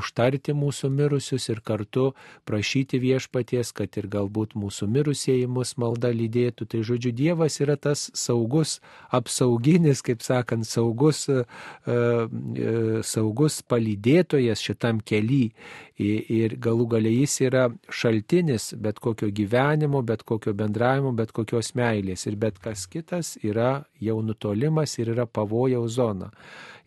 užtarti 0.01 0.55
mūsų 0.57 0.89
mirusius 0.89 1.45
ir 1.53 1.61
kartu 1.61 2.07
prašyti 2.49 2.97
viešpaties, 3.03 3.69
kad 3.77 3.93
ir 4.01 4.07
galbūt 4.09 4.55
mūsų 4.57 4.89
mirusieji 4.89 5.45
mus 5.45 5.75
malda 5.77 6.09
lydėtų. 6.09 6.65
Tai, 6.73 6.81
žodžiu, 6.89 7.13
Dievas 7.13 7.59
yra 7.61 7.77
tas 7.77 8.07
saugus, 8.17 8.79
apsauginis, 9.13 10.01
kaip 10.01 10.25
sakant, 10.25 10.65
saugus, 10.65 11.27
saugus 13.05 13.61
palydėtojas 13.61 14.65
šitam 14.65 15.05
keliui. 15.05 15.51
Ir 16.01 16.55
galų 16.57 16.87
galiai 16.95 17.19
jis 17.19 17.35
yra 17.45 17.67
šaltinis 17.93 18.71
bet 18.73 18.97
kokio 18.97 19.29
gyvenimo, 19.29 20.01
bet 20.01 20.23
kokio 20.25 20.55
bendravimo, 20.57 21.11
bet 21.13 21.29
kokios 21.29 21.75
meilės. 21.77 22.25
Ir 22.25 22.39
bet 22.41 22.57
kas 22.57 22.87
kitas 22.89 23.35
yra 23.51 23.71
jau 24.07 24.17
nutolimas 24.27 24.97
ir 25.03 25.13
yra 25.15 25.25
pavojaus 25.39 25.97
zona 26.01 26.31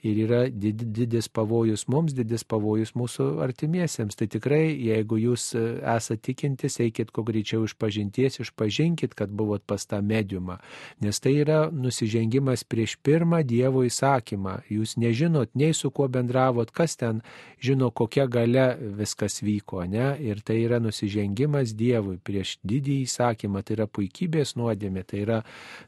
ir 0.05 0.19
yra 0.27 0.41
didis 0.51 1.29
pavojus 1.33 1.87
mums, 1.89 2.13
didis 2.17 2.45
pavojus 2.45 2.93
mūsų 2.99 3.29
artimiesiems. 3.45 4.17
Tai 4.19 4.29
tikrai, 4.31 4.63
jeigu 4.85 5.17
jūs 5.21 5.47
e, 5.57 5.63
esate 5.95 6.21
tikintis, 6.29 6.77
eikit 6.85 7.13
kuo 7.15 7.25
greičiau 7.27 7.65
iš 7.65 7.77
pažinties, 7.81 8.37
išpažinkit, 8.45 9.15
kad 9.17 9.33
buvot 9.33 9.65
pas 9.67 9.87
tą 9.89 10.03
mediumą, 10.05 10.59
nes 11.05 11.21
tai 11.25 11.37
yra 11.41 11.65
nusižengimas 11.73 12.67
prieš 12.69 12.99
pirmą 13.05 13.41
Dievo 13.49 13.85
įsakymą. 13.89 14.59
Jūs 14.73 14.97
nežinot 15.01 15.55
nei 15.57 15.73
su 15.77 15.91
kuo 15.95 16.09
bendravot, 16.13 16.73
kas 16.75 16.99
ten 17.01 17.23
žino, 17.65 17.89
kokia 17.91 18.27
gale 18.29 18.67
viskas 18.99 19.41
vyko, 19.45 19.85
ne? 19.89 20.13
Ir 20.21 20.43
tai 20.45 20.61
yra 20.67 20.81
nusižengimas 20.85 21.73
Dievui 21.79 22.19
prieš 22.21 22.59
didį 22.65 23.01
įsakymą, 23.07 23.65
tai 23.65 23.79
yra 23.79 23.89
puikybės 23.89 24.57
nuodėmė, 24.61 25.07
tai 25.09 25.25
yra 25.25 25.41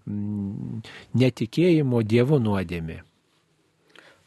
mm, 0.09 0.81
netikėjimo 1.21 2.01
Dievo 2.07 2.41
nuodėmė. 2.41 3.03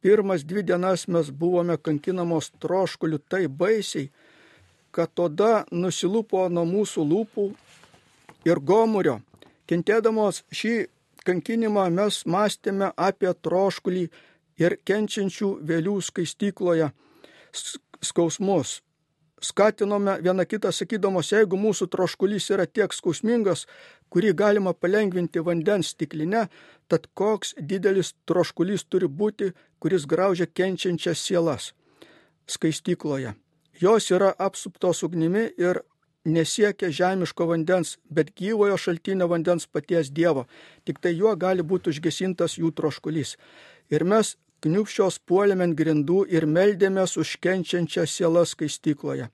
pirmas 0.00 0.44
dvi 0.44 0.62
dienas 0.62 1.08
mes 1.08 1.30
buvome 1.30 1.76
kankinamos 1.76 2.52
troškuliu 2.62 3.18
taip 3.18 3.50
baisiai, 3.50 4.10
kad 4.90 5.10
tada 5.14 5.64
nusilupo 5.70 6.48
nuo 6.48 6.64
mūsų 6.64 7.04
lūpų 7.12 7.46
ir 8.46 8.60
gomurio. 8.60 9.20
Kentėdamos 9.66 10.44
šį 10.52 10.74
kankinimą 11.26 11.88
mes 11.90 12.22
mąstėme 12.26 12.92
apie 12.96 13.32
troškulį 13.46 14.04
ir 14.62 14.76
kenčiančių 14.88 15.50
vėlių 15.68 15.98
skaistykloje 16.08 16.90
skausmus. 18.00 18.78
Skatinome 19.40 20.18
vieną 20.22 20.44
kitą 20.50 20.72
sakydamos, 20.74 21.30
jeigu 21.32 21.58
mūsų 21.60 21.86
troškulys 21.92 22.48
yra 22.54 22.66
tiek 22.66 22.94
skausmingas, 22.94 23.66
kurį 24.10 24.32
galima 24.34 24.72
palengvinti 24.74 25.42
vandens 25.46 25.92
stiklinę, 25.94 26.48
tad 26.90 27.06
koks 27.14 27.54
didelis 27.58 28.14
troškulys 28.26 28.88
turi 28.90 29.06
būti, 29.06 29.52
kuris 29.78 30.08
graužia 30.10 30.46
kenčiančias 30.46 31.22
sielas 31.22 31.72
skaistykloje. 32.50 33.34
Jos 33.80 34.10
yra 34.10 34.32
apsuptos 34.38 35.04
ugnimi 35.06 35.44
ir 35.60 35.82
nesiekia 36.24 36.90
žemiško 36.90 37.46
vandens, 37.46 37.96
bet 38.10 38.34
gyvojo 38.34 38.76
šaltinio 38.76 39.28
vandens 39.30 39.66
paties 39.66 40.10
Dievo. 40.10 40.46
Tik 40.84 40.98
tai 40.98 41.14
juo 41.14 41.34
gali 41.36 41.62
būti 41.62 41.92
užgesintas 41.92 42.58
jų 42.58 42.72
troškulys. 42.74 43.36
Ir 43.90 44.04
mes 44.04 44.34
kniupščios 44.64 45.20
puolėme 45.28 45.68
ant 45.68 45.76
grindų 45.78 46.24
ir 46.34 46.46
meldėmės 46.46 47.16
už 47.20 47.36
kenčiančią 47.44 48.06
sielą 48.06 48.44
skaistykloje. 48.48 49.28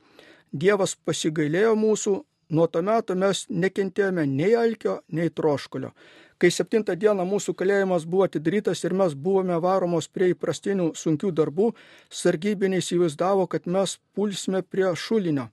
Dievas 0.53 0.95
pasigailėjo 0.95 1.73
mūsų, 1.79 2.13
nuo 2.55 2.67
to 2.69 2.83
meto 2.83 3.17
mes 3.19 3.47
nekentėjome 3.49 4.27
nei 4.31 4.53
alkio, 4.55 5.01
nei 5.09 5.31
troškulio. 5.31 5.95
Kai 6.39 6.51
septintą 6.51 6.97
dieną 6.99 7.25
mūsų 7.31 7.55
kalėjimas 7.57 8.05
buvo 8.11 8.27
atidarytas 8.27 8.83
ir 8.85 8.95
mes 9.01 9.15
buvome 9.15 9.57
varomos 9.63 10.11
prie 10.11 10.33
įprastinių 10.33 10.91
sunkių 10.99 11.31
darbų, 11.41 11.71
sargybiniai 12.11 12.83
įsivaizdavo, 12.83 13.47
kad 13.49 13.71
mes 13.71 13.97
pulsime 14.15 14.63
prie 14.63 14.91
šulinio. 14.99 15.49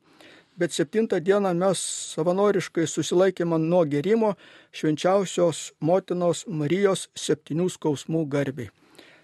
Bet 0.57 0.73
septintą 0.75 1.21
dieną 1.23 1.53
mes 1.55 1.79
savanoriškai 2.11 2.89
susilaikėme 2.89 3.61
nuo 3.61 3.85
gerimo 3.85 4.35
švenčiausios 4.75 5.71
motinos 5.79 6.43
Marijos 6.47 7.07
septynių 7.15 7.69
skausmų 7.77 8.27
garbiai. 8.35 8.73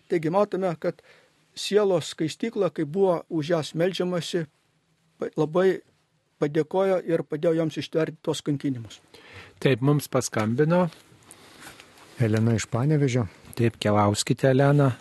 Taigi 0.07 0.31
matome, 0.33 0.71
kad 0.79 1.01
sielos 1.57 2.11
skaistykla, 2.13 2.69
kai 2.69 2.85
buvo 2.85 3.21
už 3.29 3.53
jas 3.55 3.73
melžiamasi, 3.75 4.45
labai 5.35 5.81
padėkojo 6.41 7.01
ir 7.09 7.23
padėjo 7.25 7.55
joms 7.57 7.79
ištverti 7.81 8.21
tos 8.21 8.43
kankinimus. 8.45 9.01
Taip, 9.59 9.81
mums 9.81 10.07
paskambino. 10.07 10.87
Elena 12.21 12.55
iš 12.57 12.67
Panevežio. 12.69 13.25
Taip, 13.57 13.77
keliauskite, 13.81 14.51
Elena. 14.53 14.91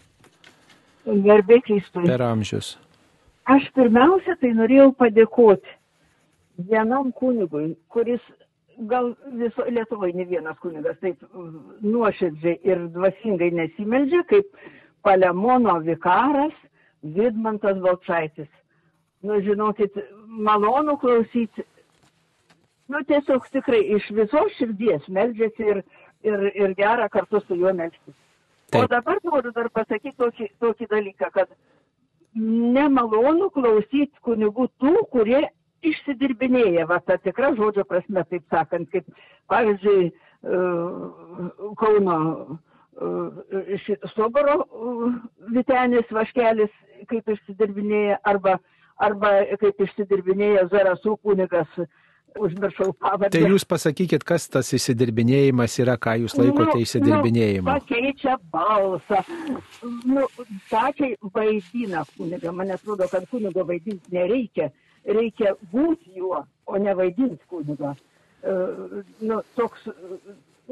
Garbė 1.07 1.61
Kristui. 1.64 2.07
Per 2.09 2.24
amžius. 2.24 2.74
Aš 3.46 3.68
pirmiausia, 3.76 4.34
tai 4.40 4.50
norėjau 4.57 4.90
padėkoti 4.98 5.76
vienam 6.70 7.12
kunigui, 7.14 7.76
kuris 7.92 8.22
gal 8.90 9.12
viso 9.38 9.64
Lietuvoje 9.70 10.16
ne 10.16 10.26
vienas 10.28 10.59
kunigas 10.61 10.98
taip 11.00 11.20
nuoširdžiai 11.84 12.59
ir 12.68 12.82
dvasingai 12.96 13.52
nesimeldžia, 13.54 14.24
kaip 14.32 14.50
Palemono 15.07 15.78
vikaras 15.86 16.54
Vidmantas 17.02 17.78
Balčaitis. 17.78 18.48
Nu, 19.22 19.38
žinokit, 19.40 19.94
malonu 20.26 20.96
klausyti. 20.98 21.64
Nu, 22.90 23.02
tiesiog 23.07 23.46
tikrai 23.54 23.82
iš 23.96 24.09
visos 24.14 24.54
širdies 24.59 25.07
meldžiasi 25.11 25.70
ir, 25.72 25.82
ir, 26.26 26.44
ir 26.54 26.74
gera 26.78 27.09
kartu 27.11 27.40
su 27.46 27.59
juo 27.59 27.72
melstis. 27.74 28.14
O 28.74 28.86
dabar 28.90 29.18
noriu 29.24 29.52
dar 29.54 29.70
pasakyti 29.70 30.16
tokį, 30.18 30.50
tokį 30.62 30.88
dalyką, 30.90 31.30
kad 31.34 31.54
nemalonu 32.76 33.48
klausyti 33.54 34.22
kunigų 34.26 34.68
tų, 34.82 34.94
kurie 35.14 35.44
išsidirbinėja, 35.86 36.86
va 36.90 36.98
ta 37.07 37.16
tikra 37.22 37.52
žodžio 37.59 37.86
prasme, 37.86 38.24
taip 38.30 38.46
sakant, 38.50 38.90
kaip 38.90 39.07
pavyzdžiui 39.50 40.11
Kauno 41.80 42.16
Soboro 44.14 44.57
Vitenis 45.53 46.09
Vaškelis, 46.12 46.72
kaip 47.11 47.28
išsidirbinėja, 47.34 48.16
arba, 48.24 48.57
arba 48.97 49.32
kaip 49.61 49.82
išsidirbinėja 49.84 50.64
Zarasų 50.72 51.18
kunigas, 51.20 51.68
užmiršau 52.40 52.94
pavardę. 53.01 53.36
Tai 53.36 53.51
jūs 53.53 53.66
pasakykit, 53.68 54.24
kas 54.26 54.49
tas 54.53 54.72
įsidirbinėjimas 54.76 55.76
yra, 55.82 55.99
ką 56.01 56.16
jūs 56.22 56.36
laikote 56.40 56.80
įsidirbinėjimu. 56.84 57.68
Nu, 57.68 57.76
pakeičia 57.76 58.38
balsą. 58.53 59.20
Nu, 60.09 60.26
sakė, 60.70 61.14
vaidina 61.36 62.05
kunigą. 62.16 62.53
Man 62.57 62.72
atrodo, 62.76 63.09
kad 63.12 63.28
kunigo 63.32 63.64
vaidinti 63.68 64.16
nereikia. 64.16 64.72
Reikia 65.07 65.55
būti 65.72 66.16
juo, 66.18 66.42
o 66.66 66.82
ne 66.82 66.97
vaidinti 66.99 67.40
kunigą. 67.53 67.94
Uh, 68.47 69.01
nu, 69.26 69.40
toks 69.59 69.88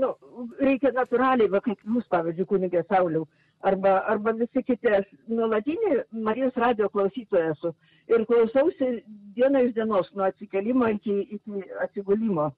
nu, 0.00 0.12
reikia 0.60 0.92
natūraliai, 0.94 1.50
va, 1.50 1.60
kaip 1.64 1.80
jūs, 1.86 2.06
pavyzdžiui, 2.12 2.48
kunigė 2.50 2.84
Sauliau, 2.88 3.26
arba, 3.64 3.96
arba 4.10 4.34
visi 4.38 4.62
kiti, 4.66 4.90
aš 4.98 5.06
nuolatinį 5.30 6.02
Marijos 6.26 6.56
radio 6.60 6.90
klausytoja 6.92 7.52
esu 7.54 7.72
ir 8.10 8.26
klausausi 8.28 8.90
dieną 9.36 9.64
iš 9.68 9.74
dienos, 9.78 10.10
nuo 10.14 10.26
atsikelimo 10.28 10.90
iki, 10.96 11.16
iki 11.38 11.64
atsigulimo. 11.84 12.50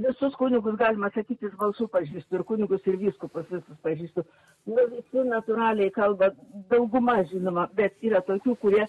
Visus 0.00 0.36
kunigus 0.40 0.78
galima 0.80 1.10
sakyti, 1.12 1.50
iš 1.50 1.56
balsų 1.60 1.90
pažįstu, 1.92 2.38
ir 2.38 2.44
kunigus, 2.48 2.86
ir 2.88 2.96
viskupus 3.02 3.48
visus 3.50 3.80
pažįstu. 3.84 4.24
Nu, 4.70 4.86
visi 4.94 5.24
natūraliai 5.28 5.92
kalba, 5.92 6.30
dauguma 6.72 7.18
žinoma, 7.28 7.66
bet 7.76 7.98
yra 8.06 8.22
tokių, 8.24 8.56
kurie 8.62 8.86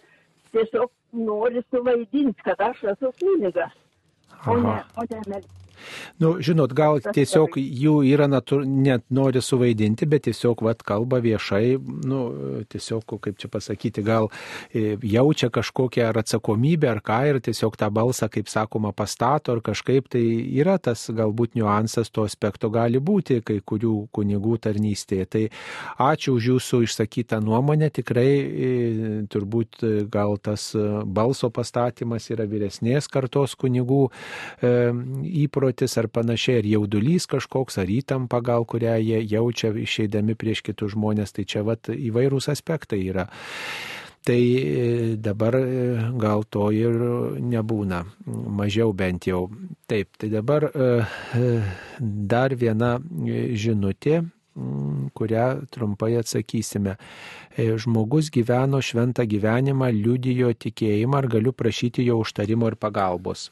tiesiog 0.55 0.91
nori 1.17 1.65
suvaidinti, 1.67 2.45
kad 2.45 2.63
aš 2.63 2.85
esu 2.93 3.11
kunigas, 3.19 3.75
o 4.47 4.55
ne, 4.61 4.77
o 4.95 5.07
ne. 5.27 5.41
Nu, 6.21 6.35
žinot, 6.43 6.73
gal 6.77 6.99
tiesiog 7.01 7.57
jų 7.57 7.95
yra, 8.07 8.27
natur, 8.31 8.63
net 8.65 9.05
nori 9.13 9.41
suvaidinti, 9.41 10.07
bet 10.09 10.25
tiesiog 10.27 10.61
vat, 10.65 10.83
kalba 10.85 11.21
viešai, 11.23 11.77
nu, 12.07 12.21
tiesiog, 12.71 13.17
kaip 13.21 13.39
čia 13.41 13.49
pasakyti, 13.51 14.03
gal 14.05 14.29
e, 14.73 14.97
jaučia 15.01 15.49
kažkokią 15.53 16.07
ar 16.09 16.21
atsakomybę 16.21 16.89
ar 16.91 17.01
ką 17.05 17.19
ir 17.29 17.41
tiesiog 17.43 17.77
tą 17.79 17.89
balsą, 17.93 18.29
kaip 18.31 18.51
sakoma, 18.51 18.93
pastato 18.95 19.55
ar 19.55 19.63
kažkaip, 19.65 20.09
tai 20.11 20.23
yra 20.61 20.77
tas 20.77 21.07
galbūt 21.09 21.57
niuansas 21.59 22.11
to 22.13 22.25
aspekto 22.27 22.69
gali 22.73 23.01
būti 23.01 23.41
kai 23.45 23.59
kurių 23.65 23.95
kunigų 24.13 24.57
tarnystėje. 24.67 25.25
Tai 25.31 25.43
ačiū 26.11 26.35
už 26.37 26.49
jūsų 26.53 26.81
išsakytą 26.87 27.41
nuomonę, 27.43 27.91
tikrai 27.93 28.29
e, 28.31 28.71
turbūt 29.31 29.81
e, 29.83 29.93
gal 30.11 30.37
tas 30.41 30.71
balso 31.05 31.51
pastatymas 31.53 32.29
yra 32.33 32.45
vyresnės 32.49 33.09
kartos 33.11 33.55
kunigų 33.59 34.01
įprotis 34.61 35.70
įprotis 35.71 35.97
ar 35.97 36.07
panašiai, 36.09 36.59
ar 36.59 36.65
jaudulys 36.67 37.27
kažkoks, 37.27 37.77
ar 37.79 37.87
įtampa 37.87 38.41
gal, 38.41 38.65
kurią 38.65 38.99
jie 38.99 39.21
jaučia 39.23 39.71
išeidami 39.71 40.35
prieš 40.35 40.61
kitus 40.61 40.93
žmonės, 40.93 41.31
tai 41.31 41.45
čia 41.45 41.63
vat 41.63 41.89
įvairūs 41.89 42.49
aspektai 42.51 43.07
yra. 43.07 43.29
Tai 44.23 44.37
e, 44.37 45.15
dabar 45.17 45.55
e, 45.55 46.11
gal 46.19 46.43
to 46.45 46.69
ir 46.71 46.93
nebūna, 47.41 48.03
mažiau 48.27 48.93
bent 48.93 49.25
jau. 49.25 49.49
Taip, 49.87 50.11
tai 50.17 50.29
dabar 50.29 50.69
e, 50.69 50.91
dar 51.97 52.53
viena 52.53 52.99
žinutė 53.01 54.21
kurią 55.15 55.63
trumpai 55.71 56.17
atsakysime. 56.19 56.97
Žmogus 57.55 58.27
gyveno 58.35 58.81
šventą 58.83 59.23
gyvenimą, 59.23 59.87
liudijo 59.95 60.51
tikėjimą, 60.51 61.23
ar 61.23 61.27
galiu 61.31 61.55
prašyti 61.55 62.03
jo 62.03 62.19
užtarimo 62.19 62.67
ir 62.67 62.75
pagalbos. 62.75 63.47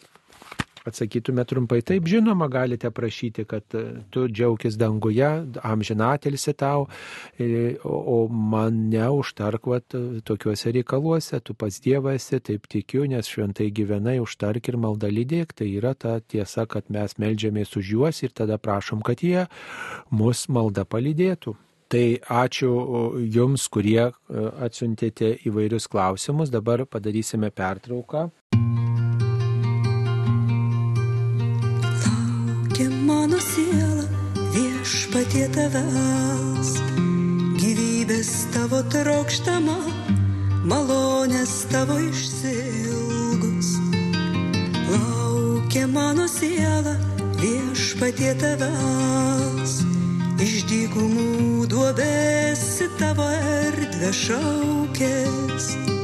Atsakytume 0.87 1.43
trumpai, 1.49 1.81
taip 1.83 2.07
žinoma, 2.07 2.47
galite 2.47 2.91
prašyti, 2.93 3.43
kad 3.49 3.75
e, 3.75 3.83
tu 4.13 4.27
džiaugis 4.29 4.77
danguje, 4.79 5.27
amžinatelsi 5.65 6.53
tau, 6.53 6.87
e, 7.39 7.75
o 7.83 8.21
mane 8.31 9.09
užtarkvat 9.19 9.97
tokiuose 10.23 10.71
reikaluose, 10.77 11.39
tu 11.43 11.57
pats 11.57 11.81
Dievas 11.83 12.19
esi, 12.19 12.39
taip 12.43 12.67
tikiu, 12.71 13.05
nes 13.09 13.27
šventai 13.27 13.69
gyvenai, 13.75 14.19
užtark 14.23 14.69
ir 14.71 14.77
maldą 14.81 15.09
lydėk, 15.13 15.55
tai 15.57 15.71
yra 15.79 15.95
ta 15.95 16.19
tiesa, 16.19 16.67
kad 16.69 16.89
mes 16.93 17.17
melžiamės 17.21 17.75
už 17.79 17.93
juos 17.95 18.21
ir 18.25 18.35
tada 18.35 18.59
prašom, 18.61 19.03
kad 19.05 19.23
jie 19.23 19.47
mus 20.11 20.47
maldą 20.49 20.85
palydėtų. 20.85 21.55
Tai 21.89 22.05
ačiū 22.43 22.69
Jums, 23.33 23.65
kurie 23.73 24.03
e, 24.05 24.11
atsiuntėte 24.61 25.31
įvairius 25.49 25.89
klausimus. 25.89 26.53
Dabar 26.53 26.85
padarysime 26.85 27.49
pertrauką. 27.49 28.27
laukia 32.79 32.89
mano 33.05 33.39
siela, 33.39 34.07
viešpatie 34.53 35.49
tavęs, 35.51 36.79
gyvybės 37.59 38.47
tavo 38.53 38.79
trokštama, 38.87 39.75
malonės 40.63 41.67
tavo 41.71 41.99
išsilgus. 41.99 43.75
Laukia 44.87 45.87
mano 45.87 46.27
siela, 46.27 46.95
viešpatie 47.41 48.33
tavęs, 48.39 49.83
iš 50.39 50.63
dykumų 50.71 51.67
duobės 51.67 52.63
į 52.79 52.91
tavo 52.99 53.27
erdvę 53.27 54.13
šaukės. 54.13 55.98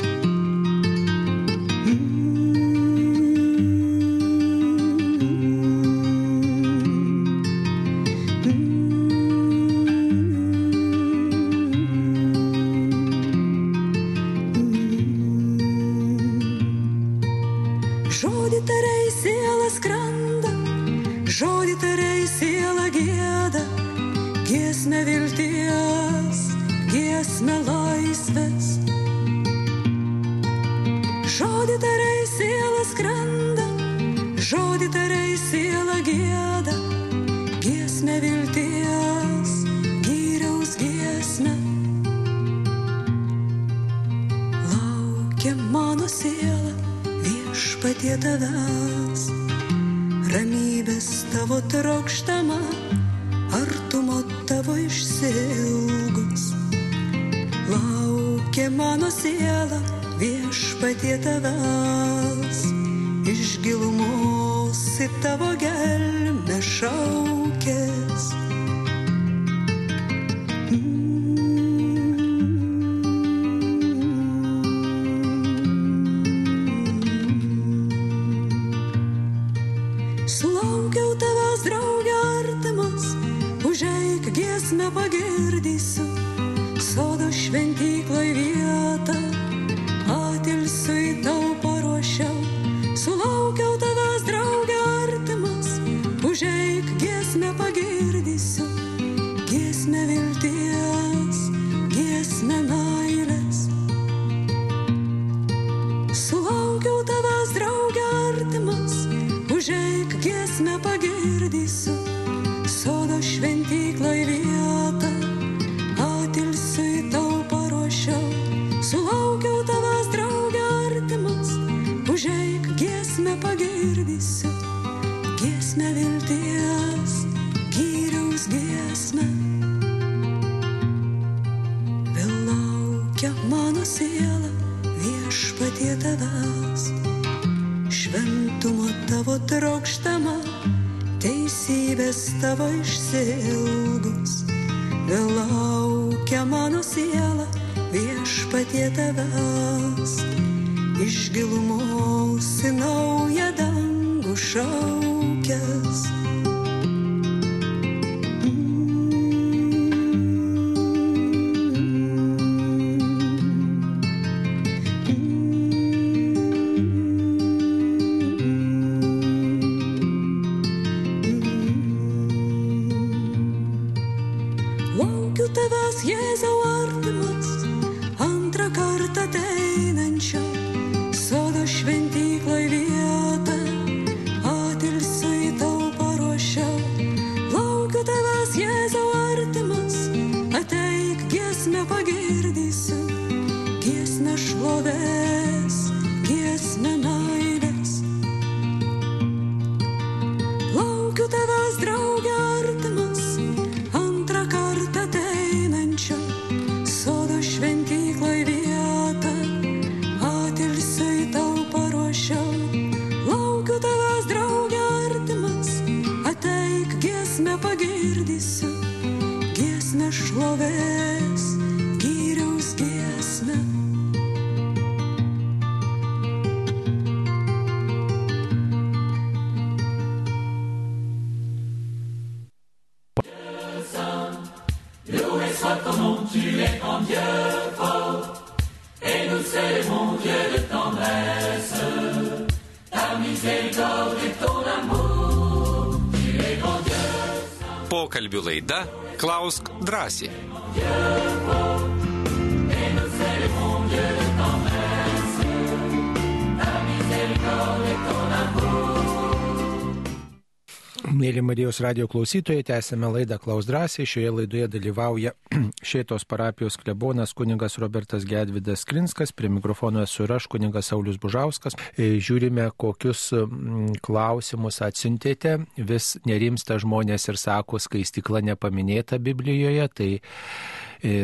Marijos 261.75 261.91
radio 261.91 262.07
klausytojai, 262.07 262.63
tęsėme 262.63 263.09
laidą 263.11 263.35
Klaus 263.41 263.65
drąsiai. 263.67 264.05
Šioje 264.07 264.29
laidoje 264.31 264.67
dalyvauja 264.71 265.33
Šėtos 265.89 266.23
parapijos 266.23 266.77
klebonas 266.79 267.33
kuningas 267.35 267.75
Robertas 267.81 268.23
Gedvidas 268.23 268.85
Krinskas, 268.87 269.33
prie 269.35 269.49
mikrofono 269.51 270.05
esu 270.05 270.23
ir 270.23 270.31
aš, 270.37 270.47
kuningas 270.47 270.87
Saulis 270.93 271.19
Bužauskas. 271.19 271.75
E, 271.97 272.15
žiūrime, 272.23 272.69
kokius 272.79 273.27
mm, 273.35 273.99
klausimus 274.05 274.79
atsintėte. 274.87 275.57
Vis 275.75 276.13
nerimsta 276.23 276.79
žmonės 276.79 277.27
ir 277.27 277.41
sako, 277.41 277.81
skaistikla 277.83 278.39
nepaminėta 278.53 279.19
Biblijoje. 279.19 279.89
Tai 279.99 280.09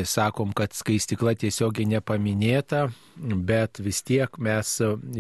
sakom, 0.06 0.52
kad 0.54 0.74
skaistikla 0.76 1.34
tiesiogiai 1.40 1.88
nepaminėta, 1.90 2.88
bet 3.18 3.80
vis 3.84 4.02
tiek 4.06 4.38
mes 4.42 4.74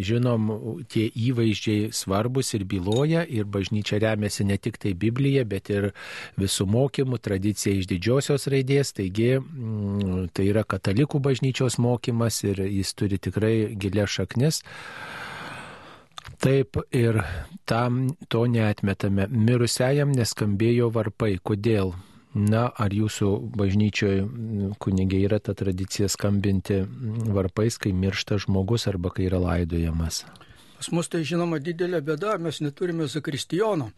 žinom, 0.09 0.49
tie 0.91 1.07
įvaizdžiai 1.09 1.91
svarbus 1.95 2.53
ir 2.57 2.66
byloja 2.70 3.24
ir 3.26 3.47
bažnyčia 3.49 3.99
remiasi 4.01 4.45
ne 4.47 4.57
tik 4.57 4.78
tai 4.82 4.93
Biblija, 4.97 5.45
bet 5.45 5.72
ir 5.74 5.91
visų 6.39 6.68
mokymų, 6.72 7.22
tradicija 7.22 7.76
iš 7.78 7.89
didžiosios 7.91 8.47
raidės, 8.51 8.93
taigi 8.97 9.34
mm, 9.39 10.30
tai 10.36 10.49
yra 10.51 10.64
katalikų 10.64 11.22
bažnyčios 11.24 11.80
mokymas 11.82 12.43
ir 12.45 12.64
jis 12.68 12.93
turi 12.93 13.20
tikrai 13.22 13.55
gilę 13.76 14.07
šaknis. 14.07 14.64
Taip 16.41 16.80
ir 16.89 17.22
tam 17.70 18.07
to 18.30 18.47
neatmetame. 18.49 19.28
Mirusiajam 19.30 20.09
neskambėjo 20.16 20.89
varpai. 20.93 21.36
Kodėl? 21.38 21.93
Na, 22.32 22.69
ar 22.79 22.93
jūsų 22.95 23.29
bažnyčioje 23.59 24.21
kunigiai 24.79 25.25
yra 25.27 25.41
ta 25.43 25.55
tradicija 25.57 26.07
skambinti 26.11 26.79
varpais, 27.36 27.75
kai 27.82 27.91
miršta 27.91 28.39
žmogus 28.39 28.88
arba 28.88 29.11
kai 29.11 29.27
yra 29.27 29.41
laidojamas? 29.43 30.23
Pas 30.82 30.89
mus 30.95 31.11
tai 31.11 31.21
žinoma 31.27 31.59
didelė 31.61 31.99
bėda, 32.01 32.38
mes 32.41 32.57
neturime 32.63 33.05
zakristijono, 33.11 33.91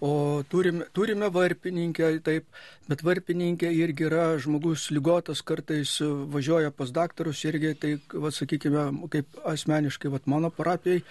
o 0.00 0.12
turime, 0.48 0.86
turime 0.96 1.28
varpininkę, 1.34 2.14
taip, 2.24 2.46
bet 2.88 3.02
varpininkė 3.04 3.68
irgi 3.82 4.06
yra 4.08 4.30
žmogus 4.40 4.86
lygotas, 4.94 5.42
kartais 5.44 5.98
važiuoja 6.32 6.72
pas 6.72 6.94
daktarus 6.94 7.42
irgi, 7.44 7.74
tai, 7.76 7.92
va, 8.14 8.32
sakykime, 8.32 8.86
kaip 9.12 9.42
asmeniškai, 9.52 10.14
va, 10.14 10.22
mano 10.32 10.54
parapijai, 10.54 11.02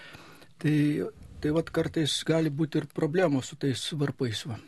Tai, 0.62 1.10
tai 1.42 1.50
vat 1.56 1.70
kartais 1.74 2.20
gali 2.26 2.50
būti 2.54 2.78
ir 2.78 2.84
problemos 2.94 3.48
su 3.50 3.56
tais 3.58 3.88
varpais. 3.98 4.44
Va. 4.46 4.60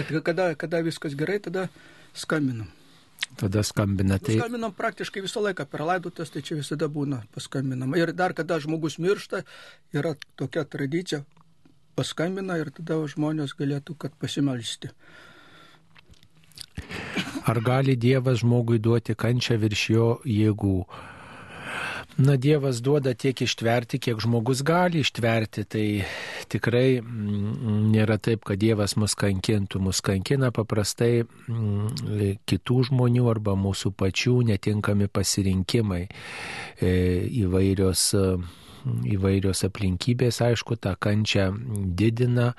Bet 0.00 0.24
kada, 0.24 0.52
kada 0.58 0.80
viskas 0.86 1.16
gerai, 1.18 1.38
tada 1.42 1.68
skambinam. 2.16 2.68
Tada 3.36 3.62
skambina. 3.62 4.18
Tai... 4.18 4.38
Skambinam 4.40 4.72
praktiškai 4.76 5.22
visą 5.24 5.42
laiką 5.44 5.66
per 5.70 5.84
laidotės, 5.86 6.32
tai 6.32 6.42
čia 6.46 6.58
visada 6.58 6.88
būna 6.90 7.22
paskambinam. 7.34 7.94
Ir 7.98 8.12
dar 8.16 8.34
kada 8.36 8.58
žmogus 8.62 8.98
miršta, 8.98 9.44
yra 9.94 10.14
tokia 10.40 10.64
tradicija, 10.64 11.22
paskambina 11.98 12.58
ir 12.60 12.72
tada 12.74 12.98
žmonės 13.14 13.54
galėtų, 13.58 13.96
kad 14.00 14.16
pasimelsti. 14.20 14.90
Ar 17.48 17.60
gali 17.64 17.96
Dievas 17.96 18.40
žmogui 18.42 18.80
duoti 18.82 19.14
kančią 19.18 19.58
virš 19.60 19.86
jo 19.94 20.08
jėgų? 20.24 20.76
Na, 22.20 22.36
Dievas 22.36 22.80
duoda 22.84 23.14
tiek 23.14 23.40
ištverti, 23.46 23.98
kiek 24.02 24.20
žmogus 24.20 24.62
gali 24.66 25.00
ištverti. 25.00 25.64
Tai 25.64 25.84
tikrai 26.52 27.00
mm, 27.00 27.90
nėra 27.94 28.18
taip, 28.20 28.44
kad 28.48 28.60
Dievas 28.60 28.96
mus 29.00 29.16
kankintų. 29.18 29.80
Mus 29.86 30.02
kankina 30.04 30.50
paprastai 30.54 31.22
mm, 31.24 32.40
kitų 32.50 32.80
žmonių 32.90 33.28
arba 33.30 33.56
mūsų 33.56 33.94
pačių 33.96 34.40
netinkami 34.50 35.08
pasirinkimai 35.08 36.02
e, 36.06 36.92
įvairios 37.44 38.10
įvairios 38.86 39.64
aplinkybės, 39.66 40.40
aišku, 40.44 40.76
tą 40.80 40.94
kančią 41.00 41.48
didina, 41.98 42.52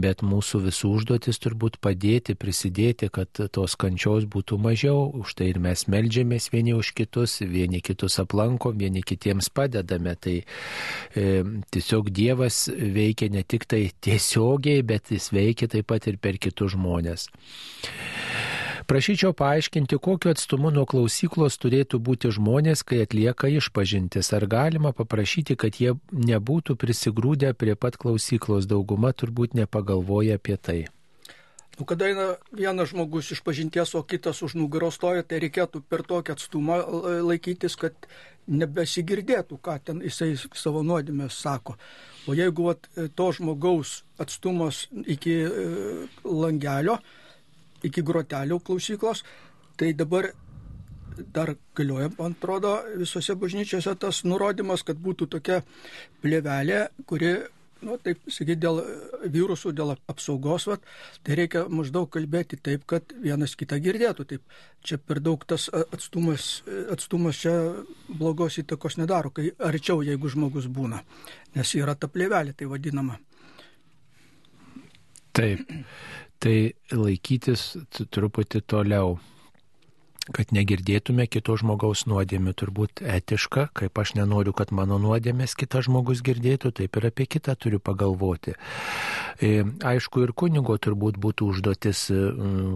bet 0.00 0.24
mūsų 0.26 0.62
visų 0.66 0.92
užduotis 0.98 1.40
turbūt 1.42 1.78
padėti, 1.84 2.36
prisidėti, 2.38 3.10
kad 3.12 3.30
tos 3.52 3.76
kančios 3.80 4.26
būtų 4.30 4.58
mažiau. 4.62 5.06
Už 5.20 5.36
tai 5.38 5.50
ir 5.52 5.60
mes 5.62 5.86
melžiamės 5.92 6.50
vieni 6.54 6.76
už 6.76 6.92
kitus, 6.96 7.38
vieni 7.40 7.82
kitus 7.84 8.18
aplankom, 8.22 8.76
vieni 8.78 9.04
kitiems 9.06 9.50
padedame. 9.50 10.16
Tai 10.16 10.36
e, 10.40 11.28
tiesiog 11.74 12.10
Dievas 12.14 12.66
veikia 12.70 13.30
ne 13.32 13.44
tik 13.44 13.68
tai 13.68 13.86
tiesiogiai, 14.00 14.84
bet 14.86 15.12
jis 15.14 15.30
veikia 15.34 15.70
taip 15.72 15.88
pat 15.92 16.08
ir 16.10 16.20
per 16.22 16.40
kitus 16.42 16.76
žmonės. 16.76 17.30
Prašyčiau 18.86 19.32
paaiškinti, 19.34 19.98
kokiu 19.98 20.30
atstumu 20.30 20.70
nuo 20.70 20.84
klausyklos 20.86 21.56
turėtų 21.58 21.98
būti 22.06 22.30
žmonės, 22.30 22.84
kai 22.86 23.00
atlieka 23.02 23.50
išpažintis. 23.50 24.30
Ar 24.36 24.46
galima 24.46 24.92
paprašyti, 24.94 25.56
kad 25.58 25.80
jie 25.82 25.96
nebūtų 26.14 26.76
prisigrūdę 26.78 27.50
prie 27.58 27.74
pat 27.74 27.98
klausyklos, 27.98 28.68
dauguma 28.70 29.10
turbūt 29.10 29.58
nepagalvoja 29.58 30.38
apie 30.38 30.54
tai. 30.56 30.78
Nu, 31.76 31.84
kada 31.84 32.06
eina 32.12 32.28
vienas 32.54 32.94
žmogus 32.94 33.32
iš 33.34 33.42
pažinties, 33.42 33.96
o 33.98 34.04
kitas 34.06 34.38
už 34.46 34.54
nugaros 34.54 34.96
stoja, 34.96 35.26
tai 35.26 35.42
reikėtų 35.42 35.82
per 35.90 36.06
tokį 36.06 36.36
atstumą 36.36 36.78
laikytis, 37.26 37.74
kad 37.76 38.08
nebesigirdėtų, 38.46 39.58
ką 39.66 39.76
ten 39.82 40.00
jisai 40.06 40.36
savo 40.54 40.86
nuodėmės 40.86 41.42
sako. 41.42 41.74
O 42.30 42.38
jeigu 42.38 42.70
vat, 42.70 42.86
to 43.18 43.28
žmogaus 43.34 44.04
atstumas 44.22 44.86
iki 45.04 45.40
e, 45.42 45.70
langelio, 46.24 47.00
iki 47.84 48.04
grotelių 48.06 48.60
klausyklos, 48.64 49.24
tai 49.76 49.92
dabar 49.96 50.32
dar 51.32 51.56
galioja, 51.74 52.10
man 52.18 52.34
atrodo, 52.36 52.76
visose 53.00 53.34
bažnyčiose 53.40 53.94
tas 54.00 54.22
nurodymas, 54.24 54.84
kad 54.86 54.98
būtų 55.00 55.28
tokia 55.36 55.60
plėvelė, 56.22 56.86
kuri, 57.08 57.30
nu, 57.86 57.96
taip 58.02 58.20
sakyti, 58.28 58.58
dėl 58.64 58.82
virusų, 59.32 59.72
dėl 59.76 59.94
apsaugos, 59.96 60.66
vat, 60.70 60.84
tai 61.24 61.38
reikia 61.40 61.66
maždaug 61.72 62.10
kalbėti 62.12 62.58
taip, 62.60 62.84
kad 62.90 63.14
vienas 63.22 63.56
kitą 63.58 63.78
girdėtų. 63.82 64.26
Taip, 64.32 64.58
čia 64.84 64.98
per 64.98 65.22
daug 65.24 65.44
tas 65.48 65.68
atstumas, 65.72 66.62
atstumas 66.92 67.40
čia 67.44 67.54
blogos 68.08 68.60
įtakos 68.62 68.98
nedaro, 69.00 69.32
kai 69.32 69.52
arčiau, 69.56 70.04
jeigu 70.06 70.32
žmogus 70.32 70.68
būna, 70.68 71.00
nes 71.56 71.74
yra 71.78 71.96
ta 71.96 72.10
plėvelė, 72.12 72.56
tai 72.56 72.68
vadinama. 72.72 73.20
Taip 75.36 75.64
tai 76.42 76.56
laikytis 76.92 77.64
truputį 78.12 78.62
toliau 78.70 79.16
kad 80.34 80.50
negirdėtume 80.54 81.26
kito 81.30 81.54
žmogaus 81.58 82.04
nuodėmių, 82.10 82.54
turbūt 82.58 83.02
etiška, 83.02 83.68
kaip 83.76 83.98
aš 84.02 84.16
nenoriu, 84.18 84.54
kad 84.56 84.72
mano 84.74 84.98
nuodėmės 85.02 85.54
kitas 85.58 85.86
žmogus 85.86 86.22
girdėtų, 86.26 86.72
taip 86.80 86.98
ir 86.98 87.08
apie 87.10 87.28
kitą 87.30 87.54
turiu 87.54 87.78
pagalvoti. 87.82 88.56
E, 89.38 89.62
aišku, 89.86 90.24
ir 90.26 90.32
kunigo 90.32 90.78
turbūt 90.82 91.18
būtų 91.22 91.50
užduotis 91.52 92.06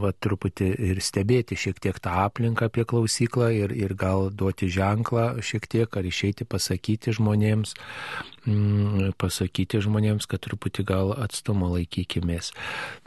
va, 0.02 0.12
truputį 0.12 0.70
ir 0.90 1.00
stebėti 1.02 1.58
šiek 1.58 1.80
tiek 1.82 1.98
tą 2.02 2.14
aplinką 2.26 2.68
apie 2.70 2.84
klausyklą 2.88 3.50
ir, 3.56 3.74
ir 3.74 3.94
gal 3.98 4.28
duoti 4.30 4.68
ženklą 4.70 5.40
šiek 5.44 5.66
tiek, 5.70 5.88
ar 5.96 6.06
išeiti 6.06 6.46
pasakyti 6.48 7.14
žmonėms, 7.16 7.74
mm, 8.46 9.16
pasakyti 9.20 9.82
žmonėms, 9.82 10.28
kad 10.30 10.44
truputį 10.46 10.86
gal 10.86 11.14
atstumą 11.16 11.72
laikykimės, 11.74 12.52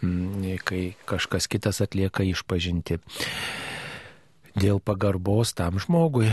mm, 0.01 0.59
kai 0.67 0.83
kažkas 1.09 1.47
kitas 1.47 1.81
atlieka 1.85 2.25
išpažinti. 2.27 2.99
Dėl 4.53 4.79
pagarbos 4.79 5.55
tam 5.57 5.79
žmogui. 5.81 6.29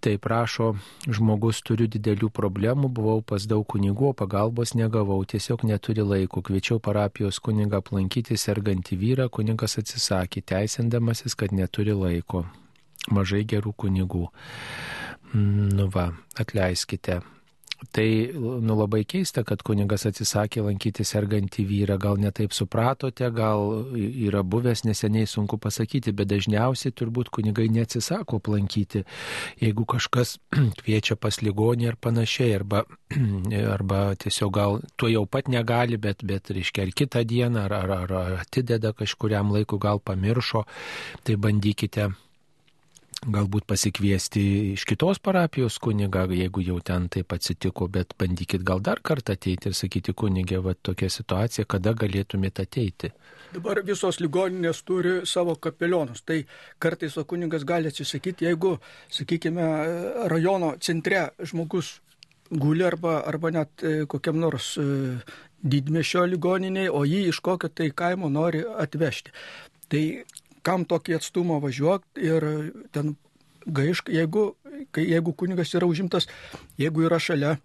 Tai 0.00 0.12
prašo, 0.22 0.74
žmogus 1.08 1.62
turiu 1.66 1.88
didelių 1.90 2.28
problemų, 2.30 2.90
buvau 2.92 3.22
pas 3.24 3.42
daug 3.48 3.64
kunigų, 3.66 4.12
pagalbos 4.16 4.74
negavau, 4.76 5.18
tiesiog 5.24 5.64
neturi 5.66 6.04
laiko. 6.04 6.42
Kviečiau 6.44 6.78
parapijos 6.80 7.40
kunigą 7.42 7.80
aplankyti 7.80 8.36
sergantį 8.38 8.98
vyrą, 9.00 9.28
kunigas 9.32 9.78
atsisakė, 9.80 10.44
teisindamasis, 10.46 11.34
kad 11.34 11.54
neturi 11.56 11.96
laiko. 11.96 12.44
Mažai 13.10 13.44
gerų 13.48 13.72
kunigų. 13.84 14.28
Nu 15.32 15.88
va, 15.92 16.10
atleiskite, 16.38 17.20
Tai 17.92 18.30
nu, 18.32 18.74
labai 18.76 19.02
keista, 19.04 19.42
kad 19.44 19.60
kunigas 19.64 20.06
atsisakė 20.08 20.62
lankyti 20.64 21.04
sergantį 21.04 21.64
vyrą, 21.68 21.98
gal 22.00 22.16
netaip 22.20 22.54
supratote, 22.56 23.28
gal 23.36 23.86
yra 23.96 24.40
buvęs 24.40 24.86
neseniai 24.88 25.28
sunku 25.28 25.58
pasakyti, 25.60 26.14
bet 26.16 26.30
dažniausiai 26.32 26.94
turbūt 26.96 27.28
kunigai 27.36 27.68
neatsisako 27.72 28.40
aplankyti, 28.40 29.04
jeigu 29.60 29.84
kažkas 29.92 30.38
kviečia 30.80 31.18
pas 31.20 31.40
ligonį 31.44 31.90
ar 31.92 32.00
panašiai, 32.00 32.54
arba, 32.56 32.84
arba 33.76 34.02
tiesiog 34.24 34.54
gal 34.56 34.80
tuo 34.96 35.12
jau 35.12 35.26
pat 35.28 35.52
negali, 35.52 36.00
bet, 36.00 36.24
bet 36.24 36.52
reiškia, 36.56 36.88
ar 36.88 36.94
kitą 36.96 37.26
dieną, 37.28 37.66
ar, 37.68 37.76
ar, 37.76 37.96
ar 38.08 38.38
atideda 38.40 38.96
kažkuriam 38.96 39.52
laiku, 39.52 39.76
gal 39.82 40.00
pamiršo, 40.00 40.64
tai 41.24 41.36
bandykite 41.36 42.08
galbūt 43.26 43.66
pasikviesti 43.68 44.42
iš 44.74 44.84
kitos 44.88 45.18
parapijos 45.22 45.78
kunigą, 45.82 46.26
jeigu 46.30 46.62
jau 46.64 46.78
ten 46.84 47.08
taip 47.12 47.34
atsitiko, 47.34 47.88
bet 47.92 48.14
bandykit 48.18 48.64
gal 48.66 48.80
dar 48.84 49.02
kartą 49.02 49.34
ateiti 49.36 49.70
ir 49.70 49.76
sakyti 49.78 50.14
kunigė, 50.14 50.60
va 50.64 50.74
tokia 50.74 51.10
situacija, 51.12 51.66
kada 51.68 51.94
galėtumėte 51.98 52.66
ateiti. 52.66 53.12
Dabar 53.54 53.80
visos 53.86 54.20
ligoninės 54.20 54.82
turi 54.86 55.18
savo 55.26 55.56
kapelionus, 55.56 56.22
tai 56.26 56.44
kartais 56.82 57.16
o 57.16 57.24
kunigas 57.24 57.66
gali 57.66 57.90
atsisakyti, 57.90 58.48
jeigu, 58.48 58.76
sakykime, 59.12 59.66
rajono 60.30 60.74
centre 60.82 61.28
žmogus 61.42 61.96
guli 62.50 62.84
arba, 62.86 63.20
arba 63.26 63.50
net 63.50 63.82
e, 63.82 63.94
kokiam 64.06 64.38
nors 64.38 64.76
e, 64.78 64.86
didmešio 65.66 66.26
ligoniniai, 66.30 66.90
o 66.92 67.02
jį 67.06 67.26
iš 67.32 67.40
kokio 67.42 67.70
tai 67.72 67.90
kaimo 67.90 68.30
nori 68.30 68.62
atvežti. 68.62 69.34
Tai 69.90 70.02
kam 70.66 70.84
tokį 70.88 71.20
atstumą 71.20 71.60
važiuok 71.62 72.20
ir 72.26 72.46
ten 72.94 73.14
gaišk, 73.66 74.10
jeigu 74.14 74.48
kai 74.94 75.06
jeigu 75.08 75.32
kunigas 75.32 75.72
yra 75.74 75.86
užimtas, 75.88 76.28
jeigu 76.78 77.06
yra 77.06 77.18
šalia, 77.22 77.56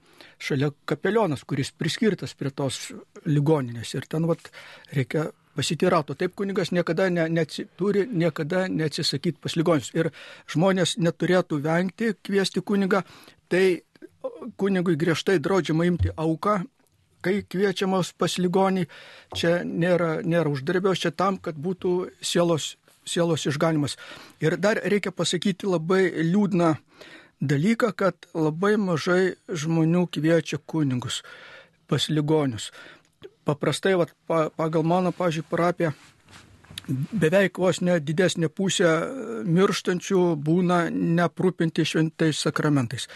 šalia 0.41 0.71
kapelionas, 0.89 1.43
kuris 1.47 1.73
priskirtas 1.75 2.33
prie 2.37 2.51
tos 2.55 2.91
ligoninės 3.25 3.93
ir 3.97 4.07
ten 4.09 4.27
vat, 4.29 4.51
reikia 4.95 5.29
pasitirato. 5.55 6.15
Taip 6.15 6.35
kunigas 6.39 6.71
niekada 6.71 7.09
ne, 7.11 7.27
neatsi, 7.29 7.67
turi 7.77 8.05
niekada 8.07 8.65
neatsisakyti 8.71 9.41
pas 9.43 9.57
ligonius. 9.59 9.91
Ir 9.97 10.11
žmonės 10.51 10.97
neturėtų 11.01 11.61
vengti 11.63 12.13
kviesti 12.23 12.63
kunigą, 12.63 13.03
tai 13.51 13.81
kunigui 14.57 14.95
griežtai 14.99 15.39
draudžiama 15.43 15.87
imti 15.89 16.13
auką, 16.15 16.61
kai 17.21 17.41
kviečiamas 17.45 18.13
pas 18.17 18.37
ligonį. 18.41 18.87
Čia 19.37 19.59
nėra, 19.67 20.21
nėra 20.25 20.51
uždarbios, 20.53 21.03
čia 21.03 21.11
tam, 21.11 21.37
kad 21.37 21.59
būtų 21.59 21.95
sielos, 22.23 22.75
sielos 23.05 23.45
išganimas. 23.49 23.97
Ir 24.41 24.57
dar 24.57 24.81
reikia 24.83 25.11
pasakyti 25.11 25.69
labai 25.69 26.07
liūdną 26.31 26.75
dalyką, 27.41 27.91
kad 27.97 28.29
labai 28.33 28.77
mažai 28.77 29.35
žmonių 29.49 30.07
kviečia 30.13 30.61
kunigus 30.65 31.21
pas 31.91 32.07
ligonius 32.09 32.71
paprastai, 33.45 33.95
vat, 33.99 34.13
pa, 34.27 34.49
pagal 34.55 34.85
mano, 34.87 35.11
pažiūrėjau, 35.15 35.49
parapiją, 35.51 35.91
beveik 36.87 37.59
vos 37.61 37.81
ne 37.81 37.97
didesnė 38.01 38.49
pusė 38.53 38.89
mirštančių 39.47 40.21
būna 40.45 40.83
neprūpinti 40.91 41.85
šventais 41.87 42.41
sakramentais. 42.45 43.07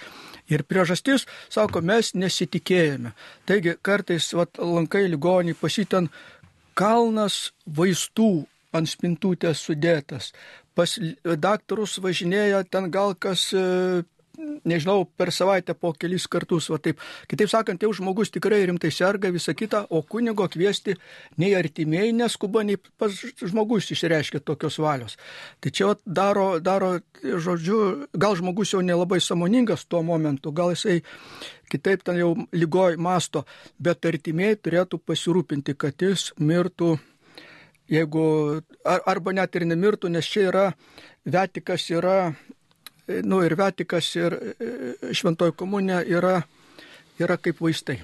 Ir 0.51 0.63
priežastis, 0.69 1.25
sako, 1.49 1.81
mes 1.81 2.13
nesitikėjome. 2.13 3.15
Taigi 3.49 3.75
kartais 3.81 4.29
vat, 4.37 4.59
lankai 4.61 5.07
ligonį 5.09 5.55
pasitin 5.57 6.11
kalnas 6.77 7.49
vaistų 7.65 8.45
ant 8.75 8.89
spintutės 8.89 9.63
sudėtas. 9.65 10.33
Pas 10.75 10.97
daktarus 11.23 11.99
važinėja 12.03 12.65
ten 12.67 12.91
gal 12.91 13.15
kas 13.15 13.49
nežinau, 14.65 15.05
per 15.17 15.31
savaitę 15.31 15.73
po 15.77 15.91
kelis 15.93 16.27
kartus, 16.31 16.67
va 16.71 16.79
taip. 16.81 16.99
Kitaip 17.29 17.49
sakant, 17.51 17.81
jau 17.81 17.91
žmogus 17.95 18.31
tikrai 18.33 18.63
rimtai 18.67 18.91
serga, 18.93 19.31
visa 19.33 19.55
kita, 19.57 19.85
o 19.89 20.01
kunigo 20.03 20.47
kviesti 20.51 20.95
nei 21.41 21.53
artimiai 21.57 22.13
neskuba, 22.15 22.63
nei 22.67 22.77
pas 22.99 23.13
žmogus 23.41 23.91
išreiškia 23.95 24.43
tokios 24.45 24.79
valios. 24.81 25.17
Tai 25.63 25.71
čia 25.71 25.89
va, 25.91 25.97
daro, 26.05 26.47
daro, 26.59 26.91
žodžiu, 27.23 27.81
gal 28.13 28.37
žmogus 28.39 28.75
jau 28.75 28.83
nelabai 28.85 29.21
samoningas 29.23 29.87
tuo 29.87 30.03
momentu, 30.03 30.53
gal 30.55 30.75
jisai 30.75 31.01
kitaip 31.71 32.05
ten 32.05 32.19
jau 32.21 32.33
lygoj 32.53 32.99
masto, 33.01 33.45
bet 33.79 34.05
artimiai 34.05 34.57
turėtų 34.59 35.01
pasirūpinti, 35.01 35.77
kad 35.79 36.01
jis 36.01 36.31
mirtų 36.39 36.95
jeigu 37.91 38.25
ar, 38.85 39.01
arba 39.05 39.33
net 39.35 39.55
ir 39.55 39.67
nemirtų, 39.69 40.11
nes 40.13 40.25
čia 40.29 40.49
yra, 40.49 40.65
Vetikas 41.25 41.89
yra 41.89 42.35
nu, 43.07 43.41
ir 43.45 43.55
Vatikas, 43.57 44.09
ir 44.17 44.33
e, 44.33 45.13
Šventoji 45.13 45.55
komunija 45.57 46.01
yra, 46.05 46.41
yra 47.21 47.37
kaip 47.37 47.61
vaistai. 47.61 47.99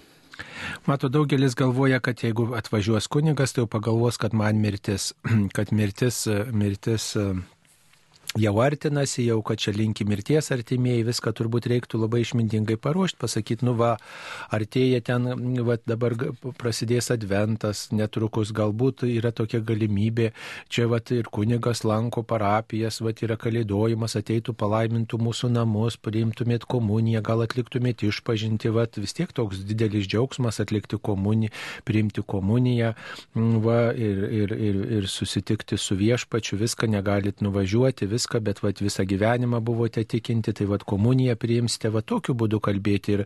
Mato, 0.87 1.09
daugelis 1.09 1.55
galvoja, 1.57 1.99
kad 1.99 2.21
jeigu 2.23 2.47
atvažiuos 2.57 3.07
kunigas, 3.11 3.53
tai 3.53 3.63
jau 3.63 3.69
pagalvos, 3.69 4.17
kad 4.21 4.33
man 4.37 4.61
mirtis, 4.61 5.11
kad 5.57 5.73
mirtis, 5.75 6.23
mirtis 6.53 7.11
jau 8.39 8.53
artinasi, 8.63 9.25
jau 9.27 9.41
kad 9.43 9.59
čia 9.59 9.73
linki 9.75 10.05
mirties 10.07 10.51
artimieji, 10.55 11.03
viską 11.03 11.33
turbūt 11.35 11.67
reiktų 11.67 11.99
labai 11.99 12.21
išmintingai 12.23 12.77
paruošti, 12.79 13.19
pasakyti, 13.19 13.65
nu 13.67 13.73
va, 13.75 13.97
artėja 14.55 15.01
ten, 15.03 15.27
va, 15.67 15.75
dabar 15.83 16.15
prasidės 16.59 17.11
adventas, 17.11 17.89
netrukus 17.91 18.53
galbūt 18.55 19.03
yra 19.09 19.33
tokia 19.35 19.59
galimybė, 19.59 20.29
čia 20.71 20.87
va 20.91 21.01
ir 21.11 21.27
kunigas 21.27 21.83
lanko 21.83 22.23
parapijas, 22.23 23.01
va 23.03 23.11
yra 23.11 23.35
kalėdojimas, 23.35 24.15
ateitų 24.15 24.55
palaimintų 24.55 25.19
mūsų 25.19 25.51
namus, 25.51 25.99
priimtumėt 25.99 26.63
komuniją, 26.71 27.23
gal 27.25 27.43
atliktumėt 27.43 28.05
išpažinti, 28.07 28.71
va 28.71 28.87
vis 28.95 29.15
tiek 29.17 29.31
toks 29.35 29.65
didelis 29.67 30.07
džiaugsmas 30.07 30.61
atlikti 30.63 31.01
komuniją, 31.01 31.51
priimti 31.83 32.23
komuniją, 32.23 32.93
va 33.35 33.79
ir, 33.91 34.23
ir, 34.31 34.55
ir, 34.55 34.81
ir 35.01 35.11
susitikti 35.11 35.75
su 35.75 35.99
viešpačiu, 35.99 36.55
viską 36.61 36.87
negalit 36.91 37.43
nuvažiuoti, 37.43 38.07
viską 38.07 38.20
viską, 38.21 38.39
bet 38.43 38.61
vat, 38.61 38.81
visą 38.81 39.05
gyvenimą 39.05 39.61
buvote 39.61 40.03
tikinti, 40.05 40.53
tai 40.53 40.65
vat, 40.69 40.83
komuniją 40.83 41.35
priimsite, 41.35 41.89
vat, 41.89 42.05
tokiu 42.05 42.35
būdu 42.35 42.59
kalbėti 42.61 43.15
ir, 43.15 43.25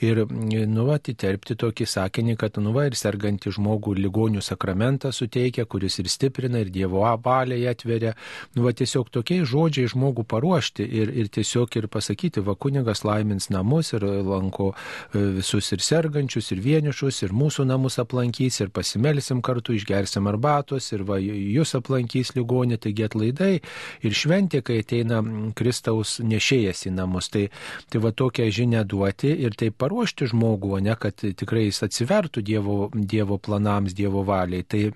ir 0.00 0.26
nu, 0.30 0.86
vat, 0.86 1.08
įterpti 1.08 1.56
tokį 1.56 1.86
sakinį, 1.86 2.36
kad 2.36 2.58
nu, 2.62 2.72
va, 2.72 2.86
ir 2.86 2.96
sergantį 2.96 3.52
žmogų 3.56 3.96
ligonių 3.98 4.42
sakramentą 4.42 5.12
suteikia, 5.12 5.66
kuris 5.66 5.98
ir 5.98 6.08
stiprina, 6.08 6.60
ir 6.60 6.70
Dievo 6.70 7.04
abalę 7.06 7.58
atveria. 7.70 8.14
Nu, 8.54 8.64
va, 8.66 8.72
tiesiog 8.72 9.10
tokiais 9.10 9.46
žodžiais 9.48 9.94
žmogų 9.94 10.26
paruošti 10.28 10.84
ir, 10.84 11.10
ir 11.10 11.30
tiesiog 11.32 11.76
ir 11.76 11.88
pasakyti, 11.88 12.42
va, 12.44 12.54
kunigas 12.54 13.04
laimins 13.04 13.50
namus 13.50 13.92
ir 13.96 14.04
lanko 14.04 14.72
e, 14.72 15.22
visus 15.40 15.72
ir 15.72 15.82
sergančius, 15.84 16.52
ir 16.52 16.62
vienišus, 16.64 17.22
ir 17.26 17.34
mūsų 17.36 17.66
namus 17.66 17.98
aplankys, 18.02 18.60
ir 18.62 18.72
pasimelsim 18.74 19.42
kartu, 19.42 19.74
išgersim 19.76 20.28
arbatos, 20.30 20.92
ir 20.92 21.06
va, 21.08 21.18
jūs 21.20 21.74
aplankys 21.78 22.34
ligonį, 22.36 22.80
taigi 22.82 23.06
atlaidai 23.06 23.52
ir 24.04 24.16
šventė 24.16 24.35
šventė, 24.36 24.62
kai 24.62 24.80
ateina 24.82 25.22
Kristaus 25.56 26.18
nešėjas 26.20 26.86
į 26.88 26.94
namus. 26.96 27.30
Tai, 27.32 27.48
tai 27.90 28.00
va 28.00 28.12
tokią 28.12 28.50
žinią 28.52 28.84
duoti 28.84 29.32
ir 29.32 29.56
tai 29.56 29.70
paruošti 29.70 30.28
žmogų, 30.32 30.80
ne 30.84 30.96
kad 30.96 31.16
tikrai 31.16 31.66
jis 31.66 31.82
atsivertų 31.82 32.42
Dievo, 32.42 32.90
dievo 32.94 33.38
planams, 33.38 33.94
Dievo 33.94 34.24
valiai. 34.24 34.62
Tai 34.62 34.92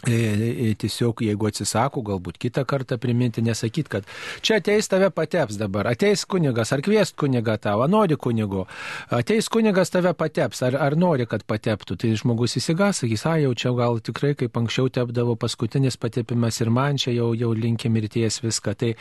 tiesiog 0.00 1.20
jeigu 1.24 1.48
atsisako, 1.50 2.02
galbūt 2.06 2.38
kitą 2.40 2.64
kartą 2.68 2.96
priminti, 3.00 3.42
nesakyti, 3.44 3.88
kad 3.90 4.06
čia 4.40 4.60
ateis 4.60 4.88
tave 4.88 5.10
pateps 5.12 5.58
dabar, 5.60 5.90
ateis 5.90 6.24
kunigas, 6.24 6.72
ar 6.72 6.80
kviest 6.84 7.16
kunigą 7.20 7.56
tavo, 7.60 7.86
nori 7.90 8.16
kunigo, 8.16 8.66
ateis 9.12 9.50
kunigas 9.52 9.92
tave 9.92 10.12
pateps, 10.16 10.62
ar, 10.64 10.76
ar 10.80 10.96
nori, 10.96 11.26
kad 11.28 11.44
pateptų. 11.48 11.98
Tai 12.00 12.12
žmogus 12.16 12.56
įsigas, 12.56 13.02
sakys, 13.02 13.26
a 13.28 13.36
jau 13.42 13.52
čia 13.54 13.74
gal 13.76 14.00
tikrai 14.00 14.32
kaip 14.38 14.56
anksčiau 14.56 14.88
tepdavo 14.92 15.36
paskutinis 15.40 15.98
patepimas 16.00 16.60
ir 16.60 16.70
man 16.72 16.96
čia 17.00 17.12
jau, 17.14 17.32
jau 17.36 17.52
linkia 17.56 17.90
mirties 17.92 18.40
viską. 18.40 18.76
Tai, 18.80 18.94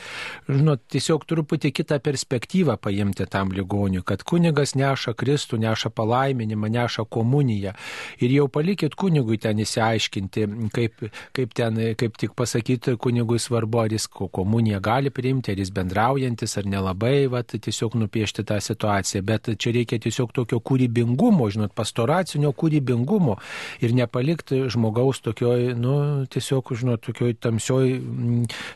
žinot, 0.49 0.83
tiesiog 0.91 1.23
truputį 1.29 1.71
kitą 1.79 1.99
perspektyvą 2.03 2.75
paimti 2.81 3.27
tam 3.29 3.53
ligoniui, 3.55 4.03
kad 4.03 4.25
kunigas 4.27 4.75
neša 4.75 5.15
Kristų, 5.19 5.61
neša 5.63 5.93
palaiminimą, 5.95 6.71
neša 6.75 7.07
komuniją. 7.07 7.75
Ir 8.19 8.35
jau 8.35 8.49
palikit 8.51 8.95
kunigui 8.99 9.39
ten 9.39 9.61
įsiaiškinti, 9.63 10.47
kaip 10.75 10.88
kaip, 10.89 11.15
kaip 11.35 11.53
ten, 11.57 11.79
kaip 11.99 12.17
tik 12.19 12.35
pasakyti, 12.37 12.95
kunigui 13.01 13.39
svarbu, 13.41 13.81
ar 13.83 13.95
jis 13.95 14.07
komuniją 14.09 14.81
gali 14.83 15.13
priimti, 15.13 15.53
ar 15.53 15.61
jis 15.61 15.71
bendraujantis, 15.75 16.57
ar 16.59 16.69
nelabai, 16.69 17.27
va, 17.31 17.43
tiesiog 17.43 17.97
nupiešti 17.99 18.45
tą 18.47 18.59
situaciją. 18.63 19.23
Bet 19.25 19.51
čia 19.57 19.73
reikia 19.75 19.99
tiesiog 20.01 20.33
tokio 20.35 20.59
kūrybingumo, 20.59 21.49
žinot, 21.53 21.73
pastoracinio 21.77 22.53
kūrybingumo 22.57 23.39
ir 23.85 23.95
nepalikti 23.97 24.65
žmogaus 24.73 25.23
tokioj, 25.25 25.73
nu, 25.79 25.95
tiesiog, 26.31 26.73
žinot, 26.79 27.03
tokioj 27.07 27.35
tamsioj, 27.43 27.97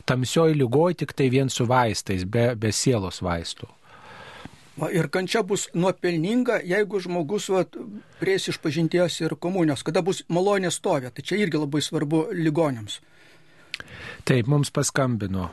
tamsioj 0.09 0.57
lygoj 0.57 0.99
tik 1.03 1.15
tai 1.17 1.29
vien 1.33 1.49
su 1.53 1.67
vaistais, 1.69 2.25
be, 2.25 2.51
be 2.59 2.73
sielos 2.73 3.23
vaistų. 3.23 3.69
Va, 4.73 4.89
ir 4.89 5.05
kančia 5.13 5.43
bus 5.45 5.67
nuopelninga, 5.77 6.57
jeigu 6.65 6.97
žmogus 7.03 7.49
va, 7.53 7.61
prieis 8.17 8.47
iš 8.49 8.57
pažinties 8.61 9.19
ir 9.21 9.35
komunijos, 9.37 9.83
kada 9.85 10.01
bus 10.01 10.23
malonė 10.33 10.71
stovė. 10.73 11.11
Tai 11.13 11.25
čia 11.25 11.37
irgi 11.43 11.61
labai 11.61 11.83
svarbu 11.85 12.25
ligonėms. 12.33 12.97
Taip, 14.25 14.49
mums 14.49 14.73
paskambino. 14.73 15.51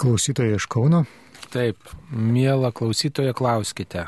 Klausytoja 0.00 0.56
iš 0.56 0.68
Kauno. 0.72 1.04
Taip, 1.52 1.92
mėla 2.10 2.72
klausytoja, 2.72 3.36
klauskite. 3.36 4.06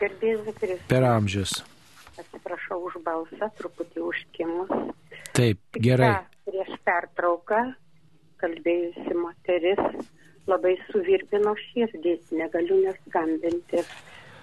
Gerbėsiu 0.00 0.78
Per 0.88 1.04
amžius. 1.06 1.60
Atsiprašau 2.20 2.80
už 2.88 2.98
balsą, 3.04 3.50
truputį 3.60 4.02
užkimus. 4.08 4.72
Taip, 5.36 5.60
gerai. 5.84 6.14
Prieš 6.48 6.74
pertrauką 6.84 7.60
kalbėjusi 8.40 9.16
moteris 9.16 9.80
labai 10.50 10.74
suvirpino 10.90 11.54
širdį, 11.60 12.18
negaliu 12.40 12.80
neskambinti. 12.84 13.84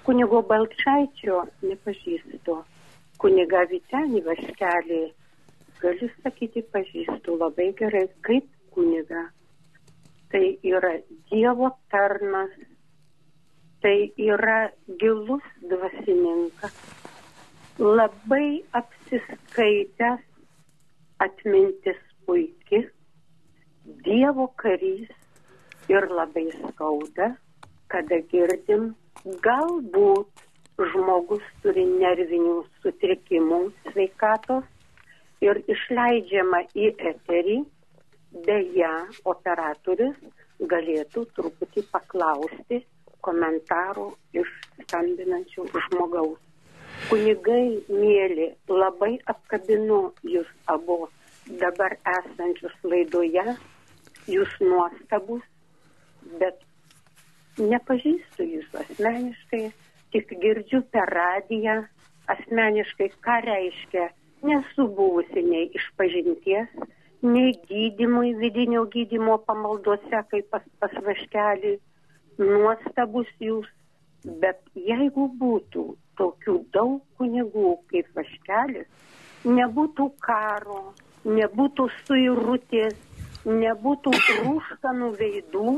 Kunigo 0.05 0.41
Balčaičio 0.49 1.43
nepažįstu. 1.61 2.55
Kuniga 3.21 3.65
Vitenį 3.69 4.23
Vaškelį 4.25 5.01
galiu 5.81 6.09
sakyti 6.23 6.63
pažįstu 6.73 7.37
labai 7.37 7.69
gerai 7.77 8.07
kaip 8.25 8.47
kuniga. 8.73 9.27
Tai 10.31 10.43
yra 10.71 10.95
Dievo 11.29 11.69
tarnas, 11.93 12.53
tai 13.83 14.11
yra 14.17 14.71
gilus 15.01 15.45
dvasininkas, 15.69 16.75
labai 17.77 18.63
apsiskaitęs, 18.79 20.21
atmintis 21.25 22.01
puikiai, 22.25 22.87
Dievo 24.05 24.47
karys, 24.61 25.09
ir 25.89 26.07
labai 26.09 26.47
skauda, 26.57 27.31
kada 27.91 28.21
girdim, 28.31 28.91
galbūt 29.45 30.45
žmogus 30.91 31.43
turi 31.63 31.83
nervinių 31.85 32.61
sutrikimų 32.83 33.61
sveikatos 33.91 34.65
ir 35.45 35.59
išleidžiama 35.75 36.63
į 36.77 36.93
eterį, 37.11 37.57
beje, 38.45 38.93
operatorius 39.33 40.17
galėtų 40.71 41.25
truputį 41.35 41.83
paklausti 41.91 42.81
komentarų 43.25 44.07
iš 44.41 44.49
skambinančių 44.83 45.67
žmogaus. 45.87 46.39
Kunigai, 47.09 47.81
mėly, 47.89 48.51
labai 48.69 49.15
apkabinu 49.33 50.01
jūs 50.27 50.49
abu 50.69 50.97
dabar 51.61 51.95
esančius 52.13 52.75
laidoje, 52.85 53.55
jūs 54.29 54.51
nuostabus, 54.61 55.41
bet 56.41 56.61
nepažįstu 57.61 58.47
jūsų 58.47 58.83
asmeniškai, 58.85 59.63
tik 60.13 60.33
girdžiu 60.43 60.81
per 60.93 61.11
radiją 61.15 61.81
asmeniškai, 62.31 63.11
ką 63.25 63.37
reiškia, 63.45 64.07
nesu 64.47 64.87
buvusi 64.97 65.43
nei 65.45 65.67
iš 65.77 65.85
pažinties, 65.99 66.71
nei 67.21 67.53
gydimui, 67.69 68.33
vidinio 68.41 68.85
gydimo 68.93 69.37
pamaldose, 69.45 70.23
kaip 70.31 70.49
pas, 70.53 70.65
pas 70.81 70.95
vaškelį, 71.05 71.75
nuostabus 72.41 73.29
jūs, 73.39 73.67
bet 74.41 74.61
jeigu 74.75 75.27
būtų 75.41 75.85
tokių 76.17 76.57
daug 76.73 76.99
kunigų 77.17 77.75
kaip 77.91 78.09
vaškelis, 78.17 78.89
nebūtų 79.45 80.09
karo, 80.21 80.81
nebūtų 81.25 81.87
suirutės, 82.05 82.97
nebūtų 83.45 84.13
rūškanų 84.13 85.09
veidų, 85.17 85.73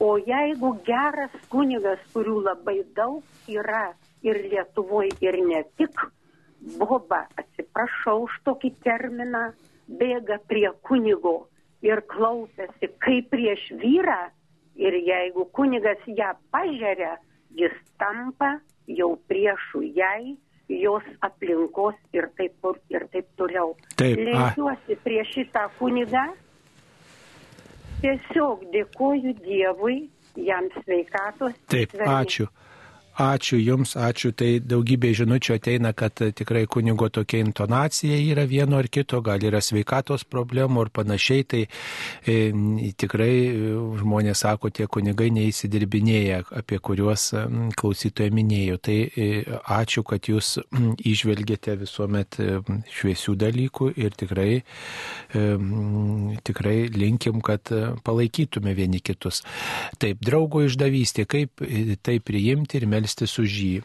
o 0.00 0.16
jeigu 0.18 0.74
geras 0.86 1.34
kunigas, 1.52 2.00
kurių 2.12 2.40
labai 2.50 2.82
daug 2.96 3.24
yra 3.48 3.94
ir 4.26 4.42
Lietuvoje, 4.50 5.14
ir 5.24 5.38
ne 5.46 5.62
tik, 5.78 6.00
boba, 6.78 7.26
atsiprašau 7.40 8.26
už 8.26 8.38
tokį 8.48 8.72
terminą, 8.84 9.50
bėga 9.86 10.40
prie 10.50 10.68
kunigo 10.82 11.46
ir 11.84 12.02
klaupiasi 12.10 12.90
kaip 13.04 13.30
prieš 13.30 13.68
vyrą 13.82 14.26
ir 14.76 14.96
jeigu 15.06 15.46
kunigas 15.56 16.02
ją 16.06 16.32
pažeria, 16.52 17.16
jis 17.56 17.76
tampa 18.00 18.58
jau 18.86 19.14
priešų 19.30 19.82
jai, 19.96 20.36
jos 20.68 21.06
aplinkos 21.24 21.96
ir 22.12 22.28
taip, 22.36 22.58
ir 22.90 23.06
taip 23.12 23.28
toliau. 23.38 23.74
Taip, 23.96 24.18
Lenkiuosi 24.18 24.98
prie 25.04 25.22
šitą 25.30 25.68
kunigą, 25.78 26.26
tiesiog 28.02 28.64
dėkoju 28.74 29.34
Dievui, 29.42 29.96
jam 30.36 30.68
sveikatos. 30.80 31.56
Taip, 31.70 31.90
ištvermės. 31.92 32.16
ačiū. 32.20 32.48
Ačiū 33.16 33.56
Jums, 33.56 33.94
ačiū. 33.96 34.32
Tai 34.36 34.50
daugybė 34.60 35.12
žinučių 35.16 35.56
ateina, 35.56 35.92
kad 35.96 36.20
e, 36.20 36.30
tikrai 36.36 36.66
kunigo 36.68 37.08
tokia 37.08 37.40
intonacija 37.44 38.18
yra 38.20 38.44
vieno 38.48 38.76
ar 38.76 38.90
kito, 38.92 39.22
gal 39.24 39.40
yra 39.40 39.62
sveikatos 39.64 40.26
problemų 40.28 40.86
ir 40.86 40.92
panašiai. 40.98 41.46
Tai 41.48 41.62
e, 41.64 42.36
tikrai 43.00 43.32
e, 43.48 43.72
žmonės 44.02 44.44
sako, 44.44 44.70
tie 44.70 44.88
kunigai 44.90 45.30
neįsidirbinėja, 45.32 46.42
apie 46.60 46.78
kuriuos 46.78 47.30
e, 47.32 47.44
klausytoje 47.78 48.34
minėjau. 48.36 48.80
Tai 48.84 48.98
e, 49.08 49.28
ačiū, 49.78 50.04
kad 50.04 50.28
Jūs 50.28 50.56
išvelgėte 51.06 51.76
visuomet 51.80 52.36
šviesių 52.92 53.34
dalykų 53.40 53.90
ir 54.00 54.14
tikrai, 54.18 54.50
e, 54.60 55.42
tikrai 56.46 56.76
linkim, 56.92 57.40
kad 57.44 57.72
e, 57.72 57.82
palaikytume 58.06 58.74
vieni 58.76 59.00
kitus. 59.04 59.42
Taip, 60.02 60.20
draugo 60.24 60.64
išdavystė, 60.66 61.26
kaip 61.30 61.64
tai 62.04 62.18
priimti 62.20 62.80
ir 62.80 62.88
melstis 63.06 63.38
už 63.38 63.52
jį. 63.62 63.76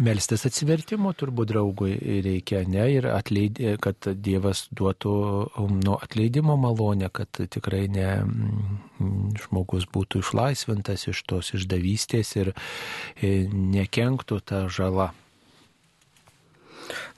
Melstis 0.00 0.46
atsivertimo 0.46 1.10
turbūt 1.12 1.50
draugui 1.50 1.96
reikia, 2.24 2.62
ne, 2.64 2.84
ir 2.94 3.08
atleidė, 3.10 3.74
kad 3.82 3.98
Dievas 4.24 4.68
duotų 4.72 5.12
um, 5.58 5.80
nuo 5.82 5.98
atleidimo 6.00 6.54
malonę, 6.56 7.10
kad 7.12 7.28
tikrai 7.28 7.88
ne 7.92 8.06
mm, 8.22 9.34
žmogus 9.42 9.84
būtų 9.92 10.22
išlaisvintas 10.22 11.08
iš 11.10 11.24
tos 11.28 11.50
išdavystės 11.58 12.30
ir 12.38 12.52
e, 12.54 13.44
nekenktų 13.50 14.40
tą 14.46 14.62
žalą. 14.72 15.10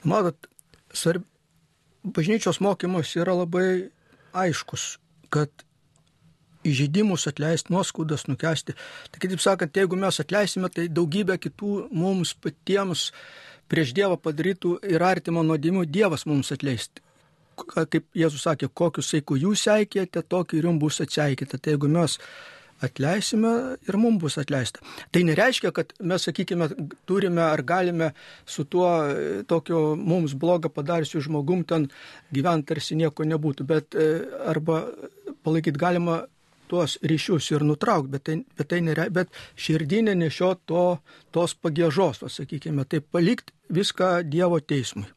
Matot, 0.03 0.49
svarb... 0.91 1.23
bažnyčios 2.03 2.59
mokymas 2.59 3.13
yra 3.15 3.37
labai 3.37 3.91
aiškus, 4.33 4.97
kad 5.29 5.53
įžeidimus 6.65 7.27
atleisti, 7.31 7.73
nuoskaudas 7.73 8.27
nukesti. 8.29 8.75
Tai 9.11 9.21
kitaip 9.21 9.43
sakant, 9.43 9.77
jeigu 9.77 9.99
mes 9.99 10.21
atleisime, 10.23 10.69
tai 10.73 10.87
daugybę 10.91 11.37
kitų 11.41 11.73
mums 11.95 12.35
patiems 12.41 13.11
prieš 13.71 13.95
Dievą 13.97 14.17
padarytų 14.21 14.77
ir 14.91 15.03
artimo 15.03 15.43
nuodėmių 15.45 15.85
Dievas 15.89 16.25
mums 16.29 16.51
atleisti. 16.55 17.01
Kaip 17.55 18.03
Jėzus 18.17 18.43
sakė, 18.43 18.67
kokius 18.67 19.13
saiku 19.13 19.37
jūs 19.39 19.63
seikėte, 19.63 20.21
tokį 20.21 20.59
ir 20.59 20.67
jums 20.69 20.81
bus 20.81 20.99
atseikėta. 21.05 21.57
Tai 21.57 21.75
jeigu 21.75 21.87
mes 21.91 22.19
atleisime 22.83 23.51
ir 23.87 23.97
mums 23.97 24.19
bus 24.21 24.37
atleista. 24.41 24.83
Tai 25.11 25.23
nereiškia, 25.27 25.71
kad 25.75 25.93
mes, 25.99 26.25
sakykime, 26.27 26.67
turime 27.07 27.43
ar 27.45 27.63
galime 27.63 28.11
su 28.45 28.65
tuo 28.67 28.89
tokio 29.47 29.95
mums 29.95 30.35
blogą 30.35 30.69
padarysiu 30.73 31.23
žmogum 31.23 31.63
ten 31.63 31.87
gyventi 32.35 32.73
tarsi 32.73 32.99
nieko 32.99 33.27
nebūtų, 33.27 33.67
bet 33.67 33.95
e, 33.95 34.09
arba 34.51 34.83
palaikyti 35.45 35.79
galima 35.79 36.23
tuos 36.71 36.97
ryšius 37.03 37.51
ir 37.53 37.65
nutraukti, 37.67 38.11
bet 38.15 38.25
tai, 38.29 38.37
bet 38.57 38.71
tai 38.71 38.81
nėra, 38.85 39.09
bet 39.13 39.33
širdinė 39.59 40.15
nešio 40.19 40.53
to, 40.69 40.85
tos 41.35 41.55
pagėžos, 41.57 42.23
to, 42.23 42.31
sakykime, 42.31 42.87
tai 42.89 43.03
palikti 43.03 43.55
viską 43.75 44.17
Dievo 44.29 44.59
teismui. 44.61 45.07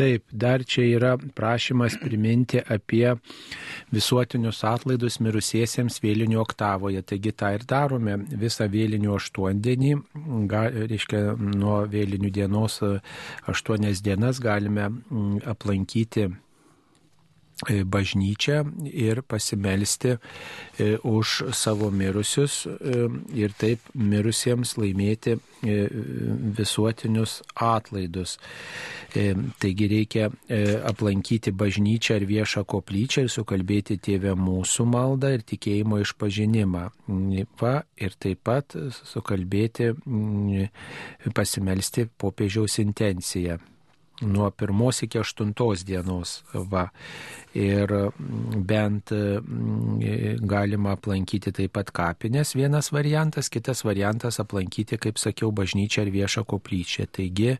Taip, 0.00 0.22
dar 0.32 0.62
čia 0.64 0.84
yra 0.86 1.10
prašymas 1.36 1.96
priminti 2.00 2.60
apie 2.62 3.16
visuotinius 3.92 4.62
atlaidus 4.64 5.18
mirusiesiems 5.20 5.98
vėlinių 6.00 6.38
oktavoje. 6.40 7.02
Taigi 7.02 7.32
tą 7.36 7.50
ir 7.56 7.66
darome 7.68 8.14
visą 8.42 8.68
vėlinių 8.70 9.16
aštuondienį, 9.18 9.90
reiškia 10.92 11.24
nuo 11.42 11.80
vėlinių 11.90 12.30
dienos 12.38 12.78
aštuonias 13.50 14.00
dienas 14.06 14.40
galime 14.40 14.88
mm, 14.88 15.42
aplankyti 15.52 16.30
bažnyčią 17.68 18.64
ir 18.86 19.22
pasimelsti 19.22 20.16
e, 20.16 20.96
už 21.04 21.52
savo 21.52 21.90
mirusius 21.90 22.66
e, 22.66 23.08
ir 23.36 23.52
taip 23.58 23.84
mirusiems 23.94 24.76
laimėti 24.80 25.36
e, 25.36 25.76
visuotinius 26.56 27.40
atlaidus. 27.54 28.38
E, 29.14 29.34
Taigi 29.60 29.88
reikia 29.92 30.30
e, 30.48 30.60
aplankyti 30.88 31.52
bažnyčią 31.52 32.16
ar 32.16 32.26
viešą 32.30 32.64
koplyčią 32.64 33.26
ir 33.26 33.32
sukalbėti 33.32 33.98
tėvę 34.00 34.32
mūsų 34.40 34.86
maldą 34.88 35.34
ir 35.36 35.44
tikėjimo 35.44 36.00
išpažinimą. 36.04 36.86
Va, 37.60 37.74
ir 38.00 38.16
taip 38.16 38.40
pat 38.46 38.76
sukalbėti, 39.04 39.92
pasimelsti 41.36 42.06
popiežiaus 42.20 42.78
intenciją 42.80 43.58
nuo 44.20 44.50
pirmos 44.50 45.02
iki 45.02 45.20
aštuntos 45.20 45.84
dienos. 45.84 46.40
Va. 46.52 46.88
Ir 47.54 47.90
mm, 47.90 48.62
bent 48.62 49.10
mm, 49.10 50.38
galima 50.46 50.92
aplankyti 50.94 51.50
taip 51.50 51.72
pat 51.74 51.88
kapinės 51.90 52.54
vienas 52.54 52.92
variantas, 52.94 53.48
kitas 53.50 53.82
variantas 53.82 54.38
aplankyti, 54.38 55.00
kaip 55.02 55.18
sakiau, 55.18 55.50
bažnyčią 55.50 56.04
ar 56.04 56.12
viešą 56.14 56.44
koplyčią. 56.46 57.08
Taigi 57.10 57.48
e, 57.50 57.56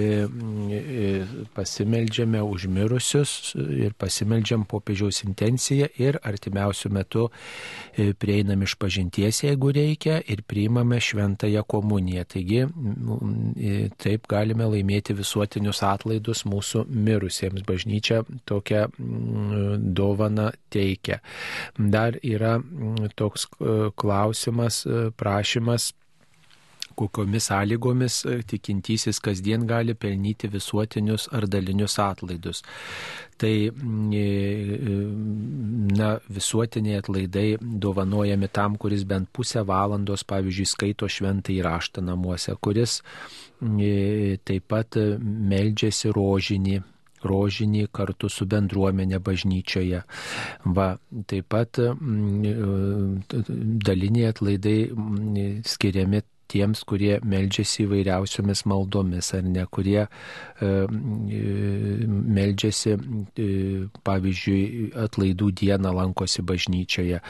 e, 0.00 1.10
pasimeldžiame 1.52 2.40
už 2.40 2.68
mirusius 2.72 3.52
ir 3.58 3.92
pasimeldžiam 4.00 4.64
popiežiaus 4.68 5.20
intenciją 5.26 5.90
ir 6.00 6.16
artimiausių 6.24 6.92
metų 6.96 7.26
e, 7.28 8.14
prieinam 8.16 8.64
iš 8.64 8.78
pažinties, 8.80 9.42
jeigu 9.44 9.74
reikia, 9.76 10.22
ir 10.24 10.40
priimame 10.48 11.02
šventąją 11.04 11.66
komuniją. 11.68 12.24
Taigi 12.32 12.64
mm, 12.64 13.92
taip 14.00 14.24
galime 14.32 14.72
laimėti 14.72 15.20
visuotinius 15.20 15.84
atlaidus 15.92 16.44
mūsų 16.48 16.84
mirusiems. 16.88 17.64
Bažnyčia 17.68 18.22
tokią 18.48 18.86
mm, 18.88 19.86
dovaną 19.98 20.50
teikia. 20.72 21.20
Dar 21.78 22.18
yra 22.22 22.58
mm, 22.58 23.14
toks 23.18 23.48
e, 23.48 23.78
klausimas, 23.98 24.84
e, 24.86 25.08
prašymas 25.16 25.92
kokiomis 26.98 27.46
sąlygomis 27.50 28.14
e, 28.26 28.40
tikintysis 28.50 29.20
kasdien 29.22 29.66
gali 29.70 29.94
pelnyti 29.94 30.50
visuotinius 30.50 31.28
ar 31.36 31.46
dalinius 31.50 31.98
atlaidus. 32.02 32.64
Tai 33.38 33.54
na, 35.98 36.08
visuotiniai 36.38 36.98
atlaidai 36.98 37.48
dovanojami 37.84 38.48
tam, 38.50 38.74
kuris 38.82 39.04
bent 39.06 39.30
pusę 39.32 39.62
valandos, 39.66 40.24
pavyzdžiui, 40.26 40.66
skaito 40.66 41.06
šventą 41.06 41.54
įraštą 41.54 42.02
namuose, 42.02 42.56
kuris 42.58 42.98
taip 43.60 44.68
pat 44.70 45.00
meldžiasi 45.50 46.12
rožinį 46.14 46.78
rožinį 47.24 47.88
kartu 47.92 48.28
su 48.30 48.46
bendruomenė 48.46 49.18
bažnyčioje. 49.18 50.02
Va, 50.76 50.88
taip 51.26 51.48
pat 51.50 51.80
daliniai 53.88 54.28
atlaidai 54.30 54.78
skiriami 55.66 56.22
tiems, 56.50 56.82
kurie 56.88 57.18
meldžiasi 57.24 57.84
įvairiausiomis 57.84 58.64
maldomis, 58.68 59.30
ar 59.36 59.44
ne, 59.46 59.64
kurie 59.70 60.00
e, 60.06 60.70
meldžiasi, 62.38 62.96
pavyzdžiui, 64.06 64.62
atlaidų 65.04 65.50
dieną 65.62 65.92
lankosi 65.98 66.44
bažnyčioje 66.46 67.20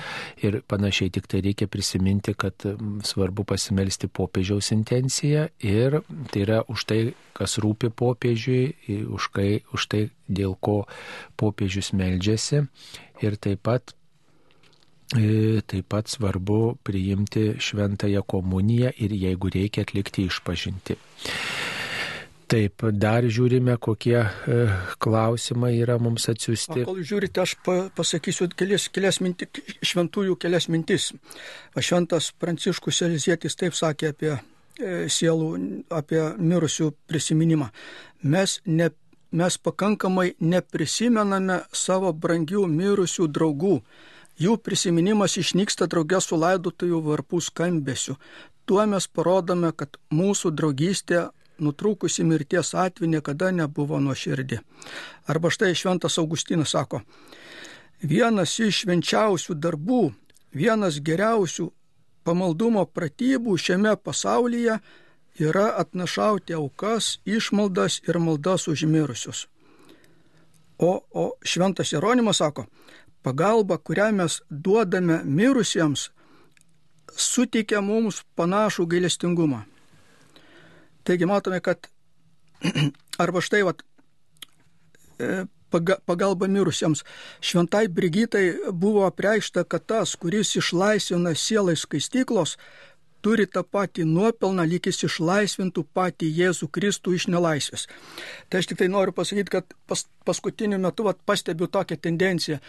ir 0.45 0.61
panašiai. 0.71 1.13
Tik 1.19 1.29
tai 1.31 1.43
reikia 1.45 1.69
prisiminti, 1.71 2.35
kad 2.39 2.67
svarbu 3.07 3.47
pasimelsti 3.49 4.11
popiežiaus 4.13 4.73
intenciją 4.77 5.49
ir 5.65 6.01
tai 6.33 6.45
yra 6.47 6.63
už 6.71 6.87
tai, 6.89 7.01
kas 7.39 7.59
rūpi 7.63 7.93
popiežiui, 7.95 9.05
už, 9.11 9.31
kai, 9.35 9.51
už 9.75 9.91
tai, 9.91 10.07
dėl 10.29 10.57
ko 10.61 10.83
popiežius 11.41 11.95
meldžiasi. 11.97 12.67
Ir 13.19 13.35
taip 13.43 13.65
pat 13.67 13.98
E, 13.98 13.98
taip 15.09 15.89
pat 15.89 16.09
svarbu 16.09 16.77
priimti 16.85 17.55
šventąją 17.59 18.23
komuniją 18.23 18.91
ir 19.01 19.13
jeigu 19.13 19.49
reikia 19.55 19.83
atlikti 19.87 20.27
išpažinti. 20.29 20.97
Taip, 22.49 22.81
dar 22.97 23.27
žiūrime, 23.29 23.75
kokie 23.77 24.17
e, 24.17 24.55
klausimai 25.05 25.75
yra 25.83 25.99
mums 26.01 26.31
atsiųsti. 26.33 26.87
Kol 26.89 27.03
žiūrite, 27.05 27.43
aš 27.45 27.53
pasakysiu 27.97 28.49
kelias, 28.57 28.87
kelias 28.89 29.21
minti, 29.21 29.49
šventųjų 29.85 30.37
kelias 30.41 30.71
mintis. 30.73 31.11
Šventas 31.77 32.31
Pranciškus 32.41 33.03
Elizietis 33.05 33.57
taip 33.61 33.77
sakė 33.77 34.15
apie 34.15 34.31
e, 34.33 34.41
sielų, 35.13 35.51
apie 35.93 36.23
mirusių 36.41 36.95
prisiminimą. 37.11 37.69
Mes, 38.33 38.63
ne, 38.65 38.89
mes 39.37 39.61
pakankamai 39.61 40.31
neprisimename 40.41 41.63
savo 41.77 42.15
brangių 42.17 42.65
mirusių 42.73 43.29
draugų 43.29 43.83
Jų 44.39 44.55
prisiminimas 44.63 45.35
išnyksta 45.41 45.89
draugės 45.91 46.29
su 46.31 46.37
laidotųjų 46.39 47.01
varpų 47.03 47.41
skambesiu. 47.43 48.15
Tuo 48.69 48.85
mes 48.87 49.09
parodome, 49.09 49.73
kad 49.75 49.99
mūsų 50.15 50.53
draugystė 50.55 51.29
nutrūkusi 51.59 52.25
mirties 52.25 52.75
atveju 52.75 53.11
niekada 53.11 53.51
nebuvo 53.51 53.99
nuoširdį. 53.99 54.61
Arba 55.27 55.51
štai 55.51 55.75
Šventas 55.75 56.19
Augustinas 56.23 56.75
sako, 56.77 57.03
vienas 58.03 58.55
iš 58.63 58.85
švenčiausių 58.85 59.59
darbų, 59.59 60.03
vienas 60.55 61.01
geriausių 61.03 61.69
pamaldumo 62.23 62.85
pratybų 62.87 63.57
šiame 63.59 63.97
pasaulyje 63.97 64.79
yra 65.39 65.67
atnašauti 65.83 66.55
aukas, 66.55 67.19
išmaldas 67.27 68.03
ir 68.07 68.19
maldas 68.23 68.69
užmirusius. 68.71 69.47
O, 70.79 71.01
o 71.11 71.25
Šventas 71.43 71.91
Jeronimas 71.93 72.39
sako, 72.39 72.69
pagalba, 73.23 73.79
kurią 73.79 74.13
mes 74.13 74.41
duodame 74.51 75.23
mirusiems, 75.25 76.09
suteikia 77.17 77.83
mums 77.83 78.23
panašų 78.39 78.87
gailestingumą. 78.95 79.63
Taigi 81.05 81.27
matome, 81.27 81.61
kad 81.61 81.89
arba 83.23 83.43
štai 83.45 83.63
vat, 83.67 83.83
e, 85.19 85.47
pagalba 86.07 86.49
mirusiems. 86.49 87.05
Šventai 87.41 87.89
Brigitai 87.89 88.57
buvo 88.73 89.07
apreikšta, 89.07 89.65
kad 89.65 89.87
tas, 89.87 90.17
kuris 90.17 90.57
išlaisvina 90.57 91.35
sielai 91.35 91.77
skaistyklos, 91.77 92.57
turi 93.23 93.47
tą 93.51 93.65
patį 93.67 94.07
nuopelną, 94.09 94.65
lyg 94.69 94.87
jis 94.89 95.03
išlaisvintų 95.09 95.85
patį 95.95 96.31
Jėzų 96.39 96.69
Kristų 96.73 97.17
iš 97.19 97.27
nelaisvės. 97.33 97.89
Tai 98.49 98.63
aš 98.63 98.71
tik 98.71 98.79
tai 98.83 98.89
noriu 98.93 99.13
pasakyti, 99.13 99.53
kad 99.59 99.75
pas, 99.91 100.07
paskutiniu 100.25 100.79
metu 100.79 101.07
vat, 101.09 101.19
pastebiu 101.27 101.67
tokią 101.67 101.99
tendenciją 101.99 102.61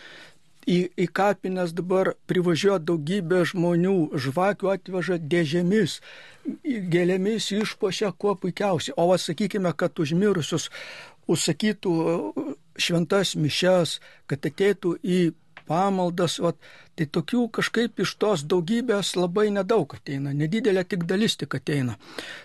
į, 0.69 0.77
į 0.93 1.07
kapines 1.15 1.73
dabar 1.75 2.13
privažiuoja 2.29 2.79
daugybė 2.85 3.43
žmonių, 3.51 3.95
žvakių 4.25 4.71
atveža 4.75 5.17
dėžėmis, 5.19 5.99
gėlėmis 6.93 7.51
išpošia 7.57 8.13
kuo 8.17 8.35
puikiausiai. 8.39 8.95
O 8.97 9.09
sakykime, 9.17 9.73
kad 9.73 9.99
užmirusius 9.99 10.69
užsakytų 11.29 11.93
šventas 12.79 13.35
mišes, 13.35 13.99
kad 14.29 14.45
ateitų 14.45 14.95
į 15.03 15.19
pamaldas, 15.69 16.39
va, 16.41 16.55
tai 16.97 17.05
tokių 17.05 17.43
kažkaip 17.59 18.01
iš 18.01 18.15
tos 18.21 18.45
daugybės 18.49 19.13
labai 19.19 19.49
nedaug 19.53 19.93
ateina, 19.97 20.33
nedidelė 20.33 20.85
tik 20.89 21.05
dalis 21.09 21.37
tik 21.37 21.53
ateina. 21.59 21.99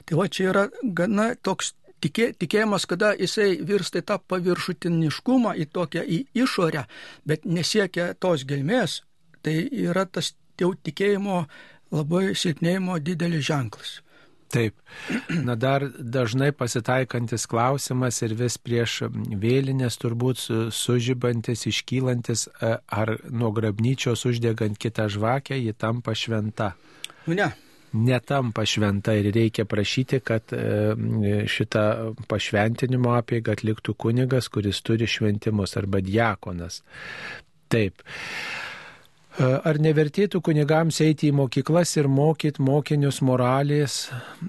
Tai 0.04 0.20
va 0.20 0.28
čia 0.28 0.50
yra 0.52 0.66
gana 0.82 1.32
toks 1.40 1.72
tikė, 2.04 2.30
tikėjimas, 2.40 2.86
kada 2.90 3.12
jisai 3.18 3.56
virsta 3.64 4.02
į 4.02 4.06
tą 4.10 4.20
paviršutiniškumą, 4.30 5.56
į 5.60 5.68
tokią 5.74 6.04
į 6.04 6.20
išorę, 6.44 6.86
bet 7.28 7.48
nesiekia 7.48 8.12
tos 8.20 8.46
gelmės, 8.48 9.02
tai 9.44 9.62
yra 9.72 10.06
tas 10.06 10.34
jau 10.60 10.72
tikėjimo 10.74 11.44
labai 11.94 12.32
silpnėjimo 12.38 12.98
didelis 13.04 13.46
ženklas. 13.48 14.00
Taip. 14.54 14.76
Na 15.28 15.56
dar 15.58 15.82
dažnai 15.98 16.52
pasitaikantis 16.54 17.46
klausimas 17.50 18.20
ir 18.22 18.36
vis 18.38 18.54
prieš 18.60 19.00
vėlinės 19.42 19.98
turbūt 19.98 20.44
sužybantis, 20.70 21.64
iškylantis, 21.70 22.46
ar 22.62 23.16
nuo 23.30 23.50
grabnyčios 23.56 24.22
uždegant 24.30 24.78
kitą 24.78 25.08
žvakę, 25.10 25.58
ji 25.58 25.74
tampa 25.74 26.14
šventa. 26.14 26.74
Nu 27.26 27.34
ne, 27.34 27.50
netampa 27.94 28.66
šventa 28.66 29.14
ir 29.14 29.30
reikia 29.34 29.64
prašyti, 29.64 30.20
kad 30.20 30.52
e, 30.52 31.44
šitą 31.50 32.14
pašventinimo 32.28 33.14
apėgą 33.20 33.54
atliktų 33.54 33.94
kunigas, 33.94 34.50
kuris 34.52 34.82
turi 34.82 35.08
šventimus 35.10 35.76
arba 35.80 36.02
diakonas. 36.04 36.82
Taip. 37.72 38.02
E, 39.34 39.42
ar 39.42 39.78
nevertėtų 39.82 40.38
kunigams 40.46 41.00
eiti 41.02 41.30
į 41.30 41.36
mokyklas 41.38 41.96
ir 41.96 42.06
mokyti 42.10 42.62
mokinius 42.62 43.18
moralės 43.26 43.96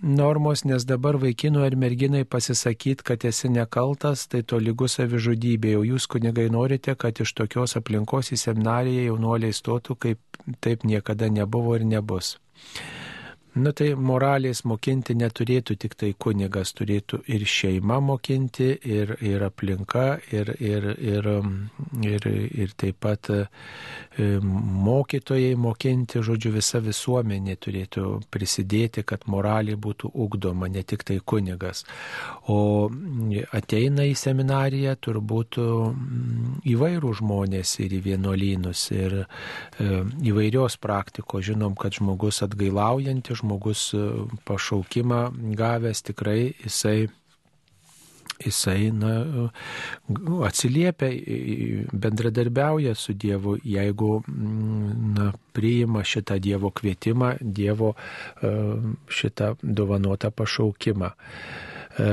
normos, 0.02 0.66
nes 0.66 0.86
dabar 0.86 1.18
vaikinų 1.22 1.64
ar 1.66 1.78
merginai 1.80 2.26
pasisakyti, 2.26 3.06
kad 3.06 3.26
esi 3.26 3.50
nekaltas, 3.50 4.28
tai 4.30 4.44
to 4.44 4.60
lygus 4.62 5.00
savižudybė, 5.00 5.74
o 5.80 5.86
jūs 5.86 6.06
kunigai 6.12 6.52
norite, 6.54 6.94
kad 6.98 7.18
iš 7.22 7.34
tokios 7.38 7.78
aplinkos 7.80 8.30
į 8.34 8.42
seminariją 8.42 9.10
jaunuoliai 9.10 9.58
stotų, 9.58 9.98
kaip 10.06 10.42
taip 10.62 10.86
niekada 10.86 11.30
nebuvo 11.34 11.80
ir 11.80 11.90
nebus. 11.90 12.36
Nu 13.56 13.72
tai 13.72 13.94
moralės 13.96 14.66
mokinti 14.68 15.14
neturėtų 15.16 15.78
tik 15.80 15.94
tai 15.96 16.10
kunigas, 16.20 16.74
turėtų 16.76 17.22
ir 17.32 17.46
šeima 17.48 18.02
mokinti, 18.04 18.68
ir, 18.84 19.14
ir 19.24 19.46
aplinka, 19.48 20.18
ir, 20.36 20.52
ir, 20.60 20.88
ir, 21.00 21.30
ir, 22.04 22.28
ir 22.52 22.74
taip 22.76 23.00
pat 23.06 23.30
e, 23.32 23.46
mokytojai 24.20 25.54
mokinti, 25.56 26.20
žodžiu, 26.28 26.52
visa 26.58 26.82
visuomenė 26.84 27.56
turėtų 27.64 28.10
prisidėti, 28.28 29.06
kad 29.08 29.24
moralė 29.32 29.78
būtų 29.80 30.12
ugdoma, 30.12 30.68
ne 30.68 30.84
tik 30.84 31.08
tai 31.08 31.22
kunigas. 31.24 31.86
O 32.52 32.90
ateina 33.56 34.04
į 34.04 34.18
seminariją 34.20 34.98
turbūt 35.00 35.62
įvairių 36.76 37.14
žmonės 37.22 37.78
ir 37.88 37.96
į 37.96 38.04
vienuolynus, 38.12 38.84
ir 39.00 39.18
e, 39.24 39.26
įvairios 40.28 40.76
praktikos. 40.84 41.48
Žinom, 41.48 41.80
kad 41.80 41.96
žmogus 41.96 42.44
atgailaujantis, 42.44 43.45
žmogus 43.46 43.94
e, 43.94 44.02
pašaukimą 44.46 45.22
gavęs 45.56 46.02
tikrai 46.02 46.54
jisai 46.64 47.08
jisai 48.46 48.92
na, 48.92 49.12
atsiliepia, 50.44 51.08
bendradarbiauja 51.94 52.96
su 52.96 53.14
Dievu, 53.14 53.56
jeigu 53.64 54.24
na, 54.28 55.32
priima 55.54 56.04
šitą 56.04 56.36
Dievo 56.44 56.74
kvietimą, 56.76 57.38
Dievo 57.40 57.94
e, 57.96 58.52
šitą 59.08 59.54
dovanotą 59.64 60.34
pašaukimą. 60.36 61.14
E, 62.00 62.12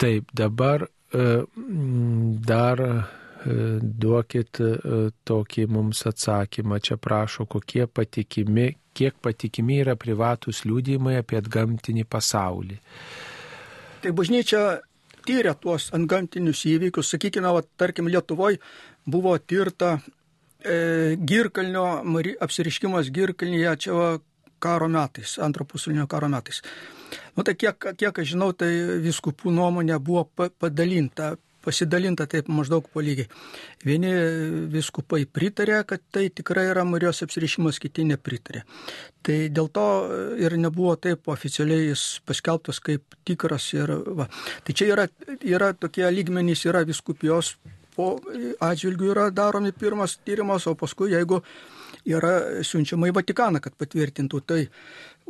taip, 0.00 0.32
dabar 0.32 0.86
dar 1.12 2.80
duokit 3.40 4.60
tokį 5.24 5.66
mums 5.72 6.04
atsakymą. 6.10 6.80
Čia 6.84 6.98
prašo, 7.00 7.46
kokie 7.48 7.86
patikimi 7.86 8.68
kiek 8.94 9.16
patikimi 9.22 9.80
yra 9.84 9.96
privatus 9.98 10.64
liūdėjimai 10.66 11.18
apie 11.20 11.38
atgamtinį 11.40 12.06
pasaulį. 12.10 12.78
Tai 14.00 14.12
bažnyčia 14.16 14.62
tyria 15.26 15.54
tuos 15.54 15.90
antgamtinius 15.96 16.64
įvykius. 16.68 17.12
Sakykime, 17.14 17.50
va, 17.54 17.62
tarkim, 17.80 18.08
Lietuvoje 18.10 18.60
buvo 19.10 19.36
tirta 19.38 19.98
e, 19.98 21.16
Girkalnio, 21.16 21.86
apsiriškimas 22.46 23.12
Girkalnyje, 23.14 23.76
čia 23.84 23.96
va, 23.96 24.08
karo 24.60 24.88
metais, 24.92 25.38
antro 25.40 25.64
pasaulinio 25.68 26.08
karo 26.10 26.28
metais. 26.32 26.60
Nu, 27.36 27.44
tai 27.46 27.54
kiek, 27.58 27.92
kiek 28.00 28.18
aš 28.22 28.34
žinau, 28.34 28.50
tai 28.56 28.70
viskupų 29.04 29.52
nuomonė 29.54 29.96
buvo 30.04 30.26
padalinta 30.60 31.34
pasidalinta 31.64 32.26
taip 32.30 32.48
maždaug 32.52 32.86
po 32.92 33.02
lygiai. 33.04 33.28
Vieni 33.86 34.12
viskupai 34.72 35.24
pritarė, 35.26 35.82
kad 35.88 36.04
tai 36.12 36.28
tikrai 36.34 36.68
yra 36.70 36.84
Marijos 36.88 37.22
apsirišimas, 37.26 37.80
kiti 37.82 38.06
nepritarė. 38.08 38.64
Tai 39.26 39.38
dėl 39.52 39.68
to 39.74 39.88
ir 40.40 40.56
nebuvo 40.60 40.94
taip 40.96 41.28
oficialiai 41.32 41.90
jis 41.90 42.06
paskelbtas 42.26 42.80
kaip 42.84 43.18
tikras. 43.28 43.72
Ir, 43.76 43.92
va. 44.16 44.30
tai 44.64 44.76
čia 44.76 44.92
yra, 44.94 45.10
yra 45.44 45.74
tokie 45.76 46.08
lygmenys, 46.10 46.64
yra 46.68 46.84
viskupijos 46.88 47.54
po 47.96 48.14
atžvilgių 48.64 49.12
yra 49.14 49.28
daromi 49.34 49.74
pirmas 49.76 50.16
tyrimas, 50.24 50.66
o 50.70 50.76
paskui 50.78 51.12
jeigu 51.12 51.40
yra 52.08 52.62
siunčiama 52.64 53.10
į 53.10 53.16
Vatikaną, 53.18 53.60
kad 53.62 53.76
patvirtintų. 53.78 54.40
Tai 54.46 54.60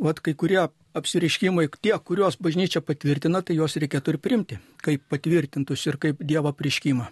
vat 0.01 0.19
kai 0.23 0.33
kurie 0.37 0.59
apsireiškimai, 0.97 1.67
tie, 1.81 1.93
kuriuos 2.03 2.37
bažnyčia 2.41 2.81
patvirtina, 2.83 3.41
tai 3.45 3.55
juos 3.59 3.77
reikėtų 3.79 4.15
ir 4.15 4.19
primti, 4.21 4.59
kaip 4.83 5.05
patvirtintus 5.11 5.85
ir 5.87 5.99
kaip 6.01 6.23
Dievo 6.25 6.51
prieškimą. 6.57 7.07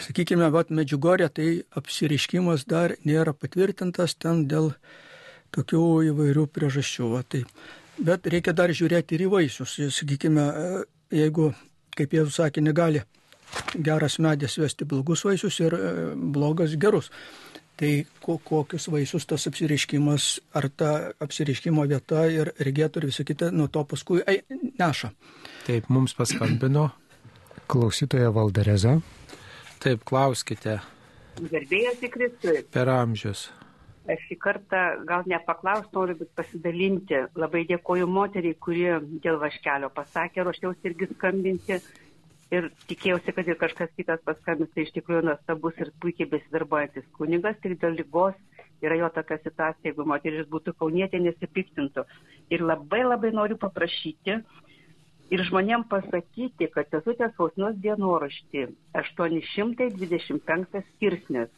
Sakykime, 0.00 0.48
vat 0.50 0.72
Medžiugorė, 0.72 1.28
tai 1.28 1.48
apsireiškimas 1.76 2.64
dar 2.66 2.96
nėra 3.04 3.34
patvirtintas 3.36 4.16
ten 4.16 4.46
dėl 4.48 4.72
tokių 5.54 5.84
įvairių 6.10 6.46
priežasčių. 6.48 7.10
Va, 7.12 7.22
tai. 7.22 7.44
Bet 8.00 8.26
reikia 8.32 8.54
dar 8.56 8.72
žiūrėti 8.72 9.18
ir 9.18 9.26
į 9.26 9.30
vaisius. 9.34 9.76
Sakykime, 9.92 10.46
jeigu, 11.12 11.50
kaip 11.98 12.16
jau 12.16 12.24
sakė, 12.32 12.64
negali 12.64 13.04
geras 13.74 14.18
medės 14.22 14.56
vesti 14.60 14.86
blogus 14.88 15.24
vaisius 15.26 15.58
ir 15.60 15.74
e, 15.76 15.90
blogas 16.14 16.76
gerus. 16.80 17.10
Tai 17.80 17.90
kokius 18.20 18.90
vaisius 18.92 19.24
tas 19.24 19.46
apsireiškimas, 19.48 20.24
ar 20.52 20.66
ta 20.68 20.90
apsireiškimo 21.24 21.86
vieta 21.88 22.26
ir 22.28 22.50
regėtų 22.60 23.00
ir 23.00 23.06
visą 23.08 23.24
kitą 23.24 23.48
nuo 23.56 23.70
to 23.72 23.86
paskui 23.88 24.20
ai, 24.28 24.42
neša. 24.76 25.08
Taip, 25.64 25.88
mums 25.88 26.12
paskambino. 26.18 26.90
Klausytoja 27.70 28.34
Valdereza. 28.36 28.98
Taip, 29.80 30.04
klauskite. 30.04 30.76
Gerbėjas 31.40 32.04
į 32.04 32.12
Kristui. 32.12 32.58
Per 32.74 32.92
amžius. 32.92 33.46
Aš 34.10 34.26
šį 34.28 34.36
kartą 34.42 34.82
gal 35.08 35.24
nepaklausti 35.30 35.96
noriu, 35.96 36.18
bet 36.20 36.34
pasidalinti. 36.36 37.24
Labai 37.38 37.64
dėkoju 37.68 38.08
moteriai, 38.10 38.58
kuri 38.60 38.86
dėl 39.24 39.40
vaškelio 39.40 39.88
pasakė, 39.96 40.44
ruošiausi 40.44 40.90
irgi 40.90 41.08
skambinti 41.14 41.80
ir 42.54 42.70
tikėjausi, 42.90 43.34
kad 43.34 43.48
ir 43.48 43.58
kažkas 43.58 43.92
kitas 43.98 44.22
paskambins, 44.26 44.70
tai 44.74 44.86
iš 44.86 44.94
tikrųjų 44.96 45.26
nuostabus 45.28 45.78
ir 45.82 45.92
puikiai 46.02 46.30
besidarbuojantis 46.32 47.06
kunigas, 47.18 47.58
tik 47.62 47.78
dėl 47.82 47.94
lygos 48.00 48.38
yra 48.82 48.96
jo 48.98 49.10
tokia 49.14 49.38
situacija, 49.44 49.90
jeigu 49.90 50.06
moteris 50.08 50.48
būtų 50.50 50.74
kaunietė, 50.80 51.20
nesipiktintų. 51.22 52.06
Ir 52.50 52.64
labai 52.64 53.04
labai 53.04 53.30
noriu 53.36 53.58
paprašyti 53.60 54.40
ir 55.30 55.44
žmonėm 55.46 55.86
pasakyti, 55.90 56.70
kad 56.74 56.90
sesutės 56.90 57.34
Fausnos 57.38 57.78
dienoraštį 57.84 58.66
825 58.98 60.84
skirsnis. 60.94 61.50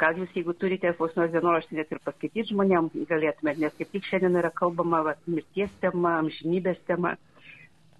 Gal 0.00 0.20
jūs, 0.20 0.30
jeigu 0.38 0.54
turite 0.54 0.92
Fausnos 0.94 1.32
dienoraštį, 1.34 1.80
net 1.80 1.90
ir 1.90 2.00
paskaityti 2.04 2.52
žmonėm 2.52 2.92
galėtumėte, 3.10 3.64
nes 3.64 3.74
kaip 3.76 3.90
tik 3.90 4.06
šiandien 4.06 4.38
yra 4.38 4.52
kalbama 4.54 5.02
va, 5.08 5.16
mirties 5.26 5.72
tema, 5.82 6.20
amžinybės 6.22 6.78
tema 6.86 7.16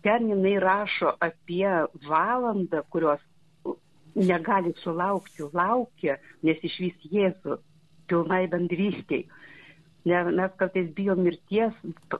ten 0.02 0.30
jinai 0.30 0.56
rašo 0.62 1.14
apie 1.20 1.68
valandą, 2.06 2.82
kurios 2.92 3.20
negali 4.14 4.72
sulaukti, 4.82 5.46
laukia, 5.54 6.18
nes 6.42 6.58
išvys 6.66 7.10
Jėzų 7.12 7.58
pilnai 8.10 8.46
bendrystiai. 8.50 9.26
Ne, 10.08 10.22
mes 10.32 10.52
kartais 10.56 10.88
bijom 10.96 11.20
mirties, 11.26 11.74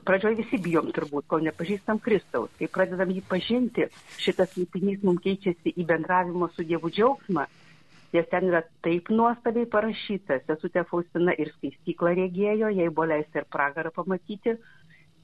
pradžioje 0.05 0.37
visi 0.43 0.59
bijom 0.61 0.91
turbūt, 0.93 1.25
kol 1.27 1.41
nepažįstam 1.47 1.97
Kristaus. 2.03 2.51
Kai 2.59 2.69
pradedam 2.69 3.09
jį 3.09 3.23
pažinti, 3.25 3.87
šitas 4.21 4.53
lipinys 4.59 5.01
mums 5.01 5.23
keičiasi 5.23 5.73
į 5.73 5.87
bendravimo 5.89 6.51
su 6.53 6.65
Dievu 6.67 6.91
džiaugsmą, 6.93 7.47
nes 8.13 8.29
ten 8.29 8.45
yra 8.51 8.61
taip 8.85 9.09
nuostabiai 9.09 9.65
parašyta. 9.73 10.43
Sesutė 10.45 10.85
Faustina 10.91 11.33
ir 11.41 11.49
skaistyklą 11.55 12.13
regėjo, 12.21 12.69
jai 12.69 12.91
buvo 12.93 13.09
leista 13.15 13.41
ir 13.41 13.49
pragarą 13.49 13.89
pamatyti, 13.95 14.59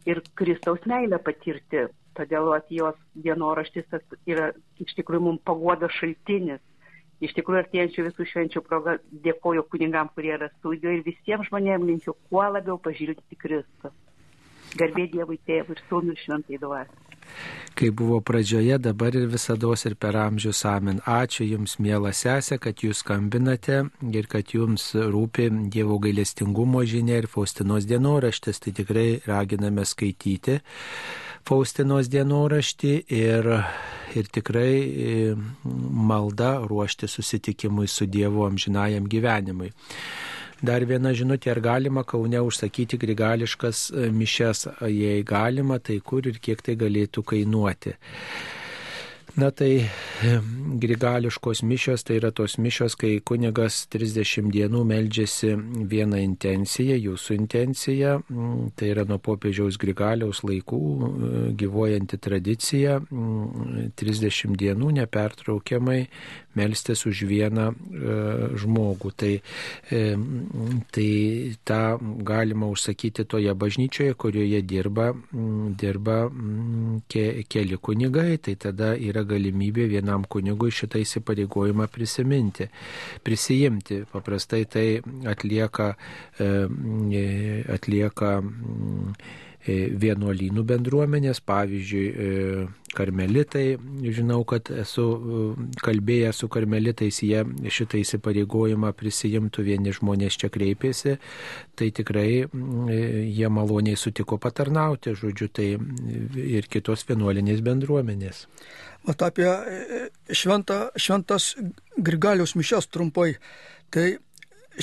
ir 0.10 0.24
Kristaus 0.34 0.86
meilę 0.90 1.20
patirti. 1.20 1.86
Todėl 2.18 2.50
at, 2.56 2.72
jos 2.74 2.98
dienoraštis 3.26 3.94
yra 4.26 4.50
iš 4.82 4.96
tikrųjų 4.98 5.24
mums 5.28 5.44
pagodo 5.46 5.90
šaltinis. 6.00 6.64
Iš 7.22 7.34
tikrųjų, 7.38 7.64
artėjančių 7.64 8.06
visų 8.08 8.26
švenčių 8.32 8.62
progą 8.66 8.98
dėkoju 9.26 9.64
kunigam, 9.72 10.10
kurie 10.14 10.36
yra 10.36 10.52
studijoje 10.58 11.00
ir 11.00 11.06
visiems 11.08 11.50
žmonėms 11.50 11.90
linkiu 11.90 12.14
kuo 12.30 12.46
labiau 12.46 12.78
pažvelgti 12.78 13.40
Kristų. 13.42 13.94
Garbė 14.78 15.08
Dievui 15.14 15.40
tėvui 15.50 15.78
ir 15.78 15.84
sūnui 15.90 16.18
šventai 16.22 16.62
duosiu. 16.62 17.07
Kai 17.78 17.92
buvo 17.94 18.18
pradžioje, 18.26 18.80
dabar 18.82 19.14
ir 19.16 19.28
visada 19.30 19.68
ir 19.86 19.96
per 19.96 20.16
amžius 20.18 20.64
amen. 20.66 20.98
Ačiū 21.06 21.46
Jums, 21.46 21.78
mėla 21.78 22.10
sesė, 22.10 22.58
kad 22.58 22.82
Jūs 22.82 23.04
skambinate 23.04 23.84
ir 24.02 24.26
kad 24.26 24.50
Jums 24.50 24.96
rūpi 24.96 25.70
Dievo 25.70 26.00
gailestingumo 26.00 26.82
žinia 26.84 27.20
ir 27.22 27.28
Faustinos 27.28 27.86
dienoraštis. 27.86 28.60
Tai 28.60 28.74
tikrai 28.74 29.22
raginame 29.28 29.86
skaityti. 29.86 30.58
Faustinos 31.46 32.10
dienoraštį 32.10 32.94
ir, 33.14 33.52
ir 34.18 34.32
tikrai 34.34 34.74
e, 34.74 35.36
malda 35.64 36.58
ruošti 36.66 37.08
susitikimui 37.08 37.88
su 37.88 38.10
Dievu 38.10 38.48
amžinajam 38.50 39.06
gyvenimui. 39.06 39.70
Dar 40.66 40.82
viena 40.90 41.12
žinutė, 41.14 41.52
ar 41.54 41.60
galima 41.62 42.02
Kaune 42.08 42.40
užsakyti 42.42 42.98
grigališkas 42.98 43.82
e, 43.92 44.08
mišes, 44.10 44.66
jei 44.90 45.22
galima, 45.22 45.78
tai 45.78 46.00
kur 46.02 46.26
ir 46.26 46.40
kiek 46.42 46.64
tai 46.66 46.74
galėtų 46.80 47.22
kainuoti. 47.34 47.94
Na 49.38 49.52
tai 49.52 49.86
grigališkos 50.82 51.62
mišios, 51.62 52.04
tai 52.04 52.16
yra 52.18 52.32
tos 52.34 52.56
mišios, 52.58 52.96
kai 52.98 53.20
kunigas 53.22 53.84
30 53.94 54.50
dienų 54.54 54.82
meldžiasi 54.90 55.52
vieną 55.92 56.18
intenciją, 56.24 56.98
jūsų 56.98 57.38
intencija, 57.38 58.16
tai 58.80 58.90
yra 58.96 59.06
nuo 59.06 59.20
popiežiaus 59.22 59.78
grigaliaus 59.78 60.42
laikų 60.42 60.80
e, 60.82 61.30
gyvojanti 61.60 62.18
tradicija, 62.18 62.98
30 64.02 64.58
dienų 64.58 64.90
nepertraukiamai 64.98 66.00
melstis 66.58 67.06
už 67.06 67.22
vieną 67.30 67.68
e, 67.70 68.18
žmogų. 68.58 69.14
Tai, 69.18 69.32
tai 70.98 71.10
tą 71.68 71.82
galima 72.26 72.72
užsakyti 72.74 73.28
toje 73.30 73.54
bažnyčioje, 73.54 74.18
kurioje 74.18 74.64
dirba, 74.66 75.12
dirba 75.78 76.18
ke, 77.10 77.28
keli 77.50 77.78
kunigai, 77.78 78.42
tai 78.42 78.58
tada 78.58 78.96
yra 78.98 79.27
galimybė 79.30 79.88
vienam 79.92 80.26
kunigui 80.30 80.72
šitą 80.74 81.02
įsipareigojimą 81.04 81.88
prisiminti, 81.94 82.70
prisijimti. 83.24 84.04
Paprastai 84.12 84.64
tai 84.72 84.88
atlieka, 85.28 85.92
e, 86.40 86.50
atlieka 87.78 88.32
e, 88.40 89.46
vienuolynų 89.68 90.64
bendruomenės, 90.68 91.42
pavyzdžiui, 91.48 92.06
e, 92.08 92.66
karmelitai, 92.98 93.66
žinau, 94.16 94.42
kad 94.48 94.72
esu 94.74 95.06
kalbėjęs 95.84 96.42
su 96.42 96.50
karmelitais, 96.50 97.20
jie 97.22 97.44
šitą 97.70 98.00
įsipareigojimą 98.02 98.94
prisijimtų, 98.98 99.66
vieni 99.68 99.94
žmonės 99.94 100.40
čia 100.42 100.50
kreipėsi, 100.54 101.18
tai 101.78 101.92
tikrai 101.94 102.30
jie 102.48 103.52
maloniai 103.54 104.00
sutiko 104.00 104.40
patarnauti, 104.42 105.14
žodžiu, 105.20 105.52
tai 105.54 105.70
ir 106.58 106.70
kitos 106.72 107.06
vienuolinės 107.10 107.62
bendruomenės. 107.66 108.46
Vat 109.08 109.24
apie 109.24 109.48
e, 109.48 110.06
šventą, 110.36 110.88
šventas 111.00 111.54
Grigalius 111.98 112.56
mišes 112.60 112.90
trumpai. 112.92 113.36
Tai 113.94 114.08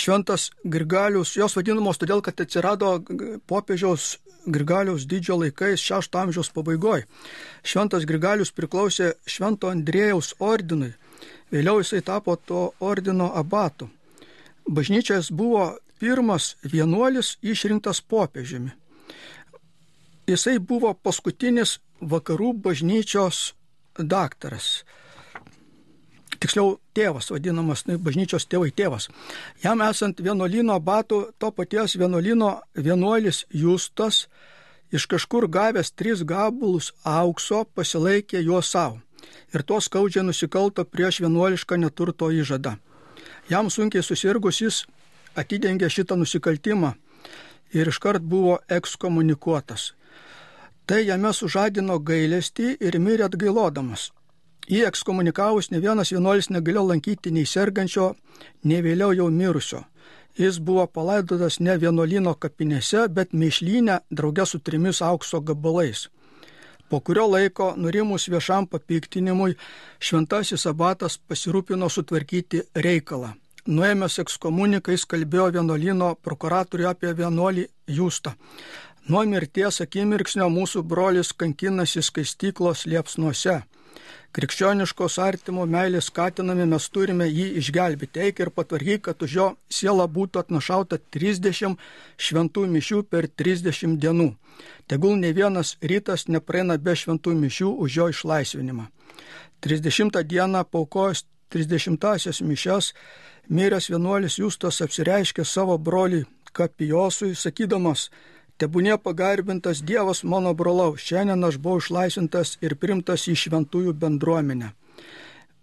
šventas 0.01 0.48
Grigalius, 0.65 1.35
jos 1.36 1.56
vadinamos 1.59 2.01
todėl, 2.01 2.23
kad 2.24 2.40
atsirado 2.40 2.97
popiežiaus 3.51 4.15
Grigaliaus 4.47 5.07
didžio 5.09 5.37
laikais 5.41 5.81
šešto 5.81 6.19
amžiaus 6.19 6.51
pabaigoje. 6.55 7.07
Šventas 7.62 8.05
Grigalius 8.09 8.53
priklausė 8.53 9.15
Švento 9.27 9.71
Andrėjaus 9.73 10.35
ordinui. 10.39 10.93
Vėliau 11.53 11.81
jisai 11.81 12.03
tapo 12.03 12.37
to 12.37 12.71
ordino 12.81 13.31
abatu. 13.35 13.89
Bažnyčias 14.66 15.31
buvo 15.31 15.77
pirmas 16.01 16.55
vienuolis 16.62 17.37
išrinktas 17.43 18.01
popiežiumi. 18.01 18.73
Jisai 20.27 20.59
buvo 20.59 20.95
paskutinis 20.95 21.79
vakarų 22.01 22.55
bažnyčios 22.65 23.53
daktaras. 23.99 24.85
Tiksliau, 26.45 26.75
tėvas, 26.93 27.31
vadinamas 27.33 27.87
nu, 27.89 27.95
bažnyčios 28.05 28.45
tėvai 28.45 28.69
tėvas. 28.77 29.07
Jam 29.62 29.81
esant 29.81 30.19
vienuolino 30.21 30.75
batų, 30.77 31.21
to 31.41 31.49
paties 31.57 31.95
vienuolino 31.97 32.51
vienuolis 32.77 33.47
Justas 33.49 34.27
iš 34.93 35.07
kažkur 35.09 35.47
gavęs 35.49 35.95
tris 35.97 36.21
gabulus 36.21 36.91
aukso 37.09 37.62
pasilaikė 37.65 38.43
juos 38.45 38.69
savo. 38.75 39.01
Ir 39.57 39.65
to 39.65 39.79
skaudžiai 39.81 40.27
nusikalto 40.27 40.85
prieš 40.85 41.23
vienuolišką 41.25 41.79
neturto 41.81 42.29
įžadą. 42.29 42.75
Jam 43.49 43.71
sunkiai 43.73 44.05
susirgus 44.05 44.61
jis 44.61 44.83
atidengė 45.41 45.89
šitą 45.89 46.19
nusikaltimą 46.21 46.93
ir 47.73 47.89
iškart 47.89 48.21
buvo 48.21 48.59
ekskomunikuotas. 48.69 49.95
Tai 50.85 51.01
jame 51.01 51.33
sužadino 51.33 51.97
gailestį 52.11 52.75
ir 52.85 53.01
mirė 53.01 53.31
atgailodamas. 53.31 54.11
Jį 54.69 54.85
ekskomunikavus 54.89 55.70
ne 55.70 55.81
vienas 55.81 56.12
vienuolis 56.15 56.49
negalėjo 56.51 56.86
lankyti 56.89 57.32
nei 57.35 57.45
sergančio, 57.45 58.15
nei 58.65 58.81
vėliau 58.85 59.12
jau 59.12 59.28
mirusio. 59.31 59.85
Jis 60.39 60.59
buvo 60.59 60.86
palaidotas 60.86 61.61
ne 61.61 61.77
vienuolino 61.78 62.35
kapinėse, 62.35 63.07
bet 63.09 63.36
mėšlynę 63.36 64.01
draugę 64.11 64.47
su 64.47 64.59
trimis 64.59 65.03
aukso 65.03 65.41
gabalais. 65.41 66.09
Po 66.89 67.01
kurio 67.01 67.27
laiko, 67.31 67.74
nurimus 67.77 68.27
viešam 68.28 68.66
papiktinimui, 68.66 69.55
šventasis 70.01 70.66
abatas 70.66 71.19
pasirūpino 71.19 71.89
sutvarkyti 71.91 72.65
reikalą. 72.74 73.35
Nuėmęs 73.65 74.19
ekskomunikais 74.20 75.07
kalbėjo 75.09 75.47
vienuolino 75.59 76.11
prokuratoriui 76.20 76.89
apie 76.91 77.15
vienuolį 77.16 77.69
Jūsta. 77.97 78.35
Nuo 79.09 79.23
mirties 79.28 79.81
akimirksnio 79.85 80.51
mūsų 80.53 80.82
brolis 80.89 81.32
kankinasi 81.32 82.03
skaistyklos 82.03 82.85
liepsnuose. 82.91 83.62
Krikščioniškos 84.35 85.19
artimo 85.23 85.65
meilės 85.71 86.09
skatinami 86.11 86.66
mes 86.66 86.89
turime 86.91 87.29
jį 87.31 87.47
išgelbėti. 87.61 88.23
Eik 88.27 88.41
ir 88.43 88.51
patvarkyk, 88.51 89.05
kad 89.07 89.23
už 89.23 89.37
jo 89.39 89.47
sielą 89.71 90.09
būtų 90.11 90.43
atnašauta 90.43 90.99
30 91.15 91.77
šventų 92.19 92.66
mišių 92.75 93.03
per 93.07 93.29
30 93.29 93.95
dienų. 94.03 94.33
Tegul 94.91 95.15
ne 95.23 95.31
vienas 95.33 95.77
rytas 95.83 96.27
nepraeina 96.27 96.79
be 96.79 96.97
šventų 96.99 97.37
mišių 97.45 97.71
už 97.87 98.01
jo 98.01 98.09
išlaisvinimą. 98.11 98.89
30 99.62 100.23
dieną 100.27 100.65
paukojus 100.66 101.25
30-asias 101.55 102.43
mišias, 102.43 102.93
miręs 103.49 103.89
vienuolis 103.93 104.39
Justas 104.43 104.83
apsireiškė 104.83 105.45
savo 105.47 105.79
broliui 105.79 106.27
Kapijosui, 106.55 107.35
sakydamas, 107.35 108.11
Tebūnė 108.55 109.01
pagarbintas 109.03 109.81
Dievas 109.83 110.21
mano 110.23 110.53
brolau, 110.55 110.93
šiandien 110.95 111.43
aš 111.43 111.57
buvau 111.59 111.81
išlaisvintas 111.83 112.53
ir 112.63 112.77
primtas 112.79 113.27
į 113.27 113.35
šventųjų 113.41 113.95
bendruomenę. 113.99 114.69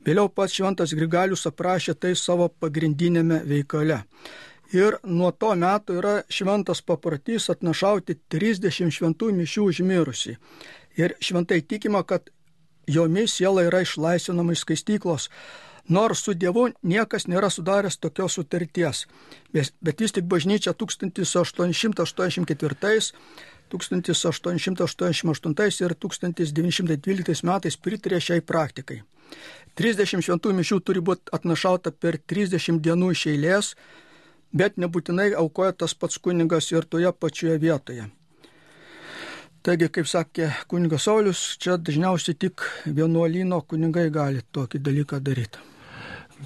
Vėliau 0.03 0.27
pats 0.33 0.57
šventas 0.57 0.91
Grigalius 0.97 1.45
aprašė 1.47 1.95
tai 1.95 2.11
savo 2.19 2.49
pagrindinėme 2.49 3.37
veikale. 3.47 4.01
Ir 4.75 4.97
nuo 5.03 5.31
to 5.31 5.53
meto 5.55 5.95
yra 6.01 6.13
šventas 6.27 6.83
paprotys 6.83 7.47
atnašauti 7.53 8.17
30 8.33 8.91
šventų 8.97 9.31
mišių 9.39 9.65
užmirusi. 9.71 10.35
Ir 10.99 11.15
šventai 11.23 11.61
tikima, 11.61 12.03
kad 12.03 12.27
jomis 12.87 13.37
siela 13.37 13.63
yra 13.69 13.85
išlaisvinama 13.85 14.51
iš 14.51 14.65
skaistyklos 14.65 15.29
nors 15.87 16.19
su 16.23 16.33
Dievu 16.33 16.69
niekas 16.83 17.27
nėra 17.27 17.49
sudaręs 17.49 17.97
tokios 17.97 18.33
sutarties. 18.37 19.07
Bet 19.53 20.01
vis 20.01 20.11
tik 20.11 20.25
bažnyčia 20.25 20.73
1884, 20.73 23.11
1888 23.71 25.85
ir 25.85 25.95
1912 25.95 27.43
metais 27.47 27.77
pritarė 27.77 28.19
šiai 28.19 28.41
praktikai. 28.41 29.01
30 29.79 30.25
šventų 30.25 30.51
mišių 30.57 30.79
turi 30.83 30.99
būti 30.99 31.21
atnašauta 31.31 31.91
per 31.91 32.19
30 32.19 32.81
dienų 32.83 33.11
iš 33.15 33.25
eilės, 33.31 33.75
bet 34.51 34.77
nebūtinai 34.77 35.31
aukoja 35.39 35.71
tas 35.71 35.95
pats 35.95 36.19
kunigas 36.19 36.71
ir 36.71 36.83
toje 36.83 37.11
pačioje 37.13 37.59
vietoje. 37.59 38.09
Taigi, 39.61 39.91
kaip 39.93 40.07
sakė 40.09 40.49
kunigas 40.67 41.05
Saulis, 41.05 41.57
čia 41.61 41.77
dažniausiai 41.77 42.33
tik 42.33 42.65
vienuolino 42.85 43.61
kunigai 43.61 44.09
gali 44.09 44.41
tokį 44.51 44.81
dalyką 44.81 45.19
daryti. 45.21 45.70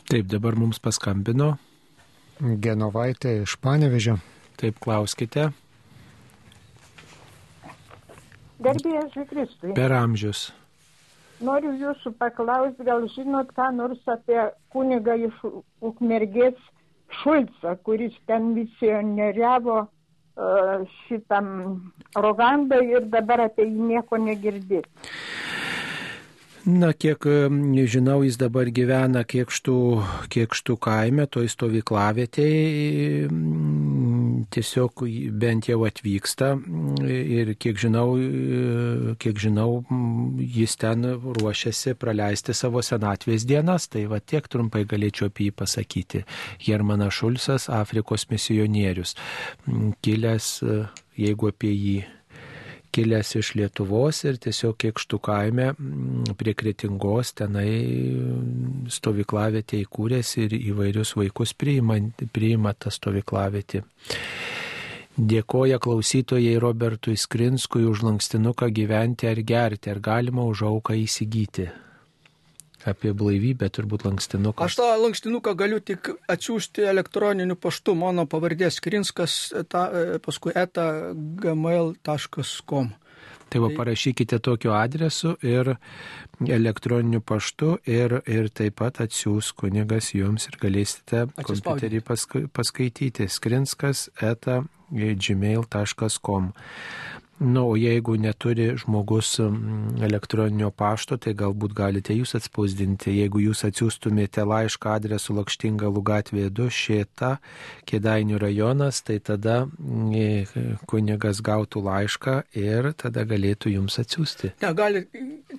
Taip, 0.04 0.28
dabar 0.28 0.58
mums 0.60 0.82
paskambino. 0.84 1.56
Genovaitė 2.40 3.38
iš 3.46 3.56
Panevežio. 3.64 4.18
Taip, 4.60 4.78
klauskite. 4.84 5.50
Garbėjai 8.66 9.26
Kristui. 9.30 9.74
Per 9.76 9.96
amžius. 9.96 10.50
Noriu 11.44 11.74
jūsų 11.76 12.14
paklausti, 12.20 12.86
gal 12.88 13.04
žinot 13.12 13.52
ką 13.56 13.72
nors 13.76 14.00
apie 14.08 14.40
kunigą 14.72 15.18
iš 15.28 15.42
Ukmergės 15.84 16.56
Šulcą, 17.22 17.76
kuris 17.84 18.16
ten 18.28 18.54
misionieriavo 18.56 19.76
uh, 19.84 20.86
šitam 21.06 21.50
Rogandą 22.16 22.80
ir 22.84 23.08
dabar 23.12 23.46
apie 23.50 23.68
jį 23.68 23.92
nieko 23.92 24.20
negirdėti. 24.20 25.12
Na, 26.66 26.94
kiek 26.98 27.22
žinau, 27.86 28.24
jis 28.26 28.40
dabar 28.42 28.66
gyvena 28.74 29.22
kiekštų, 29.22 29.76
kiekštų 30.34 30.76
kaime, 30.82 31.28
toj 31.30 31.46
stovyklavietėje, 31.54 33.28
tiesiog 34.50 35.04
bent 35.38 35.70
jau 35.70 35.78
atvyksta. 35.86 36.56
Ir 37.06 37.54
kiek 37.62 37.78
žinau, 37.78 38.18
kiek 39.22 39.44
žinau, 39.46 39.84
jis 40.42 40.74
ten 40.82 41.06
ruošiasi 41.38 41.94
praleisti 42.02 42.58
savo 42.58 42.82
senatvės 42.82 43.46
dienas, 43.46 43.86
tai 43.86 44.08
va 44.10 44.18
tiek 44.18 44.50
trumpai 44.50 44.88
galėčiau 44.90 45.30
apie 45.30 45.52
jį 45.52 45.58
pasakyti. 45.62 46.26
Hermanas 46.66 47.14
Šulcas, 47.20 47.70
Afrikos 47.70 48.26
misionierius, 48.34 49.14
kilęs, 50.02 50.52
jeigu 51.14 51.54
apie 51.54 51.78
jį 51.78 51.98
kilęs 52.96 53.36
iš 53.40 53.52
Lietuvos 53.60 54.24
ir 54.26 54.40
tiesiog 54.42 54.78
kiekštų 54.82 55.20
kaime 55.28 55.70
mm, 55.74 56.36
prie 56.40 56.56
Kretingos 56.58 57.34
tenai 57.38 57.70
mm, 57.70 58.90
stovyklavietė 58.96 59.84
įkūręs 59.84 60.36
ir 60.46 60.58
įvairius 60.58 61.16
vaikus 61.20 61.54
priima, 61.54 62.00
priima 62.36 62.74
tą 62.74 62.94
stovyklavietį. 62.94 63.84
Dėkoja 65.16 65.80
klausytojai 65.80 66.58
Robertui 66.60 67.16
Skrinskui 67.16 67.86
už 67.88 68.04
lankstinuką 68.04 68.68
gyventi 68.76 69.32
ar 69.32 69.40
gerti, 69.48 69.94
ar 69.94 70.04
galima 70.04 70.44
už 70.44 70.66
auką 70.68 70.98
įsigyti 71.06 71.70
apie 72.86 73.14
blaivybę, 73.18 73.70
turbūt 73.74 74.06
lankstinuką. 74.08 74.66
Aš 74.66 74.78
tą 74.80 74.90
lankstinuką 75.02 75.56
galiu 75.58 75.80
tik 75.84 76.12
atsiųsti 76.32 76.86
elektroniniu 76.92 77.58
paštu, 77.60 77.96
mano 77.98 78.28
pavardės 78.30 78.82
Krinskas, 78.84 79.40
ta, 79.70 79.88
e, 79.90 80.20
paskui 80.24 80.54
eta 80.56 80.92
gmail.com. 81.16 82.94
Tai 83.46 83.62
va 83.62 83.70
parašykite 83.78 84.40
tokiu 84.44 84.74
adresu 84.74 85.36
ir 85.46 85.76
elektroniniu 86.42 87.22
paštu 87.22 87.76
ir, 87.88 88.18
ir 88.26 88.50
taip 88.50 88.80
pat 88.82 89.00
atsiūs 89.06 89.52
kunigas 89.56 90.10
jums 90.18 90.50
ir 90.50 90.58
galėsite 90.60 91.28
kompiuterį 91.38 92.02
paskaityti. 92.56 93.30
Skrinskas 93.32 94.10
eta 94.20 94.64
gmail.com. 94.92 96.50
Na, 97.40 97.66
o 97.68 97.76
jeigu 97.76 98.16
neturi 98.16 98.78
žmogus 98.80 99.34
elektroninio 100.08 100.70
pašto, 100.72 101.18
tai 101.20 101.34
galbūt 101.36 101.74
galite 101.76 102.16
jūs 102.16 102.32
atspausdinti. 102.40 103.12
Jeigu 103.18 103.42
jūs 103.44 103.66
atsiųstumėte 103.68 104.46
laišką 104.48 104.94
adresu 104.96 105.36
Lakštingalų 105.36 106.04
gatvėje 106.08 106.54
2 106.56 106.70
Šėta, 106.72 107.34
Kėdainių 107.92 108.40
rajonas, 108.40 109.02
tai 109.04 109.20
tada 109.20 109.66
kunigas 110.88 111.44
gautų 111.44 111.84
laišką 111.90 112.38
ir 112.56 112.94
tada 113.04 113.28
galėtų 113.28 113.76
jums 113.76 114.00
atsiųsti. 114.00 114.56
Ne, 114.64 114.72
gali, 114.72 115.04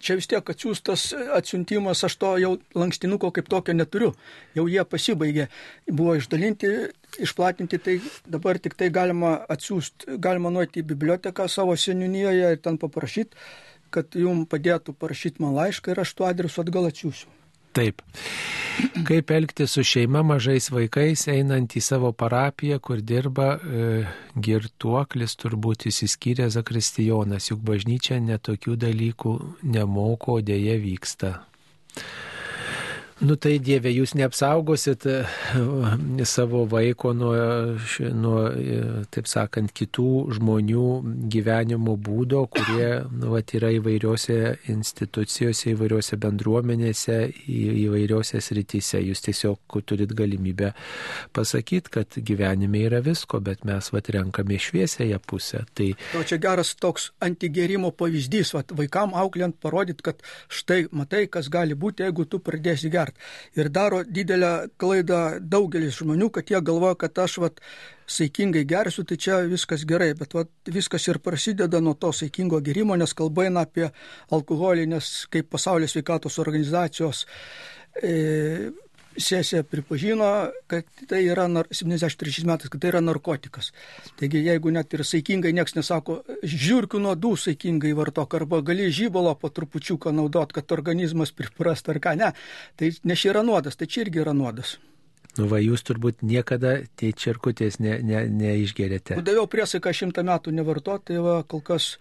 čia 0.01 0.17
vis 0.17 0.33
tiek 0.33 0.49
atsiųstas 0.57 1.11
atsiuntimas, 1.37 2.07
aš 2.09 2.17
to 2.17 2.37
jau 2.41 2.57
lankstinuko 2.73 3.35
kaip 3.37 3.53
tokio 3.53 3.77
neturiu. 3.77 4.15
Jau 4.57 4.65
jie 4.65 4.81
pasibaigė. 4.89 5.51
Buvo 5.93 6.17
išdalinti 6.17 6.73
išplatinti, 7.23 7.79
tai 7.79 7.97
dabar 8.29 8.59
tik 8.63 8.77
tai 8.79 8.91
galima 8.93 9.37
atsiųsti, 9.53 10.19
galima 10.23 10.53
nuoti 10.53 10.83
į 10.83 10.89
biblioteką 10.93 11.49
savo 11.49 11.77
seniūnijoje 11.79 12.53
ir 12.57 12.61
ten 12.63 12.79
paprašyti, 12.83 13.39
kad 13.95 14.19
jums 14.19 14.49
padėtų 14.51 14.97
parašyti 15.01 15.43
man 15.45 15.57
laišką 15.57 15.95
ir 15.95 16.03
aš 16.03 16.15
tuo 16.19 16.29
adresu 16.29 16.63
atgal 16.65 16.91
atsiųsiu. 16.91 17.31
Taip. 17.77 18.01
Kaip 19.05 19.31
elgti 19.31 19.67
su 19.69 19.83
šeima 19.85 20.23
mažais 20.25 20.71
vaikais, 20.73 21.27
einant 21.33 21.77
į 21.77 21.83
savo 21.85 22.13
parapiją, 22.17 22.79
kur 22.81 23.03
dirba 23.05 23.49
e, 23.57 23.89
girtuoklis, 24.47 25.37
turbūt 25.41 25.87
įsiskyrė 25.91 26.49
Zakristijonas, 26.53 27.51
juk 27.51 27.61
bažnyčia 27.69 28.17
netokių 28.25 28.79
dalykų 28.81 29.35
nemoko, 29.77 30.39
dėje 30.45 30.79
vyksta. 30.85 31.35
Nu 33.17 33.33
tai 33.41 33.55
Dieve, 33.65 33.89
jūs 33.89 34.11
neapsaugosit 34.13 35.07
e, 35.09 35.15
savo 36.29 36.67
vaiko 36.69 37.15
nuo, 37.17 37.33
nuo, 38.13 38.41
e, 38.53 38.81
taip 39.09 39.31
sakant, 39.31 39.73
kitų 39.73 40.35
žmonių 40.37 40.83
gyvenimo 41.33 41.95
būdo, 41.97 42.43
kurie 42.53 42.91
nu, 43.09 43.31
vat, 43.33 43.55
yra 43.57 43.71
įvairiose 43.73 44.37
institucijose, 44.69 45.71
įvairiose 45.73 46.19
bendruomenėse, 46.21 47.17
įvairiose 47.49 48.43
srityse. 48.45 49.01
Jūs 49.07 49.25
tiesiog 49.25 49.79
turit 49.89 50.13
galimybę 50.13 50.75
pasakyti, 51.33 51.95
kad 51.97 52.21
gyvenime 52.21 52.85
yra 52.85 53.01
visko, 53.01 53.41
bet 53.41 53.65
mes 53.65 53.89
vat, 53.97 54.13
renkame 54.13 54.61
šviesėje 54.61 55.23
pusę. 55.25 55.63
Tai... 55.73 55.89
O 56.21 56.25
čia 56.29 56.37
geras 56.43 56.75
toks 56.77 57.15
antigerimo 57.25 57.95
pavyzdys, 57.97 58.53
vat, 58.59 58.77
vaikam 58.77 59.17
aukliant 59.17 59.57
parodyti, 59.57 60.05
kad 60.05 60.21
štai 60.53 60.83
matai, 60.93 61.25
kas 61.33 61.49
gali 61.49 61.73
būti, 61.73 62.05
jeigu 62.05 62.29
tu 62.29 62.45
pradėsi 62.45 62.93
gerti 62.93 63.06
gert. 63.07 63.19
Ir 63.57 63.71
daro 63.71 64.03
didelę 64.05 64.69
klaidą 64.79 65.39
daugelis 65.41 66.01
žmonių, 66.01 66.31
kad 66.31 66.51
jie 66.51 66.61
galvoja, 66.61 66.97
kad 66.99 67.19
aš 67.19 67.39
vat, 67.39 67.61
saikingai 68.07 68.65
gersiu, 68.65 69.05
tai 69.05 69.17
čia 69.17 69.41
viskas 69.51 69.85
gerai, 69.85 70.15
bet 70.15 70.35
vat, 70.35 70.51
viskas 70.71 71.09
ir 71.09 71.19
prasideda 71.19 71.81
nuo 71.81 71.95
to 71.95 72.13
saikingo 72.13 72.61
gerimo, 72.61 72.97
nes 72.97 73.15
kalba 73.15 73.47
eina 73.47 73.65
apie 73.67 73.91
alkoholį, 74.31 74.87
nes 74.87 75.27
kaip 75.31 75.51
pasaulio 75.51 75.89
sveikatos 75.91 76.39
organizacijos 76.39 77.27
e, 78.03 78.71
sesija 79.19 79.63
pripažino, 79.67 80.31
kad 80.67 80.89
tai 81.09 81.23
yra 81.27 81.47
73 81.49 82.47
metais, 82.47 82.71
kad 82.73 82.81
tai 82.81 82.91
yra 82.93 83.03
narkotikas. 83.05 83.73
Taigi 84.21 84.43
jeigu 84.45 84.73
net 84.75 84.95
ir 84.95 85.05
saikingai 85.07 85.53
nieks 85.57 85.77
nesako, 85.79 86.21
žiūrkių 86.43 87.03
nuodų 87.05 87.35
saikingai 87.47 87.95
vartok 87.97 88.39
arba 88.41 88.63
gali 88.67 88.91
žybalo 88.93 89.35
po 89.41 89.51
trupučiuką 89.53 90.13
naudot, 90.17 90.53
kad 90.57 90.77
organizmas 90.77 91.33
priprast 91.37 91.89
ar 91.93 92.03
ką, 92.03 92.17
ne, 92.21 92.33
tai 92.77 92.93
ne 93.05 93.17
čia 93.17 93.33
yra 93.35 93.47
nuodas, 93.47 93.77
tai 93.77 93.89
čia 93.91 94.07
irgi 94.07 94.25
yra 94.25 94.37
nuodas. 94.37 94.77
Nu 95.37 95.51
va, 95.51 95.59
jūs 95.61 95.85
turbūt 95.85 96.23
niekada 96.25 96.79
tai 96.97 97.11
čirkutės 97.13 97.77
ne, 97.85 97.99
ne, 98.01 98.23
neišgerėte. 98.33 99.19
Daviau 99.25 99.45
priesaiką 99.51 99.93
šimtą 99.93 100.25
metų 100.25 100.55
nevartoti, 100.57 101.11
tai 101.13 101.21
va, 101.25 101.43
kol 101.45 101.61
kas 101.65 101.97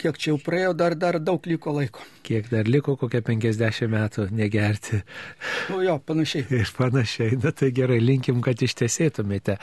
kiek 0.00 0.18
čia 0.20 0.32
jau 0.32 0.38
praėjo, 0.42 0.72
dar, 0.78 0.96
dar 0.98 1.18
daug 1.22 1.46
liko 1.48 1.74
laiko. 1.76 2.04
Kiek 2.26 2.50
dar 2.52 2.68
liko, 2.68 2.96
kokią 3.00 3.22
50 3.26 3.90
metų 3.92 4.28
negerti. 4.36 5.02
Nu 5.72 5.82
jo, 5.84 5.98
panašiai. 6.06 6.46
Ir 6.60 6.72
panašiai, 6.76 7.38
na 7.42 7.52
tai 7.56 7.72
gerai, 7.76 8.00
linkim, 8.02 8.42
kad 8.44 8.62
ištesėtumėte. 8.62 9.58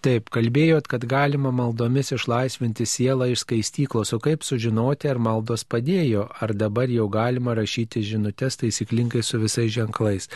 Taip, 0.00 0.30
kalbėjot, 0.32 0.86
kad 0.88 1.02
galima 1.04 1.50
maldomis 1.52 2.08
išlaisvinti 2.14 2.86
sielą 2.88 3.26
iš 3.34 3.42
skaistyklos, 3.42 4.14
o 4.16 4.18
kaip 4.22 4.46
sužinoti, 4.46 5.10
ar 5.12 5.18
maldos 5.20 5.60
padėjo, 5.68 6.22
ar 6.40 6.54
dabar 6.56 6.88
jau 6.88 7.04
galima 7.12 7.52
rašyti 7.58 8.00
žinutės 8.08 8.56
taisyklingai 8.62 9.20
su 9.20 9.36
visais 9.42 9.68
ženklais. 9.74 10.30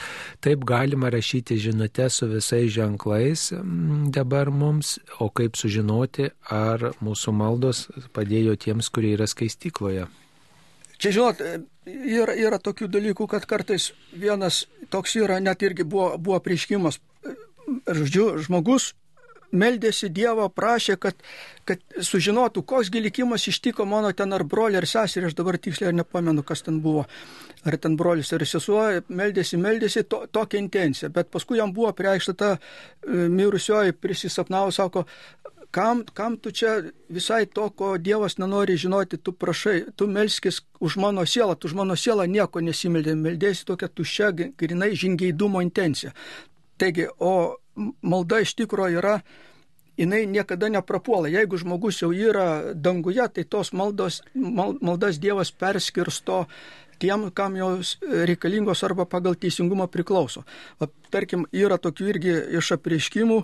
Taip, 0.45 0.67
galima 0.69 1.09
rašyti 1.15 1.57
žinutės 1.63 2.19
su 2.21 2.29
visais 2.29 2.69
ženklais 2.75 3.47
mm, 3.57 4.11
dabar 4.13 4.51
mums, 4.53 4.99
o 5.17 5.31
kaip 5.33 5.57
sužinoti, 5.57 6.29
ar 6.53 6.91
mūsų 7.01 7.33
maldos 7.33 7.87
padėjo 8.13 8.59
tiems, 8.67 8.91
kurie 8.93 9.15
yra 9.17 9.25
skaistykloje. 9.31 10.05
Čia 11.01 11.15
žinot, 11.17 11.41
yra, 11.89 12.35
yra 12.37 12.59
tokių 12.61 12.91
dalykų, 12.99 13.31
kad 13.33 13.49
kartais 13.49 13.95
vienas 14.13 14.67
toks 14.93 15.17
yra, 15.23 15.41
net 15.41 15.65
irgi 15.65 15.89
buvo, 15.89 16.11
buvo 16.21 16.43
prieškimas. 16.45 17.01
Žodžiu, 17.89 18.29
žmogus 18.45 18.91
meldėsi 19.55 20.11
Dievo, 20.15 20.49
prašė, 20.53 20.97
kad, 21.01 21.23
kad 21.69 21.81
sužinotų, 22.03 22.65
koks 22.67 22.91
gilikimas 22.93 23.47
ištiko 23.51 23.87
mano 23.89 24.13
ten 24.17 24.35
ar 24.37 24.45
brolį 24.45 24.81
ar 24.83 24.89
seserį, 24.91 25.31
aš 25.31 25.39
dabar 25.39 25.59
tiksliai 25.59 25.95
nepamenu, 25.97 26.45
kas 26.47 26.65
ten 26.67 26.81
buvo, 26.85 27.07
ar 27.65 27.79
ten 27.81 27.97
brolis 28.01 28.33
ar 28.37 28.45
sesuo, 28.49 28.83
meldėsi, 29.09 29.61
meldėsi 29.61 30.05
to, 30.09 30.25
tokią 30.33 30.61
intenciją, 30.65 31.13
bet 31.15 31.31
paskui 31.33 31.61
jam 31.61 31.73
buvo 31.75 31.93
preikšta 31.97 32.37
ta 32.37 32.53
e, 32.57 32.61
mirusioji 33.31 33.97
prisisapnavo, 33.97 34.75
sako, 34.75 35.07
kam, 35.75 36.05
kam 36.15 36.37
tu 36.39 36.53
čia 36.55 36.77
visai 37.11 37.47
to, 37.47 37.69
ko 37.71 37.97
Dievas 37.99 38.39
nenori 38.39 38.77
žinoti, 38.79 39.19
tu 39.19 39.33
prašai, 39.33 39.79
tu 39.97 40.07
melskis 40.07 40.61
už 40.81 40.99
mano 41.03 41.27
sielą, 41.27 41.57
tu 41.59 41.71
už 41.71 41.75
mano 41.75 41.97
sielą 41.99 42.29
nieko 42.31 42.63
nesimeldė, 42.63 43.17
meldėsi 43.19 43.67
tokia 43.67 43.89
tuščia, 43.91 44.31
grinai 44.61 44.93
žingeidumo 44.95 45.63
intencija. 45.65 46.13
Taigi, 46.79 47.09
o 47.19 47.57
malda 48.03 48.41
iš 48.43 48.55
tikrųjų 48.59 49.01
yra, 49.03 49.19
jinai 49.99 50.25
niekada 50.27 50.71
neprapuola. 50.73 51.31
Jeigu 51.31 51.59
žmogus 51.61 52.01
jau 52.03 52.11
yra 52.13 52.75
danguje, 52.75 53.27
tai 53.35 53.45
tos 53.45 53.73
maldos, 53.73 54.23
mal, 54.35 54.75
maldas 54.83 55.21
Dievas 55.23 55.53
perskirsto 55.55 56.45
tiem, 56.99 57.29
kam 57.35 57.57
jos 57.59 57.97
reikalingos 58.03 58.85
arba 58.87 59.07
pagal 59.07 59.37
teisingumą 59.39 59.89
priklauso. 59.91 60.45
O, 60.79 60.89
tarkim, 61.11 61.47
yra 61.53 61.79
tokių 61.79 62.11
irgi 62.15 62.35
iš 62.59 62.75
apreiškimų, 62.79 63.43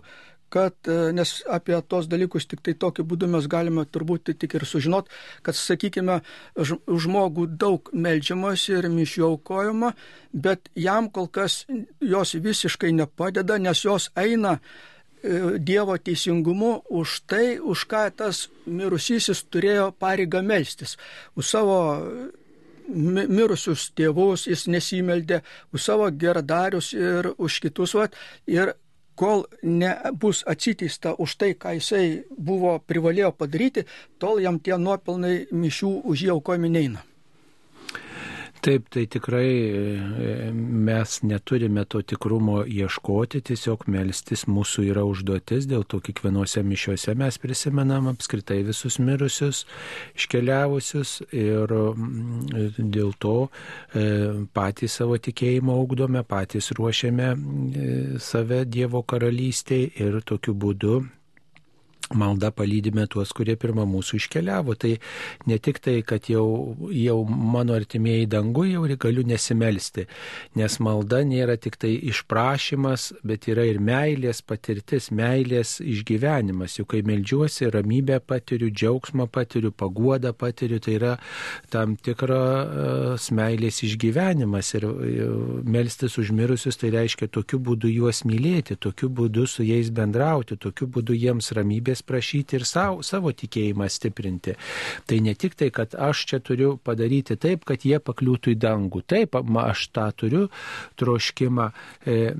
kad, 0.50 0.74
e, 0.86 1.12
nes 1.16 1.32
apie 1.50 1.78
tos 1.88 2.08
dalykus 2.10 2.48
tik 2.50 2.62
tai 2.66 2.74
tokiu 2.74 3.06
būdu 3.06 3.28
mes 3.30 3.46
galime 3.50 3.86
turbūt 3.86 4.32
tik 4.34 4.58
ir 4.58 4.66
sužinot, 4.68 5.10
kad, 5.46 5.56
sakykime, 5.56 6.20
žmogų 6.58 7.46
daug 7.60 7.90
melžiamas 7.92 8.66
ir 8.72 8.90
mišių 8.92 9.26
aukojama, 9.30 9.94
bet 10.32 10.70
jam 10.74 11.10
kol 11.10 11.30
kas 11.30 11.64
jos 12.00 12.34
visiškai 12.34 12.92
nepadeda, 12.96 13.58
nes 13.58 13.84
jos 13.84 14.10
eina 14.18 14.58
e, 14.58 15.58
Dievo 15.58 15.96
teisingumu 15.98 16.74
už 16.90 17.22
tai, 17.30 17.58
už 17.58 17.86
ką 17.90 18.04
tas 18.16 18.48
mirusysis 18.66 19.46
turėjo 19.52 19.90
pareigą 19.92 20.42
melstis. 20.42 20.96
Už 21.36 21.46
savo 21.46 21.80
mirusius 22.90 23.90
tėvus 23.96 24.46
jis 24.50 24.66
nesimeldė, 24.70 25.40
už 25.74 25.82
savo 25.84 26.08
geradarius 26.10 26.92
ir 26.96 27.32
už 27.38 27.60
kitus, 27.64 27.94
vat, 27.94 28.16
ir 28.46 28.74
kol 29.20 29.44
nebus 29.62 30.40
atsiteista 30.48 31.12
už 31.20 31.36
tai, 31.36 31.52
ką 31.52 31.76
jisai 31.76 32.24
buvo 32.32 32.78
privalėjo 32.80 33.34
padaryti, 33.36 33.84
tol 34.16 34.40
jam 34.40 34.56
tie 34.64 34.80
nuopelnai 34.80 35.52
mišių 35.52 35.92
už 36.08 36.24
jį 36.24 36.30
aukojami 36.38 36.72
neina. 36.72 37.04
Taip, 38.60 38.90
tai 38.92 39.06
tikrai 39.08 39.48
e, 39.48 40.50
mes 40.52 41.14
neturime 41.24 41.84
to 41.88 42.02
tikrumo 42.04 42.58
ieškoti, 42.68 43.40
tiesiog 43.48 43.86
melstis 43.88 44.42
mūsų 44.52 44.84
yra 44.90 45.04
užduotis, 45.08 45.64
dėl 45.70 45.86
to 45.88 46.00
kiekvienose 46.04 46.60
mišiuose 46.68 47.14
mes 47.16 47.38
prisimenam 47.40 48.10
apskritai 48.12 48.58
visus 48.66 48.98
mirusius, 49.00 49.62
iškeliavusius 50.20 51.14
ir 51.32 51.72
mm, 51.72 52.90
dėl 52.98 53.14
to 53.24 53.36
e, 53.46 54.04
patys 54.52 54.98
savo 55.00 55.16
tikėjimą 55.16 55.78
augdome, 55.80 56.20
patys 56.28 56.68
ruošiame 56.76 57.30
e, 57.32 57.88
save 58.20 58.66
Dievo 58.68 59.00
karalystėje 59.08 59.88
ir 60.04 60.20
tokiu 60.28 60.52
būdu 60.52 60.98
malda 62.14 62.50
palydime 62.50 63.06
tuos, 63.10 63.32
kurie 63.36 63.54
pirmą 63.60 63.84
mūsų 63.88 64.18
iškeliavo. 64.18 64.74
Tai 64.80 64.92
ne 65.50 65.58
tik 65.62 65.78
tai, 65.82 66.00
kad 66.06 66.26
jau, 66.30 66.44
jau 66.94 67.18
mano 67.28 67.76
artimieji 67.78 68.28
dangų 68.30 68.66
jau 68.72 68.84
galiu 69.00 69.24
nesimelsti, 69.26 70.06
nes 70.58 70.78
malda 70.82 71.22
nėra 71.26 71.56
tik 71.60 71.78
tai 71.80 71.92
išprašymas, 72.10 73.10
bet 73.26 73.46
yra 73.50 73.66
ir 73.68 73.78
meilės 73.80 74.42
patirtis, 74.42 75.10
meilės 75.14 75.78
išgyvenimas. 75.80 76.78
Juk 76.80 76.90
kai 76.94 77.02
melžiuosi, 77.06 77.68
ramybę 77.70 78.18
patiriu, 78.26 78.70
džiaugsmą 78.74 79.28
patiriu, 79.30 79.70
paguodą 79.70 80.32
patiriu, 80.34 80.80
tai 80.82 80.96
yra 80.98 81.14
tam 81.70 81.94
tikras 81.96 83.30
meilės 83.34 83.82
išgyvenimas. 83.86 84.74
Ir 84.78 84.88
melstis 85.70 86.18
užmirusius 86.20 86.80
tai 86.80 86.92
reiškia 86.96 87.30
tokiu 87.30 87.60
būdu 87.62 87.90
juos 87.92 88.24
mylėti, 88.26 88.78
tokiu 88.80 89.10
būdu 89.14 89.46
su 89.46 89.66
jais 89.66 89.92
bendrauti, 89.94 90.58
tokiu 90.58 90.90
būdu 90.90 91.14
jiems 91.14 91.52
ramybės 91.56 91.99
malonės 92.00 92.02
prašyti 92.02 92.58
ir 92.58 92.64
savo, 92.64 93.02
savo 93.02 93.32
tikėjimą 93.32 93.88
stiprinti. 93.88 94.56
Tai 95.06 95.20
ne 95.20 95.34
tik 95.34 95.54
tai, 95.56 95.70
kad 95.70 95.94
aš 95.94 96.26
čia 96.26 96.40
turiu 96.40 96.78
padaryti 96.82 97.36
taip, 97.36 97.64
kad 97.64 97.84
jie 97.84 97.98
pakliūtų 97.98 98.54
į 98.54 98.58
dangų. 98.58 99.02
Taip, 99.06 99.36
aš 99.36 99.90
tą 99.92 100.10
turiu 100.12 100.48
troškimą 100.96 101.70
e, 102.06 102.34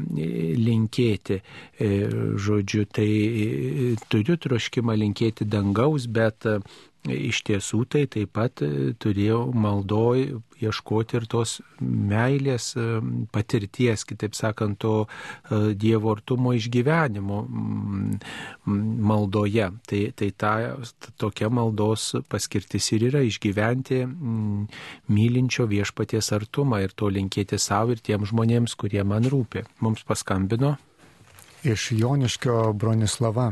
linkėti. 0.56 1.40
E, 1.80 2.08
žodžiu, 2.36 2.86
tai 2.86 3.08
e, 3.08 3.96
turiu 4.08 4.36
troškimą 4.36 4.96
linkėti 4.96 5.44
dangaus, 5.44 6.06
bet 6.06 6.46
e, 6.46 6.60
Iš 7.08 7.38
tiesų 7.48 7.86
tai 7.88 8.02
taip 8.12 8.34
pat 8.36 8.60
e, 8.60 8.92
turėjau 9.00 9.54
maldoj 9.56 10.34
ieškoti 10.60 11.16
ir 11.16 11.24
tos 11.32 11.54
meilės 11.80 12.74
e, 12.76 12.82
patirties, 13.32 14.04
kitaip 14.04 14.36
sakant, 14.36 14.76
to 14.84 15.06
e, 15.06 15.72
Dievo 15.80 16.12
artumo 16.12 16.52
išgyvenimo 16.52 17.38
maldoje. 18.68 19.70
Tai, 19.88 20.02
tai 20.12 20.28
ta, 20.36 20.52
tokia 21.16 21.48
maldos 21.48 22.10
paskirtis 22.28 22.90
ir 22.92 23.08
yra 23.08 23.24
išgyventi 23.24 24.02
mylinčio 25.08 25.64
viešpaties 25.72 26.28
artumą 26.36 26.82
ir 26.84 26.92
to 26.92 27.08
linkėti 27.08 27.56
savo 27.56 27.96
ir 27.96 28.04
tiem 28.04 28.28
žmonėms, 28.28 28.76
kurie 28.76 29.00
man 29.08 29.24
rūpi. 29.24 29.64
Mums 29.80 30.04
paskambino. 30.04 30.76
Iš 31.64 31.90
Joniškio 31.96 32.74
Bronislava. 32.76 33.50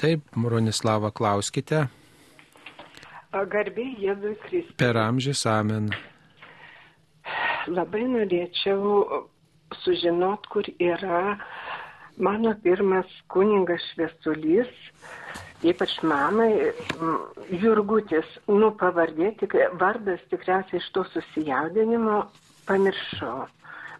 Taip, 0.00 0.24
Bronislava, 0.32 1.12
klauskite. 1.12 1.86
Garbė 3.32 3.84
Jėzui 4.00 4.36
Kristui. 4.44 4.76
Per 4.78 4.96
amžius 4.96 5.44
amen. 5.50 5.90
Labai 7.66 8.04
norėčiau 8.06 9.26
sužinot, 9.82 10.46
kur 10.46 10.66
yra 10.78 11.36
mano 12.16 12.54
pirmas 12.62 13.10
kuningas 13.28 13.82
šviesulys, 13.92 14.70
ypač 15.66 15.96
mamai, 16.06 16.72
Jurgutis, 17.50 18.28
nu 18.48 18.70
pavardė, 18.78 19.32
tik, 19.40 19.56
vardas 19.80 20.22
tikriausiai 20.30 20.80
iš 20.80 20.90
to 20.94 21.04
susijaudinimo 21.10 22.22
pamiršau, 22.68 23.48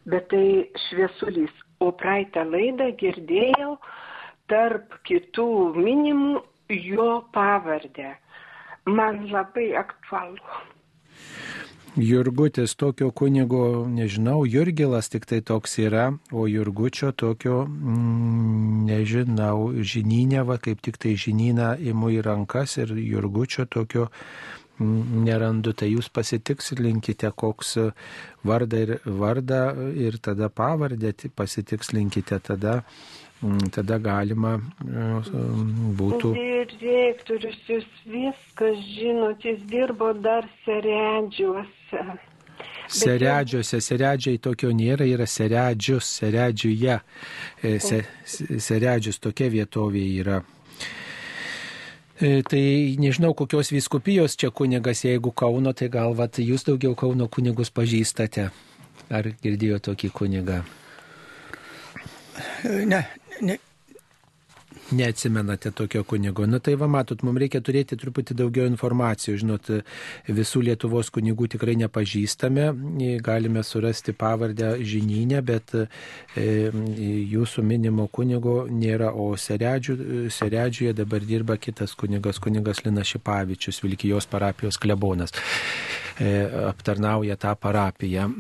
bet 0.07 0.31
tai 0.33 0.47
šviesulys. 0.89 1.53
O 1.85 1.91
praeitą 1.93 2.47
laidą 2.49 2.87
girdėjau 2.97 3.75
tarp 4.49 4.95
kitų 5.05 5.51
minimų 5.77 6.39
jo 6.73 7.09
pavardę 7.35 8.15
man 8.87 9.27
labai 9.31 9.75
aktualu. 9.77 10.41
Jurgutis 11.97 12.75
tokio 12.77 13.11
kunigo, 13.11 13.87
nežinau, 13.89 14.45
Jurgilas 14.45 15.09
tik 15.09 15.25
tai 15.25 15.41
toks 15.41 15.79
yra, 15.81 16.11
o 16.33 16.45
Jurgučio 16.47 17.13
tokio, 17.17 17.65
mm, 17.65 18.85
nežinau, 18.85 19.73
žinynė, 19.81 20.45
va 20.45 20.59
kaip 20.61 20.83
tik 20.85 21.01
tai 21.01 21.15
žinyną 21.17 21.73
imu 21.81 22.13
į 22.19 22.21
rankas 22.27 22.77
ir 22.77 22.93
Jurgučio 23.01 23.65
tokio 23.65 24.11
mm, 24.11 25.25
nerandu, 25.25 25.73
tai 25.73 25.89
jūs 25.95 26.13
pasitikslinkite, 26.13 27.33
koks 27.33 27.79
vardą 28.45 28.83
ir, 28.85 28.99
vardą 29.07 29.63
ir 29.97 30.21
tada 30.21 30.53
pavardę 30.53 31.15
pasitikslinkite, 31.33 32.43
tada 32.45 32.83
tada 33.73 33.99
galima 34.01 34.57
e, 34.57 35.09
būtų. 35.99 36.33
Direktorius, 36.81 37.59
jūs 37.69 37.87
viskas 38.09 38.81
žinot, 38.95 39.45
jis 39.45 39.61
dirbo 39.71 40.13
dar 40.15 40.49
seredžiuose. 40.65 42.05
Seredžiuose, 42.87 43.81
seredžiai 43.83 44.39
tokio 44.39 44.71
nėra, 44.71 45.07
yra 45.11 45.27
seredžius, 45.27 46.09
seredžiuje. 46.21 47.01
E, 47.63 47.79
se, 47.83 48.05
seredžius 48.25 49.19
tokia 49.21 49.51
vietovė 49.53 50.05
yra. 50.23 50.41
E, 52.17 52.41
tai 52.49 52.97
nežinau, 53.03 53.35
kokios 53.37 53.73
viskupijos 53.75 54.39
čia 54.41 54.49
kunigas, 54.55 55.05
jeigu 55.05 55.35
Kauno, 55.37 55.75
tai 55.77 55.91
gal 55.93 56.17
vat, 56.17 56.41
jūs 56.41 56.65
daugiau 56.65 56.97
Kauno 56.97 57.29
kunigus 57.29 57.75
pažįstate. 57.75 58.49
Ar 59.13 59.29
girdėjo 59.43 59.83
tokį 59.91 60.11
kunigą? 60.15 60.63
Ne, 62.65 63.05
ne, 63.43 63.59
neatsimenate 64.91 65.71
tokio 65.71 66.05
kunigo. 66.05 66.47
Na 66.47 66.59
tai 66.59 66.75
va, 66.79 66.87
matot, 66.91 67.23
mums 67.27 67.41
reikia 67.41 67.61
turėti 67.65 67.99
truputį 67.99 68.37
daugiau 68.39 68.69
informacijos. 68.71 69.41
Žinot, 69.43 69.71
visų 70.31 70.63
Lietuvos 70.69 71.11
kunigų 71.15 71.49
tikrai 71.57 71.77
nepažįstame, 71.83 72.69
galime 73.25 73.65
surasti 73.67 74.15
pavardę 74.17 74.77
žinynę, 74.87 75.43
bet 75.47 75.75
e, 75.77 75.87
jūsų 77.35 77.65
minimo 77.67 78.07
kunigo 78.09 78.65
nėra, 78.71 79.13
o 79.13 79.33
Seredžių, 79.37 79.99
Seredžiuje 80.33 80.95
dabar 80.97 81.25
dirba 81.27 81.59
kitas 81.59 81.97
kunigas, 81.99 82.41
kunigas 82.43 82.85
Linas 82.87 83.11
Šipavičius, 83.15 83.83
Vilkijos 83.85 84.31
parapijos 84.31 84.79
klebonas. 84.79 85.35
E, 86.17 86.49
aptarnauja 86.69 87.37
tą 87.37 87.53
parapiją. 87.61 88.31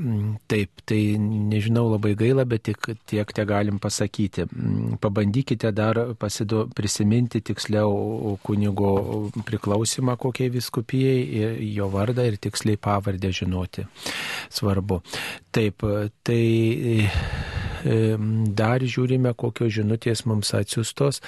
Taip, 0.48 0.81
tai 0.89 1.19
nežinau 1.20 1.90
labai 1.93 2.15
gaila, 2.16 2.47
bet 2.48 2.62
tik 2.70 2.89
tiek 3.05 3.35
te 3.36 3.44
galim 3.44 3.77
pasakyti. 3.82 4.47
Pabandykite 5.03 5.74
dar 5.77 6.01
pasidu, 6.16 6.65
prisiminti 6.73 7.43
tiksliau 7.44 8.39
kunigo 8.47 8.94
priklausimą 9.44 10.16
kokiai 10.16 10.55
viskupijai, 10.57 11.69
jo 11.77 11.90
vardą 11.93 12.24
ir 12.24 12.40
tiksliai 12.40 12.81
pavardę 12.81 13.35
žinoti. 13.43 13.85
Svarbu. 14.48 15.03
Taip, 15.53 15.85
tai 16.24 16.43
dar 18.59 18.83
žiūrime, 18.83 19.33
kokios 19.39 19.77
žinutės 19.79 20.25
mums 20.27 20.53
atsiustos. 20.57 21.23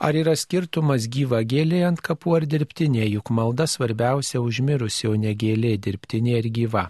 Ar 0.00 0.16
yra 0.16 0.36
skirtumas 0.38 1.08
gyva 1.12 1.42
gėlė 1.44 1.82
ant 1.88 2.00
kapų 2.04 2.38
ar 2.38 2.46
dirbtinė, 2.48 3.02
juk 3.10 3.32
malda 3.36 3.66
svarbiausia 3.68 4.40
užmirusi, 4.40 5.10
o 5.10 5.16
ne 5.18 5.34
gėlė 5.34 5.74
dirbtinė 5.82 6.38
ir 6.38 6.48
gyva? 6.54 6.86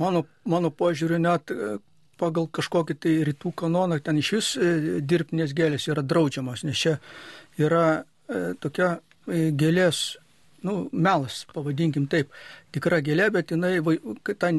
Mano, 0.00 0.24
mano 0.48 0.72
požiūriu, 0.72 1.20
net 1.20 1.52
pagal 2.20 2.48
kažkokį 2.52 2.96
tai 3.00 3.14
rytų 3.28 3.52
kanoną 3.62 4.00
ten 4.04 4.20
iš 4.20 4.32
vis 4.36 4.48
e, 4.56 4.72
dirbtinės 5.00 5.54
gėlės 5.56 5.88
yra 5.90 6.04
draudžiamos, 6.06 6.64
nes 6.68 6.82
čia 6.84 6.96
yra 7.60 7.84
e, 8.00 8.52
tokia 8.60 8.92
e, 8.96 9.48
gėlės, 9.56 10.02
nu, 10.66 10.74
melas, 10.92 11.42
pavadinkim 11.54 12.06
taip, 12.10 12.32
tikra 12.74 13.00
gėlė, 13.04 13.30
bet 13.34 13.52
jinai, 13.54 13.78
ta 14.40 14.50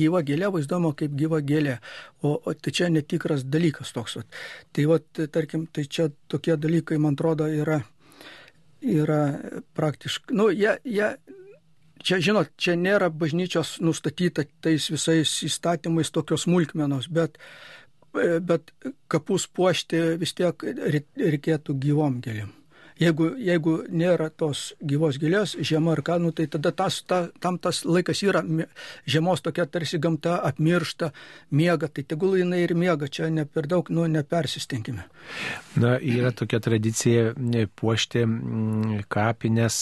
gyva 0.00 0.22
gėlė 0.26 0.50
vaizduojama 0.54 0.92
kaip 0.98 1.14
gyva 1.18 1.40
gėlė, 1.44 1.78
o, 2.22 2.36
o 2.38 2.54
tai 2.54 2.74
čia 2.74 2.90
netikras 2.92 3.44
dalykas 3.46 3.92
toks. 3.96 4.18
Vat. 4.20 4.40
Tai 4.76 4.86
va, 4.92 5.00
tarkim, 5.18 5.66
tai 5.72 5.86
čia 5.90 6.10
tokie 6.30 6.56
dalykai, 6.60 7.00
man 7.02 7.18
atrodo, 7.18 7.48
yra, 7.50 7.80
yra 8.82 9.22
praktiškai, 9.78 10.36
nu, 10.38 10.50
jie, 10.54 10.76
jie 10.86 11.14
čia, 12.02 12.20
žinot, 12.22 12.52
čia 12.60 12.76
nėra 12.78 13.10
bažnyčios 13.10 13.78
nustatyta 13.84 14.46
tais 14.64 14.90
visais 14.92 15.34
įstatymais 15.48 16.12
tokios 16.14 16.46
smulkmenos, 16.46 17.10
bet, 17.10 17.40
bet 18.14 18.70
kapus 19.10 19.48
puošti 19.50 20.04
vis 20.20 20.36
tiek 20.38 20.68
reikėtų 21.18 21.76
gyvom 21.82 22.22
gėlim 22.24 22.54
jeigu, 23.00 23.30
jeigu 23.38 23.74
nėra 23.88 24.28
tos 24.30 24.72
gyvos 24.80 25.18
gilės, 25.20 25.54
žiema 25.58 25.94
ar 25.96 26.02
ką, 26.06 26.18
nu, 26.22 26.32
tai 26.36 26.48
tada 26.50 26.72
tas, 26.76 27.00
ta, 27.06 27.26
tam 27.42 27.58
tas 27.62 27.84
laikas 27.86 28.22
yra 28.26 28.42
žiemos 29.08 29.42
tokia 29.44 29.66
tarsi 29.70 30.00
gamta 30.02 30.38
apmiršta, 30.48 31.12
miega, 31.50 31.88
tai 31.88 32.04
tegul 32.08 32.38
jinai 32.40 32.62
ir 32.64 32.74
miega, 32.78 33.08
čia 33.08 33.30
ne 33.32 33.46
per 33.46 33.68
daug, 33.70 33.88
nu, 33.94 34.06
nepersistengime. 34.10 35.06
Na, 35.78 35.96
yra 35.98 36.32
tokia 36.34 36.60
tradicija 36.64 37.32
puošti 37.78 38.24
kapines 39.12 39.80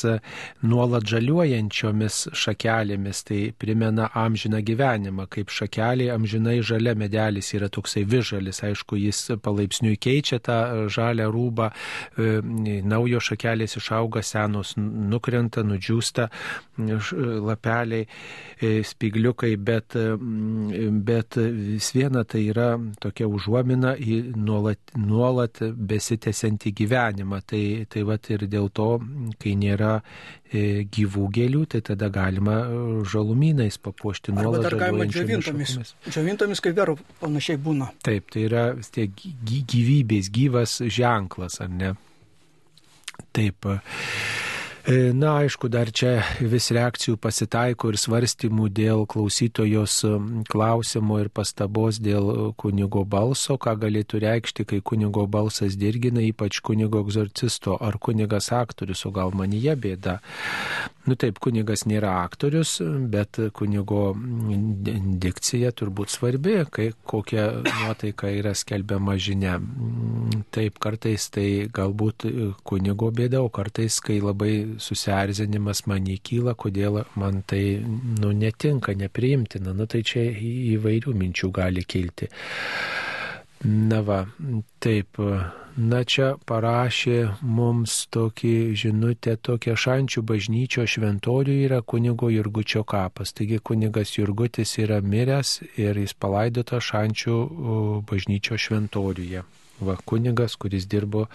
nuolat 0.67 1.07
žaliuojančiomis 1.09 2.21
šakelėmis, 2.37 3.23
tai 3.27 3.41
primena 3.59 4.11
amžiną 4.17 4.61
gyvenimą, 4.67 5.29
kaip 5.33 5.53
šakelė 5.55 6.11
amžinai 6.15 6.59
žalia 6.67 6.97
medelis 6.99 7.53
yra 7.57 7.71
toksai 7.73 8.05
vižalis, 8.09 8.63
aišku, 8.67 8.99
jis 9.01 9.23
palaipsniui 9.43 9.97
keičia 10.01 10.41
tą 10.43 10.59
žalę 10.93 11.29
rūbą, 11.33 11.71
e, 11.71 12.41
naują 12.87 13.06
naujo 13.07 13.21
šakelės 13.23 13.77
išauga, 13.79 14.23
senos 14.23 14.75
nukrenta, 14.77 15.63
nudžiūsta 15.63 16.29
lapeliai, 17.47 18.07
e, 18.61 18.83
spigliukai, 18.85 19.55
bet, 19.57 19.95
bet 21.07 21.37
vis 21.39 21.93
viena 21.95 22.25
tai 22.25 22.47
yra 22.51 22.75
tokia 23.01 23.29
užuomina 23.29 23.95
į 23.97 24.35
nuolat, 24.37 24.81
nuolat 24.97 25.63
besitęsiantį 25.63 26.73
gyvenimą. 26.83 27.41
Tai, 27.47 27.63
tai 27.89 28.03
vat 28.03 28.31
ir 28.31 28.47
dėl 28.51 28.71
to, 28.75 28.89
kai 29.39 29.55
nėra 29.57 30.01
e, 30.51 30.85
gyvų 30.91 31.29
gėlių, 31.37 31.65
tai 31.71 31.83
tada 31.87 32.11
galima 32.11 32.59
žalumynais 33.07 33.79
papuošti 33.79 34.35
nuolat. 34.35 34.67
Ar 34.73 34.79
galima 34.81 35.07
džiovintomis? 35.07 35.95
Džiovintomis, 36.11 36.65
kaip 36.65 36.77
vėro 36.77 36.99
panašiai 37.23 37.61
būna. 37.63 37.93
Taip, 38.07 38.33
tai 38.35 38.49
yra 38.51 38.67
tie 38.93 39.07
gyvybės, 39.07 40.33
gyvas 40.35 40.81
ženklas, 40.83 41.61
ar 41.63 41.71
ne? 41.71 41.95
Taip. 43.33 43.67
E, 44.87 45.11
na, 45.13 45.33
aišku, 45.43 45.67
dar 45.67 45.89
čia 45.91 46.21
vis 46.39 46.69
reakcijų 46.71 47.17
pasitaiko 47.19 47.89
ir 47.91 47.97
svarstymų 47.99 48.69
dėl 48.71 49.01
klausytojos 49.11 49.97
klausimo 50.47 51.19
ir 51.19 51.31
pastabos 51.35 51.99
dėl 51.99 52.53
kunigo 52.55 53.03
balso, 53.03 53.57
ką 53.59 53.75
galėtų 53.83 54.23
reikšti, 54.23 54.67
kai 54.71 54.79
kunigo 54.87 55.27
balsas 55.27 55.75
dirgina, 55.75 56.23
ypač 56.23 56.61
kunigo 56.63 57.03
egzorcisto 57.03 57.75
ar 57.83 57.99
kunigas 57.99 58.53
aktorius, 58.55 59.03
o 59.09 59.11
gal 59.11 59.35
manyje 59.35 59.75
bėda. 59.75 60.21
Nu 61.07 61.15
taip, 61.19 61.39
kunigas 61.43 61.85
nėra 61.87 62.13
aktorius, 62.25 62.77
bet 63.11 63.39
kunigo 63.55 64.15
dikcija 65.23 65.71
turbūt 65.75 66.15
svarbi, 66.15 66.57
kai 66.71 66.89
kokia 67.07 67.49
nuotaika 67.67 68.31
yra 68.35 68.55
skelbiama 68.59 69.15
žinia. 69.19 69.59
Taip, 70.55 70.81
kartais 70.83 71.29
tai 71.35 71.47
galbūt 71.75 72.27
kunigo 72.67 73.13
bėda, 73.15 73.43
o 73.43 73.51
kartais, 73.51 73.99
kai 74.03 74.19
labai 74.23 74.76
susierzinimas 74.83 75.85
man 75.91 76.07
įkyla, 76.11 76.57
kodėl 76.59 77.03
man 77.17 77.43
tai 77.47 77.81
nu, 77.83 78.33
netinka, 78.33 78.95
nepriimtina. 78.99 79.75
Nu, 79.77 79.89
tai 79.91 80.03
čia 80.07 80.29
įvairių 80.77 81.15
minčių 81.17 81.53
gali 81.55 81.85
kilti. 81.85 82.31
Na 83.65 84.03
va, 84.05 84.25
taip. 84.85 85.19
Na 85.77 85.99
čia 86.09 86.31
parašė 86.49 87.43
mums 87.45 88.07
tokį 88.09 88.73
žinutę, 88.81 89.35
tokia 89.37 89.75
šančių 89.77 90.23
bažnyčio 90.25 90.87
šventorių 90.89 91.57
yra 91.67 91.83
kunigo 91.85 92.31
Jurgučio 92.33 92.81
kapas. 92.89 93.35
Taigi 93.37 93.59
kunigas 93.61 94.15
Jurgutis 94.17 94.73
yra 94.81 95.03
miręs 95.05 95.59
ir 95.77 96.01
jis 96.01 96.17
palaidotas 96.17 96.89
šančių 96.89 97.37
bažnyčio 98.09 98.57
šventoriuje. 98.57 99.45
Va, 99.85 99.99
kunigas, 100.09 100.57
kuris 100.57 100.89
dirbo 100.89 101.27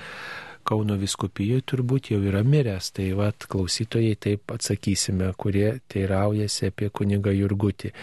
Kauno 0.63 0.97
viskupijoje 1.01 1.65
turbūt 1.71 2.11
jau 2.13 2.21
yra 2.23 2.43
miręs. 2.45 2.91
Tai 2.95 3.07
vad 3.19 3.47
klausytojai 3.51 4.17
taip 4.21 4.53
atsakysime, 4.55 5.31
kurie 5.37 5.79
teiraujasi 5.91 6.71
apie 6.71 6.91
kunigą 6.93 7.33
Jurgutį. 7.35 7.93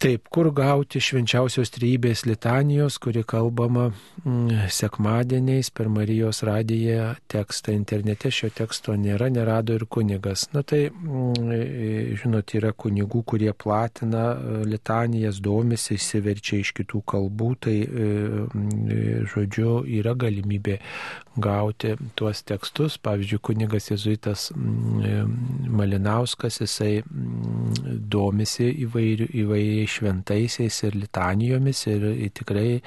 Taip, 0.00 0.30
kur 0.32 0.48
gauti 0.56 0.96
švenčiausios 1.04 1.68
trybės 1.74 2.22
litanijos, 2.24 2.94
kuri 3.04 3.20
kalbama 3.28 3.90
mm, 3.90 4.70
sekmadieniais 4.72 5.68
per 5.76 5.90
Marijos 5.92 6.40
radiją 6.48 7.10
tekstą 7.28 7.74
internete, 7.76 8.30
šio 8.32 8.48
teksto 8.56 8.94
nėra, 8.96 9.28
nerado 9.28 9.76
ir 9.76 9.84
kunigas. 9.84 10.46
Na 10.54 10.62
tai, 10.64 10.86
mm, 10.88 12.14
žinot, 12.22 12.54
yra 12.56 12.70
kunigų, 12.72 13.20
kurie 13.28 13.52
platina 13.52 14.22
e, 14.32 14.62
litanijas, 14.72 15.42
domisi, 15.44 15.98
įsiverčia 16.00 16.62
iš 16.62 16.72
kitų 16.80 17.02
kalbų, 17.12 17.50
tai, 17.68 17.76
mm, 17.84 19.28
žodžiu, 19.34 19.82
yra 20.00 20.16
galimybė 20.16 20.78
gauti 21.36 21.92
tuos 22.16 22.40
tekstus. 22.48 22.96
Pavyzdžiui, 23.04 23.42
kunigas 23.50 23.90
Jėzuitas 23.92 24.48
mm, 24.56 25.68
Malinauskas, 25.76 26.62
jisai 26.64 27.02
mm, 27.04 28.00
domisi 28.16 28.72
įvairiai 28.88 29.89
šventaisiais 29.90 30.78
ir 30.86 30.96
litanijomis 31.00 31.82
ir 31.90 32.06
tikrai 32.36 32.80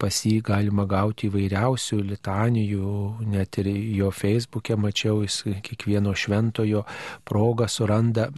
pas 0.00 0.20
jį 0.28 0.40
galima 0.46 0.86
gauti 0.90 1.30
įvairiausių 1.30 2.00
litanijų, 2.12 2.92
net 3.32 3.60
ir 3.62 3.70
jo 3.96 4.10
feisbuke 4.14 4.76
mačiau, 4.80 5.22
jis 5.24 5.42
kiekvieno 5.66 6.14
šventojo 6.16 6.84
progą 7.26 7.68
suranda 7.70 8.28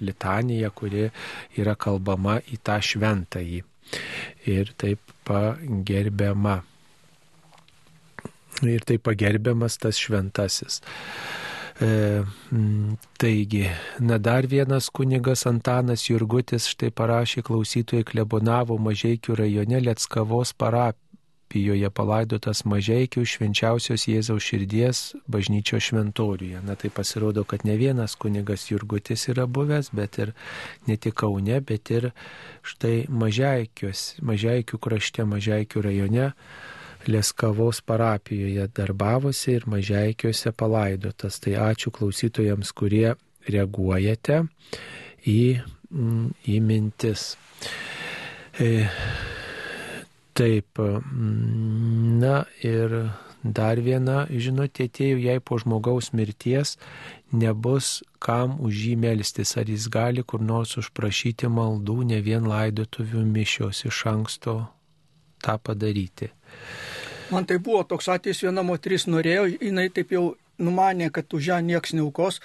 litaniją, 0.00 0.70
kuri 0.76 1.08
yra 1.58 1.74
kalbama 1.74 2.38
į 2.52 2.60
tą 2.66 2.78
šventąjį 2.84 3.64
ir 4.50 4.72
taip 4.78 5.00
pagerbiama. 5.26 6.60
Ir 8.64 8.86
taip 8.88 9.02
pagerbiamas 9.04 9.76
tas 9.82 9.98
šventasis. 10.00 10.80
E, 11.76 12.22
taigi, 13.20 13.66
na 14.00 14.16
dar 14.18 14.46
vienas 14.46 14.88
kunigas 14.88 15.44
Antanas 15.46 16.06
Jurgutis 16.08 16.70
štai 16.72 16.88
parašė 16.88 17.44
klausytojai 17.44 18.06
klebonavo 18.08 18.78
Mažiekių 18.80 19.36
rajone 19.42 19.82
Lietskavos 19.84 20.54
parapijoje 20.56 21.04
Pijoje 21.46 21.88
palaidotas 21.94 22.64
mažiekių 22.66 23.22
švenčiausios 23.22 24.08
Jėzaus 24.10 24.42
širdies 24.42 25.02
bažnyčio 25.30 25.78
šventoriuje. 25.78 26.58
Na 26.66 26.74
tai 26.74 26.90
pasirodo, 26.90 27.44
kad 27.46 27.62
ne 27.64 27.76
vienas 27.78 28.16
kunigas 28.18 28.66
Jurgutis 28.72 29.28
yra 29.30 29.46
buvęs, 29.46 29.92
bet 29.94 30.18
ir 30.18 30.32
ne 30.90 30.96
tik 30.98 31.14
Kaune, 31.22 31.60
bet 31.62 31.92
ir 31.94 32.10
štai 32.66 33.06
mažiekių 33.08 34.80
krašte, 34.82 35.22
mažiekių 35.22 35.84
rajone. 35.86 36.32
Leskavos 37.08 37.80
parapijoje 37.86 38.66
darbavosi 38.74 39.56
ir 39.58 39.66
mažiekiuose 39.70 40.52
palaidotas. 40.52 41.38
Tai 41.42 41.54
ačiū 41.70 41.92
klausytojams, 41.94 42.72
kurie 42.76 43.14
reaguojate 43.46 44.42
į, 45.26 45.40
į 46.50 46.60
mintis. 46.66 47.34
E, 48.58 48.88
Taip, 50.36 50.78
mm, 50.78 52.18
na 52.20 52.44
ir 52.60 52.90
dar 53.40 53.78
viena, 53.80 54.26
žinote, 54.28 54.84
atėjau, 54.84 55.16
jei 55.16 55.40
po 55.40 55.56
žmogaus 55.56 56.10
mirties 56.12 56.74
nebus 57.32 58.02
kam 58.20 58.58
už 58.60 58.82
jį 58.84 58.94
melstis, 59.00 59.54
ar 59.56 59.64
jis 59.72 59.86
gali 59.88 60.20
kur 60.28 60.44
nors 60.44 60.76
užprašyti 60.76 61.48
maldų, 61.48 61.96
ne 62.12 62.20
vien 62.20 62.44
laidotuvių 62.52 63.24
mišios 63.24 63.86
iš 63.88 64.02
anksto 64.12 64.58
tą 65.40 65.56
padaryti. 65.56 66.28
Man 67.30 67.46
tai 67.48 67.58
buvo 67.58 67.82
toks 67.88 68.08
atvejis, 68.12 68.44
viena 68.46 68.62
moteris 68.66 69.06
norėjo, 69.10 69.46
jinai 69.58 69.88
taip 69.94 70.12
jau 70.14 70.26
numanė, 70.62 71.10
kad 71.12 71.32
už 71.36 71.50
ją 71.50 71.60
nieks 71.64 71.92
neaukos, 71.96 72.40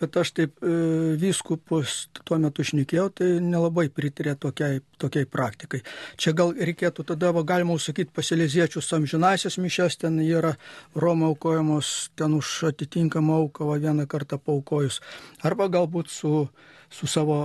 bet 0.00 0.16
aš 0.16 0.32
taip 0.36 0.62
e, 0.64 0.72
vyskupus 1.20 2.08
tuo 2.24 2.38
metu 2.40 2.64
šnekėjau, 2.64 3.08
tai 3.20 3.28
nelabai 3.44 3.88
pritarė 3.92 4.34
tokiai, 4.40 4.80
tokiai 5.00 5.28
praktikai. 5.28 5.82
Čia 6.20 6.32
gal 6.36 6.54
reikėtų 6.56 7.04
tada, 7.12 7.34
va, 7.36 7.44
galima 7.46 7.76
sakyti, 7.80 8.14
pasilėziečių 8.16 8.82
amžinasias 9.00 9.58
mišes, 9.60 10.00
ten 10.00 10.16
yra 10.24 10.54
Roma 10.96 11.28
aukojamos, 11.34 12.10
ten 12.16 12.38
už 12.38 12.72
atitinkamą 12.72 13.42
auką 13.44 13.68
va, 13.68 13.80
vieną 13.82 14.08
kartą 14.10 14.40
paukojus. 14.40 15.02
Arba 15.44 15.68
galbūt 15.72 16.12
su, 16.12 16.46
su 16.88 17.10
savo 17.10 17.42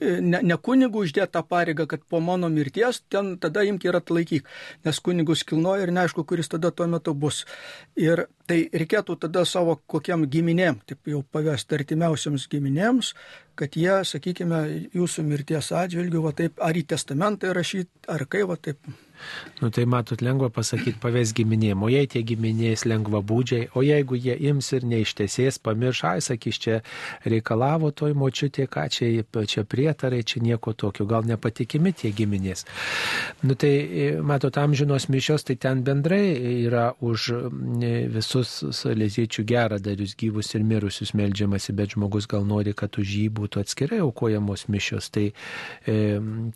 ne, 0.00 0.40
ne 0.42 0.56
kunigų 0.56 1.04
uždėta 1.06 1.42
pareiga, 1.46 1.86
kad 1.88 2.04
po 2.08 2.20
mano 2.20 2.50
mirties 2.52 3.02
ten 3.12 3.34
tada 3.42 3.64
imk 3.66 3.86
ir 3.88 3.98
atlaikyk, 4.00 4.48
nes 4.86 5.00
kunigus 5.00 5.44
kilnoja 5.48 5.86
ir 5.86 5.94
neaišku, 5.96 6.24
kuris 6.28 6.50
tada 6.52 6.70
tuo 6.70 6.88
metu 6.90 7.14
bus. 7.14 7.44
Ir 7.96 8.26
tai 8.46 8.62
reikėtų 8.72 9.18
tada 9.26 9.44
savo 9.48 9.78
kokiam 9.86 10.26
giminėm, 10.30 10.80
taip 10.86 11.10
jau 11.10 11.22
pavesti 11.32 11.78
artimiausiams 11.78 12.48
giminėms, 12.52 13.14
kad 13.58 13.76
jie, 13.78 13.94
sakykime, 14.08 14.62
jūsų 14.96 15.24
mirties 15.26 15.72
atžvilgių, 15.72 16.22
va 16.28 16.32
taip, 16.36 16.62
ar 16.62 16.76
į 16.76 16.86
testamentą 16.92 17.54
rašyti, 17.56 18.06
ar 18.12 18.26
kaip, 18.30 18.48
va 18.52 18.60
taip 18.68 18.94
Nu 19.60 19.68
tai 19.68 19.84
matot, 19.84 20.20
lengva 20.20 20.48
pasakyti 20.52 21.00
pavės 21.00 21.32
giminėm, 21.36 21.82
o 21.86 21.88
jei 21.88 22.08
tie 22.10 22.20
giminės 22.26 22.84
lengva 22.88 23.22
būdžiai, 23.24 23.70
o 23.74 23.82
jeigu 23.84 24.18
jie 24.20 24.36
ims 24.50 24.68
ir 24.76 24.84
neištesės, 24.84 25.58
pamirš, 25.64 26.02
ai 26.10 26.20
sakys, 26.24 26.58
čia 26.60 26.80
reikalavo 27.24 27.90
toj 27.96 28.12
močiutė, 28.18 28.66
ką 28.68 28.86
čia, 28.92 29.08
čia 29.48 29.64
prietarai, 29.64 30.22
čia 30.22 30.42
nieko 30.44 30.74
tokio, 30.76 31.06
gal 31.08 31.24
nepatikimi 31.28 31.94
tie 31.96 32.12
giminės. 32.12 32.66
Nu 33.42 33.56
tai, 33.56 33.72
matot, 34.20 34.58
amžinos 34.60 35.08
mišios, 35.12 35.46
tai 35.48 35.56
ten 35.60 35.82
bendrai 35.86 36.36
yra 36.66 36.90
už 37.00 37.30
visus 38.12 38.58
salėziečių 38.76 39.46
geradarius 39.48 40.16
gyvus 40.20 40.52
ir 40.54 40.66
mirusius 40.66 41.14
melžiamasi, 41.16 41.72
bet 41.76 41.96
žmogus 41.96 42.28
gal 42.28 42.44
nori, 42.44 42.76
kad 42.76 43.00
už 43.00 43.16
jį 43.22 43.26
būtų 43.40 43.45
atskirai 43.62 44.00
aukojamos 44.04 44.66
mišios. 44.72 45.10
Tai, 45.14 45.26
e, 45.86 45.96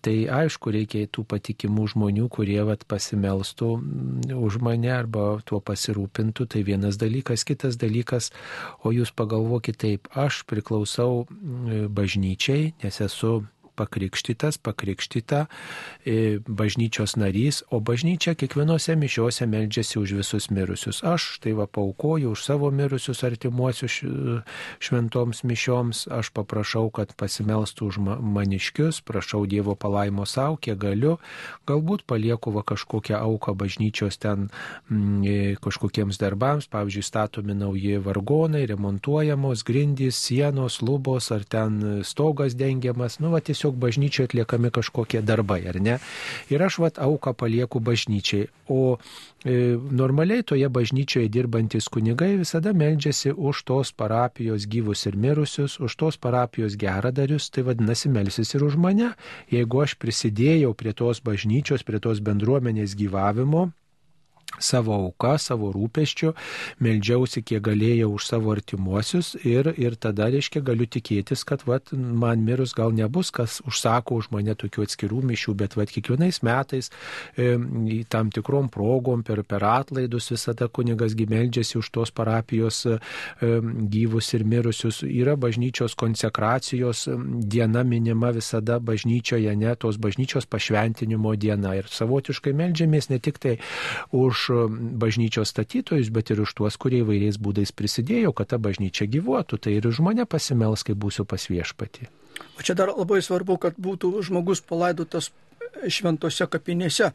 tai 0.04 0.16
aišku, 0.40 0.72
reikia 0.74 1.06
tų 1.10 1.24
patikimų 1.30 1.88
žmonių, 1.94 2.28
kurie 2.32 2.60
vat, 2.66 2.86
pasimelstų 2.90 3.70
mm, 3.78 4.34
už 4.38 4.60
mane 4.64 4.92
arba 4.94 5.40
tuo 5.46 5.62
pasirūpintų, 5.64 6.48
tai 6.50 6.64
vienas 6.66 7.00
dalykas, 7.00 7.46
kitas 7.48 7.78
dalykas, 7.80 8.30
o 8.84 8.94
jūs 8.94 9.14
pagalvokite 9.16 9.80
taip, 9.80 10.10
aš 10.18 10.44
priklausau 10.50 11.24
mm, 11.24 11.88
bažnyčiai, 11.96 12.74
nes 12.82 13.00
esu 13.00 13.40
pakrikštytas, 13.80 14.60
pakrikštyta 14.60 15.46
e, 16.04 16.38
bažnyčios 16.44 17.16
narys, 17.16 17.62
o 17.72 17.80
bažnyčia 17.80 18.36
kiekvienose 18.36 18.96
mišiuose 19.00 19.48
meldžiasi 19.48 19.98
už 20.00 20.14
visus 20.20 20.50
mirusius. 20.52 21.00
Aš 21.06 21.40
tai 21.40 21.56
va 21.56 21.64
paukoju 21.66 22.34
už 22.36 22.44
savo 22.44 22.70
mirusius 22.70 23.24
artimuosius 23.24 24.02
šventoms 24.78 25.42
mišioms, 25.48 26.06
aš 26.12 26.32
paprašau, 26.36 26.88
kad 26.94 27.14
pasimelstų 27.16 27.88
už 27.90 28.00
maniškius, 28.20 29.00
prašau 29.06 29.46
Dievo 29.50 29.74
palaimo 29.74 30.26
savo, 30.28 30.58
kiek 30.60 30.78
galiu, 30.80 31.16
galbūt 31.68 32.04
palieku 32.08 32.52
va 32.54 32.64
kažkokią 32.66 33.18
auką 33.20 33.54
bažnyčios 33.58 34.20
ten 34.20 34.48
mm, 34.90 35.22
e, 35.24 35.38
kažkokiems 35.62 36.20
darbams, 36.20 36.68
pavyzdžiui, 36.70 37.06
statomi 37.06 37.56
nauji 37.56 37.98
vargonai, 38.02 38.66
remontuojamos 38.70 39.64
grindys, 39.66 40.18
sienos, 40.20 40.80
lubos 40.82 41.30
ar 41.34 41.44
ten 41.44 42.02
stogas 42.04 42.56
dengiamas, 42.58 43.18
nu 43.20 43.32
va 43.34 43.40
tiesiog 43.44 43.69
tiesiog 43.70 43.76
bažnyčioje 43.78 44.26
atliekami 44.26 44.70
kažkokie 44.70 45.22
darbai, 45.22 45.66
ar 45.68 45.80
ne? 45.80 45.98
Ir 46.50 46.62
aš 46.62 46.78
vat 46.78 46.98
auką 46.98 47.34
palieku 47.34 47.80
bažnyčiai. 47.80 48.48
O 48.68 48.98
e, 49.44 49.76
normaliai 49.90 50.42
toje 50.42 50.68
bažnyčioje 50.68 51.28
dirbantis 51.28 51.88
kunigai 51.88 52.36
visada 52.38 52.72
meldžiasi 52.72 53.32
už 53.32 53.64
tos 53.64 53.92
parapijos 53.92 54.66
gyvus 54.66 55.06
ir 55.06 55.16
mirusius, 55.16 55.80
už 55.80 55.96
tos 55.96 56.16
parapijos 56.16 56.76
geradarius, 56.76 57.50
tai 57.50 57.62
vadinasi 57.62 58.08
melsis 58.08 58.54
ir 58.54 58.64
už 58.64 58.76
mane. 58.76 59.14
Jeigu 59.50 59.82
aš 59.82 59.96
prisidėjau 59.98 60.74
prie 60.74 60.92
tos 60.92 61.20
bažnyčios, 61.20 61.82
prie 61.82 62.00
tos 62.00 62.20
bendruomenės 62.20 62.94
gyvavimo, 62.94 63.70
savo 64.58 64.94
auką, 64.96 65.36
savo 65.38 65.70
rūpeščių, 65.74 66.32
meldžiausi 66.82 67.42
kiek 67.46 67.62
galėjau 67.64 68.10
už 68.16 68.26
savo 68.26 68.52
artimuosius 68.54 69.32
ir, 69.46 69.70
ir 69.80 69.96
tada, 70.00 70.28
reiškia, 70.32 70.62
galiu 70.64 70.88
tikėtis, 70.90 71.44
kad 71.48 71.62
vat, 71.68 71.92
man 71.92 72.42
mirus 72.44 72.74
gal 72.76 72.92
nebus, 72.96 73.30
kas 73.34 73.60
užsako 73.68 74.20
už 74.20 74.30
mane 74.34 74.56
tokių 74.58 74.84
atskirų 74.86 75.22
mišių, 75.30 75.54
bet 75.62 75.76
vat, 75.78 75.92
kiekvienais 75.94 76.42
metais 76.46 76.90
e, 77.36 77.54
tam 78.10 78.32
tikrom 78.34 78.70
progom 78.72 79.24
per, 79.26 79.44
per 79.46 79.64
atlaidus 79.68 80.30
visada 80.34 80.68
kunigas 80.68 81.14
gimeldžiasi 81.18 81.78
už 81.80 81.92
tos 81.94 82.14
parapijos 82.14 82.82
e, 82.88 82.98
gyvus 83.40 84.32
ir 84.36 84.44
mirusius. 84.48 85.02
Yra 85.06 85.36
bažnyčios 85.40 85.96
konsekracijos 85.98 87.06
diena 87.50 87.84
minima 87.86 88.32
visada 88.34 88.80
bažnyčioje, 88.82 89.54
ne 89.56 89.74
tos 89.80 90.00
bažnyčios 90.00 90.48
pašventinimo 90.50 91.34
diena. 91.40 91.76
Ir 91.78 91.88
savotiškai 91.90 92.52
meldžiamės 92.56 93.10
ne 93.12 93.20
tik 93.22 93.38
tai 93.42 93.56
už 94.10 94.39
už 94.40 94.72
bažnyčios 95.00 95.52
statytojus, 95.52 96.08
bet 96.08 96.32
ir 96.32 96.40
už 96.40 96.54
tuos, 96.56 96.78
kurie 96.80 97.02
įvairiais 97.04 97.36
būdais 97.36 97.72
prisidėjo, 97.76 98.32
kad 98.32 98.52
ta 98.54 98.58
bažnyčia 98.58 99.04
gyvuotų. 99.10 99.60
Tai 99.60 99.76
ir 99.76 99.86
už 99.90 100.00
mane 100.06 100.24
pasimels, 100.24 100.86
kai 100.86 100.96
būsiu 100.96 101.28
pas 101.28 101.44
viešpatį. 101.50 102.08
O 102.56 102.64
čia 102.64 102.74
dar 102.74 102.92
labai 102.94 103.20
svarbu, 103.20 103.58
kad 103.60 103.76
būtų 103.76 104.16
žmogus 104.24 104.64
palaidotas 104.64 105.30
šventose 105.88 106.46
kapinėse. 106.50 107.12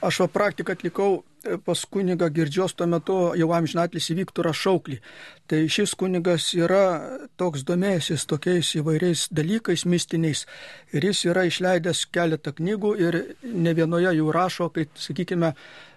Aš 0.00 0.22
va 0.24 0.28
praktiką 0.32 0.72
atlikau 0.72 1.22
pas 1.64 1.80
kunigą 1.84 2.30
Girdžios 2.32 2.72
tuo 2.72 2.86
metu 2.88 3.16
jau 3.36 3.50
amžinatlisi 3.52 4.16
Viktorą 4.16 4.54
Šauklį. 4.56 5.00
Tai 5.50 5.60
šis 5.68 5.92
kunigas 6.00 6.46
yra 6.56 7.18
toks 7.40 7.66
domėjęsis 7.68 8.24
tokiais 8.30 8.72
įvairiais 8.80 9.26
dalykais 9.28 9.84
mistiniais 9.84 10.46
ir 10.96 11.04
jis 11.10 11.24
yra 11.28 11.44
išleidęs 11.50 12.06
keletą 12.14 12.54
knygų 12.56 12.94
ir 13.02 13.20
ne 13.44 13.74
vienoje 13.76 14.14
jų 14.16 14.32
rašo, 14.32 14.70
kai, 14.72 14.88
sakykime, 14.96 15.52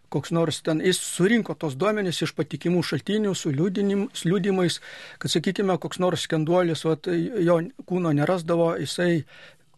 koks 0.10 0.32
nors 0.36 0.62
ten, 0.66 0.82
jis 0.84 1.00
surinko 1.04 1.56
tos 1.60 1.76
duomenys 1.80 2.22
iš 2.26 2.34
patikimų 2.38 2.84
šaltinių 2.86 3.34
su 3.36 3.52
liūdimais, 3.54 4.80
kad, 5.20 5.34
sakykime, 5.34 5.78
koks 5.82 6.02
nors 6.04 6.28
skenduolis, 6.28 6.86
o 6.86 6.96
jo 7.44 7.60
kūno 7.88 8.14
nerasdavo, 8.16 8.74
jisai 8.82 9.24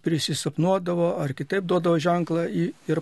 prisisapnuodavo 0.05 1.15
ar 1.19 1.33
kitaip 1.35 1.65
duodavo 1.67 1.99
ženklą 1.99 2.45
ir 2.49 3.01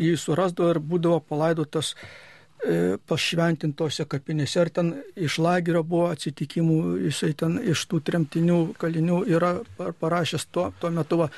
jį 0.00 0.14
surasdavo 0.18 0.72
ir 0.74 0.80
būdavo 0.82 1.20
palaidotas 1.28 1.92
e, 1.94 2.96
pašventintose 3.08 4.06
kapinėse. 4.10 4.62
Ir 4.64 4.70
ten 4.74 4.92
iš 5.16 5.38
lagerio 5.44 5.84
buvo 5.86 6.08
atsitikimų, 6.14 6.78
jisai 7.08 7.32
ten 7.38 7.58
iš 7.62 7.84
tų 7.90 8.00
tremtinių 8.08 8.60
kalinių 8.80 9.20
yra 9.36 9.56
parašęs 10.00 10.48
tuo, 10.50 10.70
tuo 10.80 10.92
metu. 10.94 11.20
Va. 11.20 11.30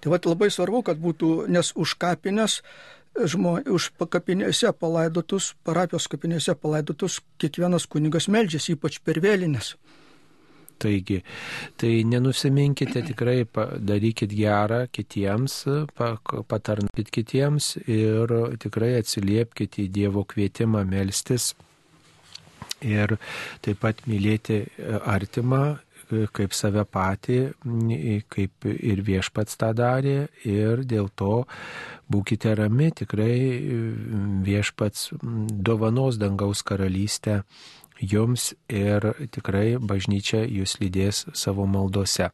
Tai 0.00 0.12
va 0.12 0.20
labai 0.28 0.50
svarbu, 0.52 0.84
kad 0.90 1.00
būtų, 1.00 1.32
nes 1.48 1.72
už 1.74 1.96
kapinės 2.00 2.60
žmo, 3.14 3.58
už 3.70 3.90
kapinėse 4.10 4.72
palaidotus, 4.78 5.54
parapijos 5.66 6.08
kapinėse 6.10 6.54
palaidotus 6.58 7.20
kiekvienas 7.38 7.86
kunigas 7.90 8.28
meldžiasi, 8.28 8.74
ypač 8.76 9.00
per 9.04 9.20
vėlinės. 9.24 9.74
Taigi, 10.82 11.20
tai 11.78 12.02
nenusiminkite, 12.04 13.04
tikrai 13.06 13.44
darykit 13.78 14.34
gerą 14.34 14.80
kitiems, 14.92 15.60
patarnakit 16.50 17.12
kitiems 17.14 17.76
ir 17.86 18.34
tikrai 18.60 18.96
atsiliepkite 18.98 19.84
į 19.84 19.92
Dievo 19.94 20.26
kvietimą 20.28 20.82
melstis 20.88 21.52
ir 22.84 23.16
taip 23.64 23.80
pat 23.80 24.02
mylėti 24.10 24.64
artimą 25.06 25.62
kaip 26.34 26.54
save 26.56 26.84
patį, 26.84 27.38
kaip 28.32 28.68
ir 28.72 29.02
viešpats 29.06 29.58
tą 29.60 29.72
darė 29.76 30.28
ir 30.46 30.84
dėl 30.88 31.10
to 31.14 31.44
būkite 32.10 32.54
rami, 32.58 32.90
tikrai 32.94 33.36
viešpats 34.44 35.10
dovanos 35.22 36.20
dangaus 36.20 36.62
karalystę 36.66 37.42
jums 38.00 38.52
ir 38.68 39.12
tikrai 39.32 39.76
bažnyčia 39.78 40.44
jūs 40.44 40.78
lydės 40.82 41.24
savo 41.32 41.66
maldose. 41.70 42.30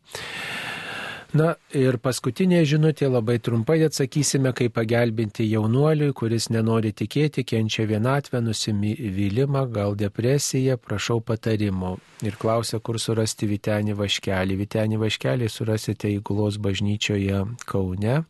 Na 1.30 1.52
ir 1.76 1.94
paskutinė 2.02 2.64
žinutė, 2.66 3.06
labai 3.06 3.36
trumpai 3.38 3.76
atsakysime, 3.86 4.50
kaip 4.56 4.72
pagelbinti 4.74 5.44
jaunuoliui, 5.46 6.10
kuris 6.16 6.48
nenori 6.50 6.90
tikėti, 6.96 7.44
kenčia 7.46 7.86
vienatvę, 7.86 8.40
nusivylimą, 8.42 9.62
gal 9.70 9.94
depresiją, 9.98 10.74
prašau 10.82 11.20
patarimo. 11.22 11.96
Ir 12.26 12.34
klausia, 12.40 12.80
kur 12.82 12.98
surasti 12.98 13.46
Vitenį 13.46 13.94
Vaškelį. 14.00 14.58
Vitenį 14.64 14.98
Vaškelį 15.04 15.52
surasite 15.54 16.10
įgulos 16.16 16.58
bažnyčioje 16.58 17.44
Kaune. 17.62 18.24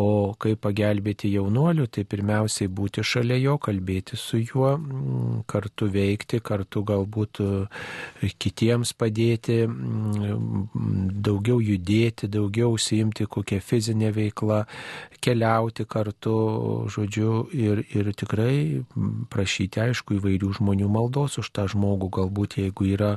O 0.00 0.32
kaip 0.40 0.62
pagelbėti 0.64 1.28
jaunuoliu, 1.34 1.84
tai 1.92 2.06
pirmiausiai 2.08 2.70
būti 2.72 3.02
šalia 3.04 3.36
jo, 3.40 3.56
kalbėti 3.60 4.16
su 4.16 4.38
juo, 4.40 4.70
mm, 4.78 5.42
kartu 5.50 5.88
veikti, 5.92 6.40
kartu 6.40 6.82
galbūt 6.88 7.40
e, 7.44 8.30
kitiems 8.40 8.94
padėti, 8.96 9.58
mm, 9.66 11.10
daugiau 11.26 11.58
judėti, 11.60 12.30
daugiau 12.32 12.72
užsiimti 12.76 13.26
kokią 13.28 13.60
fizinę 13.60 14.12
veiklą, 14.16 14.62
keliauti 15.20 15.84
kartu, 15.90 16.36
žodžiu, 16.94 17.34
ir, 17.52 17.84
ir 17.92 18.12
tikrai 18.16 18.84
prašyti, 19.32 19.84
aišku, 19.88 20.16
įvairių 20.20 20.54
žmonių 20.60 20.88
maldos 20.88 21.36
už 21.42 21.52
tą 21.52 21.66
žmogų, 21.74 22.08
galbūt 22.20 22.60
jeigu 22.62 22.88
yra 22.94 23.16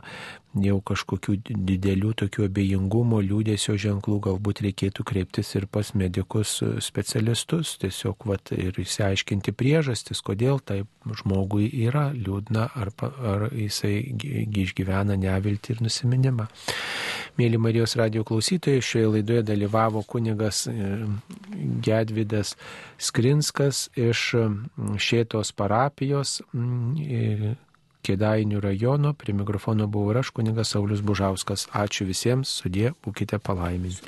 jau 0.54 0.78
kažkokių 0.86 1.36
didelių 1.50 2.14
tokių 2.22 2.46
abejingumo, 2.48 3.22
liūdėsio 3.26 3.76
ženklų, 3.80 4.20
galbūt 4.28 4.62
reikėtų 4.66 5.06
kreiptis 5.08 5.54
ir 5.58 5.66
pas 5.72 5.94
medikus 5.98 6.60
specialistus, 6.84 7.76
tiesiog 7.82 8.28
vat, 8.30 8.54
ir 8.54 8.78
įsiaiškinti 8.84 9.54
priežastis, 9.58 10.22
kodėl 10.26 10.62
tai 10.62 10.84
žmogui 11.22 11.70
yra 11.88 12.12
liūdna 12.14 12.68
ar, 12.80 12.94
ar 13.02 13.48
jisai 13.50 13.96
išgyvena 14.64 15.18
nevilti 15.20 15.74
ir 15.74 15.84
nusiminimą. 15.84 16.48
Mėly 17.40 17.58
Marijos 17.58 17.96
radio 17.98 18.22
klausytojai, 18.28 18.84
šioje 18.86 19.10
laidoje 19.16 19.44
dalyvavo 19.48 20.04
kunigas 20.06 20.68
e, 20.70 20.74
Gedvidas 21.82 22.54
Skrinskas 23.02 23.88
iš 23.98 24.30
Šėtos 25.02 25.50
parapijos 25.58 26.42
Kėdainių 28.04 28.62
rajono. 28.64 29.14
Prie 29.16 29.36
mikrofono 29.38 29.88
buvau 29.88 30.12
ir 30.14 30.22
aš, 30.24 30.34
kunigas 30.36 30.76
Saulis 30.76 31.04
Bužauskas. 31.06 31.70
Ačiū 31.72 32.08
visiems, 32.10 32.52
sudė, 32.62 32.92
būkite 33.06 33.40
palaiminti. 33.40 34.08